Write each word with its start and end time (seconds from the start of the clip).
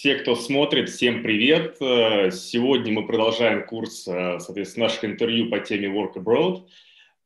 все, 0.00 0.14
кто 0.14 0.34
смотрит, 0.34 0.88
всем 0.88 1.22
привет. 1.22 1.76
Э, 1.78 2.30
сегодня 2.30 2.90
мы 2.90 3.06
продолжаем 3.06 3.66
курс, 3.66 4.08
э, 4.08 4.38
соответственно, 4.40 4.86
наших 4.86 5.04
интервью 5.04 5.50
по 5.50 5.58
теме 5.58 5.88
Work 5.88 6.14
Abroad. 6.14 6.66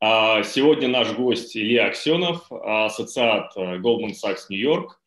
А 0.00 0.42
сегодня 0.42 0.88
наш 0.88 1.12
гость 1.12 1.56
Илья 1.56 1.86
Аксенов, 1.86 2.50
ассоциат 2.50 3.52
э, 3.54 3.76
Goldman 3.76 4.14
Sachs 4.20 4.46
New 4.48 4.58
York. 4.58 5.00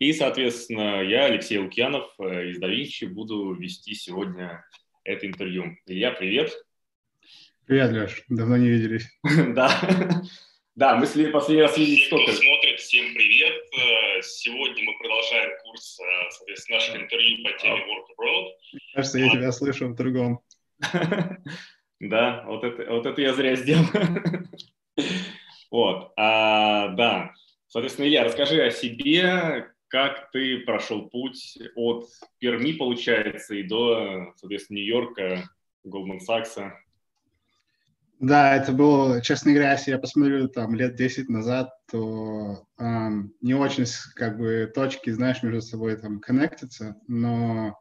И, 0.00 0.12
соответственно, 0.12 1.00
я, 1.04 1.26
Алексей 1.26 1.58
Лукьянов 1.58 2.10
из 2.18 2.60
DaVinci, 2.60 3.06
буду 3.06 3.54
вести 3.54 3.94
сегодня 3.94 4.64
это 5.04 5.24
интервью. 5.24 5.76
Илья, 5.86 6.10
привет. 6.10 6.50
Привет, 7.66 7.92
Леш. 7.92 8.24
Давно 8.30 8.56
не 8.56 8.68
виделись. 8.68 9.06
Да. 9.54 9.70
Да, 10.74 10.96
мы 10.96 11.06
последний 11.06 11.62
раз 11.62 11.76
виделись 11.76 12.06
сколько? 12.06 12.32
смотрит, 12.32 12.80
всем 12.80 13.04
привет. 13.12 13.52
Э, 13.52 14.11
сегодня 14.22 14.84
мы 14.84 14.96
продолжаем 14.98 15.50
курс, 15.64 15.98
э, 16.00 16.30
соответственно, 16.30 16.78
наших 16.78 16.96
интервью 16.96 17.44
по 17.44 17.58
теме 17.58 17.80
Work 17.80 18.06
Abroad. 18.16 18.52
Кажется, 18.94 19.18
я 19.18 19.30
тебя 19.30 19.52
слышу 19.52 19.88
в 19.88 19.94
другом. 19.94 20.40
Да, 22.00 22.42
вот 22.48 22.64
это, 22.64 22.92
вот 22.92 23.06
это 23.06 23.20
я 23.20 23.32
зря 23.32 23.54
сделал. 23.54 23.84
Вот, 25.70 26.12
а, 26.18 26.88
да. 26.88 27.32
Соответственно, 27.68 28.06
Илья, 28.06 28.24
расскажи 28.24 28.62
о 28.62 28.70
себе, 28.70 29.72
как 29.88 30.30
ты 30.30 30.58
прошел 30.58 31.08
путь 31.08 31.56
от 31.74 32.08
Перми, 32.38 32.72
получается, 32.72 33.54
и 33.54 33.62
до, 33.62 34.34
соответственно, 34.36 34.78
Нью-Йорка, 34.78 35.48
Goldman 35.86 36.18
Sachs. 36.28 36.72
Да, 38.22 38.54
это 38.54 38.70
было, 38.70 39.20
честно 39.20 39.50
говоря, 39.52 39.72
если 39.72 39.90
я 39.90 39.98
посмотрю 39.98 40.46
там 40.48 40.76
лет 40.76 40.94
10 40.94 41.28
назад, 41.28 41.70
то 41.90 42.64
эм, 42.78 43.34
не 43.40 43.54
очень 43.54 43.84
как 44.14 44.38
бы 44.38 44.70
точки, 44.72 45.10
знаешь, 45.10 45.42
между 45.42 45.60
собой 45.60 45.96
там 45.96 46.20
коннектятся, 46.20 46.94
но 47.08 47.76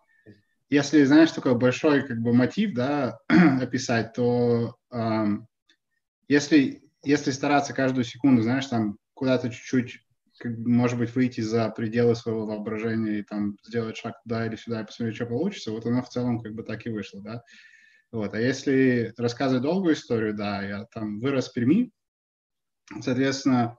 если, 0.69 1.03
знаешь, 1.05 1.31
такой 1.31 1.55
большой 1.57 2.03
как 2.07 2.19
бы 2.21 2.33
мотив, 2.33 2.73
да, 2.75 3.19
описать, 3.61 4.13
то 4.13 4.77
эм, 4.91 5.47
если, 6.27 6.83
если 7.03 7.31
стараться 7.31 7.73
каждую 7.73 8.05
секунду, 8.05 8.41
знаешь, 8.43 8.67
там 8.67 8.97
куда-то 9.15 9.49
чуть-чуть, 9.49 9.99
может 10.45 10.99
быть, 10.99 11.15
выйти 11.15 11.41
за 11.41 11.69
пределы 11.69 12.15
своего 12.15 12.45
воображения 12.45 13.19
и 13.19 13.23
там 13.23 13.57
сделать 13.65 13.97
шаг 13.97 14.15
туда 14.23 14.45
или 14.47 14.55
сюда 14.55 14.81
и 14.81 14.85
посмотреть, 14.85 15.15
что 15.17 15.27
получится, 15.27 15.71
вот 15.71 15.85
оно 15.85 16.01
в 16.03 16.09
целом 16.09 16.41
как 16.41 16.53
бы 16.55 16.63
так 16.63 16.85
и 16.85 16.89
вышло, 16.89 17.21
да. 17.23 17.43
Вот. 18.11 18.33
А 18.33 18.39
если 18.39 19.13
рассказывать 19.17 19.63
долгую 19.63 19.93
историю, 19.93 20.35
да, 20.35 20.61
я 20.61 20.85
там 20.85 21.19
вырос 21.19 21.49
в 21.49 21.53
Перми, 21.53 21.91
соответственно, 22.99 23.77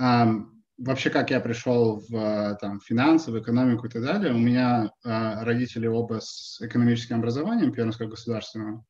эм, 0.00 0.64
вообще 0.78 1.10
как 1.10 1.30
я 1.30 1.40
пришел 1.40 2.02
в 2.08 2.56
там, 2.60 2.80
финансы, 2.80 3.30
в 3.30 3.38
экономику 3.38 3.86
и 3.86 3.90
так 3.90 4.02
далее, 4.02 4.32
у 4.32 4.38
меня 4.38 4.90
э, 5.04 5.44
родители 5.44 5.86
оба 5.86 6.20
с 6.20 6.60
экономическим 6.60 7.18
образованием 7.18 7.72
Пермского 7.72 8.08
государственного. 8.08 8.84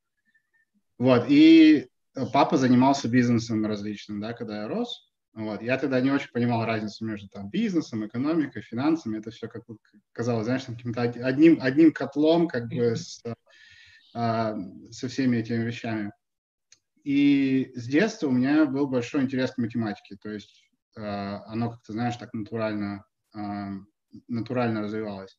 Вот, 0.98 1.26
и 1.28 1.88
папа 2.32 2.56
занимался 2.56 3.08
бизнесом 3.08 3.64
различным, 3.66 4.20
да, 4.20 4.32
когда 4.32 4.62
я 4.62 4.68
рос. 4.68 5.06
Вот. 5.34 5.62
Я 5.62 5.78
тогда 5.78 6.00
не 6.00 6.10
очень 6.10 6.32
понимал 6.32 6.64
разницу 6.64 7.04
между 7.04 7.28
там, 7.28 7.48
бизнесом, 7.48 8.04
экономикой, 8.04 8.60
финансами. 8.60 9.18
Это 9.18 9.30
все 9.30 9.46
как 9.46 9.62
казалось, 10.12 10.46
знаешь, 10.46 10.64
каким-то 10.64 11.02
одним, 11.02 11.58
одним 11.60 11.92
котлом, 11.92 12.48
как 12.48 12.66
бы 12.68 12.96
с 12.96 13.20
а, 13.24 13.34
со 14.12 15.08
всеми 15.08 15.36
этими 15.36 15.64
вещами. 15.64 16.12
И 17.04 17.72
с 17.74 17.86
детства 17.86 18.28
у 18.28 18.32
меня 18.32 18.66
был 18.66 18.86
большой 18.86 19.22
интерес 19.22 19.52
к 19.52 19.58
математике, 19.58 20.16
то 20.20 20.30
есть 20.30 20.68
а, 20.98 21.42
оно 21.46 21.70
как-то, 21.70 21.92
знаешь, 21.92 22.16
так 22.16 22.34
натурально, 22.34 23.04
а, 23.34 23.70
натурально 24.26 24.82
развивалось. 24.82 25.38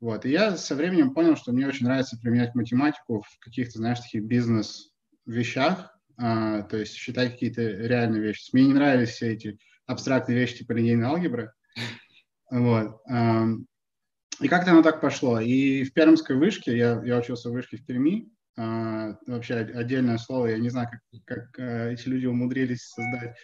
Вот. 0.00 0.24
И 0.24 0.30
я 0.30 0.56
со 0.56 0.74
временем 0.74 1.12
понял, 1.12 1.36
что 1.36 1.52
мне 1.52 1.66
очень 1.66 1.86
нравится 1.86 2.18
применять 2.18 2.54
математику 2.54 3.20
в 3.20 3.38
каких-то, 3.40 3.78
знаешь, 3.78 4.00
таких 4.00 4.24
бизнес-вещах, 4.24 5.94
то 6.16 6.68
есть 6.72 6.94
считать 6.94 7.32
какие-то 7.32 7.62
реальные 7.62 8.22
вещи. 8.22 8.48
Мне 8.52 8.66
не 8.66 8.74
нравились 8.74 9.10
все 9.10 9.32
эти 9.32 9.58
абстрактные 9.86 10.38
вещи 10.38 10.58
типа 10.58 10.72
линейной 10.72 11.06
алгебры. 11.06 11.52
Вот. 12.50 13.00
И 14.40 14.48
как-то 14.48 14.72
оно 14.72 14.82
так 14.82 15.00
пошло. 15.00 15.38
И 15.38 15.84
в 15.84 15.92
Пермской 15.92 16.36
вышке, 16.36 16.76
я, 16.76 17.02
я 17.04 17.18
учился 17.18 17.50
в 17.50 17.52
вышке 17.52 17.76
в 17.76 17.84
Перми, 17.84 18.30
а, 18.56 19.16
вообще 19.26 19.56
отдельное 19.56 20.18
слово, 20.18 20.48
я 20.48 20.58
не 20.58 20.70
знаю, 20.70 20.88
как, 20.90 21.24
как 21.24 21.58
а, 21.58 21.90
эти 21.90 22.08
люди 22.08 22.26
умудрились 22.26 22.88
создать 22.88 23.36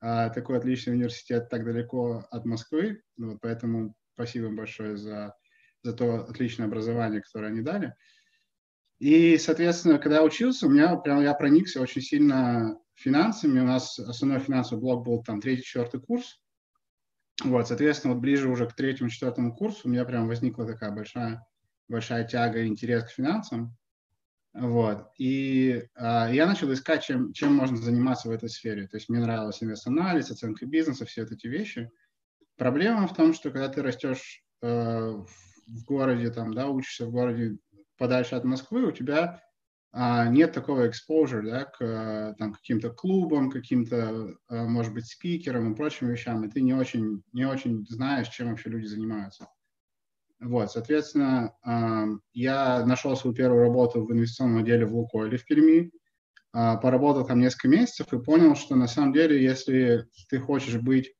а, 0.00 0.28
такой 0.30 0.58
отличный 0.58 0.94
университет 0.94 1.48
так 1.48 1.64
далеко 1.64 2.26
от 2.30 2.44
Москвы. 2.44 3.02
Вот, 3.16 3.38
поэтому 3.40 3.94
спасибо 4.14 4.50
большое 4.50 4.96
за, 4.96 5.34
за 5.82 5.94
то 5.94 6.24
отличное 6.24 6.66
образование, 6.66 7.22
которое 7.22 7.48
они 7.48 7.62
дали. 7.62 7.94
И, 8.98 9.38
соответственно, 9.38 9.98
когда 9.98 10.16
я 10.16 10.22
учился, 10.22 10.66
у 10.66 10.70
меня 10.70 10.96
прям 10.96 11.22
я 11.22 11.34
проникся 11.34 11.80
очень 11.80 12.02
сильно 12.02 12.78
финансами. 12.94 13.60
У 13.60 13.64
нас 13.64 13.98
основной 13.98 14.38
финансовый 14.38 14.80
блок 14.80 15.04
был 15.04 15.22
там 15.22 15.40
третий-четвертый 15.40 16.00
курс. 16.00 16.41
Вот, 17.42 17.68
соответственно, 17.68 18.14
вот 18.14 18.20
ближе 18.20 18.48
уже 18.48 18.68
к 18.68 18.74
третьему, 18.74 19.10
четвертому 19.10 19.54
курсу 19.54 19.82
у 19.84 19.88
меня 19.90 20.04
прям 20.04 20.28
возникла 20.28 20.66
такая 20.66 20.92
большая, 20.92 21.44
большая 21.88 22.24
тяга 22.24 22.60
и 22.60 22.66
интерес 22.66 23.04
к 23.04 23.10
финансам. 23.10 23.76
Вот. 24.54 25.08
И 25.16 25.82
э, 25.94 26.28
я 26.32 26.46
начал 26.46 26.72
искать, 26.72 27.02
чем, 27.02 27.32
чем 27.32 27.54
можно 27.54 27.78
заниматься 27.78 28.28
в 28.28 28.32
этой 28.32 28.50
сфере. 28.50 28.86
То 28.86 28.98
есть 28.98 29.08
мне 29.08 29.20
нравилось 29.20 29.62
инвест-анализ, 29.62 30.30
оценка 30.30 30.66
бизнеса, 30.66 31.06
все 31.06 31.22
вот 31.22 31.32
эти 31.32 31.46
вещи. 31.46 31.90
Проблема 32.56 33.08
в 33.08 33.14
том, 33.14 33.32
что 33.32 33.50
когда 33.50 33.68
ты 33.68 33.82
растешь 33.82 34.44
э, 34.60 34.68
в 34.68 35.84
городе, 35.86 36.30
там, 36.30 36.52
да, 36.52 36.68
учишься 36.68 37.06
в 37.06 37.10
городе 37.10 37.56
подальше 37.96 38.34
от 38.34 38.44
Москвы, 38.44 38.84
у 38.84 38.92
тебя 38.92 39.22
а, 39.24 39.40
нет 39.94 40.52
такого 40.52 40.88
exposure 40.88 41.42
да, 41.42 41.64
к 41.64 41.76
э, 41.80 42.34
там, 42.38 42.54
каким-то 42.54 42.90
клубам, 42.90 43.50
каким-то, 43.50 44.34
э, 44.48 44.64
может 44.64 44.94
быть, 44.94 45.06
спикерам 45.06 45.72
и 45.72 45.76
прочим 45.76 46.08
вещам, 46.08 46.44
и 46.44 46.48
ты 46.48 46.62
не 46.62 46.72
очень, 46.72 47.22
не 47.32 47.44
очень 47.44 47.86
знаешь, 47.86 48.28
чем 48.28 48.50
вообще 48.50 48.70
люди 48.70 48.86
занимаются. 48.86 49.48
Вот, 50.40 50.72
соответственно, 50.72 51.52
я 52.32 52.84
нашел 52.84 53.16
свою 53.16 53.36
первую 53.36 53.62
работу 53.62 54.04
в 54.04 54.12
инвестиционном 54.12 54.62
отделе 54.62 54.86
в 54.86 54.92
Лукойле 54.92 55.38
в 55.38 55.44
Перми, 55.44 55.92
а, 56.52 56.76
поработал 56.76 57.26
там 57.26 57.40
несколько 57.40 57.68
месяцев 57.68 58.12
и 58.12 58.22
понял, 58.22 58.54
что 58.54 58.76
на 58.76 58.86
самом 58.86 59.12
деле, 59.12 59.42
если 59.42 60.06
ты 60.28 60.38
хочешь 60.38 60.76
быть 60.76 61.14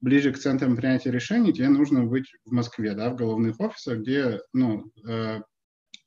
ближе 0.00 0.32
к 0.32 0.38
центрам 0.38 0.76
принятия 0.76 1.10
решений, 1.10 1.52
тебе 1.52 1.68
нужно 1.68 2.04
быть 2.04 2.30
в 2.44 2.52
Москве, 2.52 2.94
да, 2.94 3.10
в 3.10 3.16
головных 3.16 3.58
офисах, 3.58 3.98
где, 3.98 4.40
ну, 4.52 4.92
э, 5.08 5.40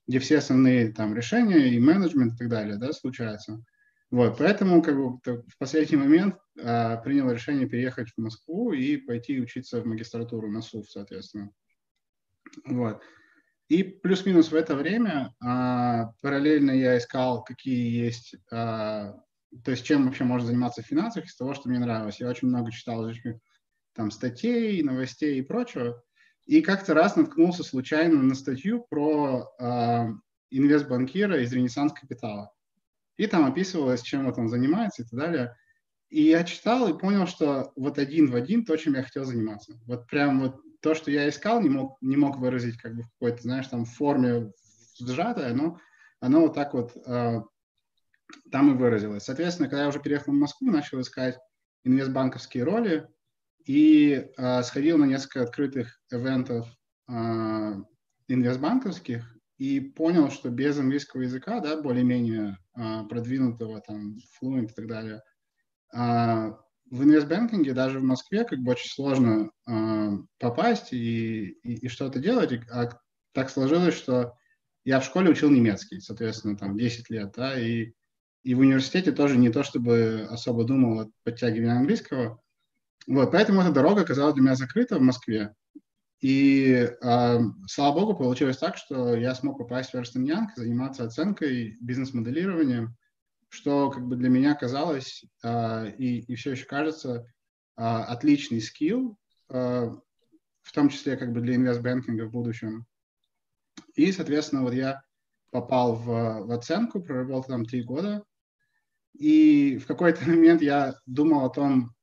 где 0.10 0.18
все 0.18 0.40
основные 0.40 0.92
там 0.92 1.16
решения 1.16 1.70
и 1.70 1.80
менеджмент 1.80 2.34
и 2.34 2.38
так 2.38 2.50
далее, 2.50 2.78
да, 2.78 2.94
случаются. 2.94 3.64
Вот, 4.10 4.40
поэтому 4.40 4.82
как 4.82 4.96
бы 4.96 5.20
в 5.24 5.58
последний 5.60 5.98
момент 5.98 6.36
а, 6.60 6.98
принял 6.98 7.32
решение 7.32 7.70
переехать 7.70 8.10
в 8.10 8.18
Москву 8.18 8.74
и 8.74 8.98
пойти 8.98 9.40
учиться 9.40 9.80
в 9.80 9.86
магистратуру 9.86 10.50
на 10.50 10.64
СУФ, 10.64 10.90
соответственно. 10.90 11.52
Вот. 12.66 13.04
И 13.68 13.84
плюс-минус 13.84 14.52
в 14.52 14.56
это 14.56 14.76
время 14.76 15.36
а, 15.40 16.12
параллельно 16.24 16.72
я 16.72 16.98
искал, 16.98 17.44
какие 17.44 18.04
есть, 18.04 18.34
а, 18.52 19.14
то 19.64 19.70
есть 19.70 19.86
чем 19.86 20.08
вообще 20.08 20.24
можно 20.24 20.48
заниматься 20.48 20.82
в 20.82 20.88
финансах 20.88 21.26
из 21.26 21.36
того, 21.36 21.54
что 21.54 21.70
мне 21.70 21.78
нравилось. 21.78 22.20
Я 22.20 22.30
очень 22.30 22.48
много 22.48 22.72
читал 22.72 23.08
там 23.94 24.10
статей, 24.10 24.82
новостей 24.82 25.38
и 25.38 25.44
прочего. 25.44 26.02
И 26.50 26.62
как-то 26.64 26.96
раз 26.96 27.16
наткнулся 27.16 27.64
случайно 27.64 28.24
на 28.24 28.34
статью 28.34 28.84
про 28.90 29.54
э, 29.60 30.08
инвестбанкира 30.50 31.44
из 31.44 31.54
Ренессанс 31.54 31.94
Капитала. 31.94 32.52
И 33.18 33.28
там 33.28 33.46
описывалось, 33.46 34.02
чем 34.02 34.26
он 34.36 34.50
занимается 34.50 35.04
и 35.04 35.06
так 35.06 35.20
далее. 35.20 35.56
И 36.10 36.24
я 36.24 36.44
читал 36.44 36.90
и 36.90 36.98
понял, 36.98 37.28
что 37.28 37.72
вот 37.76 38.00
один 38.00 38.32
в 38.32 38.36
один 38.36 38.66
то, 38.66 38.76
чем 38.78 38.96
я 38.96 39.04
хотел 39.04 39.26
заниматься. 39.26 39.80
Вот 39.86 40.08
прям 40.08 40.42
вот 40.42 40.60
то, 40.82 40.96
что 40.96 41.12
я 41.12 41.30
искал, 41.30 41.62
не 41.62 41.70
мог, 41.70 42.00
не 42.02 42.18
мог 42.18 42.40
выразить 42.40 42.78
как 42.78 42.96
бы 42.96 43.04
в 43.04 43.10
какой-то, 43.20 43.44
знаешь, 43.44 43.68
там 43.68 43.86
форме 43.86 44.52
сжатое, 44.98 45.54
но 45.54 45.78
оно 46.20 46.42
вот 46.42 46.56
так 46.56 46.74
вот 46.74 46.98
э, 47.06 47.44
там 48.52 48.72
и 48.72 48.76
выразилось. 48.76 49.24
Соответственно, 49.24 49.70
когда 49.70 49.84
я 49.84 49.90
уже 49.90 50.00
переехал 50.00 50.34
в 50.34 50.36
Москву, 50.36 50.72
начал 50.72 51.00
искать 51.00 51.38
инвестбанковские 51.84 52.64
роли, 52.64 53.08
и 53.66 54.32
э, 54.38 54.64
сходил 54.64 54.98
на 54.98 55.06
несколько 55.06 55.44
открытых 55.44 56.00
ивентов 56.12 56.68
э, 57.08 57.14
инвестбанковских 58.28 59.38
и 59.58 59.80
понял, 59.80 60.32
что 60.32 60.50
без 60.50 60.78
английского 60.80 61.22
языка, 61.22 61.60
да, 61.60 61.82
более-менее 61.82 62.58
э, 62.76 63.04
продвинутого, 63.10 63.82
там, 63.82 64.18
fluent 64.42 64.72
и 64.72 64.74
так 64.74 64.88
далее, 64.88 65.22
э, 65.94 66.54
в 66.92 67.04
инвестбанкинге 67.04 67.74
даже 67.74 68.00
в 68.00 68.04
Москве 68.04 68.46
как 68.46 68.60
бы 68.60 68.72
очень 68.72 68.90
сложно 68.90 69.52
э, 69.68 70.10
попасть 70.40 70.94
и, 70.94 71.50
и, 71.64 71.86
и 71.86 71.88
что-то 71.88 72.20
делать. 72.20 72.52
А 72.72 72.90
так 73.34 73.50
сложилось, 73.50 73.96
что 73.96 74.34
я 74.86 75.00
в 75.00 75.06
школе 75.06 75.30
учил 75.30 75.52
немецкий, 75.52 76.00
соответственно, 76.00 76.58
там 76.58 76.78
10 76.78 77.10
лет, 77.10 77.34
да, 77.36 77.60
и, 77.60 77.92
и 78.44 78.56
в 78.56 78.60
университете 78.60 79.12
тоже 79.12 79.38
не 79.38 79.50
то, 79.50 79.64
чтобы 79.64 80.26
особо 80.30 80.64
думал 80.64 81.02
о 81.02 81.10
подтягивании 81.24 81.78
английского, 81.78 82.42
вот, 83.08 83.32
поэтому 83.32 83.62
эта 83.62 83.72
дорога 83.72 84.02
оказалась 84.02 84.34
для 84.34 84.44
меня 84.44 84.56
закрыта 84.56 84.98
в 84.98 85.02
Москве. 85.02 85.54
и, 86.22 86.90
э, 87.02 87.40
слава 87.68 88.00
богу, 88.00 88.16
получилось 88.16 88.58
так, 88.58 88.78
что 88.78 89.16
я 89.16 89.34
смог 89.36 89.58
попасть 89.58 89.92
в 89.92 89.96
Ernst 89.96 90.16
Young, 90.16 90.48
заниматься 90.56 91.06
оценкой, 91.06 91.78
бизнес-моделированием, 91.80 92.96
что 93.50 93.90
как 93.90 94.08
бы 94.08 94.16
для 94.16 94.30
меня 94.30 94.54
казалось 94.54 95.24
э, 95.44 95.92
и, 95.98 96.20
и 96.20 96.36
все 96.36 96.52
еще 96.52 96.66
кажется 96.66 97.26
э, 97.78 97.82
отличный 97.82 98.62
скилл, 98.62 99.18
э, 99.50 99.90
в 100.62 100.72
том 100.72 100.90
числе 100.90 101.18
как 101.18 101.34
бы 101.34 101.42
для 101.42 101.56
инвестбанкинга 101.56 102.26
в 102.26 102.32
будущем. 102.32 102.86
И, 103.96 104.12
соответственно, 104.12 104.62
вот 104.62 104.74
я 104.74 105.02
попал 105.52 105.96
в, 105.96 106.06
в 106.46 106.52
оценку, 106.52 107.02
проработал 107.02 107.44
там 107.44 107.66
три 107.66 107.82
года, 107.82 108.24
и 109.20 109.78
в 109.78 109.86
какой-то 109.86 110.22
момент 110.28 110.62
я 110.62 110.96
думал 111.06 111.46
о 111.46 111.50
том, 111.50 111.94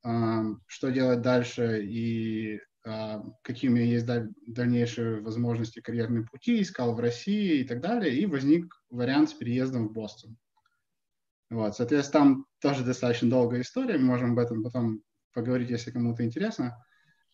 что 0.66 0.90
делать 0.90 1.22
дальше 1.22 1.82
и 1.82 2.60
какие 3.42 3.68
у 3.68 3.72
меня 3.72 3.84
есть 3.84 4.06
дальнейшие 4.46 5.20
возможности 5.20 5.80
карьерные 5.80 6.24
пути, 6.24 6.62
искал 6.62 6.94
в 6.94 7.00
России 7.00 7.60
и 7.60 7.64
так 7.64 7.80
далее, 7.80 8.14
и 8.14 8.26
возник 8.26 8.72
вариант 8.90 9.30
с 9.30 9.32
переездом 9.32 9.88
в 9.88 9.92
Бостон. 9.92 10.36
Вот, 11.50 11.74
соответственно, 11.74 12.24
там 12.24 12.46
тоже 12.60 12.84
достаточно 12.84 13.28
долгая 13.28 13.62
история, 13.62 13.98
мы 13.98 14.04
можем 14.04 14.32
об 14.32 14.38
этом 14.38 14.62
потом 14.62 15.00
поговорить, 15.32 15.70
если 15.70 15.90
кому-то 15.90 16.24
интересно. 16.24 16.76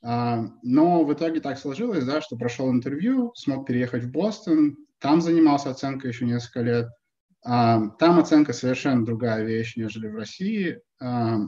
Но 0.00 1.04
в 1.04 1.12
итоге 1.12 1.40
так 1.40 1.58
сложилось, 1.58 2.06
да, 2.06 2.22
что 2.22 2.36
прошел 2.36 2.70
интервью, 2.70 3.32
смог 3.34 3.66
переехать 3.66 4.04
в 4.04 4.10
Бостон, 4.10 4.78
там 5.00 5.20
занимался 5.20 5.68
оценкой 5.68 6.12
еще 6.12 6.24
несколько 6.24 6.62
лет– 6.62 6.88
там 7.42 8.18
оценка 8.18 8.52
совершенно 8.52 9.04
другая 9.04 9.44
вещь, 9.44 9.76
нежели 9.76 10.08
в 10.08 10.16
России, 10.16 10.80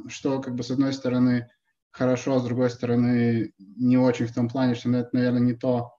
что, 0.08 0.40
как 0.40 0.54
бы, 0.54 0.62
с 0.62 0.70
одной 0.70 0.92
стороны, 0.92 1.48
хорошо, 1.92 2.40
с 2.40 2.44
другой 2.44 2.70
стороны, 2.70 3.52
не 3.58 3.96
очень 3.96 4.26
в 4.26 4.34
том 4.34 4.48
плане, 4.48 4.74
что 4.74 4.90
это, 4.90 5.10
наверное, 5.12 5.40
не 5.40 5.54
то 5.54 5.92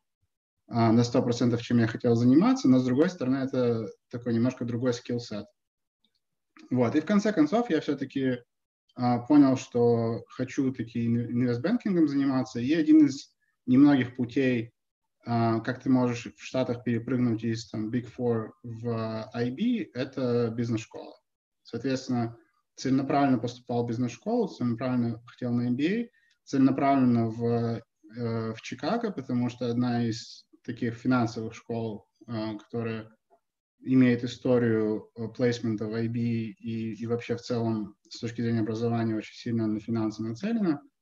на 0.67 0.99
100%, 0.99 1.57
чем 1.61 1.79
я 1.79 1.87
хотел 1.87 2.15
заниматься, 2.15 2.67
но, 2.67 2.79
с 2.79 2.85
другой 2.85 3.09
стороны, 3.09 3.37
это 3.37 3.87
такой 4.09 4.33
немножко 4.33 4.65
другой 4.65 4.93
скилл-сет. 4.93 5.45
Вот, 6.69 6.95
и 6.95 6.99
в 6.99 7.05
конце 7.05 7.31
концов 7.31 7.69
я 7.69 7.79
все-таки 7.79 8.39
понял, 9.27 9.55
что 9.57 10.23
хочу 10.27 10.73
таки 10.73 11.05
инвестбанкингом 11.05 12.07
заниматься, 12.07 12.59
и 12.59 12.73
один 12.73 13.05
из 13.05 13.33
немногих 13.65 14.15
путей 14.15 14.71
а, 14.71 14.74
как 15.25 15.81
ты 15.81 15.89
можешь 15.89 16.27
в 16.37 16.43
Штатах 16.43 16.83
перепрыгнуть 16.83 17.43
из 17.43 17.67
там, 17.69 17.89
Big 17.89 18.07
Four 18.15 18.51
в 18.61 19.29
IB, 19.35 19.89
это 19.93 20.53
бизнес-школа. 20.55 21.15
Соответственно, 21.63 22.37
целенаправленно 22.75 23.39
поступал 23.39 23.83
в 23.83 23.87
бизнес-школу, 23.87 24.47
целенаправленно 24.47 25.23
хотел 25.25 25.51
на 25.51 25.69
MBA, 25.69 26.09
целенаправленно 26.43 27.29
в, 27.29 27.43
э, 27.43 28.53
в 28.53 28.61
Чикаго, 28.61 29.11
потому 29.11 29.49
что 29.49 29.67
одна 29.67 30.05
из 30.05 30.45
таких 30.63 30.93
финансовых 30.93 31.55
школ, 31.55 32.07
э, 32.27 32.57
которая 32.59 33.09
имеет 33.79 34.23
историю 34.23 35.09
плейсмента 35.35 35.85
в 35.87 35.95
IB 35.95 36.17
и, 36.17 36.93
и 36.93 37.07
вообще 37.07 37.35
в 37.35 37.41
целом 37.41 37.95
с 38.09 38.19
точки 38.19 38.41
зрения 38.41 38.61
образования 38.61 39.15
очень 39.15 39.35
сильно 39.35 39.65
на 39.65 39.79
финансы 39.79 40.21
нацелена– 40.21 40.81
а, 40.91 40.94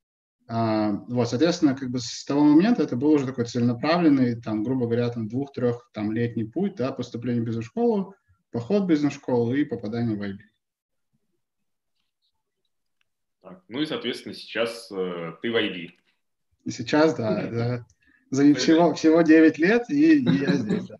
вот, 0.46 1.28
соответственно, 1.28 1.74
как 1.74 1.90
бы 1.90 1.98
с 2.00 2.24
того 2.24 2.42
момента 2.42 2.82
это 2.82 2.96
был 2.96 3.12
уже 3.12 3.26
такой 3.26 3.46
целенаправленный, 3.46 4.40
там, 4.40 4.62
грубо 4.62 4.86
говоря, 4.86 5.08
там 5.08 5.26
двух-трех 5.26 5.90
там 5.94 6.12
летний 6.12 6.44
путь, 6.44 6.76
да, 6.76 6.92
поступление 6.92 7.42
в 7.42 7.46
бизнес-школу, 7.46 8.14
поход 8.50 8.82
в 8.82 8.86
бизнес-школу 8.86 9.54
и 9.54 9.64
попадание 9.64 10.16
в 10.16 10.22
IB. 10.22 10.38
Так, 13.42 13.62
ну 13.68 13.80
и, 13.80 13.86
соответственно, 13.86 14.34
сейчас 14.34 14.90
э, 14.92 15.32
ты 15.40 15.50
в 15.50 15.56
IB. 15.56 15.90
И 16.64 16.70
сейчас, 16.70 17.14
да, 17.14 17.46
да. 17.50 17.86
За 18.30 18.54
всего, 18.54 18.94
всего 18.94 19.22
9 19.22 19.58
лет, 19.58 19.88
и, 19.90 20.18
и 20.18 20.38
я 20.38 20.52
здесь, 20.54 20.86
да. 20.86 20.98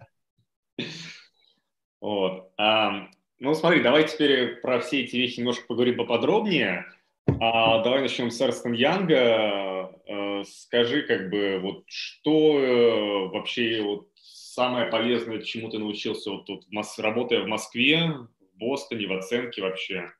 Вот. 2.00 2.52
А, 2.58 3.08
ну, 3.38 3.54
смотри, 3.54 3.82
давай 3.82 4.06
теперь 4.06 4.56
про 4.60 4.80
все 4.80 5.02
эти 5.02 5.16
вещи 5.16 5.40
немножко 5.40 5.66
поговорим 5.66 5.96
поподробнее. 5.96 6.86
А, 7.26 7.82
давай 7.82 8.02
начнем 8.02 8.30
с 8.30 8.40
Эрстон 8.40 8.72
Янга. 8.72 9.90
Э, 10.06 10.44
скажи, 10.44 11.02
как 11.02 11.30
бы, 11.30 11.58
вот 11.60 11.84
что 11.86 12.58
э, 12.58 13.28
вообще 13.28 13.82
вот 13.82 14.08
самое 14.16 14.86
полезное, 14.86 15.40
чему 15.40 15.68
ты 15.68 15.78
научился, 15.78 16.30
вот 16.30 16.46
тут, 16.46 16.66
работая 16.98 17.42
в 17.42 17.46
Москве, 17.46 18.10
в 18.10 18.58
Бостоне, 18.58 19.06
в 19.06 19.12
оценке 19.12 19.62
вообще? 19.62 20.12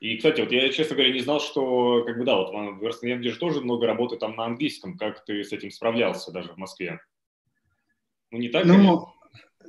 И, 0.00 0.16
кстати, 0.16 0.40
вот 0.40 0.50
я, 0.50 0.68
честно 0.70 0.96
говоря, 0.96 1.12
не 1.12 1.20
знал, 1.20 1.40
что, 1.40 2.02
как 2.04 2.18
бы, 2.18 2.24
да, 2.24 2.36
вот 2.36 2.50
в 2.50 2.84
Эрстон 2.84 3.10
Янге 3.10 3.30
же 3.30 3.38
тоже 3.38 3.60
много 3.60 3.86
работы 3.86 4.16
там 4.16 4.34
на 4.34 4.46
английском. 4.46 4.98
Как 4.98 5.24
ты 5.24 5.44
с 5.44 5.52
этим 5.52 5.70
справлялся 5.70 6.32
даже 6.32 6.52
в 6.52 6.56
Москве? 6.56 7.00
Ну, 8.32 8.38
не 8.38 8.48
так, 8.48 8.64
ну, 8.64 9.11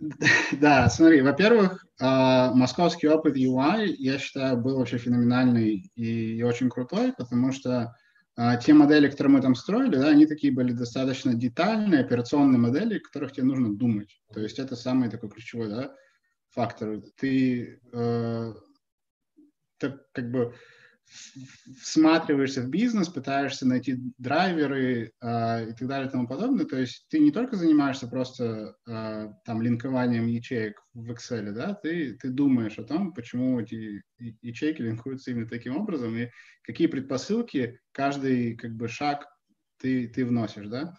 Да, 0.59 0.89
смотри, 0.89 1.21
во-первых, 1.21 1.85
а, 1.99 2.53
московский 2.53 3.07
опыт 3.07 3.35
UI, 3.35 3.87
я 3.97 4.17
считаю, 4.17 4.57
был 4.57 4.77
вообще 4.77 4.97
феноменальный 4.97 5.91
и, 5.95 6.41
очень 6.43 6.69
крутой, 6.69 7.13
потому 7.13 7.51
что 7.51 7.95
а, 8.35 8.57
те 8.57 8.73
модели, 8.73 9.09
которые 9.09 9.33
мы 9.33 9.41
там 9.41 9.55
строили, 9.55 9.95
да, 9.95 10.07
они 10.09 10.25
такие 10.25 10.53
были 10.53 10.71
достаточно 10.71 11.33
детальные, 11.33 12.01
операционные 12.01 12.59
модели, 12.59 12.97
о 12.97 13.01
которых 13.01 13.31
тебе 13.31 13.45
нужно 13.45 13.75
думать. 13.75 14.21
То 14.33 14.39
есть 14.39 14.59
это 14.59 14.75
самый 14.75 15.09
такой 15.09 15.29
ключевой 15.29 15.69
да, 15.69 15.95
фактор. 16.49 17.01
Ты 17.17 17.79
э, 17.91 18.53
так, 19.77 20.11
как 20.11 20.31
бы 20.31 20.55
всматриваешься 21.81 22.61
в 22.61 22.69
бизнес, 22.69 23.09
пытаешься 23.09 23.67
найти 23.67 23.97
драйверы 24.17 25.11
э, 25.21 25.69
и 25.69 25.73
так 25.73 25.87
далее 25.87 26.07
и 26.07 26.11
тому 26.11 26.27
подобное. 26.27 26.65
То 26.65 26.77
есть 26.77 27.05
ты 27.09 27.19
не 27.19 27.31
только 27.31 27.55
занимаешься 27.55 28.07
просто 28.07 28.75
э, 28.87 29.29
там 29.45 29.61
линкованием 29.61 30.27
ячеек 30.27 30.81
в 30.93 31.11
Excel, 31.11 31.51
да, 31.51 31.73
ты, 31.73 32.13
ты 32.13 32.29
думаешь 32.29 32.77
о 32.77 32.83
том, 32.83 33.13
почему 33.13 33.59
эти 33.59 34.03
ячейки 34.41 34.81
линкуются 34.81 35.31
именно 35.31 35.47
таким 35.47 35.77
образом 35.77 36.15
и 36.15 36.29
какие 36.63 36.87
предпосылки 36.87 37.79
каждый 37.91 38.55
как 38.55 38.75
бы 38.75 38.87
шаг 38.87 39.27
ты, 39.77 40.07
ты 40.07 40.25
вносишь, 40.25 40.67
да. 40.67 40.95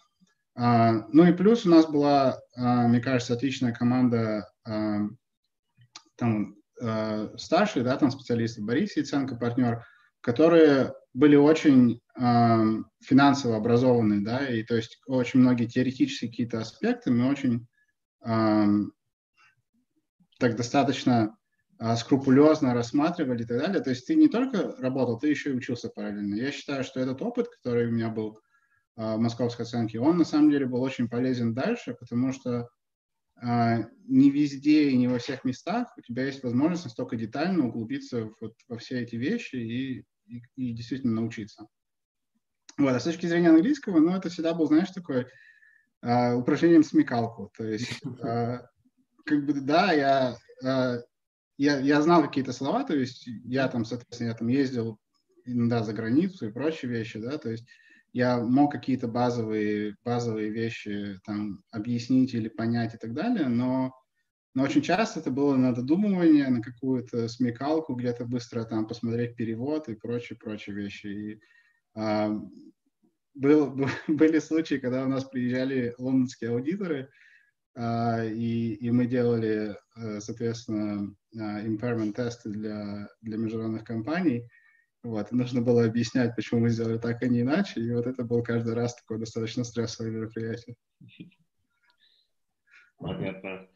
А, 0.57 1.07
ну 1.13 1.27
и 1.27 1.33
плюс 1.33 1.67
у 1.67 1.71
нас 1.71 1.87
была, 1.87 2.39
а, 2.57 2.87
мне 2.87 3.01
кажется, 3.01 3.35
отличная 3.35 3.73
команда 3.73 4.49
а, 4.65 5.01
там 6.17 6.57
а, 6.81 7.33
старших, 7.37 7.85
да, 7.85 7.97
там 7.97 8.11
специалисты, 8.11 8.63
Борис 8.63 8.97
Яценко, 8.97 9.37
партнер, 9.37 9.85
которые 10.25 10.95
были 11.13 11.37
очень 11.37 12.01
э, 12.19 12.65
финансово 13.03 13.57
образованные, 13.57 14.21
да, 14.23 14.49
и 14.49 14.63
то 14.63 14.75
есть 14.75 14.99
очень 15.07 15.41
многие 15.41 15.67
теоретические 15.67 16.31
какие-то 16.31 16.61
аспекты 16.61 17.11
мы 17.11 17.31
очень 17.31 17.67
э, 18.25 18.65
так 20.39 20.57
достаточно 20.57 21.37
э, 21.79 21.97
скрупулезно 21.97 22.73
рассматривали 22.73 23.43
и 23.43 23.47
так 23.47 23.59
далее. 23.59 23.83
То 23.83 23.91
есть 23.91 24.07
ты 24.07 24.15
не 24.15 24.29
только 24.29 24.75
работал, 24.79 25.19
ты 25.19 25.29
еще 25.29 25.51
и 25.51 25.57
учился 25.57 25.91
параллельно. 25.91 26.37
Я 26.37 26.51
считаю, 26.53 26.85
что 26.85 27.01
этот 27.01 27.21
опыт, 27.21 27.49
который 27.49 27.89
у 27.89 27.93
меня 27.93 28.09
был 28.09 28.41
э, 28.97 29.17
в 29.17 29.19
московской 29.19 29.67
оценке, 29.67 30.01
он 30.01 30.17
на 30.17 30.25
самом 30.25 30.51
деле 30.51 30.65
был 30.65 30.81
очень 30.81 31.09
полезен 31.09 31.53
дальше, 31.53 31.95
потому 32.01 32.33
что 32.33 32.69
Uh, 33.43 33.85
не 34.07 34.31
везде 34.31 34.91
и 34.91 34.97
не 34.97 35.09
во 35.09 35.19
всех 35.19 35.45
местах 35.45 35.93
у 35.99 36.01
тебя 36.03 36.25
есть 36.25 36.45
возможность 36.45 36.85
настолько 36.85 37.17
детально 37.17 37.67
углубиться 37.67 38.31
вот 38.41 38.55
во 38.69 38.79
все 38.79 39.01
эти 39.03 39.17
вещи 39.17 39.57
и 39.57 40.05
и, 40.27 40.43
и 40.57 40.73
действительно 40.73 41.15
научиться. 41.15 41.67
Вот, 42.77 42.93
а 42.93 43.01
с 43.01 43.05
точки 43.05 43.27
зрения 43.27 43.51
английского, 43.51 44.01
ну, 44.01 44.17
это 44.17 44.29
всегда 44.29 44.53
был, 44.55 44.67
знаешь, 44.67 44.91
такой 44.91 45.27
э, 46.03 46.35
упражнением 46.35 46.83
смекалку. 46.83 47.53
То 47.57 47.65
есть, 47.65 48.01
э, 48.23 48.59
как 49.25 49.47
бы, 49.47 49.53
да, 49.61 49.93
я, 49.93 50.37
э, 50.63 51.03
я, 51.57 51.79
я 51.79 52.03
знал 52.03 52.23
какие-то 52.23 52.53
слова, 52.53 52.85
то 52.85 52.95
есть 52.95 53.27
я 53.45 53.69
там, 53.69 53.85
соответственно, 53.85 54.29
я 54.29 54.35
там 54.35 54.49
ездил 54.49 54.99
иногда 55.45 55.83
за 55.83 55.93
границу 55.93 56.49
и 56.49 56.53
прочие 56.53 56.91
вещи, 56.91 57.21
да, 57.21 57.39
то 57.39 57.51
есть 57.51 57.67
я 58.13 58.39
мог 58.39 58.73
какие-то 58.73 59.09
базовые, 59.09 59.97
базовые 60.05 60.51
вещи 60.51 61.19
там 61.25 61.63
объяснить 61.71 62.35
или 62.35 62.49
понять 62.49 62.95
и 62.95 62.97
так 62.99 63.13
далее, 63.13 63.49
но 63.49 63.93
но 64.55 64.63
очень 64.63 64.83
часто 64.83 65.19
это 65.19 65.31
было 65.33 65.57
на 65.57 65.75
додумывание, 65.75 66.49
на 66.49 66.63
какую-то 66.63 67.29
смекалку, 67.29 67.95
где-то 67.95 68.25
быстро 68.25 68.65
там 68.65 68.87
посмотреть 68.87 69.35
перевод 69.35 69.89
и 69.89 69.97
прочие-прочие 69.97 70.77
вещи. 70.77 71.07
И, 71.07 71.41
а, 71.97 72.31
был, 73.35 73.77
были 74.07 74.39
случаи, 74.39 74.77
когда 74.77 75.05
у 75.05 75.09
нас 75.09 75.25
приезжали 75.25 75.95
лондонские 75.99 76.51
аудиторы, 76.51 77.11
а, 77.77 78.25
и, 78.25 78.75
и 78.75 78.91
мы 78.93 79.07
делали, 79.07 79.77
э, 79.97 80.21
соответственно, 80.21 81.13
а, 81.37 81.61
impairment 81.67 82.13
тесты 82.13 82.51
для, 82.51 83.09
для 83.23 83.37
международных 83.37 83.83
компаний. 83.83 84.49
Вот, 85.03 85.33
и 85.33 85.35
нужно 85.35 85.61
было 85.61 85.85
объяснять, 85.85 86.37
почему 86.37 86.61
мы 86.61 86.71
сделали 86.71 86.99
так, 86.99 87.21
а 87.23 87.27
не 87.27 87.41
иначе. 87.41 87.81
И 87.81 87.91
вот 87.91 88.07
это 88.07 88.23
был 88.23 88.43
каждый 88.45 88.75
раз 88.75 88.95
такое 88.95 89.19
достаточно 89.19 89.65
стрессовое 89.65 90.13
мероприятие. 90.13 90.77
Понятно. 92.97 93.69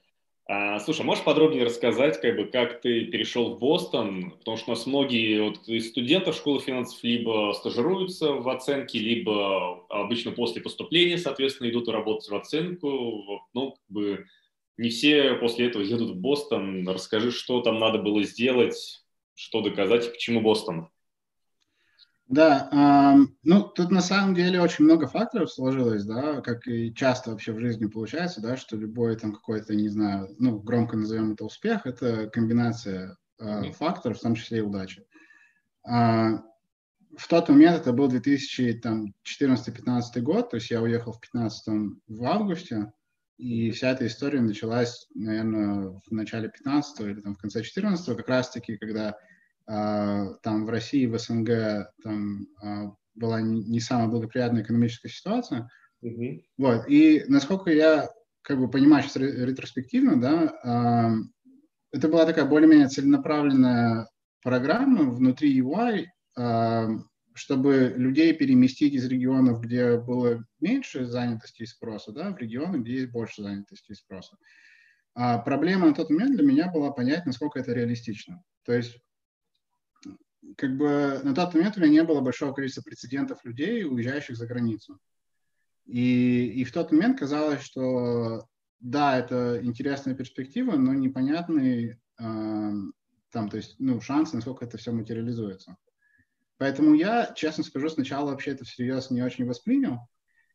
А, 0.50 0.80
слушай, 0.80 1.04
можешь 1.04 1.24
подробнее 1.24 1.64
рассказать, 1.64 2.22
как 2.22 2.34
бы, 2.36 2.46
как 2.46 2.80
ты 2.80 3.04
перешел 3.04 3.54
в 3.54 3.58
Бостон? 3.58 4.30
Потому 4.38 4.56
что 4.56 4.70
у 4.70 4.74
нас 4.74 4.86
многие 4.86 5.42
вот, 5.42 5.68
из 5.68 5.90
студентов 5.90 6.36
школы 6.36 6.58
финансов 6.60 6.98
либо 7.04 7.52
стажируются 7.54 8.32
в 8.32 8.48
оценке, 8.48 8.98
либо 8.98 9.84
обычно 9.90 10.32
после 10.32 10.62
поступления, 10.62 11.18
соответственно, 11.18 11.68
идут 11.68 11.88
работать 11.88 12.30
в 12.30 12.34
оценку. 12.34 13.46
Ну, 13.52 13.72
как 13.72 13.84
бы 13.90 14.24
не 14.78 14.88
все 14.88 15.34
после 15.34 15.66
этого 15.66 15.82
едут 15.82 16.12
в 16.12 16.16
Бостон. 16.16 16.88
Расскажи, 16.88 17.30
что 17.30 17.60
там 17.60 17.78
надо 17.78 17.98
было 17.98 18.22
сделать, 18.22 19.04
что 19.34 19.60
доказать 19.60 20.06
и 20.06 20.10
почему 20.10 20.40
Бостон? 20.40 20.88
Да, 22.28 22.68
э, 22.70 23.16
ну 23.42 23.62
тут 23.62 23.90
на 23.90 24.02
самом 24.02 24.34
деле 24.34 24.60
очень 24.60 24.84
много 24.84 25.06
факторов 25.06 25.50
сложилось, 25.50 26.04
да, 26.04 26.42
как 26.42 26.68
и 26.68 26.94
часто 26.94 27.30
вообще 27.30 27.52
в 27.52 27.60
жизни 27.60 27.86
получается, 27.86 28.42
да, 28.42 28.58
что 28.58 28.76
любой 28.76 29.16
там 29.16 29.32
какой-то, 29.32 29.74
не 29.74 29.88
знаю, 29.88 30.28
ну 30.38 30.60
громко 30.60 30.98
назовем 30.98 31.32
это 31.32 31.46
успех, 31.46 31.86
это 31.86 32.28
комбинация 32.28 33.16
э, 33.40 33.72
факторов, 33.72 34.18
в 34.18 34.22
том 34.22 34.34
числе 34.34 34.58
и 34.58 34.62
удачи. 34.62 35.06
Э, 35.88 36.40
в 37.16 37.26
тот 37.28 37.48
момент 37.48 37.80
это 37.80 37.94
был 37.94 38.10
2014-15 38.10 40.20
год, 40.20 40.50
то 40.50 40.56
есть 40.56 40.70
я 40.70 40.82
уехал 40.82 41.12
в 41.12 41.20
15 41.20 41.96
в 42.08 42.24
августе, 42.24 42.92
и 43.38 43.70
вся 43.70 43.92
эта 43.92 44.06
история 44.06 44.42
началась, 44.42 45.06
наверное, 45.14 45.98
в 46.06 46.10
начале 46.10 46.50
15 46.50 47.00
или 47.00 47.20
там 47.20 47.36
в 47.36 47.38
конце 47.38 47.62
14 47.62 48.16
как 48.16 48.28
раз-таки, 48.28 48.76
когда 48.76 49.16
там 49.68 50.64
в 50.64 50.70
России, 50.70 51.04
в 51.04 51.18
СНГ 51.18 51.92
там 52.02 52.46
а, 52.62 52.94
была 53.14 53.42
не 53.42 53.80
самая 53.80 54.08
благоприятная 54.08 54.62
экономическая 54.62 55.10
ситуация. 55.10 55.68
Mm-hmm. 56.02 56.40
Вот. 56.56 56.88
И 56.88 57.24
насколько 57.28 57.70
я 57.70 58.08
как 58.40 58.58
бы 58.58 58.70
понимаю 58.70 59.02
сейчас 59.02 59.16
ретроспективно, 59.16 60.18
да, 60.18 60.58
а, 60.64 61.12
это 61.92 62.08
была 62.08 62.24
такая 62.24 62.46
более-менее 62.46 62.88
целенаправленная 62.88 64.08
программа 64.42 65.10
внутри 65.10 65.60
UI, 65.60 66.06
чтобы 67.34 67.94
людей 67.96 68.34
переместить 68.34 68.94
из 68.94 69.06
регионов, 69.06 69.60
где 69.60 69.98
было 69.98 70.44
меньше 70.60 71.06
занятости 71.06 71.62
и 71.62 71.66
спроса, 71.66 72.12
да, 72.12 72.30
в 72.32 72.38
регионы, 72.38 72.76
где 72.76 72.94
есть 72.94 73.10
больше 73.10 73.42
занятости 73.42 73.92
и 73.92 73.94
спроса. 73.94 74.36
А 75.14 75.38
проблема 75.38 75.88
на 75.88 75.94
тот 75.94 76.10
момент 76.10 76.36
для 76.36 76.46
меня 76.46 76.70
была 76.70 76.90
понять, 76.90 77.26
насколько 77.26 77.58
это 77.58 77.72
реалистично. 77.72 78.42
То 78.64 78.72
есть 78.72 78.98
как 80.56 80.76
бы 80.76 81.20
на 81.24 81.34
тот 81.34 81.54
момент 81.54 81.76
у 81.76 81.80
меня 81.80 81.90
не 81.90 82.04
было 82.04 82.20
большого 82.20 82.52
количества 82.52 82.82
прецедентов 82.82 83.44
людей, 83.44 83.84
уезжающих 83.84 84.36
за 84.36 84.46
границу. 84.46 84.98
И, 85.86 86.52
и 86.60 86.64
в 86.64 86.72
тот 86.72 86.92
момент 86.92 87.18
казалось, 87.18 87.62
что 87.62 88.46
да, 88.80 89.18
это 89.18 89.60
интересная 89.62 90.14
перспектива, 90.14 90.76
но 90.76 90.94
непонятный 90.94 91.98
э, 92.18 92.72
там, 93.30 93.48
то 93.48 93.56
есть, 93.56 93.76
ну, 93.78 94.00
шанс, 94.00 94.32
насколько 94.32 94.64
это 94.64 94.78
все 94.78 94.92
материализуется. 94.92 95.76
Поэтому 96.58 96.94
я, 96.94 97.32
честно 97.34 97.62
скажу, 97.62 97.88
сначала 97.88 98.30
вообще 98.30 98.52
это 98.52 98.64
всерьез 98.64 99.10
не 99.10 99.22
очень 99.22 99.46
воспринял 99.46 99.98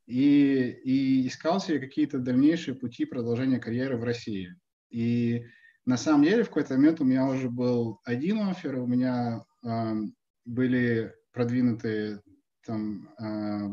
и, 0.06 0.80
и 0.84 1.28
искал 1.28 1.60
себе 1.60 1.80
какие-то 1.80 2.20
дальнейшие 2.20 2.76
пути 2.76 3.06
продолжения 3.06 3.60
карьеры 3.60 3.98
в 3.98 4.04
России. 4.04 4.56
И 4.90 5.46
на 5.86 5.98
самом 5.98 6.24
деле 6.24 6.44
в 6.44 6.48
какой-то 6.48 6.76
момент 6.76 7.00
у 7.00 7.06
меня 7.06 7.26
уже 7.26 7.50
был 7.50 8.02
один 8.04 8.40
офер, 8.40 8.80
у 8.80 8.88
меня 8.88 9.46
были 10.46 11.14
продвинуты 11.32 12.22
там 12.66 13.10
э, 13.20 13.70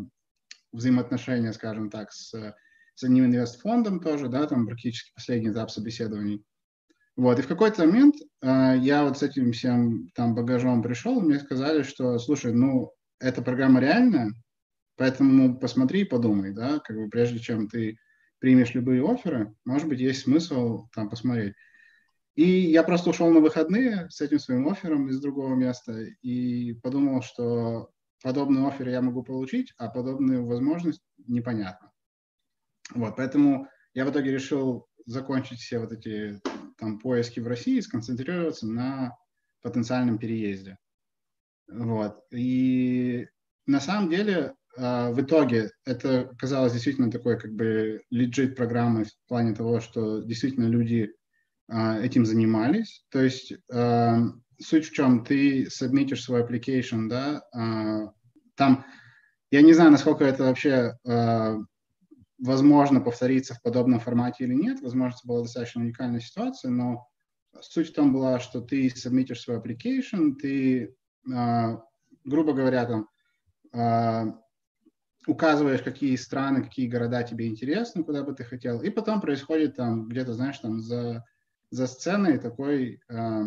взаимоотношения, 0.72 1.52
скажем 1.52 1.90
так, 1.90 2.12
с, 2.12 2.32
с 2.94 3.02
одним 3.02 3.26
инвестфондом 3.26 4.00
тоже, 4.00 4.28
да, 4.28 4.46
там 4.46 4.66
практически 4.66 5.12
последний 5.14 5.50
этап 5.50 5.70
собеседований. 5.70 6.44
Вот, 7.16 7.38
и 7.38 7.42
в 7.42 7.48
какой-то 7.48 7.86
момент 7.86 8.16
э, 8.42 8.74
я 8.78 9.04
вот 9.04 9.18
с 9.18 9.22
этим 9.22 9.52
всем 9.52 10.08
там 10.14 10.34
багажом 10.34 10.82
пришел, 10.82 11.20
мне 11.20 11.38
сказали, 11.38 11.82
что, 11.82 12.18
слушай, 12.18 12.52
ну, 12.52 12.92
эта 13.18 13.42
программа 13.42 13.80
реальная, 13.80 14.32
поэтому 14.96 15.58
посмотри 15.58 16.02
и 16.02 16.04
подумай, 16.04 16.52
да, 16.52 16.78
как 16.78 16.96
бы 16.96 17.08
прежде 17.08 17.38
чем 17.38 17.68
ты 17.68 17.98
примешь 18.38 18.74
любые 18.74 19.04
оферы, 19.04 19.54
может 19.64 19.88
быть, 19.88 20.00
есть 20.00 20.22
смысл 20.22 20.86
там 20.94 21.10
посмотреть. 21.10 21.54
И 22.40 22.70
я 22.70 22.82
просто 22.84 23.10
ушел 23.10 23.30
на 23.30 23.40
выходные 23.40 24.08
с 24.08 24.22
этим 24.22 24.38
своим 24.38 24.66
оффером 24.66 25.10
из 25.10 25.20
другого 25.20 25.54
места 25.54 25.92
и 26.22 26.72
подумал, 26.72 27.20
что 27.20 27.90
подобный 28.22 28.66
офер 28.66 28.88
я 28.88 29.02
могу 29.02 29.22
получить, 29.22 29.74
а 29.76 29.90
подобную 29.90 30.46
возможность 30.46 31.02
непонятно. 31.26 31.92
Вот, 32.94 33.16
поэтому 33.16 33.68
я 33.92 34.06
в 34.06 34.10
итоге 34.10 34.32
решил 34.32 34.86
закончить 35.04 35.58
все 35.58 35.80
вот 35.80 35.92
эти 35.92 36.40
там 36.78 36.98
поиски 36.98 37.40
в 37.40 37.46
России 37.46 37.76
и 37.76 37.82
сконцентрироваться 37.82 38.66
на 38.66 39.18
потенциальном 39.60 40.16
переезде. 40.16 40.78
Вот. 41.68 42.24
И 42.30 43.28
на 43.66 43.80
самом 43.80 44.08
деле 44.08 44.54
э, 44.78 45.12
в 45.12 45.20
итоге 45.20 45.72
это 45.84 46.34
казалось 46.38 46.72
действительно 46.72 47.10
такой 47.10 47.38
как 47.38 47.52
бы 47.52 48.00
лежит 48.08 48.56
программой 48.56 49.04
в 49.04 49.28
плане 49.28 49.54
того, 49.54 49.80
что 49.80 50.22
действительно 50.22 50.64
люди 50.64 51.12
а, 51.12 51.19
этим 51.70 52.26
занимались. 52.26 53.04
То 53.10 53.22
есть 53.22 53.52
э, 53.72 54.16
суть 54.60 54.86
в 54.86 54.92
чем, 54.92 55.24
ты 55.24 55.70
сабмитишь 55.70 56.24
свой 56.24 56.42
application, 56.42 57.08
да, 57.08 57.44
э, 57.54 58.08
там, 58.56 58.84
я 59.50 59.62
не 59.62 59.72
знаю, 59.72 59.90
насколько 59.90 60.24
это 60.24 60.44
вообще 60.44 60.96
возможно 62.38 63.00
повториться 63.00 63.54
в 63.54 63.62
подобном 63.62 64.00
формате 64.00 64.44
или 64.44 64.54
нет, 64.54 64.80
возможно, 64.80 65.16
это 65.16 65.26
была 65.26 65.42
достаточно 65.42 65.80
уникальная 65.80 66.20
ситуация, 66.20 66.70
но 66.70 67.08
суть 67.60 67.90
в 67.90 67.94
том 67.94 68.12
была, 68.12 68.38
что 68.38 68.60
ты 68.60 68.88
сабмитишь 68.90 69.40
свой 69.40 69.58
application, 69.58 70.34
ты, 70.36 70.94
грубо 71.24 72.52
говоря, 72.52 73.06
там, 73.72 74.40
указываешь, 75.26 75.82
какие 75.82 76.16
страны, 76.16 76.62
какие 76.62 76.88
города 76.88 77.22
тебе 77.22 77.46
интересны, 77.46 78.04
куда 78.04 78.22
бы 78.22 78.34
ты 78.34 78.44
хотел, 78.44 78.80
и 78.82 78.90
потом 78.90 79.20
происходит 79.20 79.76
там 79.76 80.08
где-то, 80.08 80.32
знаешь, 80.34 80.58
там 80.58 80.80
за 80.80 81.24
за 81.70 81.86
сценой 81.86 82.38
такой 82.38 83.00
э, 83.08 83.42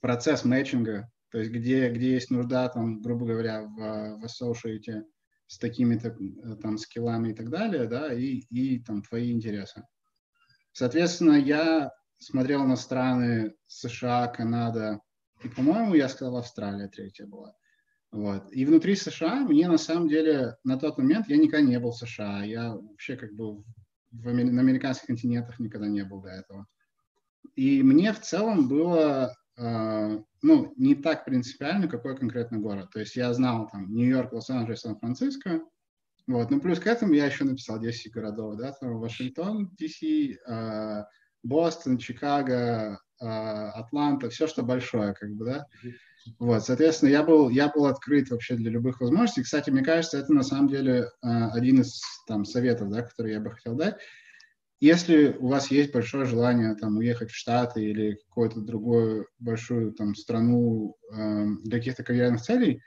процесс 0.00 0.44
мэтчинга, 0.44 1.10
то 1.30 1.38
есть 1.38 1.50
где, 1.50 1.90
где 1.90 2.12
есть 2.12 2.30
нужда, 2.30 2.68
там, 2.68 3.02
грубо 3.02 3.26
говоря, 3.26 3.62
в, 3.62 4.20
в 4.20 4.24
associate 4.24 5.04
с 5.46 5.58
такими-то 5.58 6.08
э, 6.08 6.56
там 6.62 6.78
скиллами 6.78 7.30
и 7.30 7.34
так 7.34 7.50
далее, 7.50 7.86
да, 7.86 8.12
и, 8.12 8.40
и 8.50 8.78
там 8.80 9.02
твои 9.02 9.32
интересы. 9.32 9.84
Соответственно, 10.72 11.32
я 11.32 11.90
смотрел 12.18 12.64
на 12.64 12.76
страны 12.76 13.54
США, 13.66 14.28
Канада, 14.28 15.00
и, 15.42 15.48
по-моему, 15.48 15.94
я 15.94 16.08
сказал, 16.08 16.36
Австралия 16.36 16.88
третья 16.88 17.26
была. 17.26 17.54
Вот. 18.10 18.52
И 18.52 18.64
внутри 18.64 18.96
США 18.96 19.40
мне 19.40 19.68
на 19.68 19.78
самом 19.78 20.08
деле 20.08 20.56
на 20.64 20.78
тот 20.78 20.98
момент 20.98 21.28
я 21.28 21.36
никогда 21.36 21.60
не 21.60 21.78
был 21.78 21.90
в 21.90 21.98
США. 21.98 22.42
Я 22.42 22.74
вообще 22.74 23.16
как 23.16 23.32
бы 23.34 23.62
в, 24.10 24.32
на 24.32 24.60
американских 24.60 25.08
континентах 25.08 25.58
никогда 25.58 25.88
не 25.88 26.04
был 26.04 26.22
до 26.22 26.30
этого. 26.30 26.66
И 27.58 27.82
мне 27.82 28.12
в 28.12 28.20
целом 28.20 28.68
было, 28.68 29.34
э, 29.56 30.18
ну, 30.42 30.72
не 30.76 30.94
так 30.94 31.24
принципиально, 31.24 31.88
какой 31.88 32.16
конкретно 32.16 32.58
город. 32.58 32.90
То 32.92 33.00
есть 33.00 33.16
я 33.16 33.34
знал 33.34 33.68
там 33.68 33.92
Нью-Йорк, 33.92 34.32
Лос-Анджелес, 34.32 34.82
Сан-Франциско. 34.82 35.62
Вот. 36.28 36.52
Ну, 36.52 36.60
плюс 36.60 36.78
к 36.78 36.86
этому 36.86 37.14
я 37.14 37.26
еще 37.26 37.42
написал 37.42 37.80
10 37.80 38.12
городов, 38.12 38.58
да, 38.58 38.70
там 38.70 39.00
Вашингтон, 39.00 39.72
ДС, 39.76 40.00
э, 40.04 41.04
Бостон, 41.42 41.98
Чикаго, 41.98 43.00
э, 43.20 43.26
Атланта, 43.26 44.30
все, 44.30 44.46
что 44.46 44.62
большое, 44.62 45.14
как 45.14 45.30
бы, 45.32 45.44
да. 45.44 45.66
Вот, 46.38 46.64
соответственно, 46.64 47.10
я 47.10 47.24
был, 47.24 47.48
я 47.48 47.70
был 47.70 47.86
открыт 47.86 48.30
вообще 48.30 48.54
для 48.54 48.70
любых 48.70 49.00
возможностей. 49.00 49.42
Кстати, 49.42 49.70
мне 49.70 49.82
кажется, 49.82 50.18
это 50.18 50.32
на 50.32 50.44
самом 50.44 50.68
деле 50.68 51.10
один 51.22 51.80
из 51.80 52.00
там 52.28 52.44
советов, 52.44 52.88
да, 52.88 53.02
который 53.02 53.32
я 53.32 53.40
бы 53.40 53.50
хотел 53.50 53.74
дать. 53.74 53.96
Если 54.80 55.36
у 55.38 55.48
вас 55.48 55.72
есть 55.72 55.92
большое 55.92 56.24
желание 56.24 56.74
там, 56.76 56.98
уехать 56.98 57.30
в 57.30 57.36
Штаты 57.36 57.84
или 57.84 58.14
какую-то 58.28 58.60
другую 58.60 59.26
большую 59.38 59.92
там, 59.92 60.14
страну 60.14 60.96
э, 61.12 61.46
для 61.64 61.78
каких-то 61.78 62.04
карьерных 62.04 62.42
целей, 62.42 62.80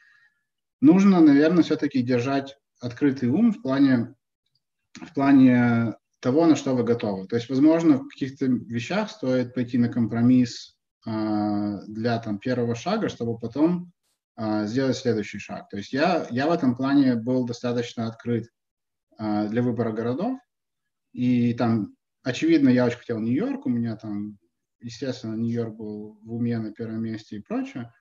нужно, 0.80 1.20
наверное, 1.20 1.64
все-таки 1.64 2.02
держать 2.02 2.58
открытый 2.80 3.28
ум 3.28 3.52
в 3.52 3.62
плане, 3.62 4.16
в 4.94 5.14
плане 5.14 5.96
того, 6.22 6.46
на 6.46 6.56
что 6.56 6.76
вы 6.76 6.84
готовы. 6.84 7.28
То 7.28 7.36
есть, 7.36 7.50
возможно, 7.50 7.98
в 7.98 8.08
каких-то 8.08 8.46
вещах 8.46 9.12
стоит 9.12 9.54
пойти 9.54 9.78
на 9.78 9.90
компромисс 9.90 10.78
э, 11.06 11.78
для 11.88 12.20
там, 12.20 12.40
первого 12.40 12.76
шага, 12.76 13.10
чтобы 13.10 13.38
потом 13.38 13.92
э, 14.38 14.66
сделать 14.66 14.96
следующий 14.96 15.40
шаг. 15.40 15.68
То 15.68 15.76
есть 15.76 15.92
я, 15.92 16.26
я 16.30 16.48
в 16.48 16.52
этом 16.52 16.78
плане 16.78 17.16
был 17.16 17.46
достаточно 17.46 18.08
открыт 18.08 18.48
э, 19.20 19.50
для 19.50 19.62
выбора 19.62 19.92
городов, 19.92 20.40
и 21.14 21.54
там, 21.54 21.96
очевидно, 22.24 22.70
я 22.70 22.86
очень 22.86 23.00
хотел 23.00 23.20
Нью-Йорк, 23.20 23.66
у 23.66 23.70
меня 23.70 23.96
там, 23.96 24.38
естественно, 24.80 25.36
Нью-Йорк 25.36 25.76
был 25.76 26.20
в 26.24 26.34
уме 26.34 26.58
на 26.60 26.72
первом 26.72 27.04
месте 27.04 27.38
и 27.38 27.42
прочее. 27.42 27.94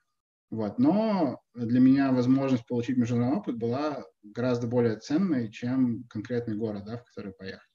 Вот. 0.50 0.78
Но 0.78 1.40
для 1.54 1.80
меня 1.80 2.12
возможность 2.12 2.66
получить 2.66 2.96
международный 2.96 3.38
опыт 3.38 3.56
была 3.56 4.04
гораздо 4.22 4.66
более 4.66 4.96
ценной, 4.96 5.50
чем 5.50 6.04
конкретный 6.08 6.56
город, 6.56 6.84
да, 6.86 6.96
в 6.98 7.04
который 7.04 7.32
поехать. 7.32 7.68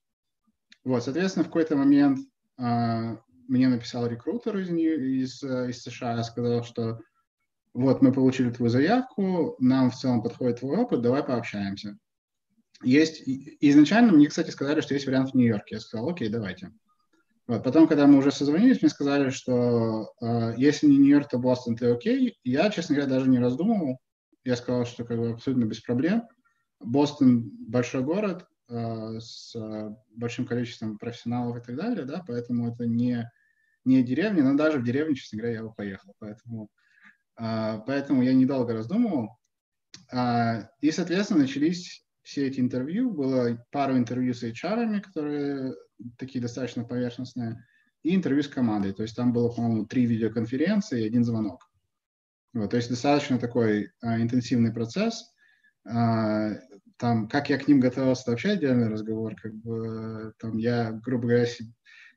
Вот, 0.84 1.04
соответственно, 1.04 1.44
в 1.44 1.48
какой-то 1.48 1.76
момент 1.78 2.20
мне 2.58 3.68
написал 3.68 4.08
рекрутер 4.08 4.58
из, 4.58 4.70
из, 4.70 5.44
из 5.44 5.84
США, 5.84 6.22
сказал, 6.24 6.64
что 6.64 7.00
вот 7.74 8.02
мы 8.02 8.14
получили 8.14 8.52
твою 8.52 8.70
заявку, 8.70 9.56
нам 9.60 9.90
в 9.92 9.96
целом 9.96 10.22
подходит 10.22 10.60
твой 10.60 10.78
опыт, 10.78 11.02
давай 11.02 11.24
пообщаемся. 11.24 11.98
Есть, 12.86 13.24
изначально 13.26 14.14
мне, 14.14 14.28
кстати, 14.28 14.52
сказали, 14.52 14.82
что 14.82 14.94
есть 14.94 15.08
вариант 15.08 15.32
в 15.32 15.34
Нью-Йорке. 15.34 15.76
Я 15.76 15.82
сказал, 15.82 16.08
окей, 16.08 16.30
давайте. 16.30 16.72
Вот. 17.48 17.64
Потом, 17.64 17.88
когда 17.88 18.06
мы 18.06 18.20
уже 18.20 18.32
созвонились, 18.32 18.82
мне 18.82 18.90
сказали, 18.90 19.32
что 19.32 20.14
э, 20.22 20.54
если 20.58 20.86
не 20.86 20.98
Нью-Йорк, 20.98 21.30
то 21.30 21.40
Бостон, 21.40 21.76
ты 21.76 21.88
окей. 21.88 22.38
Я, 22.44 22.70
честно 22.70 22.96
говоря, 22.96 23.12
даже 23.12 23.28
не 23.28 23.40
раздумывал. 23.40 24.00
Я 24.44 24.56
сказал, 24.56 24.86
что 24.86 25.04
как 25.04 25.18
бы 25.18 25.32
абсолютно 25.32 25.66
без 25.66 25.82
проблем. 25.82 26.28
Бостон 26.80 27.50
большой 27.68 28.04
город 28.04 28.46
э, 28.70 29.20
с 29.20 29.56
э, 29.56 29.96
большим 30.12 30.46
количеством 30.46 31.00
профессионалов 31.00 31.58
и 31.58 31.62
так 31.62 31.76
далее, 31.76 32.06
да, 32.06 32.24
поэтому 32.28 32.72
это 32.72 32.86
не, 32.86 33.28
не 33.84 34.04
деревня, 34.04 34.44
но 34.44 34.56
даже 34.56 34.78
в 34.78 34.84
деревню, 34.84 35.16
честно 35.16 35.40
говоря, 35.40 35.56
я 35.56 35.64
бы 35.64 35.74
поехал. 35.74 36.14
Поэтому, 36.20 36.70
э, 37.40 37.80
поэтому 37.88 38.22
я 38.22 38.34
недолго 38.36 38.74
раздумывал. 38.74 39.40
Э, 40.12 40.68
и, 40.82 40.92
соответственно, 40.92 41.42
начались 41.42 42.05
все 42.26 42.48
эти 42.48 42.60
интервью. 42.60 43.12
Было 43.12 43.64
пару 43.72 43.98
интервью 43.98 44.34
с 44.34 44.44
HR, 44.44 45.00
которые 45.00 45.76
такие 46.18 46.42
достаточно 46.42 46.84
поверхностные, 46.84 47.66
и 48.04 48.16
интервью 48.16 48.44
с 48.44 48.48
командой. 48.48 48.94
То 48.94 49.04
есть 49.04 49.16
там 49.16 49.32
было, 49.32 49.50
по-моему, 49.50 49.86
три 49.86 50.06
видеоконференции 50.06 51.04
и 51.04 51.08
один 51.08 51.24
звонок. 51.24 51.70
Вот, 52.54 52.72
то 52.72 52.78
есть 52.78 52.90
достаточно 52.90 53.38
такой 53.38 53.92
а, 54.02 54.20
интенсивный 54.20 54.74
процесс. 54.74 55.34
А, 55.86 56.50
там, 56.98 57.28
как 57.28 57.50
я 57.50 57.58
к 57.58 57.68
ним 57.68 57.80
готовился, 57.80 58.30
вообще 58.30 58.52
отдельный 58.52 58.90
разговор. 58.90 59.36
Как 59.36 59.54
бы, 59.54 60.34
там, 60.40 60.58
я, 60.58 60.92
грубо 60.92 61.28
говоря, 61.28 61.46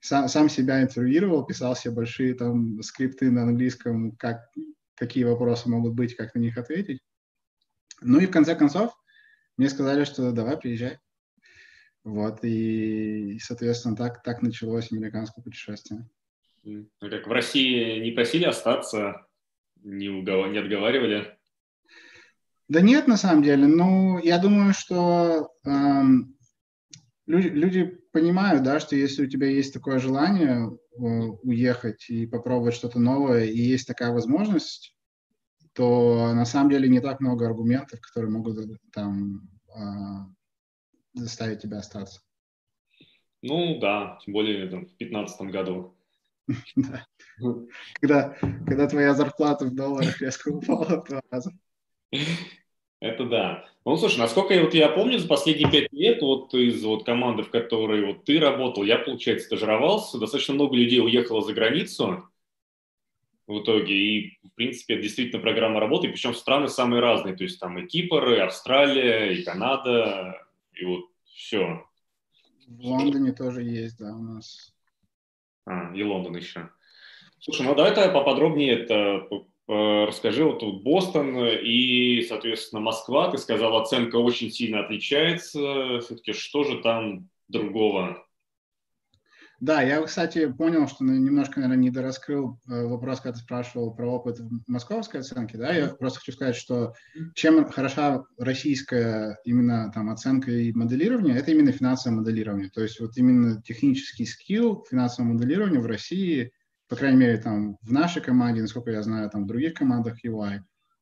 сам, 0.00 0.28
сам 0.28 0.48
себя 0.48 0.82
интервьюировал, 0.82 1.44
писал 1.44 1.76
себе 1.76 1.94
большие 1.94 2.34
там 2.34 2.82
скрипты 2.82 3.30
на 3.30 3.42
английском, 3.42 4.12
как, 4.12 4.50
какие 4.94 5.24
вопросы 5.24 5.68
могут 5.68 5.94
быть, 5.94 6.16
как 6.16 6.34
на 6.34 6.38
них 6.38 6.56
ответить. 6.56 7.00
Ну 8.00 8.20
и 8.20 8.26
в 8.26 8.30
конце 8.30 8.54
концов, 8.54 8.92
мне 9.58 9.68
сказали, 9.68 10.04
что 10.04 10.32
давай, 10.32 10.56
приезжай. 10.56 10.98
Вот, 12.04 12.42
и, 12.42 13.38
соответственно, 13.40 13.96
так, 13.96 14.22
так 14.22 14.40
началось 14.40 14.90
американское 14.90 15.42
путешествие. 15.42 16.08
Ну, 16.62 16.88
как 17.00 17.26
в 17.26 17.30
России 17.30 18.00
не 18.00 18.12
просили 18.12 18.44
остаться, 18.44 19.26
не, 19.82 20.08
угов... 20.08 20.50
не 20.50 20.58
отговаривали? 20.58 21.36
Да 22.68 22.80
нет, 22.80 23.08
на 23.08 23.16
самом 23.16 23.42
деле. 23.42 23.66
Ну, 23.66 24.18
я 24.18 24.38
думаю, 24.38 24.74
что 24.74 25.50
эм, 25.64 26.36
люди, 27.26 27.48
люди 27.48 27.84
понимают, 28.12 28.62
да, 28.62 28.78
что 28.78 28.94
если 28.94 29.24
у 29.24 29.28
тебя 29.28 29.48
есть 29.48 29.72
такое 29.72 29.98
желание 29.98 30.68
э, 30.68 30.98
уехать 30.98 32.08
и 32.10 32.26
попробовать 32.26 32.74
что-то 32.74 32.98
новое, 32.98 33.44
и 33.44 33.58
есть 33.58 33.86
такая 33.86 34.12
возможность, 34.12 34.97
то 35.78 36.34
на 36.34 36.44
самом 36.44 36.70
деле 36.70 36.88
не 36.88 36.98
так 36.98 37.20
много 37.20 37.46
аргументов, 37.46 38.00
которые 38.00 38.32
могут 38.32 38.58
там 38.92 39.48
а, 39.72 40.26
заставить 41.14 41.62
тебя 41.62 41.78
остаться. 41.78 42.20
Ну 43.42 43.78
да, 43.78 44.18
тем 44.24 44.34
более 44.34 44.66
там, 44.66 44.80
в 44.80 44.96
2015 44.98 45.40
году. 45.42 45.94
Когда, 48.00 48.34
когда 48.66 48.88
твоя 48.88 49.14
зарплата 49.14 49.66
в 49.66 49.74
долларах 49.74 50.20
резко 50.20 50.48
упала 50.48 51.00
в 51.00 51.08
два 51.08 51.20
раза. 51.30 51.52
Это 53.00 53.26
да. 53.26 53.64
Ну, 53.84 53.96
слушай, 53.96 54.18
насколько 54.18 54.60
вот 54.60 54.74
я 54.74 54.88
помню, 54.88 55.18
за 55.18 55.28
последние 55.28 55.70
пять 55.70 55.92
лет 55.92 56.20
вот 56.20 56.52
из 56.54 56.82
вот 56.82 57.04
команды, 57.04 57.44
в 57.44 57.50
которой 57.50 58.04
вот 58.04 58.24
ты 58.24 58.40
работал, 58.40 58.82
я, 58.82 58.98
получается, 58.98 59.46
стажировался, 59.46 60.18
достаточно 60.18 60.54
много 60.54 60.74
людей 60.74 61.00
уехало 61.00 61.42
за 61.42 61.52
границу, 61.52 62.28
в 63.48 63.62
итоге. 63.62 63.94
И, 63.94 64.38
в 64.44 64.54
принципе, 64.54 64.94
это 64.94 65.02
действительно 65.02 65.42
программа 65.42 65.80
работы, 65.80 66.08
причем 66.08 66.34
страны 66.34 66.68
самые 66.68 67.00
разные. 67.00 67.34
То 67.34 67.44
есть 67.44 67.58
там 67.58 67.78
и 67.78 67.86
Кипр, 67.86 68.34
и 68.34 68.38
Австралия, 68.38 69.32
и 69.32 69.42
Канада, 69.42 70.40
и 70.74 70.84
вот 70.84 71.06
все. 71.34 71.84
В 72.68 72.84
Лондоне 72.84 73.32
тоже 73.32 73.62
есть, 73.62 73.98
да, 73.98 74.14
у 74.14 74.22
нас. 74.22 74.74
А, 75.64 75.92
и 75.94 76.02
Лондон 76.02 76.36
еще. 76.36 76.68
Слушай, 77.40 77.66
ну 77.66 77.74
давай 77.74 77.94
тогда 77.94 78.12
поподробнее 78.12 78.78
это 78.78 79.26
расскажи. 79.66 80.44
Вот 80.44 80.60
тут 80.60 80.82
Бостон 80.82 81.36
и, 81.44 82.22
соответственно, 82.22 82.80
Москва. 82.80 83.30
Ты 83.30 83.38
сказал, 83.38 83.76
оценка 83.76 84.16
очень 84.16 84.50
сильно 84.50 84.80
отличается. 84.80 86.00
Все-таки 86.00 86.32
что 86.32 86.64
же 86.64 86.78
там 86.78 87.28
другого? 87.48 88.26
Да, 89.60 89.82
я, 89.82 90.00
кстати, 90.02 90.52
понял, 90.52 90.86
что 90.86 91.04
немножко, 91.04 91.58
наверное, 91.58 91.82
недораскрыл 91.84 92.60
э, 92.68 92.86
вопрос, 92.86 93.20
когда 93.20 93.36
ты 93.36 93.42
спрашивал 93.42 93.92
про 93.92 94.06
опыт 94.06 94.38
московской 94.68 95.20
оценки. 95.20 95.56
Да, 95.56 95.72
я 95.72 95.88
просто 95.88 96.20
хочу 96.20 96.32
сказать, 96.32 96.54
что 96.54 96.94
чем 97.34 97.68
хороша 97.68 98.24
российская 98.38 99.36
именно 99.44 99.90
там 99.92 100.10
оценка 100.10 100.52
и 100.52 100.72
моделирование, 100.72 101.36
это 101.36 101.50
именно 101.50 101.72
финансовое 101.72 102.18
моделирование. 102.18 102.70
То 102.70 102.82
есть 102.82 103.00
вот 103.00 103.16
именно 103.16 103.60
технический 103.60 104.26
скилл 104.26 104.86
финансового 104.88 105.32
моделирования 105.32 105.80
в 105.80 105.86
России, 105.86 106.52
по 106.88 106.94
крайней 106.94 107.18
мере, 107.18 107.38
там 107.38 107.78
в 107.82 107.92
нашей 107.92 108.22
команде, 108.22 108.62
насколько 108.62 108.92
я 108.92 109.02
знаю, 109.02 109.28
там 109.28 109.42
в 109.42 109.48
других 109.48 109.74
командах 109.74 110.24
UI, 110.24 110.60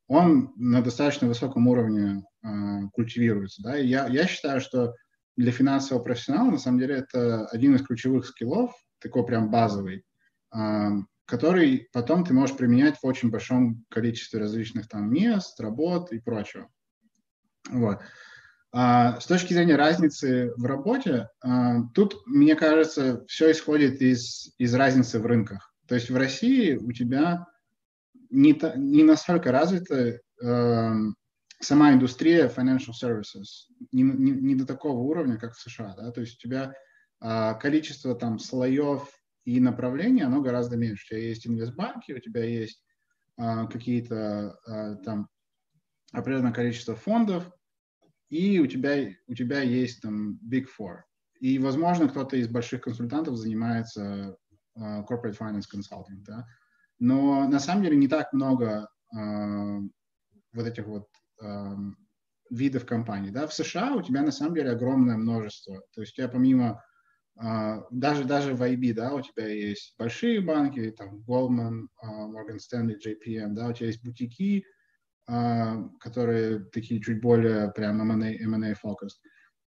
он 0.09 0.53
на 0.57 0.81
достаточно 0.81 1.29
высоком 1.29 1.69
уровне 1.69 2.25
э, 2.43 2.49
культивируется. 2.93 3.63
Да? 3.63 3.79
И 3.79 3.87
я, 3.87 4.07
я 4.07 4.27
считаю, 4.27 4.63
что 4.63 4.95
для 5.37 5.53
финансового 5.53 6.03
профессионала, 6.03 6.53
на 6.53 6.59
самом 6.59 6.79
деле, 6.79 6.97
это 6.97 7.47
один 7.47 7.75
из 7.75 7.83
ключевых 7.83 8.27
скиллов, 8.27 8.73
такой 8.99 9.27
прям 9.27 9.51
базовый, 9.51 10.05
который 11.27 11.89
потом 11.93 12.25
ты 12.25 12.33
можешь 12.33 12.57
применять 12.57 12.97
в 12.99 13.05
очень 13.05 13.31
большом 13.31 13.85
количестве 13.91 14.41
различных 14.41 14.89
там 14.89 15.13
мест, 15.13 15.61
работ 15.61 16.13
и 16.13 16.19
прочего. 16.19 16.69
Вот. 17.69 18.01
А, 18.73 19.19
с 19.21 19.27
точки 19.27 19.53
зрения 19.53 19.77
разницы 19.77 20.53
в 20.57 20.65
работе, 20.65 21.29
а, 21.43 21.83
тут, 21.95 22.23
мне 22.27 22.55
кажется, 22.55 23.25
все 23.27 23.51
исходит 23.51 24.01
из, 24.01 24.53
из 24.59 24.75
разницы 24.75 25.19
в 25.19 25.27
рынках. 25.27 25.75
То 25.89 25.95
есть 25.95 26.11
в 26.11 26.17
России 26.17 26.75
у 26.75 26.93
тебя 26.93 27.47
не, 28.31 28.55
та, 28.55 28.75
не 28.77 29.03
настолько 29.03 29.53
развита 29.53 30.21
сама 31.61 31.93
индустрия 31.93 32.49
financial 32.49 32.93
services 32.93 33.69
не, 33.93 34.03
не, 34.03 34.33
не 34.33 34.55
до 34.55 34.67
такого 34.67 35.01
уровня, 35.01 35.39
как 35.39 35.55
в 35.55 35.61
США, 35.61 35.95
да, 35.97 36.11
то 36.11 36.21
есть 36.21 36.37
у 36.37 36.49
тебя 36.49 36.75
а, 37.21 37.55
количество 37.55 38.15
там 38.15 38.39
слоев 38.39 39.11
и 39.45 39.61
направлений, 39.61 40.23
оно 40.23 40.43
гораздо 40.43 40.77
меньше. 40.77 41.07
У 41.07 41.09
тебя 41.11 41.29
есть 41.29 41.47
инвестбанки, 41.47 42.13
у 42.13 42.19
тебя 42.19 42.45
есть 42.45 42.83
а, 43.37 43.67
какие-то 43.67 44.59
а, 44.67 44.97
там 44.97 45.29
определенное 46.13 46.53
количество 46.53 46.95
фондов, 46.95 47.51
и 48.29 48.59
у 48.59 48.67
тебя, 48.67 49.13
у 49.29 49.35
тебя 49.35 49.61
есть 49.61 50.03
там 50.03 50.39
Big 50.43 50.67
Four. 50.79 51.03
И, 51.41 51.59
возможно, 51.59 52.09
кто-то 52.09 52.37
из 52.37 52.49
больших 52.49 52.83
консультантов 52.83 53.37
занимается 53.37 54.37
uh, 54.79 55.05
corporate 55.07 55.37
finance 55.39 55.65
consulting, 55.73 56.23
да. 56.27 56.47
Но 56.99 57.47
на 57.47 57.61
самом 57.61 57.85
деле 57.85 57.97
не 57.97 58.09
так 58.09 58.33
много 58.33 58.89
uh, 59.15 59.81
вот 60.53 60.67
этих 60.67 60.87
вот 60.87 61.09
видов 62.51 62.87
компаний. 62.87 63.31
Да? 63.31 63.47
В 63.47 63.53
США 63.53 63.95
у 63.95 64.03
тебя 64.03 64.23
на 64.23 64.33
самом 64.33 64.55
деле 64.55 64.71
огромное 64.71 65.17
множество. 65.17 65.83
То 65.93 66.01
есть 66.01 66.13
у 66.15 66.17
тебя 66.17 66.29
помимо 66.29 66.83
Uh, 67.39 67.83
даже, 67.91 68.25
даже 68.25 68.55
в 68.55 68.63
IB, 68.63 68.95
да, 68.95 69.13
у 69.13 69.21
тебя 69.21 69.47
есть 69.47 69.95
большие 69.99 70.41
банки, 70.41 70.91
там, 70.91 71.23
Goldman, 71.29 71.87
uh, 72.03 72.31
Morgan 72.31 72.57
Stanley, 72.57 72.95
JPM, 72.99 73.49
да, 73.51 73.69
у 73.69 73.73
тебя 73.75 73.89
есть 73.89 74.03
бутики, 74.03 74.65
uh, 75.29 75.87
которые 76.01 76.61
такие 76.73 76.99
чуть 76.99 77.21
более 77.21 77.71
прям 77.73 78.01
M&A, 78.01 78.43
M&A 78.43 78.73
focused. 78.73 79.21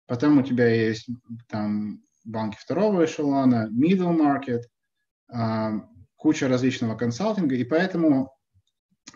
Потом 0.07 0.39
у 0.39 0.43
тебя 0.43 0.69
есть 0.69 1.09
там 1.49 2.03
банки 2.25 2.57
второго 2.59 3.05
эшелона, 3.05 3.69
middle 3.71 4.17
market, 4.17 4.63
куча 6.17 6.49
различного 6.49 6.97
консалтинга, 6.97 7.55
и 7.55 7.65
поэтому 7.65 8.33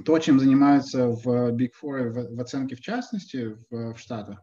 то, 0.04 0.18
чем 0.18 0.40
занимаются 0.40 1.08
в 1.08 1.52
Big 1.52 1.70
Four, 1.80 2.10
в, 2.10 2.36
в 2.36 2.40
оценке 2.40 2.76
в 2.76 2.80
частности 2.80 3.54
в, 3.70 3.94
в 3.94 3.98
Штатах, 3.98 4.42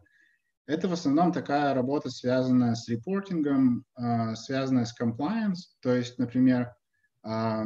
это 0.66 0.88
в 0.88 0.92
основном 0.92 1.32
такая 1.32 1.74
работа, 1.74 2.08
связанная 2.08 2.74
с 2.74 2.88
репортингом, 2.88 3.84
э, 3.98 4.34
связанная 4.34 4.86
с 4.86 4.98
compliance. 4.98 5.76
То 5.80 5.94
есть, 5.94 6.18
например, 6.18 6.74
э, 7.22 7.62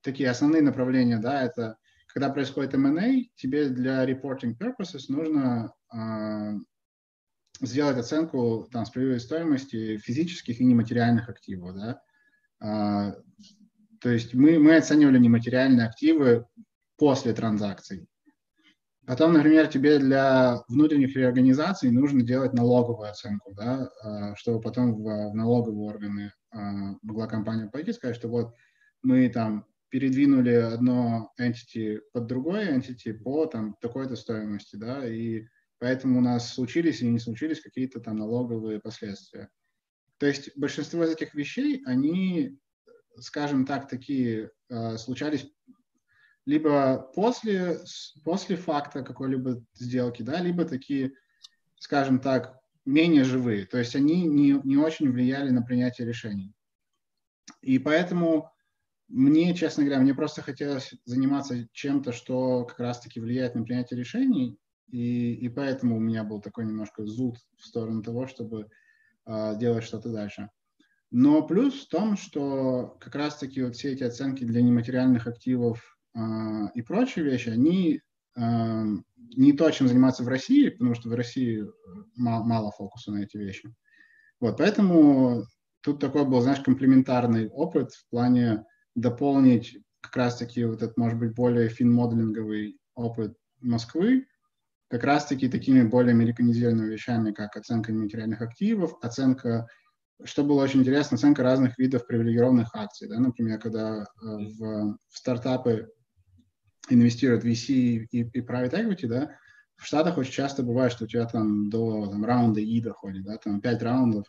такие 0.00 0.30
основные 0.30 0.62
направления, 0.62 1.18
да, 1.18 1.42
это 1.42 1.76
когда 2.06 2.30
происходит 2.30 2.74
M&A, 2.74 3.28
тебе 3.36 3.68
для 3.68 4.04
reporting 4.08 4.56
purposes 4.56 5.06
нужно 5.08 5.72
э, 5.92 6.58
сделать 7.60 7.98
оценку 7.98 8.68
там, 8.70 8.86
справедливой 8.86 9.20
стоимости 9.20 9.96
физических 9.98 10.60
и 10.60 10.64
нематериальных 10.64 11.28
активов, 11.28 11.74
да. 11.74 12.02
То 14.00 14.10
есть 14.10 14.34
мы, 14.34 14.58
мы 14.58 14.76
оценивали 14.76 15.18
нематериальные 15.18 15.86
активы 15.86 16.46
после 16.96 17.32
транзакций. 17.32 18.06
Потом, 19.06 19.32
например, 19.32 19.66
тебе 19.66 19.98
для 19.98 20.62
внутренних 20.68 21.16
реорганизаций 21.16 21.90
нужно 21.90 22.22
делать 22.22 22.52
налоговую 22.52 23.10
оценку, 23.10 23.52
да, 23.54 23.90
а, 24.02 24.36
чтобы 24.36 24.60
потом 24.60 24.94
в, 24.94 25.30
в 25.30 25.34
налоговые 25.34 25.88
органы 25.88 26.32
могла 27.02 27.26
компания 27.26 27.68
пойти, 27.68 27.92
сказать, 27.92 28.16
что 28.16 28.28
вот 28.28 28.54
мы 29.02 29.28
там 29.28 29.66
передвинули 29.88 30.52
одно 30.52 31.32
entity 31.40 32.00
под 32.12 32.26
другое 32.26 32.76
entity 32.76 33.12
по 33.12 33.46
там 33.46 33.76
такой-то 33.80 34.16
стоимости, 34.16 34.76
да, 34.76 35.06
и 35.06 35.44
поэтому 35.78 36.18
у 36.18 36.22
нас 36.22 36.54
случились 36.54 37.02
или 37.02 37.08
не 37.08 37.18
случились 37.18 37.60
какие-то 37.60 38.00
там 38.00 38.16
налоговые 38.18 38.80
последствия. 38.80 39.48
То 40.18 40.26
есть 40.26 40.50
большинство 40.56 41.04
из 41.04 41.10
этих 41.10 41.34
вещей, 41.34 41.82
они, 41.86 42.58
скажем 43.20 43.66
так, 43.66 43.88
такие 43.88 44.50
э, 44.68 44.96
случались 44.98 45.46
либо 46.46 47.10
после, 47.14 47.78
после 48.24 48.56
факта 48.56 49.02
какой-либо 49.02 49.62
сделки, 49.74 50.22
да, 50.22 50.40
либо 50.40 50.64
такие, 50.64 51.12
скажем 51.76 52.18
так, 52.18 52.58
менее 52.84 53.24
живые. 53.24 53.66
То 53.66 53.78
есть 53.78 53.94
они 53.94 54.26
не, 54.26 54.60
не 54.64 54.76
очень 54.76 55.10
влияли 55.10 55.50
на 55.50 55.62
принятие 55.62 56.06
решений. 56.06 56.52
И 57.60 57.78
поэтому 57.78 58.50
мне, 59.08 59.54
честно 59.54 59.84
говоря, 59.84 60.00
мне 60.00 60.14
просто 60.14 60.40
хотелось 60.42 60.94
заниматься 61.04 61.68
чем-то, 61.72 62.12
что 62.12 62.64
как 62.64 62.78
раз-таки 62.78 63.20
влияет 63.20 63.54
на 63.54 63.64
принятие 63.64 63.98
решений, 63.98 64.58
и, 64.88 65.34
и 65.34 65.48
поэтому 65.48 65.96
у 65.96 66.00
меня 66.00 66.24
был 66.24 66.40
такой 66.40 66.64
немножко 66.64 67.04
зуд 67.04 67.36
в 67.56 67.64
сторону 67.64 68.02
того, 68.02 68.26
чтобы 68.26 68.68
э, 69.26 69.58
делать 69.58 69.84
что-то 69.84 70.10
дальше. 70.10 70.48
Но 71.10 71.42
плюс 71.42 71.84
в 71.84 71.88
том, 71.88 72.16
что 72.16 72.96
как 73.00 73.14
раз-таки 73.14 73.62
вот 73.62 73.74
все 73.74 73.92
эти 73.92 74.04
оценки 74.04 74.44
для 74.44 74.62
нематериальных 74.62 75.26
активов 75.26 75.98
э, 76.14 76.20
и 76.74 76.82
прочие 76.82 77.24
вещи, 77.24 77.48
они 77.48 78.00
э, 78.36 78.84
не 79.36 79.52
то, 79.52 79.70
чем 79.70 79.88
заниматься 79.88 80.22
в 80.22 80.28
России, 80.28 80.68
потому 80.68 80.94
что 80.94 81.08
в 81.08 81.14
России 81.14 81.64
мало, 82.16 82.44
мало 82.44 82.70
фокуса 82.70 83.10
на 83.10 83.24
эти 83.24 83.36
вещи. 83.36 83.74
Вот, 84.38 84.58
поэтому 84.58 85.44
тут 85.82 86.00
такой 86.00 86.24
был, 86.24 86.40
знаешь, 86.40 86.60
комплементарный 86.60 87.48
опыт 87.48 87.92
в 87.92 88.08
плане 88.08 88.64
дополнить 88.94 89.78
как 90.00 90.16
раз-таки 90.16 90.64
вот 90.64 90.82
этот, 90.82 90.96
может 90.96 91.18
быть, 91.18 91.34
более 91.34 91.68
фин-моделинговый 91.68 92.78
опыт 92.94 93.36
Москвы, 93.60 94.26
как 94.88 95.04
раз-таки 95.04 95.48
такими 95.48 95.82
более 95.82 96.12
американизированными 96.12 96.92
вещами, 96.92 97.32
как 97.32 97.56
оценка 97.56 97.92
нематериальных 97.92 98.40
активов, 98.40 98.94
оценка, 99.02 99.68
что 100.24 100.44
было 100.44 100.62
очень 100.62 100.80
интересно, 100.80 101.16
оценка 101.16 101.42
разных 101.42 101.78
видов 101.78 102.06
привилегированных 102.06 102.74
акций. 102.74 103.08
Да? 103.08 103.18
Например, 103.18 103.58
когда 103.58 104.02
э, 104.02 104.04
в, 104.20 104.98
в 105.08 105.16
стартапы 105.16 105.90
инвестируют 106.88 107.44
VC 107.44 108.06
и, 108.10 108.22
и 108.22 108.40
private 108.40 108.72
equity, 108.72 109.06
да, 109.06 109.36
в 109.76 109.86
Штатах 109.86 110.18
очень 110.18 110.32
часто 110.32 110.62
бывает, 110.62 110.92
что 110.92 111.04
у 111.04 111.06
тебя 111.06 111.24
там 111.26 111.70
до 111.70 112.06
там, 112.06 112.24
раунда 112.24 112.60
И 112.60 112.80
доходит, 112.80 113.24
да, 113.24 113.38
там 113.38 113.60
пять 113.60 113.82
раундов 113.82 114.26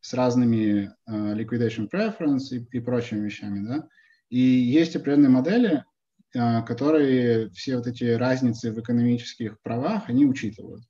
с 0.00 0.12
разными 0.14 0.92
uh, 1.08 1.34
liquidation 1.34 1.88
preference 1.90 2.48
и, 2.50 2.66
и 2.76 2.80
прочими 2.80 3.20
вещами, 3.20 3.66
да. 3.66 3.88
И 4.28 4.38
есть 4.38 4.96
определенные 4.96 5.30
модели, 5.30 5.84
uh, 6.36 6.64
которые 6.66 7.50
все 7.50 7.76
вот 7.76 7.86
эти 7.86 8.04
разницы 8.04 8.72
в 8.72 8.80
экономических 8.80 9.60
правах, 9.62 10.08
они 10.08 10.26
учитывают. 10.26 10.82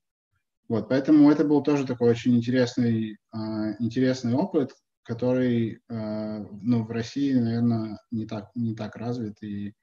Вот, 0.72 0.88
поэтому 0.88 1.30
это 1.30 1.44
был 1.44 1.62
тоже 1.62 1.86
такой 1.86 2.08
очень 2.08 2.34
интересный, 2.34 3.18
uh, 3.36 3.74
интересный 3.78 4.32
опыт, 4.32 4.70
который 5.02 5.82
uh, 5.90 6.48
ну, 6.62 6.84
в 6.84 6.90
России, 6.90 7.34
наверное, 7.34 7.98
не 8.10 8.24
так, 8.24 8.48
не 8.54 8.74
так 8.74 8.96
развит 8.96 9.42
и 9.42 9.74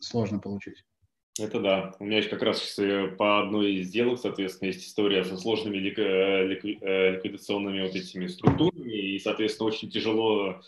сложно 0.00 0.40
получить. 0.40 0.82
Это 1.38 1.60
да. 1.60 1.94
У 2.00 2.04
меня 2.04 2.16
есть 2.16 2.30
как 2.30 2.42
раз 2.42 2.62
сейчас 2.62 3.16
по 3.16 3.42
одной 3.42 3.74
из 3.74 3.88
сделок, 3.88 4.18
соответственно, 4.18 4.70
есть 4.70 4.84
история 4.88 5.24
со 5.24 5.36
сложными 5.36 5.78
э, 5.78 6.80
э, 6.80 7.10
ликвидационными 7.14 7.82
вот 7.82 7.94
этими 7.94 8.26
структурами, 8.26 8.92
и, 8.92 9.18
соответственно, 9.20 9.68
очень 9.68 9.88
тяжело 9.88 10.60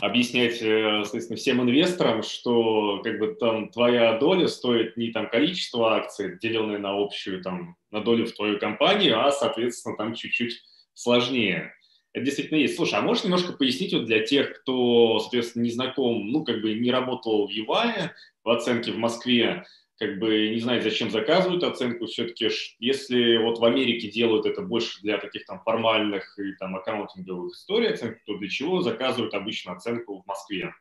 объяснять, 0.00 0.60
э, 0.60 1.02
соответственно, 1.02 1.36
всем 1.36 1.62
инвесторам, 1.62 2.22
что 2.22 3.00
как 3.02 3.18
бы 3.18 3.36
там 3.38 3.70
твоя 3.70 4.18
доля 4.18 4.48
стоит 4.48 4.96
не 4.96 5.10
там 5.12 5.28
количество 5.28 5.94
акций, 5.94 6.38
деленное 6.38 6.78
на 6.78 6.92
общую 6.92 7.42
там 7.42 7.76
на 7.90 8.00
долю 8.00 8.26
в 8.26 8.32
твою 8.32 8.58
компанию, 8.58 9.18
а, 9.18 9.30
соответственно, 9.30 9.96
там 9.96 10.14
чуть-чуть 10.14 10.62
сложнее. 10.94 11.72
Это 12.12 12.24
действительно 12.24 12.58
есть. 12.58 12.76
Слушай, 12.76 12.98
а 12.98 13.02
можешь 13.02 13.24
немножко 13.24 13.52
пояснить 13.52 13.92
вот 13.92 14.06
для 14.06 14.20
тех, 14.20 14.60
кто, 14.60 15.18
соответственно, 15.18 15.64
не 15.64 15.70
знаком, 15.70 16.30
ну, 16.30 16.44
как 16.44 16.62
бы 16.62 16.74
не 16.74 16.90
работал 16.90 17.46
в 17.46 17.50
ЮВАе, 17.50 18.14
в 18.42 18.50
оценке 18.50 18.92
в 18.92 18.96
Москве, 18.96 19.66
как 19.98 20.18
бы 20.18 20.50
не 20.50 20.60
знает, 20.60 20.82
зачем 20.82 21.10
заказывают 21.10 21.64
оценку. 21.64 22.06
Все-таки, 22.06 22.50
если 22.78 23.38
вот 23.38 23.58
в 23.58 23.64
Америке 23.64 24.10
делают 24.10 24.46
это 24.46 24.62
больше 24.62 25.00
для 25.02 25.18
таких 25.18 25.46
там 25.46 25.60
формальных 25.60 26.38
и 26.38 26.52
там 26.54 26.76
аккаунтинговых 26.76 27.54
историй 27.54 27.90
оценки, 27.90 28.20
то 28.26 28.36
для 28.36 28.48
чего 28.48 28.82
заказывают 28.82 29.34
обычно 29.34 29.72
оценку 29.72 30.22
в 30.22 30.26
Москве? 30.26 30.74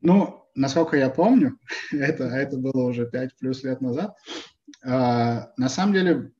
Ну, 0.00 0.46
насколько 0.54 0.96
я 0.96 1.10
помню, 1.10 1.58
это, 1.92 2.24
это 2.24 2.56
было 2.56 2.88
уже 2.88 3.06
5 3.06 3.36
плюс 3.38 3.62
лет 3.62 3.80
назад, 3.80 4.16
э, 4.82 4.88
на 4.88 5.68
самом 5.68 5.92
деле 5.92 6.32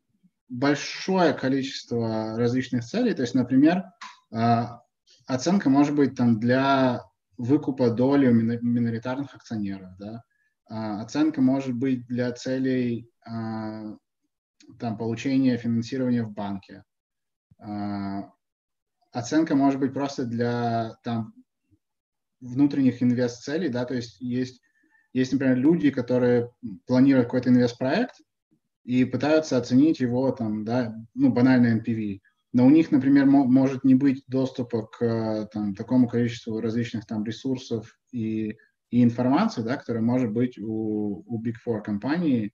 большое 0.49 1.35
количество 1.35 2.37
различных 2.37 2.85
целей. 2.85 3.15
То 3.15 3.23
есть, 3.23 3.35
например, 3.35 3.85
э, 4.33 4.63
оценка 5.27 5.69
может 5.69 5.95
быть 5.95 6.17
там 6.17 6.41
для 6.41 7.03
выкупа 7.37 7.91
доли 7.91 8.29
миноритарных 8.29 9.35
акционеров, 9.35 9.91
да, 9.99 10.15
а, 10.17 10.32
оценка 10.73 11.41
может 11.43 11.75
быть 11.75 12.07
для 12.07 12.33
целей 12.33 13.11
а, 13.27 13.97
там, 14.79 14.97
получения 14.97 15.57
финансирования 15.57 16.23
в 16.23 16.33
банке. 16.33 16.85
А, 17.59 18.33
оценка 19.13 19.55
может 19.55 19.79
быть 19.81 19.93
просто 19.93 20.25
для 20.25 20.97
там, 21.05 21.35
внутренних 22.41 23.03
инвест-целей, 23.03 23.69
да, 23.69 23.85
то 23.85 23.95
есть 23.95 24.21
есть, 24.21 24.61
есть, 25.13 25.33
например, 25.33 25.59
люди, 25.59 25.91
которые 25.91 26.51
планируют 26.87 27.27
какой-то 27.27 27.51
инвест-проект 27.51 28.17
и 28.85 29.05
пытаются 29.05 29.59
оценить 29.59 30.01
его, 30.01 30.33
там, 30.33 30.65
да, 30.65 30.95
ну, 31.15 31.31
банально 31.31 31.79
NPV. 31.79 32.21
Но 32.55 32.67
у 32.67 32.71
них, 32.71 32.91
например, 32.91 33.27
может 33.27 33.85
не 33.85 33.95
быть 33.95 34.25
доступа 34.27 34.87
к 34.87 35.49
там, 35.53 35.75
такому 35.75 36.09
количеству 36.09 36.61
различных 36.61 37.07
там 37.07 37.25
ресурсов 37.25 37.99
и 38.11 38.59
и 38.93 39.03
информацию, 39.03 39.65
да, 39.65 39.77
которая 39.77 40.03
может 40.03 40.31
быть 40.33 40.59
у, 40.59 41.25
у 41.27 41.43
Big 41.43 41.55
Four 41.67 41.83
компании, 41.83 42.53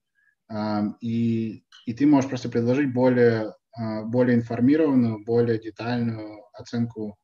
uh, 0.50 0.94
и, 1.00 1.64
и 1.84 1.92
ты 1.92 2.06
можешь 2.06 2.30
просто 2.30 2.48
предложить 2.48 2.94
более, 2.94 3.54
uh, 3.78 4.04
более 4.04 4.36
информированную, 4.36 5.24
более 5.24 5.58
детальную 5.58 6.44
оценку 6.52 7.18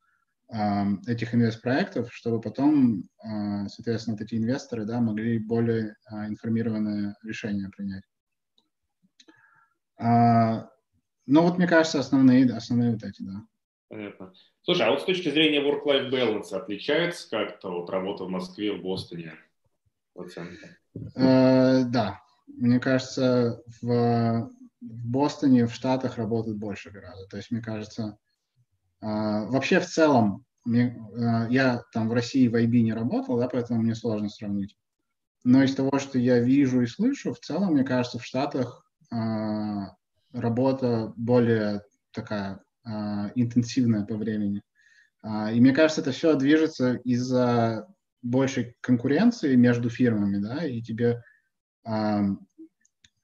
uh, 0.53 0.96
этих 1.07 1.33
инвест-проектов, 1.33 2.12
чтобы 2.12 2.40
потом, 2.40 3.05
соответственно, 3.68 4.16
вот 4.16 4.24
эти 4.27 4.35
инвесторы 4.35 4.85
да, 4.85 5.00
могли 5.00 5.38
более 5.38 5.94
информированное 6.11 7.16
решение 7.22 7.70
принять. 7.70 8.03
Ну 11.27 11.40
вот, 11.40 11.57
мне 11.57 11.66
кажется, 11.66 12.00
основные, 12.00 12.53
основные 12.53 12.90
вот 12.90 13.05
эти, 13.05 13.22
да. 13.22 13.46
Понятно. 13.88 14.33
Слушай, 14.62 14.87
а 14.87 14.90
вот 14.90 15.03
с 15.03 15.05
точки 15.05 15.31
зрения 15.31 15.61
work-life 15.61 16.11
balance 16.11 16.53
отличается 16.55 17.29
как-то 17.31 17.70
вот 17.70 17.90
работа 17.90 18.25
в 18.25 18.31
Москве, 18.31 18.73
в 18.73 18.83
Бостоне? 18.83 19.35
Э, 21.16 21.85
да, 21.85 22.23
мне 22.47 22.81
кажется, 22.81 23.62
в, 23.83 24.51
Бостоне, 24.81 25.66
в 25.66 25.73
Штатах 25.73 26.16
работают 26.16 26.59
больше 26.59 26.90
гораздо. 26.90 27.27
То 27.27 27.37
есть, 27.37 27.51
мне 27.51 27.61
кажется, 27.61 28.18
э, 29.01 29.07
вообще 29.07 29.81
в 29.81 29.87
целом, 29.87 30.44
э, 30.66 30.90
я 31.51 31.83
там 31.92 32.09
в 32.09 32.12
России 32.12 32.49
в 32.49 32.55
IB 32.55 32.81
не 32.81 32.92
работал, 32.92 33.38
да, 33.38 33.49
поэтому 33.49 33.83
мне 33.83 33.94
сложно 33.94 34.29
сравнить. 34.29 34.77
Но 35.42 35.62
из 35.62 35.75
того, 35.75 35.99
что 35.99 36.18
я 36.18 36.38
вижу 36.38 36.81
и 36.81 36.87
слышу, 36.87 37.35
в 37.35 37.38
целом, 37.38 37.75
мне 37.75 37.85
кажется, 37.85 38.18
в 38.18 38.25
Штатах 38.25 38.81
работа 40.33 41.12
более 41.16 41.83
такая 42.12 42.63
интенсивная 42.87 44.05
по 44.05 44.16
времени. 44.16 44.62
А, 45.25 45.51
и 45.51 45.61
мне 45.61 45.73
кажется, 45.73 46.03
это 46.03 46.12
все 46.12 46.37
движется 46.37 46.94
из-за 47.05 47.88
большей 48.23 48.77
конкуренции 48.81 49.55
между 49.55 49.88
фирмами, 49.88 50.37
да, 50.37 50.66
и 50.66 50.83
тебе, 50.83 51.23
а, 51.85 52.25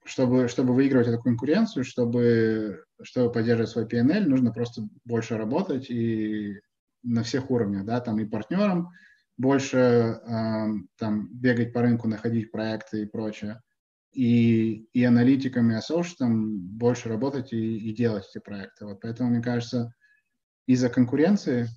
чтобы, 0.03 0.47
чтобы 0.47 0.73
выигрывать 0.73 1.07
эту 1.07 1.21
конкуренцию, 1.21 1.83
чтобы, 1.83 2.83
чтобы 3.03 3.31
поддерживать 3.31 3.69
свой 3.69 3.85
PNL, 3.85 4.25
нужно 4.25 4.51
просто 4.51 4.81
больше 5.05 5.37
работать 5.37 5.91
и 5.91 6.59
на 7.03 7.23
всех 7.23 7.51
уровнях, 7.51 7.85
да, 7.85 7.99
там 7.99 8.19
и 8.19 8.25
партнерам 8.25 8.89
больше 9.37 10.19
там 10.97 11.29
бегать 11.31 11.73
по 11.73 11.81
рынку, 11.81 12.07
находить 12.07 12.51
проекты 12.51 13.01
и 13.01 13.05
прочее 13.07 13.59
и, 14.11 14.85
и 14.93 15.03
аналитикам, 15.03 15.71
и 15.71 15.75
ассоциатам 15.75 16.59
больше 16.59 17.09
работать 17.09 17.53
и, 17.53 17.77
и 17.77 17.93
делать 17.93 18.25
эти 18.29 18.43
проекты. 18.43 18.85
Вот 18.85 19.01
поэтому, 19.01 19.29
мне 19.29 19.41
кажется, 19.41 19.93
из-за 20.67 20.89
конкуренции 20.89 21.67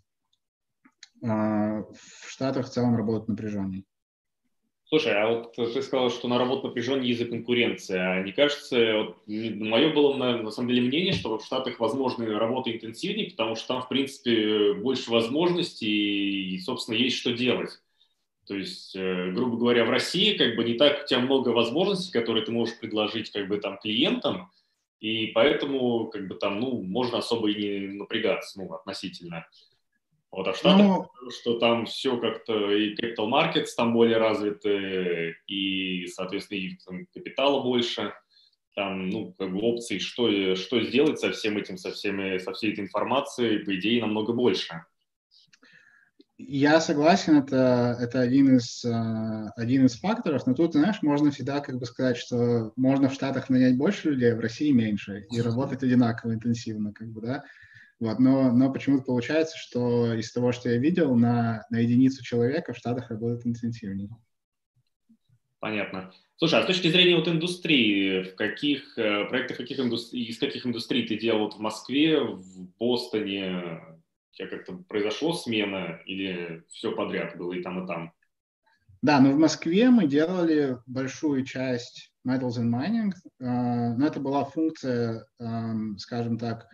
э, 1.23 1.27
в 1.27 2.29
Штатах 2.29 2.67
в 2.67 2.71
целом 2.71 2.97
работают 2.97 3.29
напряженнее. 3.29 3.85
Слушай, 4.87 5.15
а 5.15 5.29
вот 5.29 5.57
ты 5.57 5.83
сказал, 5.83 6.11
что 6.11 6.29
на 6.29 6.39
работу 6.39 6.69
напряженнее 6.69 7.13
из-за 7.13 7.25
конкуренции. 7.25 7.97
А 7.97 8.23
не 8.23 8.33
кажется, 8.33 8.77
вот, 8.99 9.23
мое 9.27 9.93
было 9.93 10.15
на, 10.17 10.43
на 10.43 10.51
самом 10.51 10.69
деле 10.69 10.83
мнение, 10.83 11.13
что 11.13 11.39
в 11.39 11.45
Штатах 11.45 11.81
возможно 11.81 12.27
работа 12.39 12.71
интенсивнее, 12.71 13.31
потому 13.31 13.57
что 13.57 13.69
там, 13.69 13.83
в 13.83 13.89
принципе, 13.89 14.75
больше 14.75 15.11
возможностей 15.11 16.55
и, 16.55 16.61
собственно, 16.61 16.97
есть 16.97 17.17
что 17.17 17.33
делать. 17.33 17.81
То 18.47 18.55
есть, 18.55 18.95
э, 18.95 19.31
грубо 19.33 19.57
говоря, 19.57 19.85
в 19.85 19.91
России 19.91 20.37
как 20.37 20.57
бы 20.57 20.65
не 20.65 20.75
так 20.75 21.05
у 21.05 21.07
тебя 21.07 21.21
много 21.21 21.51
возможностей, 21.51 22.13
которые 22.13 22.45
ты 22.45 22.53
можешь 22.53 22.79
предложить 22.79 23.31
как 23.31 23.49
бы 23.49 23.59
там 23.59 23.79
клиентам, 23.79 24.51
и 25.01 25.29
поэтому 25.29 26.07
как 26.09 26.29
бы 26.29 26.35
там, 26.35 26.61
ну, 26.61 26.83
можно 26.83 27.19
особо 27.19 27.51
и 27.51 27.55
не 27.55 27.87
напрягаться, 27.95 28.61
ну, 28.61 28.73
относительно. 28.73 29.47
Вот, 30.31 30.49
а 30.49 30.53
в 30.53 30.57
Штатах, 30.57 30.81
ну, 30.87 31.31
что 31.31 31.59
там 31.59 31.87
все 31.87 32.17
как-то, 32.17 32.73
и 32.73 32.95
capital 32.95 33.29
markets 33.29 33.69
там 33.77 33.93
более 33.93 34.17
развиты, 34.17 35.37
и, 35.47 36.07
соответственно, 36.09 36.59
и 36.59 36.77
там, 36.85 37.07
капитала 37.15 37.63
больше, 37.63 38.13
там, 38.75 39.09
ну, 39.11 39.33
как 39.39 39.53
бы 39.53 39.61
опций, 39.61 40.01
что, 40.01 40.57
что 40.57 40.81
сделать 40.81 41.21
со 41.21 41.31
всем 41.31 41.57
этим, 41.57 41.77
со, 41.77 41.93
всеми, 41.93 42.39
со 42.39 42.53
всей 42.53 42.73
этой 42.73 42.81
информацией, 42.81 43.59
по 43.59 43.77
идее, 43.77 44.01
намного 44.01 44.33
больше. 44.33 44.85
Я 46.37 46.81
согласен, 46.81 47.37
это, 47.37 47.97
это 48.01 48.21
один, 48.21 48.57
из, 48.57 48.85
один 49.57 49.87
из 49.87 49.95
факторов, 49.95 50.47
но 50.47 50.55
тут, 50.55 50.73
знаешь, 50.73 51.01
можно 51.01 51.31
всегда 51.31 51.61
как 51.61 51.79
бы 51.79 51.87
сказать, 51.87 52.17
что 52.17 52.73
можно 52.75 53.09
в 53.09 53.15
Штатах 53.15 53.51
нанять 53.51 53.77
больше 53.77 54.11
людей, 54.11 54.33
а 54.33 54.37
в 54.37 54.41
России 54.41 54.73
меньше, 54.73 55.27
и 55.31 55.41
работать 55.41 55.85
одинаково 55.85 56.35
интенсивно, 56.35 56.93
как 56.93 57.09
бы, 57.09 57.21
да. 57.21 57.45
Вот, 58.01 58.19
но, 58.19 58.51
но 58.51 58.73
почему-то 58.73 59.05
получается, 59.05 59.57
что 59.57 60.13
из 60.15 60.33
того, 60.33 60.51
что 60.51 60.69
я 60.69 60.79
видел, 60.79 61.15
на, 61.15 61.65
на 61.71 61.79
единицу 61.79 62.25
человека 62.25 62.73
в 62.73 62.79
Штатах 62.79 63.11
работает 63.11 63.47
интенсивнее. 63.47 64.11
Понятно. 65.61 66.13
Слушай, 66.37 66.59
а 66.59 66.65
с 66.65 66.67
точки 66.67 66.89
зрения 66.89 67.17
вот 67.17 67.29
индустрии, 67.29 68.25
в 68.25 68.35
каких 68.35 68.99
э, 68.99 69.25
проектах, 69.27 69.57
каких 69.57 69.79
индустрий, 69.79 70.25
из 70.25 70.39
каких 70.39 70.67
индустрий 70.67 71.07
ты 71.07 71.17
делал 71.17 71.45
вот 71.45 71.55
в 71.55 71.61
Москве, 71.61 72.21
в 72.21 72.67
Бостоне? 72.79 73.94
У 74.35 74.37
тебя 74.37 74.49
как-то 74.49 74.77
произошло 74.89 75.33
смена 75.33 76.01
или 76.07 76.65
все 76.69 76.93
подряд 76.93 77.39
было 77.39 77.53
и 77.53 77.63
там, 77.63 77.85
и 77.85 77.87
там? 77.87 78.13
Да, 79.01 79.21
но 79.21 79.31
в 79.31 79.39
Москве 79.39 79.91
мы 79.91 80.09
делали 80.09 80.79
большую 80.87 81.45
часть 81.45 82.13
Metals 82.27 82.59
and 82.59 82.71
Mining, 82.71 83.13
э, 83.39 83.95
но 83.95 84.05
это 84.05 84.19
была 84.19 84.45
функция, 84.45 85.27
скажем 85.99 86.39
так, 86.39 86.67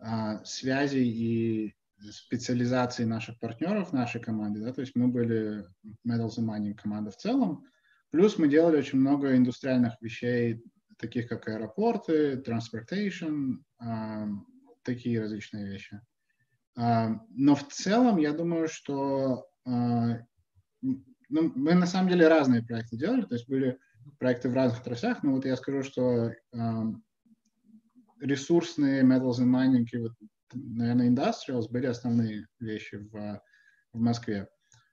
а, 0.00 0.44
связей 0.44 1.08
и 1.08 1.74
специализации 2.10 3.04
наших 3.04 3.38
партнеров, 3.38 3.92
нашей 3.92 4.20
команды, 4.20 4.60
да, 4.60 4.72
то 4.72 4.80
есть 4.80 4.96
мы 4.96 5.08
были 5.08 5.66
Metals 6.06 6.38
and 6.38 6.48
Mining 6.48 6.74
команда 6.74 7.10
в 7.10 7.16
целом, 7.16 7.64
плюс 8.10 8.38
мы 8.38 8.48
делали 8.48 8.78
очень 8.78 8.98
много 8.98 9.36
индустриальных 9.36 9.94
вещей, 10.00 10.62
таких 10.98 11.28
как 11.28 11.48
аэропорты, 11.48 12.42
transportation, 12.42 13.58
такие 14.82 15.20
различные 15.20 15.66
вещи. 15.66 16.00
Э, 16.78 17.08
но 17.30 17.54
в 17.54 17.66
целом 17.68 18.18
я 18.18 18.32
думаю, 18.32 18.68
что 18.68 19.46
э, 19.66 19.70
ну, 20.80 21.52
мы 21.54 21.74
на 21.74 21.86
самом 21.86 22.08
деле 22.08 22.28
разные 22.28 22.62
проекты 22.62 22.96
делали, 22.96 23.22
то 23.22 23.34
есть 23.34 23.48
были 23.48 23.78
проекты 24.18 24.48
в 24.48 24.54
разных 24.54 24.80
отраслях, 24.80 25.22
но 25.22 25.32
вот 25.32 25.44
я 25.44 25.56
скажу, 25.56 25.82
что 25.82 26.32
ресурсные 28.20 29.02
metals 29.02 29.38
and 29.38 29.52
mining 29.52 29.84
и 29.92 29.98
вот, 29.98 30.12
наверное, 30.54 31.10
industrials 31.10 31.68
были 31.70 31.86
основные 31.86 32.46
вещи 32.58 32.96
в, 32.96 33.42
в 33.92 34.00
Москве. 34.00 34.48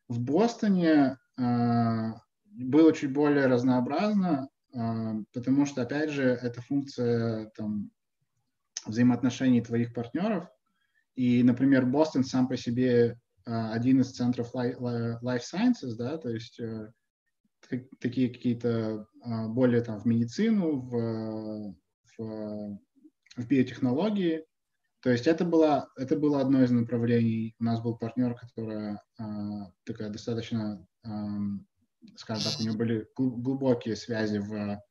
В 0.09 0.19
Бостоне 0.19 1.17
было 1.37 2.93
чуть 2.93 3.13
более 3.13 3.47
разнообразно, 3.47 4.49
потому 5.33 5.65
что, 5.65 5.83
опять 5.83 6.11
же, 6.11 6.23
это 6.23 6.61
функция 6.61 7.49
там, 7.55 7.89
взаимоотношений 8.85 9.61
твоих 9.61 9.93
партнеров. 9.93 10.49
И, 11.15 11.43
например, 11.43 11.85
Бостон 11.85 12.23
сам 12.23 12.47
по 12.47 12.57
себе 12.57 13.17
э, 13.45 13.71
один 13.71 14.01
из 14.01 14.11
центров 14.11 14.53
life 14.53 15.41
sciences, 15.41 15.95
да, 15.97 16.17
то 16.17 16.29
есть 16.29 16.59
э, 16.59 16.91
такие 17.99 18.29
какие-то 18.29 19.07
э, 19.23 19.47
более 19.47 19.81
там 19.81 19.99
в 19.99 20.05
медицину, 20.05 20.81
в, 20.81 21.75
в 22.17 22.79
в 23.35 23.47
биотехнологии. 23.47 24.45
То 25.01 25.11
есть 25.11 25.27
это 25.27 25.45
было, 25.45 25.89
это 25.97 26.17
было 26.17 26.41
одно 26.41 26.63
из 26.63 26.71
направлений. 26.71 27.55
У 27.59 27.63
нас 27.63 27.81
был 27.81 27.97
партнер, 27.97 28.33
которая 28.33 29.01
э, 29.19 29.23
такая 29.83 30.09
достаточно, 30.09 30.85
скажем 32.15 32.51
так, 32.51 32.59
у 32.59 32.63
него 32.63 32.75
были 32.75 33.07
глубокие 33.15 33.95
связи 33.95 34.39
в, 34.39 34.81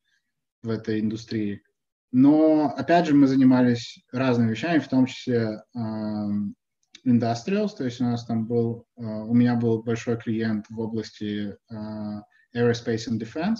в 0.63 0.69
этой 0.69 1.01
индустрии. 1.01 1.63
Но, 2.17 2.73
опять 2.77 3.07
же, 3.07 3.13
мы 3.13 3.27
занимались 3.27 4.01
разными 4.09 4.51
вещами, 4.51 4.79
в 4.79 4.87
том 4.87 5.05
числе 5.05 5.61
э, 5.75 5.79
industrials, 7.05 7.71
то 7.77 7.83
есть 7.83 7.99
у 7.99 8.05
нас 8.05 8.25
там 8.25 8.47
был, 8.47 8.87
э, 8.95 9.01
у 9.03 9.33
меня 9.33 9.55
был 9.55 9.83
большой 9.83 10.17
клиент 10.17 10.65
в 10.69 10.79
области 10.79 11.57
э, 11.69 11.75
aerospace 12.55 13.09
and 13.09 13.19
defense, 13.19 13.57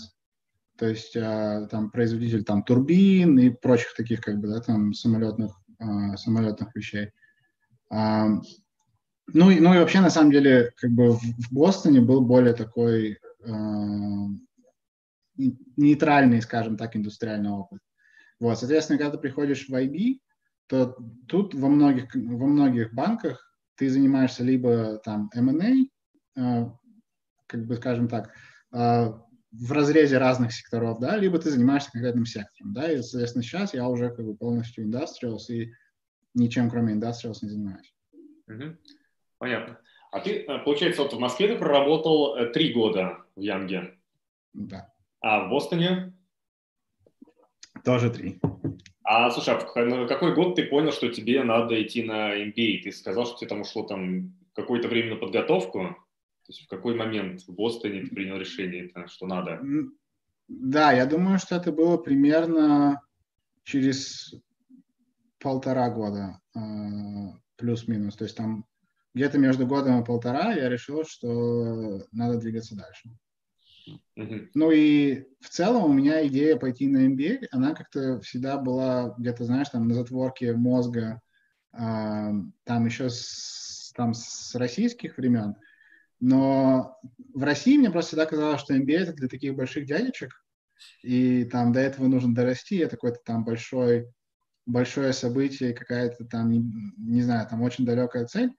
то 0.77 0.87
есть 0.87 1.17
а, 1.17 1.67
там 1.67 1.91
производитель 1.91 2.45
там 2.45 2.63
турбин 2.63 3.37
и 3.39 3.49
прочих 3.49 3.93
таких 3.93 4.21
как 4.21 4.39
бы 4.39 4.47
да 4.47 4.61
там 4.61 4.93
самолетных 4.93 5.51
самолетных 6.15 6.73
вещей. 6.75 7.11
А, 7.89 8.27
ну 9.33 9.51
и 9.51 9.59
ну 9.59 9.73
и 9.73 9.79
вообще 9.79 9.99
на 9.99 10.09
самом 10.09 10.31
деле 10.31 10.71
как 10.77 10.91
бы 10.91 11.11
в, 11.11 11.19
в 11.19 11.51
Бостоне 11.51 11.99
был 11.99 12.21
более 12.21 12.53
такой 12.53 13.19
а, 13.45 14.27
нейтральный, 15.75 16.41
скажем 16.41 16.77
так, 16.77 16.95
индустриальный 16.95 17.51
опыт. 17.51 17.81
Вот, 18.39 18.59
соответственно, 18.59 18.99
когда 18.99 19.11
ты 19.11 19.17
приходишь 19.17 19.67
в 19.67 19.73
IB, 19.73 20.19
то 20.67 20.97
тут 21.27 21.53
во 21.53 21.69
многих 21.69 22.13
во 22.15 22.47
многих 22.47 22.93
банках 22.93 23.55
ты 23.75 23.89
занимаешься 23.89 24.43
либо 24.43 24.97
там 24.97 25.29
M&A, 25.33 26.41
а, 26.41 26.75
как 27.47 27.65
бы 27.65 27.75
скажем 27.75 28.07
так, 28.07 28.33
в 28.71 29.71
разрезе 29.71 30.17
разных 30.17 30.51
секторов, 30.51 30.99
да, 30.99 31.17
либо 31.17 31.39
ты 31.39 31.49
занимаешься 31.49 31.91
конкретным 31.91 32.25
сектором, 32.25 32.73
да, 32.73 32.91
и, 32.91 33.01
соответственно, 33.01 33.43
сейчас 33.43 33.73
я 33.73 33.87
уже 33.87 34.09
как 34.09 34.25
бы 34.25 34.35
полностью 34.35 34.85
industrials 34.85 35.49
и 35.49 35.71
ничем 36.33 36.69
кроме 36.69 36.95
industrials 36.95 37.37
не 37.41 37.49
занимаюсь. 37.49 37.93
Угу. 38.47 38.77
Понятно. 39.37 39.79
А 40.11 40.19
ты, 40.19 40.43
э, 40.43 40.59
получается, 40.59 41.03
вот 41.03 41.13
в 41.13 41.19
Москве 41.19 41.47
ты 41.47 41.57
проработал 41.57 42.35
э, 42.35 42.51
три 42.51 42.73
года 42.73 43.25
в 43.35 43.41
Янге? 43.41 43.97
Да. 44.53 44.93
А 45.21 45.45
в 45.45 45.49
Бостоне? 45.49 46.14
Тоже 47.85 48.09
три. 48.09 48.39
А, 49.03 49.29
слушай, 49.29 49.53
а 49.53 49.59
в 49.59 50.07
какой 50.07 50.33
год 50.33 50.55
ты 50.55 50.65
понял, 50.65 50.91
что 50.91 51.07
тебе 51.09 51.43
надо 51.43 51.81
идти 51.81 52.01
на 52.03 52.35
MBA? 52.35 52.81
Ты 52.83 52.91
сказал, 52.91 53.27
что 53.27 53.37
тебе 53.37 53.49
там 53.49 53.61
ушло 53.61 53.83
там 53.83 54.33
какое-то 54.55 54.87
время 54.87 55.11
на 55.11 55.15
подготовку. 55.17 55.79
То 55.79 56.49
есть 56.49 56.63
в 56.63 56.67
какой 56.67 56.95
момент 56.95 57.41
в 57.41 57.53
Бостоне 57.53 58.01
ты 58.01 58.15
принял 58.15 58.37
решение, 58.37 58.91
что 59.07 59.27
надо? 59.27 59.61
Да, 60.47 60.91
я 60.91 61.05
думаю, 61.05 61.37
что 61.37 61.55
это 61.55 61.71
было 61.71 61.97
примерно 61.97 63.01
через 63.63 64.33
полтора 65.39 65.89
года, 65.91 66.39
а, 66.55 67.37
плюс-минус. 67.57 68.15
То 68.15 68.23
есть 68.23 68.35
там 68.35 68.65
где-то 69.13 69.37
между 69.37 69.67
годом 69.67 70.01
и 70.01 70.05
полтора 70.05 70.53
я 70.53 70.69
решил, 70.69 71.03
что 71.05 72.01
надо 72.11 72.39
двигаться 72.39 72.75
дальше. 72.75 73.09
Ну 74.53 74.71
и 74.71 75.25
в 75.41 75.49
целом 75.49 75.85
у 75.85 75.93
меня 75.93 76.25
идея 76.27 76.57
пойти 76.57 76.87
на 76.87 77.07
MBA, 77.07 77.47
она 77.51 77.73
как-то 77.73 78.19
всегда 78.21 78.57
была 78.57 79.15
где-то, 79.17 79.45
знаешь, 79.45 79.69
там 79.69 79.87
на 79.87 79.93
затворке 79.93 80.53
мозга, 80.53 81.21
э, 81.73 81.77
там 81.77 82.85
еще 82.85 83.09
с, 83.09 83.91
там 83.95 84.13
с 84.13 84.55
российских 84.55 85.17
времен. 85.17 85.55
Но 86.19 86.97
в 87.33 87.43
России 87.43 87.77
мне 87.77 87.91
просто 87.91 88.09
всегда 88.09 88.25
казалось, 88.25 88.61
что 88.61 88.75
MBA 88.75 88.97
это 88.97 89.13
для 89.13 89.27
таких 89.27 89.55
больших 89.55 89.85
дядечек, 89.85 90.31
и 91.03 91.45
там 91.45 91.71
до 91.71 91.79
этого 91.79 92.07
нужно 92.07 92.33
дорасти, 92.33 92.77
это 92.77 92.95
какое-то 92.95 93.19
там 93.25 93.43
большой, 93.43 94.11
большое 94.65 95.13
событие, 95.13 95.73
какая-то 95.73 96.25
там, 96.25 96.49
не, 96.49 96.63
не 96.97 97.21
знаю, 97.21 97.47
там 97.47 97.61
очень 97.61 97.85
далекая 97.85 98.25
цель. 98.25 98.51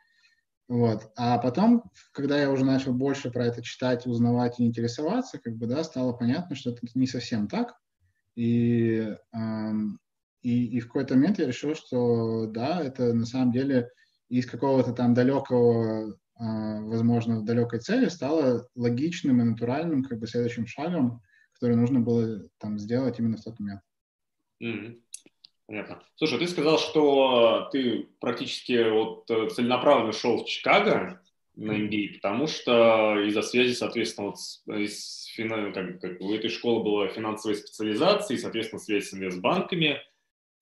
Вот. 0.68 1.12
А 1.16 1.38
потом, 1.38 1.90
когда 2.12 2.40
я 2.40 2.50
уже 2.50 2.64
начал 2.64 2.92
больше 2.92 3.30
про 3.30 3.46
это 3.46 3.62
читать, 3.62 4.06
узнавать 4.06 4.58
и 4.58 4.66
интересоваться, 4.66 5.38
как 5.38 5.56
бы, 5.56 5.66
да, 5.66 5.84
стало 5.84 6.12
понятно, 6.12 6.56
что 6.56 6.70
это 6.70 6.80
не 6.94 7.06
совсем 7.06 7.48
так. 7.48 7.76
И, 8.34 9.14
эм, 9.32 9.98
и, 10.42 10.66
и 10.66 10.80
в 10.80 10.86
какой-то 10.88 11.14
момент 11.14 11.38
я 11.38 11.46
решил, 11.46 11.74
что 11.74 12.46
да, 12.46 12.82
это 12.82 13.12
на 13.12 13.26
самом 13.26 13.52
деле 13.52 13.88
из 14.28 14.46
какого-то 14.46 14.92
там 14.92 15.14
далекого 15.14 16.18
а, 16.38 16.82
возможно, 16.82 17.42
далекой 17.42 17.80
цели 17.80 18.08
стало 18.08 18.68
логичным 18.74 19.40
и 19.40 19.44
натуральным 19.44 20.04
как 20.04 20.18
бы 20.18 20.26
следующим 20.26 20.66
шагом, 20.66 21.22
который 21.54 21.76
нужно 21.76 22.00
было 22.00 22.46
там 22.58 22.78
сделать 22.78 23.18
именно 23.18 23.38
в 23.38 23.42
тот 23.42 23.58
момент. 23.58 23.80
Mm-hmm. 24.62 25.00
Понятно. 25.66 26.02
Слушай, 26.14 26.36
а 26.36 26.38
ты 26.38 26.48
сказал, 26.48 26.78
что 26.78 27.68
ты 27.72 28.08
практически 28.20 28.88
вот 28.88 29.28
э, 29.30 29.48
целенаправленно 29.50 30.12
шел 30.12 30.44
в 30.44 30.46
Чикаго, 30.46 31.20
на 31.56 31.72
MBA, 31.72 32.14
потому 32.16 32.46
что 32.46 33.18
из-за 33.26 33.42
связи, 33.42 33.72
соответственно, 33.72 34.28
вот 34.28 34.38
с, 34.38 34.62
с, 34.66 35.34
как, 35.74 36.00
как, 36.00 36.20
у 36.20 36.34
этой 36.34 36.50
школы 36.50 36.84
была 36.84 37.08
финансовая 37.08 37.56
специализация 37.56 38.36
и, 38.36 38.38
соответственно, 38.38 38.78
связь 38.78 39.08
с 39.08 39.14
инвестбанками. 39.14 39.98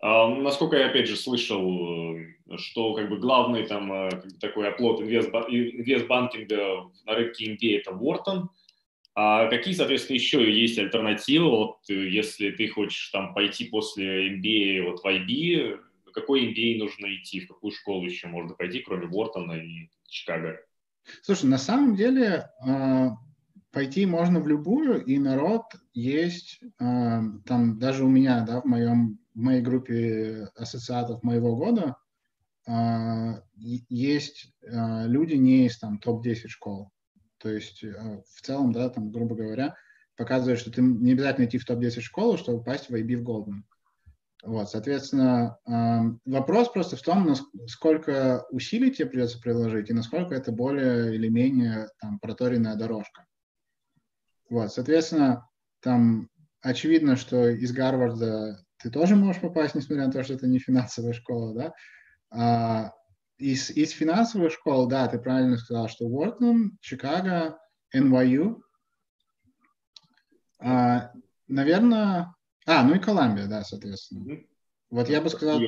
А, 0.01 0.29
насколько 0.29 0.77
я, 0.77 0.87
опять 0.87 1.09
же, 1.09 1.17
слышал, 1.17 2.17
э, 2.17 2.27
что 2.59 2.95
как 2.95 3.09
бы 3.11 3.19
главный 3.19 3.67
там 3.67 3.93
э, 3.93 4.11
такой 4.41 4.69
оплот 4.69 5.01
инвестбанкинга 5.01 6.91
на 7.05 7.15
рынке 7.15 7.53
MBA– 7.53 7.79
это 7.81 7.91
Wharton. 7.91 8.49
А 9.17 9.47
какие, 9.49 9.75
соответственно, 9.75 10.17
еще 10.17 10.61
есть 10.61 10.77
альтернативы, 10.77 11.49
вот, 11.49 11.79
э, 11.89 12.09
если 12.09 12.51
ты 12.51 12.67
хочешь 12.69 13.11
там 13.11 13.33
пойти 13.33 13.67
после 13.67 14.37
MBA 14.37 14.83
вот, 14.83 15.01
в 15.01 15.07
IB, 15.07 15.79
какой 16.13 16.53
MBA 16.53 16.79
нужно 16.79 17.15
идти, 17.15 17.41
в 17.41 17.49
какую 17.49 17.73
школу 17.73 18.05
еще 18.05 18.27
можно 18.27 18.55
пойти, 18.55 18.81
кроме 18.81 19.07
Уортона 19.07 19.53
и 19.53 19.89
Чикаго? 20.09 20.59
Слушай, 21.23 21.47
на 21.47 21.59
самом 21.59 21.95
деле 21.95 22.51
э, 22.67 23.09
пойти 23.71 24.05
можно 24.05 24.41
в 24.41 24.49
любую, 24.49 25.05
и 25.05 25.19
народ 25.19 25.63
есть, 25.93 26.61
э, 26.63 27.21
там 27.47 27.79
даже 27.79 28.05
у 28.05 28.09
меня, 28.09 28.45
да, 28.45 28.63
в 28.63 28.65
моем 28.65 29.21
в 29.35 29.41
моей 29.41 29.63
группе 29.63 30.49
ассоциатов 30.55 31.25
моего 31.25 31.57
года 31.57 31.97
есть 33.89 34.55
люди 34.63 35.35
не 35.35 35.67
из 35.67 35.77
там 35.81 35.99
топ-10 35.99 36.47
школ. 36.47 36.94
То 37.45 37.51
есть 37.51 37.85
э, 37.85 37.93
в 38.27 38.41
целом, 38.41 38.73
да, 38.73 38.89
там, 38.89 39.13
грубо 39.13 39.35
говоря, 39.35 39.77
показывает, 40.17 40.59
что 40.59 40.71
ты 40.71 40.81
не 40.81 41.13
обязательно 41.13 41.45
идти 41.45 41.59
в 41.59 41.67
топ-10 41.67 42.01
школу, 42.01 42.39
чтобы 42.39 42.61
попасть 42.61 42.89
в 42.89 42.95
IB 42.95 43.17
в 43.17 43.23
Golden. 43.23 43.65
Вот, 44.43 44.71
соответственно, 44.71 45.59
вопрос 46.25 46.71
просто 46.71 46.97
в 46.97 47.03
том, 47.03 47.35
насколько 47.53 48.47
усилий 48.51 48.91
тебе 48.91 49.09
придется 49.09 49.41
приложить 49.41 49.91
и 49.91 49.95
насколько 49.95 50.35
это 50.35 50.53
более 50.53 51.15
или 51.15 51.29
менее 51.29 51.89
там, 51.99 52.19
проторенная 52.19 52.77
дорожка. 52.77 53.27
Вот, 54.49 54.73
соответственно, 54.73 55.49
там 55.81 56.31
очевидно, 56.63 57.17
что 57.17 57.49
из 57.49 57.73
Гарварда 57.73 58.65
ты 58.79 58.91
тоже 58.91 59.17
можешь 59.17 59.41
попасть, 59.43 59.75
несмотря 59.75 60.07
на 60.07 60.13
то, 60.13 60.23
что 60.23 60.35
это 60.35 60.47
не 60.47 60.59
финансовая 60.59 61.13
школа, 61.13 61.55
да. 62.31 62.95
А, 63.39 63.43
из, 63.43 63.71
из 63.71 63.91
финансовых 63.91 64.53
школ, 64.53 64.87
да, 64.87 65.07
ты 65.09 65.19
правильно 65.19 65.57
сказал, 65.57 65.89
что 65.89 66.05
Уортон, 66.05 66.79
Чикаго, 66.81 67.59
NYU. 67.95 68.61
А, 70.61 71.13
наверное, 71.49 72.35
а, 72.67 72.83
ну 72.85 72.95
и 72.95 72.99
Колумбия, 72.99 73.47
да, 73.47 73.63
соответственно. 73.63 74.25
Mm-hmm. 74.25 74.47
Вот 74.91 75.09
я 75.09 75.21
бы 75.21 75.29
сказал... 75.29 75.61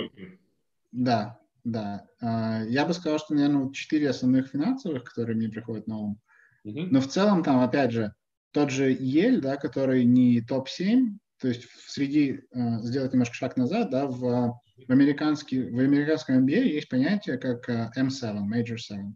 Да, 0.92 1.38
да. 1.64 2.07
Uh, 2.22 2.66
я 2.68 2.87
бы 2.87 2.94
сказал, 2.94 3.18
что, 3.18 3.35
наверное, 3.35 3.72
четыре 3.72 4.09
основных 4.09 4.48
финансовых, 4.48 5.05
которые 5.05 5.37
мне 5.37 5.48
приходят 5.48 5.87
на 5.87 5.98
ум. 5.98 6.20
Mm-hmm. 6.64 6.88
Но 6.90 7.00
в 7.00 7.09
целом 7.09 7.42
там, 7.42 7.61
опять 7.61 7.92
же, 7.92 8.14
тот 8.52 8.70
же 8.70 8.90
Ель, 8.92 9.40
да, 9.40 9.57
который 9.57 10.05
не 10.05 10.40
топ-7, 10.40 11.18
то 11.38 11.48
есть 11.48 11.66
среди, 11.87 12.40
uh, 12.55 12.79
сделать 12.79 13.12
немножко 13.12 13.35
шаг 13.35 13.57
назад, 13.57 13.90
да, 13.90 14.07
в, 14.07 14.59
в, 14.76 14.90
американский, 14.90 15.70
в 15.70 15.78
американском 15.78 16.44
MBA 16.46 16.62
есть 16.64 16.88
понятие 16.88 17.38
как 17.38 17.68
uh, 17.68 17.88
M7, 17.96 18.46
Major 18.46 18.76
7. 18.76 19.14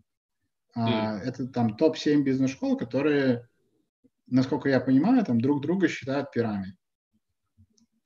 Uh, 0.76 0.86
mm. 0.86 1.18
Это 1.20 1.46
там 1.48 1.76
топ-7 1.76 2.22
бизнес-школ, 2.22 2.76
которые, 2.76 3.48
насколько 4.26 4.68
я 4.68 4.80
понимаю, 4.80 5.24
там 5.24 5.40
друг 5.40 5.62
друга 5.62 5.88
считают 5.88 6.30
пирами. 6.32 6.76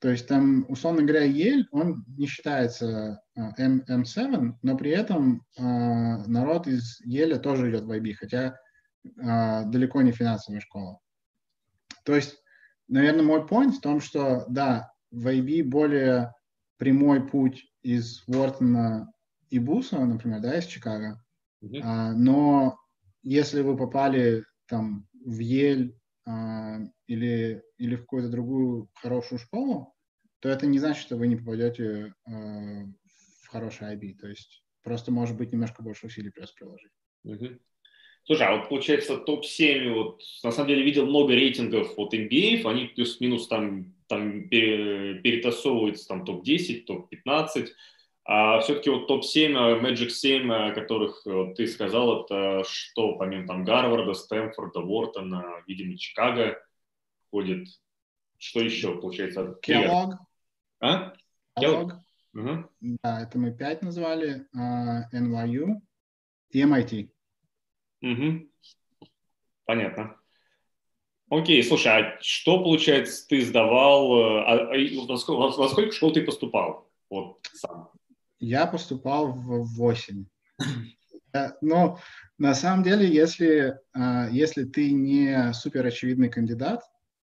То 0.05 0.11
есть 0.11 0.27
там, 0.27 0.65
условно 0.69 1.01
говоря, 1.01 1.23
Ель, 1.23 1.67
он 1.71 2.05
не 2.15 2.27
считается 2.27 3.23
M, 3.35 3.83
а, 3.87 4.01
M7, 4.01 4.53
но 4.61 4.77
при 4.77 4.91
этом 4.91 5.41
э, 5.57 5.63
народ 5.63 6.67
из 6.67 7.01
Еля 7.01 7.37
тоже 7.39 7.71
идет 7.71 7.85
в 7.85 7.91
IB, 7.91 8.13
хотя 8.13 8.55
э, 9.03 9.63
далеко 9.65 10.03
не 10.03 10.11
финансовая 10.11 10.59
школа. 10.59 10.99
То 12.03 12.13
есть, 12.13 12.35
наверное, 12.87 13.23
мой 13.23 13.47
point 13.47 13.71
в 13.71 13.81
том, 13.81 13.99
что, 13.99 14.45
да, 14.47 14.91
в 15.09 15.25
IB 15.27 15.63
более 15.63 16.34
прямой 16.77 17.27
путь 17.27 17.65
из 17.81 18.23
Уортона 18.27 19.11
и 19.49 19.59
Буса, 19.59 20.03
например, 20.03 20.41
да, 20.41 20.57
из 20.57 20.65
Чикаго, 20.65 21.23
mm-hmm. 21.63 21.81
а, 21.83 22.13
но 22.13 22.77
если 23.23 23.61
вы 23.61 23.77
попали 23.77 24.43
там 24.67 25.07
в 25.25 25.39
Ель 25.39 25.97
а, 26.25 26.79
или, 27.07 27.63
или 27.77 27.95
в 27.95 28.01
какую-то 28.01 28.29
другую 28.29 28.89
хорошую 28.95 29.39
школу, 29.39 29.95
то 30.39 30.49
это 30.49 30.67
не 30.67 30.77
значит, 30.77 31.01
что 31.01 31.17
вы 31.17 31.25
не 31.25 31.35
попадете 31.35 32.13
э, 32.27 32.31
в 32.31 33.47
хороший 33.47 33.95
IB. 33.95 34.13
То 34.19 34.27
есть 34.27 34.63
просто 34.83 35.11
может 35.11 35.35
быть 35.37 35.51
немножко 35.51 35.81
больше 35.81 36.05
усилий 36.05 36.29
придется 36.29 36.53
приложить. 36.55 36.91
Угу. 37.23 37.59
Слушай, 38.25 38.47
а 38.47 38.55
вот 38.55 38.69
получается 38.69 39.17
топ-7, 39.17 39.93
вот 39.93 40.21
на 40.43 40.51
самом 40.51 40.69
деле 40.69 40.83
видел 40.83 41.07
много 41.07 41.33
рейтингов 41.33 41.93
от 41.97 42.13
NBA, 42.13 42.63
они 42.65 42.85
плюс-минус 42.85 43.47
там, 43.47 43.94
там 44.07 44.49
перетасовываются, 44.49 46.07
там 46.07 46.25
топ-10, 46.25 46.83
топ-15, 46.83 47.67
а 48.27 48.59
все-таки 48.61 48.89
вот 48.89 49.07
топ-7, 49.07 49.51
э, 49.51 49.79
Magic 49.81 50.09
7, 50.09 50.51
о 50.51 50.73
которых 50.73 51.21
вот, 51.25 51.55
ты 51.55 51.67
сказал, 51.67 52.23
это 52.23 52.63
что, 52.67 53.17
помимо 53.17 53.47
там 53.47 53.63
Гарварда, 53.63 54.13
Стэнфорда, 54.13 54.79
Уортона, 54.79 55.63
видимо, 55.67 55.97
Чикаго 55.97 56.59
входит, 57.27 57.67
что 58.37 58.61
еще 58.61 58.99
получается? 58.99 59.57
Kellogg, 59.61 60.15
а? 60.79 61.13
Диалог. 61.57 61.93
Угу. 62.33 62.69
Да, 63.01 63.21
это 63.21 63.37
мы 63.39 63.55
пять 63.55 63.81
назвали. 63.81 64.45
Uh, 64.53 65.03
NYU 65.13 65.81
и 66.49 66.61
MIT. 66.63 67.09
Угу. 68.01 68.49
Понятно. 69.65 70.19
Окей, 71.29 71.63
слушай, 71.63 71.91
а 71.91 72.17
что, 72.21 72.63
получается, 72.63 73.27
ты 73.27 73.43
сдавал, 73.43 74.15
э, 74.15 74.41
а, 74.41 74.53
а, 74.73 75.07
во, 75.07 75.17
сколько, 75.17 75.57
во 75.57 75.69
сколько 75.69 75.91
школ 75.91 76.13
ты 76.13 76.21
поступал? 76.21 76.87
Вот 77.09 77.39
сам. 77.53 77.89
Я 78.39 78.67
поступал 78.67 79.31
в 79.31 79.75
8. 79.75 80.25
Э, 81.33 81.49
но 81.61 81.99
на 82.37 82.53
самом 82.53 82.83
деле, 82.83 83.07
если, 83.07 83.77
э, 83.93 84.27
если 84.31 84.65
ты 84.65 84.91
не 84.91 85.51
супер 85.53 85.85
очевидный 85.85 86.29
кандидат, 86.29 86.81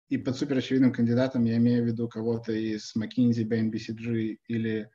и 0.09 0.17
под 0.17 0.35
суперочевидным 0.35 0.91
кандидатом 0.91 1.45
я 1.45 1.55
имею 1.55 1.83
в 1.83 1.87
виду 1.87 2.09
кого-то 2.09 2.51
из 2.51 2.93
McKinsey, 2.97 3.45
Bain, 3.45 3.71
BCG 3.71 4.39
или 4.47 4.89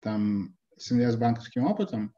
там 0.00 0.54
с 0.76 0.92
инвестбанковским 0.92 1.64
опытом, 1.64 2.14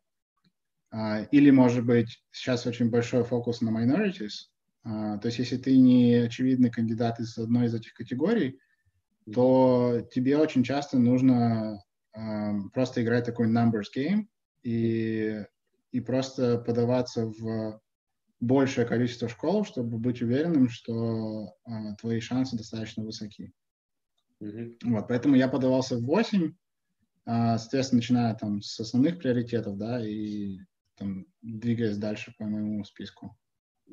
а, 0.91 1.23
или, 1.31 1.51
может 1.51 1.87
быть, 1.87 2.25
сейчас 2.33 2.67
очень 2.67 2.91
большой 2.91 3.23
фокус 3.23 3.61
на 3.61 3.71
minorities. 3.71 4.49
А, 4.83 5.19
то 5.19 5.27
есть, 5.27 5.39
если 5.39 5.57
ты 5.57 5.77
не 5.77 6.15
очевидный 6.15 6.71
кандидат 6.71 7.21
из 7.21 7.37
одной 7.39 7.67
из 7.67 7.75
этих 7.75 7.93
категорий, 7.95 8.59
то 9.33 10.07
тебе 10.13 10.39
очень 10.39 10.65
часто 10.65 10.99
нужно 10.99 11.83
а, 12.13 12.61
просто 12.73 13.03
играть 13.03 13.27
такой 13.27 13.49
numbers 13.49 13.87
game 13.95 14.27
и, 14.63 15.45
и 15.93 16.01
просто 16.01 16.59
подаваться 16.59 17.27
в 17.27 17.81
большее 18.41 18.87
количество 18.87 19.29
школ, 19.29 19.65
чтобы 19.65 19.99
быть 19.99 20.23
уверенным, 20.23 20.69
что 20.69 21.55
э, 21.67 21.95
твои 22.01 22.21
шансы 22.21 22.57
достаточно 22.57 23.05
высоки. 23.05 23.53
Mm-hmm. 24.43 24.79
Вот, 24.85 25.09
поэтому 25.09 25.37
я 25.37 25.47
подавался 25.49 25.99
в 25.99 26.05
8, 26.05 26.47
э, 26.47 26.53
соответственно, 27.27 27.99
начиная 27.99 28.35
там 28.35 28.63
с 28.63 28.81
основных 28.81 29.19
приоритетов, 29.19 29.77
да, 29.77 30.05
и 30.05 30.59
там 30.97 31.27
двигаясь 31.43 31.99
дальше 31.99 32.35
по 32.39 32.45
моему 32.45 32.83
списку. 32.85 33.37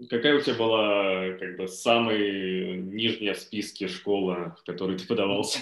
Какая 0.10 0.38
у 0.38 0.42
тебя 0.42 0.56
была 0.56 1.38
как 1.40 1.58
бы 1.58 1.68
самая 1.68 2.78
нижняя 2.78 3.34
в 3.34 3.40
списке 3.40 3.88
школа, 3.88 4.56
в 4.60 4.66
которой 4.66 4.98
ты 4.98 5.08
подавался? 5.08 5.60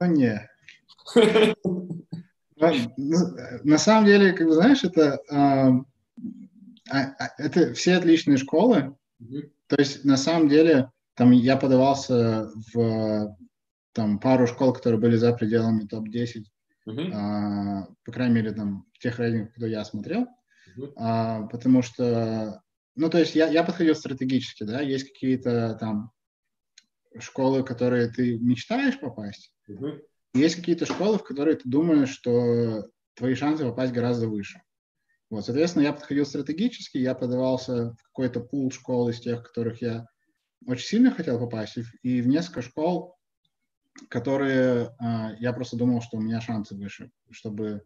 Ну, 0.00 0.06
не. 0.06 0.48
На 3.64 3.78
самом 3.78 4.06
деле, 4.06 4.32
как 4.32 4.46
бы, 4.46 4.52
знаешь, 4.52 4.84
это 4.84 5.20
а, 5.30 5.70
а, 6.90 7.28
это 7.38 7.74
все 7.74 7.94
отличные 7.94 8.36
школы. 8.36 8.96
То 9.66 9.76
есть 9.78 10.04
на 10.04 10.16
самом 10.16 10.48
деле 10.48 10.90
там 11.14 11.30
я 11.30 11.56
подавался 11.56 12.50
в 12.72 13.36
там 13.92 14.18
пару 14.18 14.46
школ, 14.46 14.72
которые 14.72 15.00
были 15.00 15.16
за 15.16 15.32
пределами 15.32 15.86
топ-10, 15.86 16.44
mm-hmm. 16.88 17.12
а, 17.12 17.86
по 18.04 18.12
крайней 18.12 18.36
мере 18.36 18.52
там 18.52 18.86
в 18.94 18.98
тех 18.98 19.18
рейтингах, 19.18 19.52
кто 19.54 19.66
я 19.66 19.84
смотрел, 19.84 20.26
а, 20.96 21.42
потому 21.46 21.82
что, 21.82 22.62
ну 22.94 23.08
то 23.08 23.18
есть 23.18 23.34
я, 23.34 23.48
я 23.48 23.64
подходил 23.64 23.94
стратегически, 23.94 24.64
да, 24.64 24.80
есть 24.80 25.12
какие-то 25.12 25.76
там 25.80 26.12
школы, 27.18 27.60
в 27.60 27.64
которые 27.64 28.08
ты 28.08 28.38
мечтаешь 28.38 28.98
попасть, 28.98 29.54
mm-hmm. 29.68 30.00
есть 30.34 30.56
какие-то 30.56 30.86
школы, 30.86 31.18
в 31.18 31.24
которые 31.24 31.56
ты 31.56 31.68
думаешь, 31.68 32.10
что 32.10 32.84
твои 33.14 33.34
шансы 33.34 33.64
попасть 33.64 33.92
гораздо 33.92 34.28
выше. 34.28 34.62
Вот, 35.30 35.46
соответственно, 35.46 35.84
я 35.84 35.94
подходил 35.94 36.26
стратегически, 36.26 36.98
я 36.98 37.14
подавался 37.14 37.92
в 37.92 38.02
какой-то 38.08 38.40
пул 38.40 38.70
школ 38.70 39.08
из 39.08 39.20
тех, 39.20 39.42
которых 39.42 39.80
я 39.80 40.06
очень 40.66 40.86
сильно 40.86 41.10
хотел 41.10 41.38
попасть, 41.38 41.78
и 42.02 42.20
в 42.20 42.28
несколько 42.28 42.60
школ, 42.60 43.16
которые 44.08 44.94
э, 45.00 45.36
я 45.38 45.52
просто 45.52 45.76
думал, 45.76 46.02
что 46.02 46.18
у 46.18 46.20
меня 46.20 46.40
шансы 46.40 46.74
выше, 46.74 47.10
чтобы, 47.30 47.82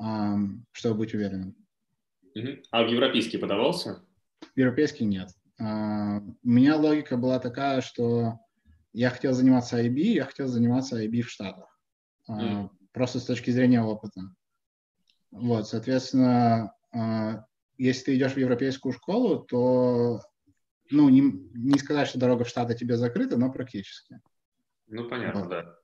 э, 0.00 0.34
чтобы 0.72 0.98
быть 0.98 1.14
уверенным. 1.14 1.54
А 2.70 2.84
в 2.84 2.88
европейский 2.88 3.38
подавался? 3.38 4.05
Европейский 4.56 5.04
нет. 5.04 5.28
Uh, 5.60 6.20
у 6.42 6.48
меня 6.48 6.76
логика 6.76 7.16
была 7.16 7.38
такая, 7.38 7.80
что 7.80 8.38
я 8.92 9.10
хотел 9.10 9.32
заниматься 9.32 9.82
IB, 9.82 10.00
я 10.00 10.24
хотел 10.24 10.48
заниматься 10.48 11.02
IB 11.02 11.22
в 11.22 11.30
Штатах. 11.30 11.80
Mm. 12.28 12.68
Просто 12.92 13.20
с 13.20 13.24
точки 13.24 13.50
зрения 13.50 13.82
опыта. 13.82 14.22
Вот, 15.30 15.68
соответственно, 15.68 16.74
uh, 16.94 17.40
если 17.78 18.04
ты 18.04 18.16
идешь 18.16 18.32
в 18.32 18.38
европейскую 18.38 18.92
школу, 18.92 19.40
то, 19.40 20.20
ну, 20.90 21.08
не, 21.08 21.20
не 21.20 21.78
сказать, 21.78 22.08
что 22.08 22.18
дорога 22.18 22.44
в 22.44 22.48
Штаты 22.48 22.74
тебе 22.74 22.96
закрыта, 22.96 23.36
но 23.36 23.52
практически. 23.52 24.20
Ну, 24.88 25.08
понятно, 25.08 25.40
вот. 25.40 25.50
да. 25.50 25.76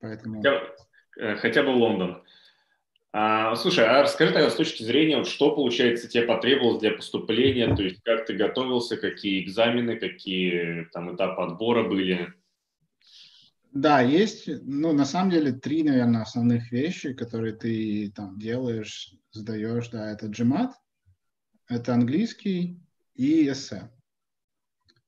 Поэтому... 0.00 0.36
Хотя, 0.36 0.60
э, 1.18 1.36
хотя 1.36 1.62
бы 1.62 1.70
Лондон. 1.70 2.22
А, 3.12 3.56
слушай, 3.56 3.84
а 3.86 4.02
расскажи 4.02 4.32
тогда 4.32 4.50
с 4.50 4.56
точки 4.56 4.82
зрения, 4.82 5.16
вот, 5.16 5.28
что, 5.28 5.54
получается, 5.54 6.08
тебе 6.08 6.24
потребовалось 6.24 6.80
для 6.80 6.92
поступления, 6.92 7.74
то 7.74 7.82
есть 7.82 8.02
как 8.02 8.26
ты 8.26 8.34
готовился, 8.34 8.96
какие 8.96 9.42
экзамены, 9.42 9.96
какие 9.96 10.84
там 10.92 11.14
этапы 11.14 11.42
отбора 11.42 11.88
были? 11.88 12.34
Да, 13.72 14.00
есть, 14.00 14.48
ну, 14.62 14.92
на 14.92 15.04
самом 15.04 15.30
деле, 15.30 15.52
три, 15.52 15.82
наверное, 15.82 16.22
основных 16.22 16.72
вещи, 16.72 17.12
которые 17.12 17.54
ты 17.54 18.10
там 18.14 18.38
делаешь, 18.38 19.14
сдаешь, 19.32 19.88
да, 19.88 20.10
это 20.10 20.26
GMAT, 20.26 20.70
это 21.68 21.94
английский 21.94 22.80
и 23.14 23.48
эссе. 23.48 23.90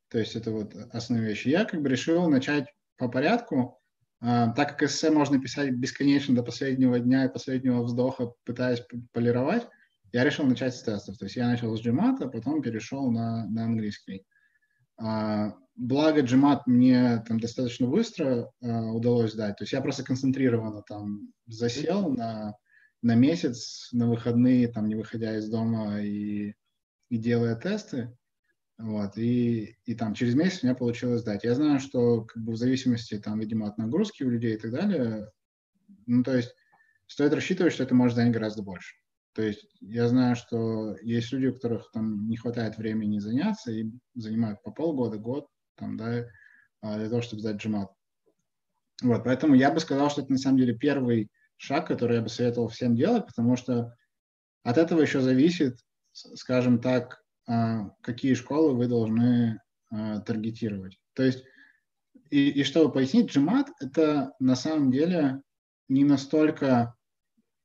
То 0.09 0.19
есть 0.19 0.37
это 0.37 0.51
вот 0.51 0.75
основные 0.93 1.29
вещи. 1.31 1.49
Я 1.49 1.65
как 1.65 1.83
бы 1.83 1.89
решил 1.89 2.29
начать 2.29 2.67
по 2.97 3.09
порядку, 3.09 3.78
так 4.21 4.71
как 4.71 4.83
эссе 4.83 5.11
можно 5.11 5.41
писать 5.41 5.71
бесконечно 5.73 6.35
до 6.35 6.43
последнего 6.43 6.99
дня 6.99 7.27
и 7.27 7.33
последнего 7.33 7.83
вздоха, 7.83 8.33
пытаясь 8.45 8.83
полировать, 9.13 9.69
я 10.13 10.25
решил 10.25 10.47
начать 10.47 10.75
с 10.75 10.83
тестов. 10.83 11.19
То 11.19 11.27
есть 11.27 11.37
я 11.37 11.49
начал 11.49 11.77
с 11.77 11.85
GMAT, 11.85 12.17
а 12.23 12.29
потом 12.29 12.63
перешел 12.63 13.11
на, 13.11 13.47
на 13.47 13.65
английский. 13.65 14.25
А, 14.97 15.55
благо 15.77 16.23
GMAT 16.23 16.63
мне 16.67 17.23
там 17.27 17.39
достаточно 17.39 17.87
быстро 17.87 18.51
а, 18.63 18.93
удалось 18.93 19.33
сдать. 19.33 19.57
То 19.57 19.65
есть 19.65 19.73
я 19.73 19.81
просто 19.81 20.05
концентрированно 20.05 20.83
там 20.83 21.33
засел 21.47 22.11
на, 22.11 22.57
на 23.03 23.15
месяц, 23.15 23.91
на 23.93 24.09
выходные, 24.09 24.69
там 24.69 24.89
не 24.89 24.95
выходя 24.95 25.37
из 25.37 25.49
дома 25.49 26.01
и, 26.01 26.55
и 27.11 27.17
делая 27.19 27.55
тесты. 27.55 28.17
Вот, 28.79 29.19
и, 29.19 29.77
и 29.87 29.95
там 29.95 30.15
через 30.15 30.37
месяц 30.37 30.63
у 30.63 30.67
меня 30.67 30.77
получилось 30.77 31.23
сдать. 31.23 31.43
Я 31.43 31.57
знаю, 31.57 31.81
что 31.81 32.23
как 32.23 32.43
бы 32.43 32.53
в 32.53 32.57
зависимости, 32.57 33.19
там, 33.19 33.41
видимо, 33.41 33.67
от 33.67 33.77
нагрузки 33.77 34.23
у 34.23 34.31
людей 34.31 34.55
и 34.55 34.59
так 34.59 34.71
далее, 34.71 35.33
ну, 36.07 36.23
то 36.23 36.37
есть 36.37 36.55
стоит 37.09 37.35
рассчитывать, 37.35 37.73
что 37.73 37.83
это 37.83 37.97
может 37.97 38.15
занять 38.15 38.33
гораздо 38.33 38.63
больше. 38.63 38.95
То 39.33 39.43
есть 39.43 39.67
я 39.81 40.09
знаю, 40.09 40.37
что 40.37 40.97
есть 41.03 41.33
люди, 41.33 41.47
у 41.47 41.55
которых 41.55 41.91
там 41.93 42.29
не 42.29 42.37
хватает 42.37 42.79
времени 42.79 43.19
заняться 43.19 43.73
и 43.73 43.91
занимают 44.15 44.63
по 44.63 44.71
полгода, 44.71 45.19
год, 45.19 45.49
там, 45.77 45.97
да, 45.97 46.27
а, 46.81 46.99
для 46.99 47.09
того, 47.09 47.21
чтобы 47.21 47.41
сдать 47.41 47.65
GMAT. 47.65 47.89
Вот, 49.03 49.25
поэтому 49.25 49.55
я 49.55 49.73
бы 49.73 49.81
сказал, 49.81 50.11
что 50.11 50.23
это 50.23 50.33
на 50.33 50.39
самом 50.39 50.59
деле 50.59 50.77
первый 50.77 51.31
шаг, 51.57 51.89
который 51.89 52.17
я 52.17 52.23
бы 52.23 52.29
советовал 52.29 52.69
всем 52.69 52.97
делать, 52.97 53.27
потому 53.27 53.57
что 53.57 53.95
от 54.63 54.79
этого 54.79 55.01
еще 55.01 55.21
зависит, 55.21 55.79
скажем 56.13 56.81
так, 56.81 57.23
какие 58.03 58.35
школы 58.35 58.75
вы 58.75 58.89
должны 58.89 59.61
а, 59.91 60.21
таргетировать. 60.21 60.99
То 61.15 61.23
есть, 61.23 61.45
и, 62.31 62.51
и 62.51 62.65
чтобы 62.65 62.93
пояснить, 62.93 63.35
GMAT– 63.35 63.69
это 63.81 64.33
на 64.39 64.55
самом 64.55 64.91
деле 64.91 65.43
не 65.89 66.05
настолько 66.05 66.95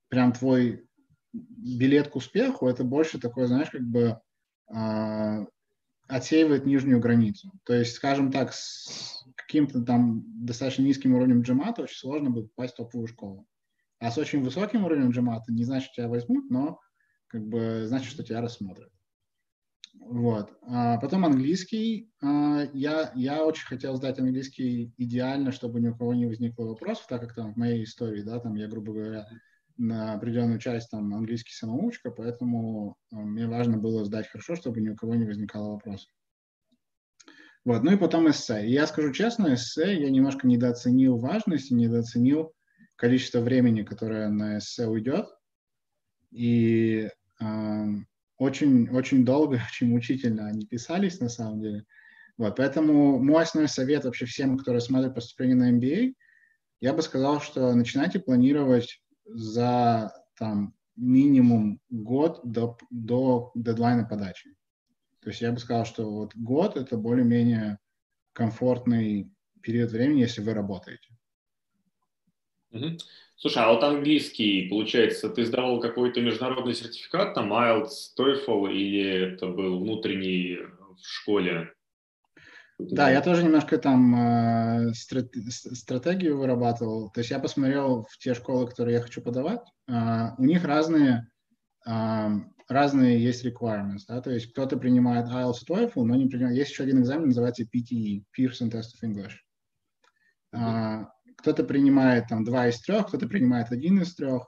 прям 0.08 0.32
твой 0.32 0.88
билет 1.34 2.10
к 2.10 2.16
успеху, 2.16 2.68
это 2.68 2.84
больше 2.84 3.20
такое, 3.20 3.48
знаешь, 3.48 3.72
как 3.72 3.82
бы 3.82 4.20
э, 4.74 5.46
отсеивает 6.08 6.66
нижнюю 6.66 7.00
границу. 7.00 7.52
То 7.64 7.74
есть, 7.74 7.96
скажем 7.96 8.32
так, 8.32 8.54
с 8.54 9.26
каким-то 9.36 9.82
там 9.82 10.24
достаточно 10.46 10.84
низким 10.84 11.16
уровнем 11.16 11.42
GMAT 11.42 11.82
очень 11.82 11.98
сложно 11.98 12.30
будет 12.30 12.54
попасть 12.54 12.76
в 12.76 12.78
топовую 12.78 13.08
школу. 13.08 13.48
А 14.00 14.12
с 14.12 14.18
очень 14.18 14.44
высоким 14.44 14.86
уровнем 14.86 15.10
GMAT 15.10 15.42
не 15.50 15.64
значит, 15.64 15.92
что 15.92 16.04
тебя 16.04 16.10
возьмут, 16.10 16.50
но 16.50 16.80
как 17.28 17.46
бы 17.46 17.86
значит, 17.88 18.12
что 18.12 18.24
тебя 18.24 18.42
рассмотрят. 18.42 18.92
Вот. 19.94 20.58
А 20.64 20.98
потом 20.98 21.26
английский. 21.26 22.12
А, 22.22 22.64
я, 22.74 23.12
я 23.16 23.46
очень 23.46 23.66
хотел 23.66 23.96
сдать 23.96 24.20
английский 24.20 24.94
идеально, 24.98 25.52
чтобы 25.52 25.80
ни 25.80 25.88
у 25.88 25.96
кого 25.96 26.14
не 26.14 26.26
возникло 26.26 26.66
вопросов, 26.66 27.08
так 27.08 27.22
как 27.22 27.36
там 27.36 27.54
в 27.54 27.58
моей 27.58 27.84
истории, 27.84 28.22
да, 28.22 28.40
там 28.40 28.56
я, 28.56 28.68
грубо 28.68 28.94
говоря, 28.94 29.28
на 29.78 30.14
определенную 30.14 30.60
часть 30.60 30.92
там 30.92 31.14
английский 31.14 31.54
самоучка, 31.54 32.12
поэтому 32.12 32.98
а, 33.12 33.18
мне 33.18 33.48
важно 33.48 33.78
было 33.78 34.06
сдать 34.06 34.28
хорошо, 34.28 34.56
чтобы 34.56 34.82
ни 34.82 34.90
у 34.90 34.96
кого 34.96 35.16
не 35.16 35.26
возникало 35.26 35.72
вопросов. 35.74 36.12
Вот, 37.66 37.84
ну 37.84 37.94
и 37.94 37.98
потом 37.98 38.30
эссе. 38.30 38.68
И 38.68 38.72
я 38.72 38.86
скажу 38.88 39.14
честно, 39.14 39.54
эссе 39.54 40.00
я 40.00 40.10
немножко 40.10 40.48
недооценил 40.48 41.18
важность 41.18 41.72
и 41.72 41.76
недооценил 41.76 42.54
количество 42.98 43.40
времени, 43.40 43.84
которое 43.84 44.28
на 44.30 44.58
эссе 44.58 44.86
уйдет. 44.86 45.28
И 46.32 47.10
очень, 48.44 48.90
очень 48.90 49.26
долго, 49.26 49.56
очень 49.72 49.88
мучительно 49.88 50.48
они 50.48 50.66
писались 50.66 51.20
на 51.20 51.30
самом 51.30 51.62
деле. 51.62 51.86
Вот, 52.38 52.56
поэтому 52.56 53.20
мой 53.20 53.44
основной 53.44 53.70
совет 53.70 54.06
вообще 54.06 54.26
всем, 54.26 54.58
кто 54.58 54.74
рассматривает 54.74 55.16
поступление 55.16 55.56
на 55.56 55.72
MBA, 55.72 56.14
я 56.82 56.94
бы 56.94 57.02
сказал, 57.02 57.40
что 57.42 57.74
начинайте 57.74 58.20
планировать 58.20 59.02
за 59.26 60.12
там, 60.38 60.76
минимум 60.96 61.80
год 61.90 62.42
до, 62.44 62.78
до 62.90 63.52
дедлайна 63.56 64.06
подачи. 64.06 64.56
То 65.22 65.30
есть 65.30 65.42
я 65.42 65.52
бы 65.52 65.60
сказал, 65.60 65.86
что 65.86 66.12
вот 66.12 66.36
год– 66.36 66.76
это 66.76 66.98
более-менее 66.98 67.80
комфортный 68.34 69.32
период 69.62 69.92
времени, 69.92 70.20
если 70.20 70.42
вы 70.42 70.54
работаете. 70.54 71.16
Угу. 72.72 72.98
Слушай, 73.44 73.64
а 73.64 73.74
вот 73.74 73.84
английский, 73.84 74.70
получается, 74.70 75.28
ты 75.28 75.44
сдавал 75.44 75.82
какой-то 75.82 76.22
международный 76.22 76.74
сертификат, 76.74 77.34
там 77.34 77.52
IELTS, 77.52 78.16
TOEFL, 78.18 78.72
или 78.72 79.34
это 79.34 79.48
был 79.48 79.82
внутренний 79.82 80.60
в 80.60 81.06
школе? 81.06 81.74
Да, 82.80 83.12
я 83.12 83.22
тоже 83.22 83.44
немножко 83.44 83.78
там 83.80 84.16
э, 84.16 84.94
стратегию 84.94 86.38
вырабатывал. 86.38 87.12
То 87.12 87.20
есть 87.20 87.32
я 87.32 87.40
посмотрел 87.40 88.08
в 88.10 88.18
те 88.18 88.34
школы, 88.34 88.66
которые 88.66 88.96
я 88.96 89.02
хочу 89.02 89.22
подавать. 89.22 89.68
Э, 89.90 90.30
у 90.38 90.46
них 90.46 90.64
разные, 90.64 91.30
э, 91.86 92.28
разные 92.70 93.22
есть 93.22 93.46
requirements. 93.46 94.04
Да? 94.08 94.22
То 94.22 94.32
есть 94.32 94.54
кто-то 94.54 94.78
принимает 94.78 95.28
IELTS, 95.28 95.68
TOEFL, 95.70 96.06
но 96.06 96.16
не 96.16 96.30
принимает. 96.30 96.56
Есть 96.56 96.72
еще 96.72 96.84
один 96.84 97.02
экзамен, 97.02 97.26
называется 97.26 97.64
PTE, 97.64 98.24
Pearson 98.40 98.72
Test 98.72 98.94
of 98.96 99.04
English. 99.04 99.34
Mm-hmm 100.56 101.08
кто-то 101.38 101.64
принимает 101.64 102.28
там 102.28 102.44
два 102.44 102.68
из 102.68 102.80
трех, 102.82 103.08
кто-то 103.08 103.28
принимает 103.28 103.72
один 103.72 104.02
из 104.02 104.16
трех. 104.16 104.48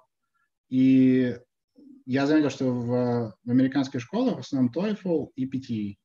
И 0.69 1.37
я 2.05 2.27
заметил, 2.27 2.49
что 2.49 2.71
в, 2.71 3.35
в 3.43 3.49
американской 3.49 3.99
школе 3.99 4.35
в 4.35 4.39
основном 4.39 4.71
TOEFL 4.71 5.31
и 5.35 5.49
PTE. 5.49 5.95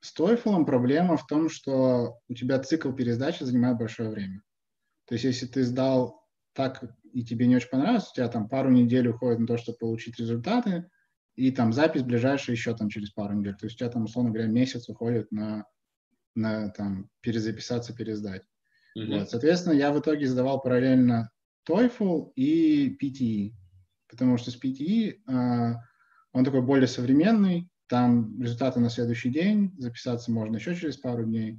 С 0.00 0.18
TOEFL 0.18 0.64
проблема 0.64 1.16
в 1.16 1.26
том, 1.26 1.48
что 1.48 2.18
у 2.28 2.34
тебя 2.34 2.58
цикл 2.58 2.92
пересдачи 2.92 3.44
занимает 3.44 3.78
большое 3.78 4.10
время. 4.10 4.42
То 5.06 5.14
есть 5.14 5.24
если 5.24 5.46
ты 5.46 5.64
сдал 5.64 6.22
так 6.54 6.84
и 7.12 7.24
тебе 7.24 7.46
не 7.46 7.56
очень 7.56 7.68
понравилось, 7.68 8.10
у 8.10 8.14
тебя 8.14 8.28
там 8.28 8.48
пару 8.48 8.70
недель 8.70 9.08
уходит 9.08 9.40
на 9.40 9.46
то, 9.46 9.56
чтобы 9.56 9.78
получить 9.78 10.18
результаты, 10.18 10.88
и 11.34 11.50
там 11.50 11.72
запись 11.72 12.02
ближайшая 12.02 12.56
еще 12.56 12.76
там 12.76 12.88
через 12.88 13.10
пару 13.10 13.34
недель. 13.34 13.56
То 13.56 13.66
есть 13.66 13.76
у 13.76 13.78
тебя 13.78 13.90
там, 13.90 14.04
условно 14.04 14.32
говоря, 14.32 14.48
месяц 14.48 14.88
уходит 14.88 15.30
на, 15.32 15.66
на 16.34 16.70
там 16.70 17.08
перезаписаться, 17.20 17.94
пересдать. 17.94 18.42
Mm-hmm. 18.96 19.18
Вот, 19.18 19.30
соответственно, 19.30 19.74
я 19.74 19.92
в 19.92 20.00
итоге 20.00 20.26
сдавал 20.26 20.60
параллельно 20.60 21.30
TOEFL 21.68 22.32
и 22.36 22.96
PTE, 22.96 23.52
потому 24.08 24.36
что 24.36 24.50
с 24.50 24.60
PTE 24.60 25.20
э, 25.26 25.74
он 26.32 26.44
такой 26.44 26.62
более 26.62 26.88
современный, 26.88 27.68
там 27.86 28.40
результаты 28.40 28.80
на 28.80 28.90
следующий 28.90 29.30
день, 29.30 29.74
записаться 29.78 30.30
можно 30.32 30.56
еще 30.56 30.74
через 30.74 30.96
пару 30.96 31.24
дней. 31.24 31.58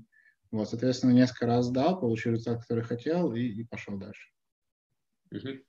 Вот, 0.51 0.69
соответственно, 0.69 1.11
несколько 1.11 1.47
раз 1.47 1.65
сдал, 1.65 1.99
получил 1.99 2.34
результат, 2.34 2.61
который 2.61 2.84
хотел, 2.84 3.34
и, 3.34 3.41
и 3.41 3.63
пошел 3.63 3.97
дальше. 3.97 4.29
Mm-hmm. 5.34 5.61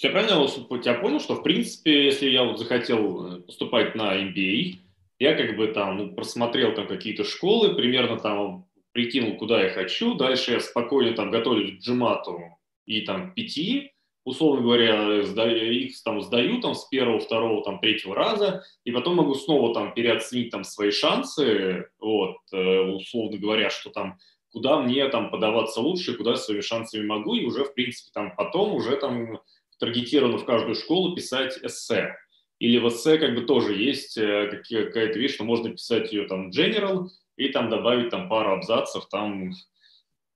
Я 0.00 0.10
правильно 0.10 0.46
тебя 0.46 0.94
понял, 0.94 1.18
что, 1.18 1.34
в 1.34 1.42
принципе, 1.42 2.06
если 2.06 2.28
я 2.28 2.44
вот 2.44 2.60
захотел 2.60 3.26
э, 3.26 3.40
поступать 3.40 3.96
на 3.96 4.16
MBA, 4.16 4.76
я 5.18 5.34
как 5.34 5.56
бы 5.56 5.66
там 5.68 5.96
ну, 5.96 6.14
просмотрел 6.14 6.74
там 6.74 6.86
какие-то 6.86 7.24
школы, 7.24 7.74
примерно 7.74 8.18
там 8.18 8.67
прикинул, 8.98 9.36
куда 9.36 9.62
я 9.62 9.70
хочу, 9.70 10.14
дальше 10.14 10.54
я 10.54 10.60
спокойно 10.60 11.14
там 11.14 11.30
готовлюсь 11.30 11.78
к 11.78 11.84
джимату 11.84 12.40
и 12.84 13.02
там 13.02 13.32
пяти, 13.32 13.92
условно 14.24 14.62
говоря, 14.62 15.20
их 15.20 16.02
там 16.02 16.20
сдаю 16.20 16.60
там 16.60 16.74
с 16.74 16.84
первого, 16.86 17.20
второго, 17.20 17.62
там 17.62 17.78
третьего 17.78 18.16
раза, 18.16 18.64
и 18.82 18.90
потом 18.90 19.14
могу 19.14 19.36
снова 19.36 19.72
там 19.72 19.94
переоценить 19.94 20.50
там 20.50 20.64
свои 20.64 20.90
шансы, 20.90 21.86
вот, 22.00 22.38
э, 22.52 22.80
условно 22.80 23.38
говоря, 23.38 23.70
что 23.70 23.90
там 23.90 24.18
куда 24.50 24.80
мне 24.80 25.06
там 25.10 25.30
подаваться 25.30 25.80
лучше, 25.80 26.16
куда 26.16 26.34
своими 26.34 26.62
шансами 26.62 27.06
могу, 27.06 27.36
и 27.36 27.44
уже, 27.44 27.64
в 27.64 27.74
принципе, 27.74 28.10
там 28.12 28.34
потом 28.34 28.74
уже 28.74 28.96
там 28.96 29.38
таргетированно 29.78 30.38
в 30.38 30.44
каждую 30.44 30.74
школу 30.74 31.14
писать 31.14 31.56
эссе. 31.62 32.16
Или 32.58 32.78
в 32.78 32.88
эссе 32.88 33.16
как 33.18 33.36
бы 33.36 33.42
тоже 33.42 33.74
есть 33.80 34.18
э, 34.18 34.60
какая-то 34.68 35.20
вещь, 35.20 35.34
что 35.34 35.44
можно 35.44 35.70
писать 35.70 36.12
ее 36.12 36.26
там 36.26 36.50
general 36.50 37.06
и 37.38 37.48
там 37.50 37.70
добавить 37.70 38.10
там 38.10 38.28
пару 38.28 38.50
абзацев, 38.50 39.08
там, 39.08 39.52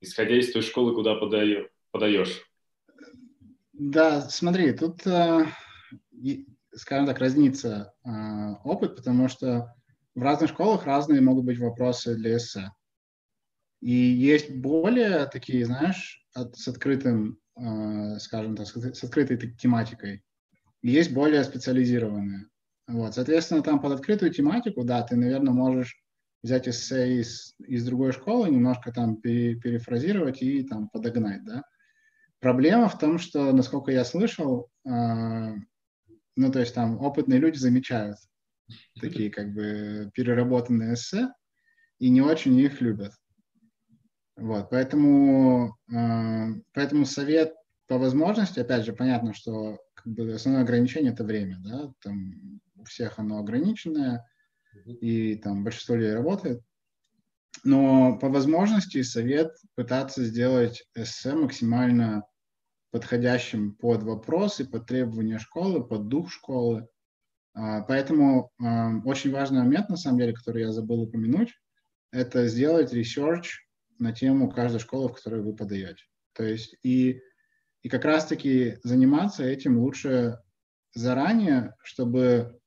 исходя 0.01 0.39
из 0.39 0.53
той 0.53 0.63
школы, 0.63 0.95
куда 0.95 1.17
подаешь. 1.91 2.43
Да, 3.73 4.21
смотри, 4.23 4.73
тут, 4.73 5.05
э, 5.07 5.47
скажем 6.73 7.07
так, 7.07 7.19
разнится 7.19 7.93
э, 8.05 8.09
опыт, 8.65 8.97
потому 8.97 9.29
что 9.29 9.75
в 10.15 10.23
разных 10.23 10.51
школах 10.51 10.87
разные 10.87 11.21
могут 11.21 11.45
быть 11.45 11.59
вопросы 11.59 12.15
для 12.15 12.37
эссе. 12.37 12.71
И 13.81 13.91
есть 13.91 14.55
более 14.55 15.27
такие, 15.27 15.65
знаешь, 15.65 16.25
с 16.35 16.69
открытым, 16.69 17.41
э, 17.57 18.19
скажем 18.21 18.55
так, 18.55 18.69
с 18.69 19.03
открытой 19.03 19.39
тематикой. 19.57 20.23
Есть 20.83 21.13
более 21.13 21.43
специализированные. 21.43 22.47
Вот, 22.87 23.15
соответственно, 23.15 23.63
там 23.63 23.81
под 23.81 23.93
открытую 23.93 24.33
тематику, 24.33 24.85
да, 24.85 25.03
ты, 25.03 25.17
наверное, 25.17 25.53
можешь 25.53 26.02
взять 26.43 26.69
эссе 26.69 27.21
из, 27.21 27.55
из 27.59 27.85
другой 27.85 28.13
школы, 28.13 28.51
немножко 28.51 28.93
там 28.93 29.17
пере, 29.17 29.55
перефразировать 29.55 30.43
и 30.43 30.63
там 30.65 30.89
подогнать, 30.89 31.45
да. 31.45 31.63
Проблема 32.41 32.89
в 32.89 32.99
том, 32.99 33.19
что, 33.19 33.53
насколько 33.53 33.93
я 33.93 34.05
слышал, 34.05 34.69
э, 34.85 34.91
ну, 36.37 36.53
то 36.53 36.59
есть 36.59 36.75
там 36.75 37.01
опытные 37.01 37.39
люди 37.39 37.57
замечают 37.57 38.17
такие 39.01 39.31
как 39.31 39.55
бы 39.55 40.11
переработанные 40.15 40.95
эссе 40.95 41.29
и 41.99 42.11
не 42.11 42.21
очень 42.21 42.59
их 42.59 42.81
любят. 42.81 43.13
Вот, 44.37 44.71
поэтому, 44.71 45.77
э, 45.93 46.49
поэтому 46.73 47.05
совет 47.05 47.55
по 47.87 47.99
возможности, 47.99 48.59
опять 48.59 48.85
же, 48.85 48.93
понятно, 48.93 49.35
что 49.35 49.79
как 49.95 50.13
бы 50.13 50.33
основное 50.33 50.65
ограничение 50.65 51.13
это 51.13 51.23
время, 51.23 51.59
да, 51.61 51.93
там 52.01 52.61
у 52.75 52.85
всех 52.85 53.19
оно 53.19 53.39
ограниченное, 53.39 54.27
и 54.85 55.37
там 55.37 55.65
большинство 55.65 55.97
людей 55.97 56.15
работает. 56.15 56.63
Но 57.65 58.19
по 58.19 58.29
возможности 58.29 59.03
совет 59.03 59.53
пытаться 59.75 60.25
сделать 60.25 60.85
эссе 60.95 61.35
максимально 61.35 62.25
подходящим 62.91 63.75
под 63.75 64.03
вопросы, 64.03 64.65
под 64.65 64.87
требования 64.87 65.39
школы, 65.39 65.85
под 65.85 66.09
дух 66.09 66.31
школы. 66.31 66.89
А, 67.55 67.83
поэтому 67.83 68.51
а, 68.61 68.93
очень 69.05 69.33
важный 69.33 69.61
момент, 69.61 69.89
на 69.89 69.97
самом 69.97 70.19
деле, 70.19 70.35
который 70.35 70.63
я 70.63 70.73
забыл 70.73 71.03
упомянуть, 71.03 71.53
это 72.11 72.47
сделать 72.49 72.93
research 72.93 73.45
на 73.99 74.13
тему 74.13 74.51
каждой 74.51 74.81
школы, 74.81 75.09
в 75.09 75.15
которой 75.15 75.43
вы 75.43 75.55
подаете. 75.55 76.05
То 76.35 76.45
есть 76.45 76.77
и, 76.83 77.21
и 77.83 77.89
как 77.89 78.05
раз-таки 78.05 78.79
заниматься 78.83 79.45
этим 79.45 79.79
лучше 79.79 80.39
заранее, 80.95 81.75
чтобы, 81.83 82.61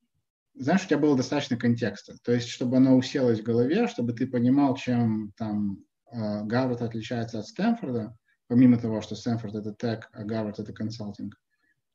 знаешь, 0.56 0.86
у 0.86 0.88
тебя 0.88 1.00
было 1.00 1.18
достаточно 1.18 1.58
контекста. 1.58 2.16
То 2.24 2.32
есть 2.32 2.48
чтобы 2.50 2.78
оно 2.78 2.96
уселось 2.96 3.40
в 3.40 3.44
голове, 3.44 3.88
чтобы 3.88 4.14
ты 4.14 4.28
понимал, 4.28 4.76
чем 4.76 5.34
там 5.38 5.84
э, 6.12 6.44
Гарвард 6.44 6.82
отличается 6.82 7.40
от 7.40 7.48
Стэнфорда, 7.48 8.18
помимо 8.48 8.78
того, 8.78 9.02
что 9.02 9.16
Стэнфорд 9.16 9.56
это 9.56 9.74
тег, 9.74 10.10
а 10.14 10.24
Гарвард 10.24 10.60
это 10.60 10.74
консалтинг. 10.74 11.36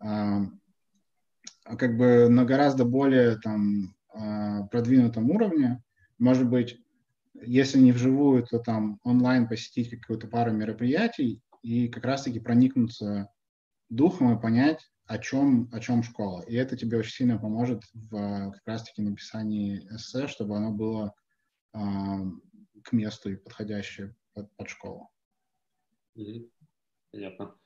Э, 0.05 0.41
как 1.65 1.97
бы 1.97 2.29
на 2.29 2.45
гораздо 2.45 2.85
более 2.85 3.39
там 3.39 3.95
э, 4.15 4.67
продвинутом 4.71 5.31
уровне, 5.31 5.83
может 6.19 6.49
быть, 6.49 6.79
если 7.35 7.79
не 7.79 7.93
вживую, 7.93 8.47
то 8.47 8.59
там 8.59 9.01
онлайн 9.03 9.49
посетить 9.49 9.91
какую-то 9.91 10.27
пару 10.27 10.53
мероприятий 10.53 11.41
и 11.63 11.89
как 11.89 12.05
раз-таки 12.05 12.41
проникнуться 12.41 13.31
духом 13.89 14.37
и 14.37 14.41
понять, 14.41 14.91
о 15.11 15.19
чем, 15.19 15.69
о 15.73 15.81
чем 15.81 16.05
школа. 16.05 16.41
И 16.43 16.55
это 16.55 16.77
тебе 16.77 16.97
очень 16.97 17.11
сильно 17.11 17.37
поможет 17.37 17.83
в 17.95 18.53
как 18.53 18.63
раз-таки 18.65 19.03
написании 19.03 19.85
эссе, 19.91 20.29
чтобы 20.29 20.57
оно 20.57 20.71
было 20.71 21.13
э, 21.75 21.79
к 22.85 22.93
месту 22.93 23.33
и 23.33 23.37
подходящее 23.37 24.15
под, 24.35 24.55
под 24.55 24.69
школу. 24.69 25.11
Понятно. 27.11 27.57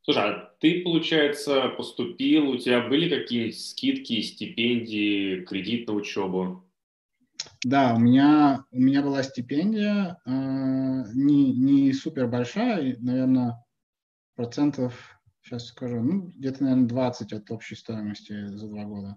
Слушай, 0.00 0.22
а 0.22 0.56
ты, 0.58 0.82
получается, 0.84 1.68
поступил, 1.76 2.48
у 2.48 2.56
тебя 2.56 2.88
были 2.88 3.10
какие-нибудь 3.10 3.60
скидки, 3.60 4.22
стипендии, 4.22 5.44
кредит 5.44 5.88
на 5.88 5.92
учебу? 5.92 6.66
Да, 7.62 7.94
у 7.94 7.98
меня, 7.98 8.64
у 8.70 8.80
меня 8.80 9.02
была 9.02 9.22
стипендия, 9.22 10.18
э, 10.24 10.30
не, 10.30 11.52
не 11.52 11.92
супер 11.92 12.26
большая, 12.26 12.96
наверное, 13.00 13.62
процентов, 14.34 15.15
сейчас 15.46 15.66
скажу, 15.66 16.02
ну, 16.02 16.32
где-то, 16.36 16.64
наверное, 16.64 16.88
20 16.88 17.32
от 17.32 17.50
общей 17.52 17.76
стоимости 17.76 18.48
за 18.48 18.66
два 18.66 18.84
года. 18.84 19.16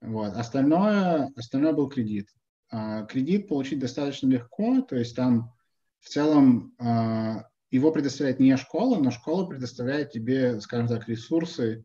Вот. 0.00 0.32
Остальное, 0.34 1.30
остальное 1.36 1.74
был 1.74 1.88
кредит. 1.88 2.28
А, 2.70 3.04
кредит 3.04 3.48
получить 3.48 3.78
достаточно 3.78 4.28
легко, 4.28 4.80
то 4.80 4.96
есть 4.96 5.14
там 5.14 5.52
в 6.00 6.08
целом 6.08 6.74
а, 6.78 7.44
его 7.70 7.92
предоставляет 7.92 8.40
не 8.40 8.56
школа, 8.56 8.98
но 8.98 9.10
школа 9.10 9.46
предоставляет 9.46 10.12
тебе, 10.12 10.60
скажем 10.62 10.88
так, 10.88 11.08
ресурсы 11.08 11.84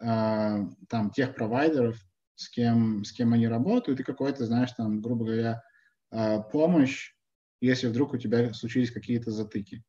а, 0.00 0.66
там 0.88 1.10
тех 1.10 1.34
провайдеров, 1.34 1.98
с 2.36 2.48
кем, 2.48 3.04
с 3.04 3.12
кем 3.12 3.34
они 3.34 3.48
работают, 3.48 4.00
и 4.00 4.04
какой-то, 4.04 4.46
знаешь, 4.46 4.72
там, 4.72 5.02
грубо 5.02 5.24
говоря, 5.24 5.62
помощь, 6.52 7.14
если 7.60 7.88
вдруг 7.88 8.14
у 8.14 8.16
тебя 8.16 8.54
случились 8.54 8.92
какие-то 8.92 9.32
затыки. 9.32 9.82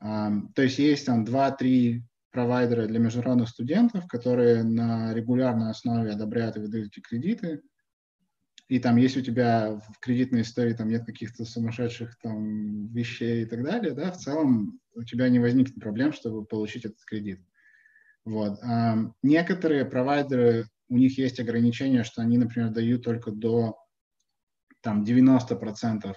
То 0.00 0.62
есть 0.62 0.78
есть 0.78 1.04
там 1.04 1.24
2-3 1.24 2.00
провайдеры 2.30 2.86
для 2.86 2.98
международных 2.98 3.48
студентов, 3.48 4.06
которые 4.06 4.62
на 4.62 5.14
регулярной 5.14 5.70
основе 5.70 6.10
одобряют 6.10 6.56
и 6.56 6.60
выдают 6.60 6.88
эти 6.88 7.00
кредиты. 7.00 7.62
И 8.68 8.78
там, 8.78 8.96
если 8.96 9.20
у 9.20 9.24
тебя 9.24 9.76
в 9.76 9.98
кредитной 9.98 10.42
истории 10.42 10.74
там 10.74 10.88
нет 10.88 11.06
каких-то 11.06 11.44
сумасшедших 11.46 12.18
там 12.18 12.88
вещей 12.88 13.42
и 13.42 13.46
так 13.46 13.64
далее, 13.64 13.94
да, 13.94 14.12
в 14.12 14.18
целом 14.18 14.78
у 14.94 15.04
тебя 15.04 15.28
не 15.30 15.38
возникнет 15.38 15.80
проблем, 15.80 16.12
чтобы 16.12 16.44
получить 16.44 16.84
этот 16.84 17.02
кредит. 17.06 17.40
Вот. 18.26 18.58
А 18.62 18.98
некоторые 19.22 19.86
провайдеры, 19.86 20.66
у 20.90 20.98
них 20.98 21.16
есть 21.16 21.40
ограничения, 21.40 22.04
что 22.04 22.20
они, 22.20 22.36
например, 22.36 22.70
дают 22.70 23.04
только 23.04 23.30
до 23.30 23.78
там 24.82 25.02
90% 25.02 26.14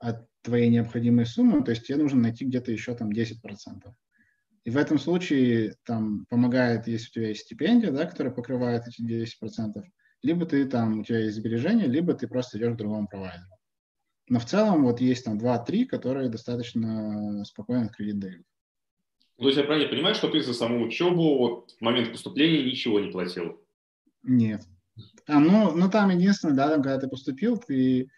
от 0.00 0.26
твоей 0.42 0.70
необходимой 0.70 1.26
суммы, 1.26 1.62
то 1.62 1.70
есть 1.70 1.86
тебе 1.86 1.98
нужно 1.98 2.20
найти 2.20 2.44
где-то 2.44 2.72
еще 2.72 2.94
там 2.94 3.10
10%. 3.10 3.36
И 4.64 4.70
в 4.70 4.76
этом 4.76 4.98
случае 4.98 5.74
там 5.84 6.26
помогает, 6.28 6.86
если 6.86 7.08
у 7.08 7.12
тебя 7.12 7.28
есть 7.28 7.42
стипендия, 7.42 7.90
да, 7.90 8.04
которая 8.04 8.32
покрывает 8.32 8.86
эти 8.86 9.02
10%, 9.02 9.82
либо 10.22 10.44
ты 10.44 10.66
там, 10.66 11.00
у 11.00 11.04
тебя 11.04 11.20
есть 11.20 11.36
сбережения, 11.36 11.86
либо 11.86 12.12
ты 12.12 12.28
просто 12.28 12.58
идешь 12.58 12.74
к 12.74 12.76
другому 12.76 13.08
провайдеру. 13.08 13.56
Но 14.28 14.38
в 14.38 14.44
целом 14.44 14.84
вот 14.84 15.00
есть 15.00 15.24
там 15.24 15.38
2-3, 15.38 15.86
которые 15.86 16.28
достаточно 16.28 17.44
спокойно 17.44 17.88
кредит 17.88 18.18
дают. 18.18 18.46
То 19.38 19.46
есть 19.46 19.56
я 19.56 19.64
правильно 19.64 19.88
понимаю, 19.88 20.14
что 20.14 20.28
ты 20.28 20.42
за 20.42 20.52
саму 20.52 20.84
учебу 20.84 21.38
вот, 21.38 21.70
в 21.70 21.80
момент 21.80 22.12
поступления 22.12 22.62
ничего 22.62 23.00
не 23.00 23.10
платил? 23.10 23.58
Нет. 24.22 24.62
А, 25.26 25.40
ну, 25.40 25.72
ну 25.74 25.90
там 25.90 26.10
единственное, 26.10 26.54
да, 26.54 26.68
там, 26.68 26.82
когда 26.82 27.00
ты 27.00 27.08
поступил, 27.08 27.56
ты, 27.56 28.10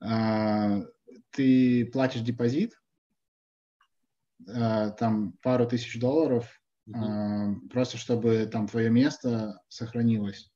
а, 0.00 0.82
ты 1.30 1.86
платишь 1.86 2.20
депозит, 2.20 2.79
там 4.46 5.34
пару 5.42 5.66
тысяч 5.66 5.98
долларов, 6.00 6.60
а, 6.94 7.54
просто 7.70 7.96
чтобы 7.96 8.46
там 8.46 8.66
твое 8.66 8.90
место 8.90 9.60
сохранилось. 9.68 10.50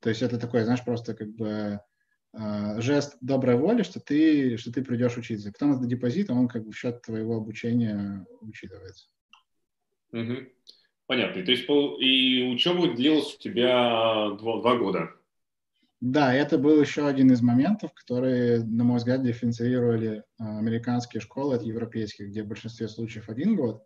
То 0.00 0.10
есть 0.10 0.22
это 0.22 0.38
такой, 0.38 0.64
знаешь, 0.64 0.84
просто 0.84 1.14
как 1.14 1.34
бы 1.34 1.80
а, 2.32 2.80
жест 2.80 3.16
доброй 3.20 3.56
воли, 3.56 3.82
что 3.82 4.00
ты, 4.00 4.56
что 4.56 4.72
ты 4.72 4.84
придешь 4.84 5.16
учиться. 5.16 5.50
Потом 5.52 5.72
это 5.72 5.86
депозит, 5.86 6.30
он 6.30 6.48
как 6.48 6.64
бы 6.64 6.72
в 6.72 6.76
счет 6.76 7.02
твоего 7.02 7.36
обучения 7.36 8.26
учитывается. 8.40 9.08
Угу. 10.12 10.48
Понятно. 11.06 11.44
То 11.44 11.50
есть 11.50 11.64
и 11.68 12.52
учеба 12.52 12.94
длилась 12.94 13.34
у 13.34 13.38
тебя 13.38 14.30
два, 14.38 14.60
два 14.60 14.76
года. 14.76 15.15
Да, 16.08 16.32
это 16.32 16.56
был 16.56 16.80
еще 16.80 17.08
один 17.08 17.32
из 17.32 17.42
моментов, 17.42 17.92
которые, 17.92 18.62
на 18.62 18.84
мой 18.84 18.98
взгляд, 18.98 19.24
дифференцировали 19.24 20.22
а, 20.38 20.58
американские 20.58 21.20
школы 21.20 21.56
от 21.56 21.64
европейских, 21.64 22.28
где 22.28 22.44
в 22.44 22.46
большинстве 22.46 22.86
случаев 22.86 23.28
один 23.28 23.56
год. 23.56 23.82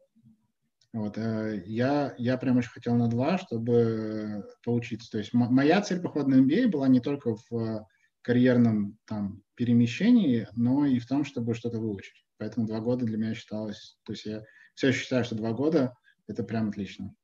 Вот, 0.92 1.16
э, 1.16 1.62
я, 1.64 2.14
я 2.18 2.36
прям 2.36 2.58
очень 2.58 2.72
хотел 2.72 2.94
на 2.94 3.08
два, 3.08 3.38
чтобы 3.38 4.44
поучиться. 4.62 5.10
То 5.10 5.16
есть 5.16 5.32
моя 5.32 5.80
цель 5.80 6.02
похода 6.02 6.28
на 6.28 6.44
MBA 6.44 6.68
была 6.68 6.88
не 6.88 7.00
только 7.00 7.36
в 7.48 7.88
карьерном 8.20 8.98
там, 9.06 9.42
перемещении, 9.54 10.46
но 10.54 10.84
и 10.84 10.98
в 10.98 11.06
том, 11.06 11.24
чтобы 11.24 11.54
что-то 11.54 11.78
выучить. 11.78 12.26
Поэтому 12.36 12.66
два 12.66 12.80
года 12.80 13.06
для 13.06 13.16
меня 13.16 13.34
считалось, 13.34 13.98
то 14.02 14.12
есть 14.12 14.26
я 14.26 14.42
все 14.74 14.88
еще 14.88 15.00
считаю, 15.00 15.24
что 15.24 15.36
два 15.36 15.52
года 15.52 15.94
это 16.26 16.44
прям 16.44 16.68
отлично. 16.68 17.14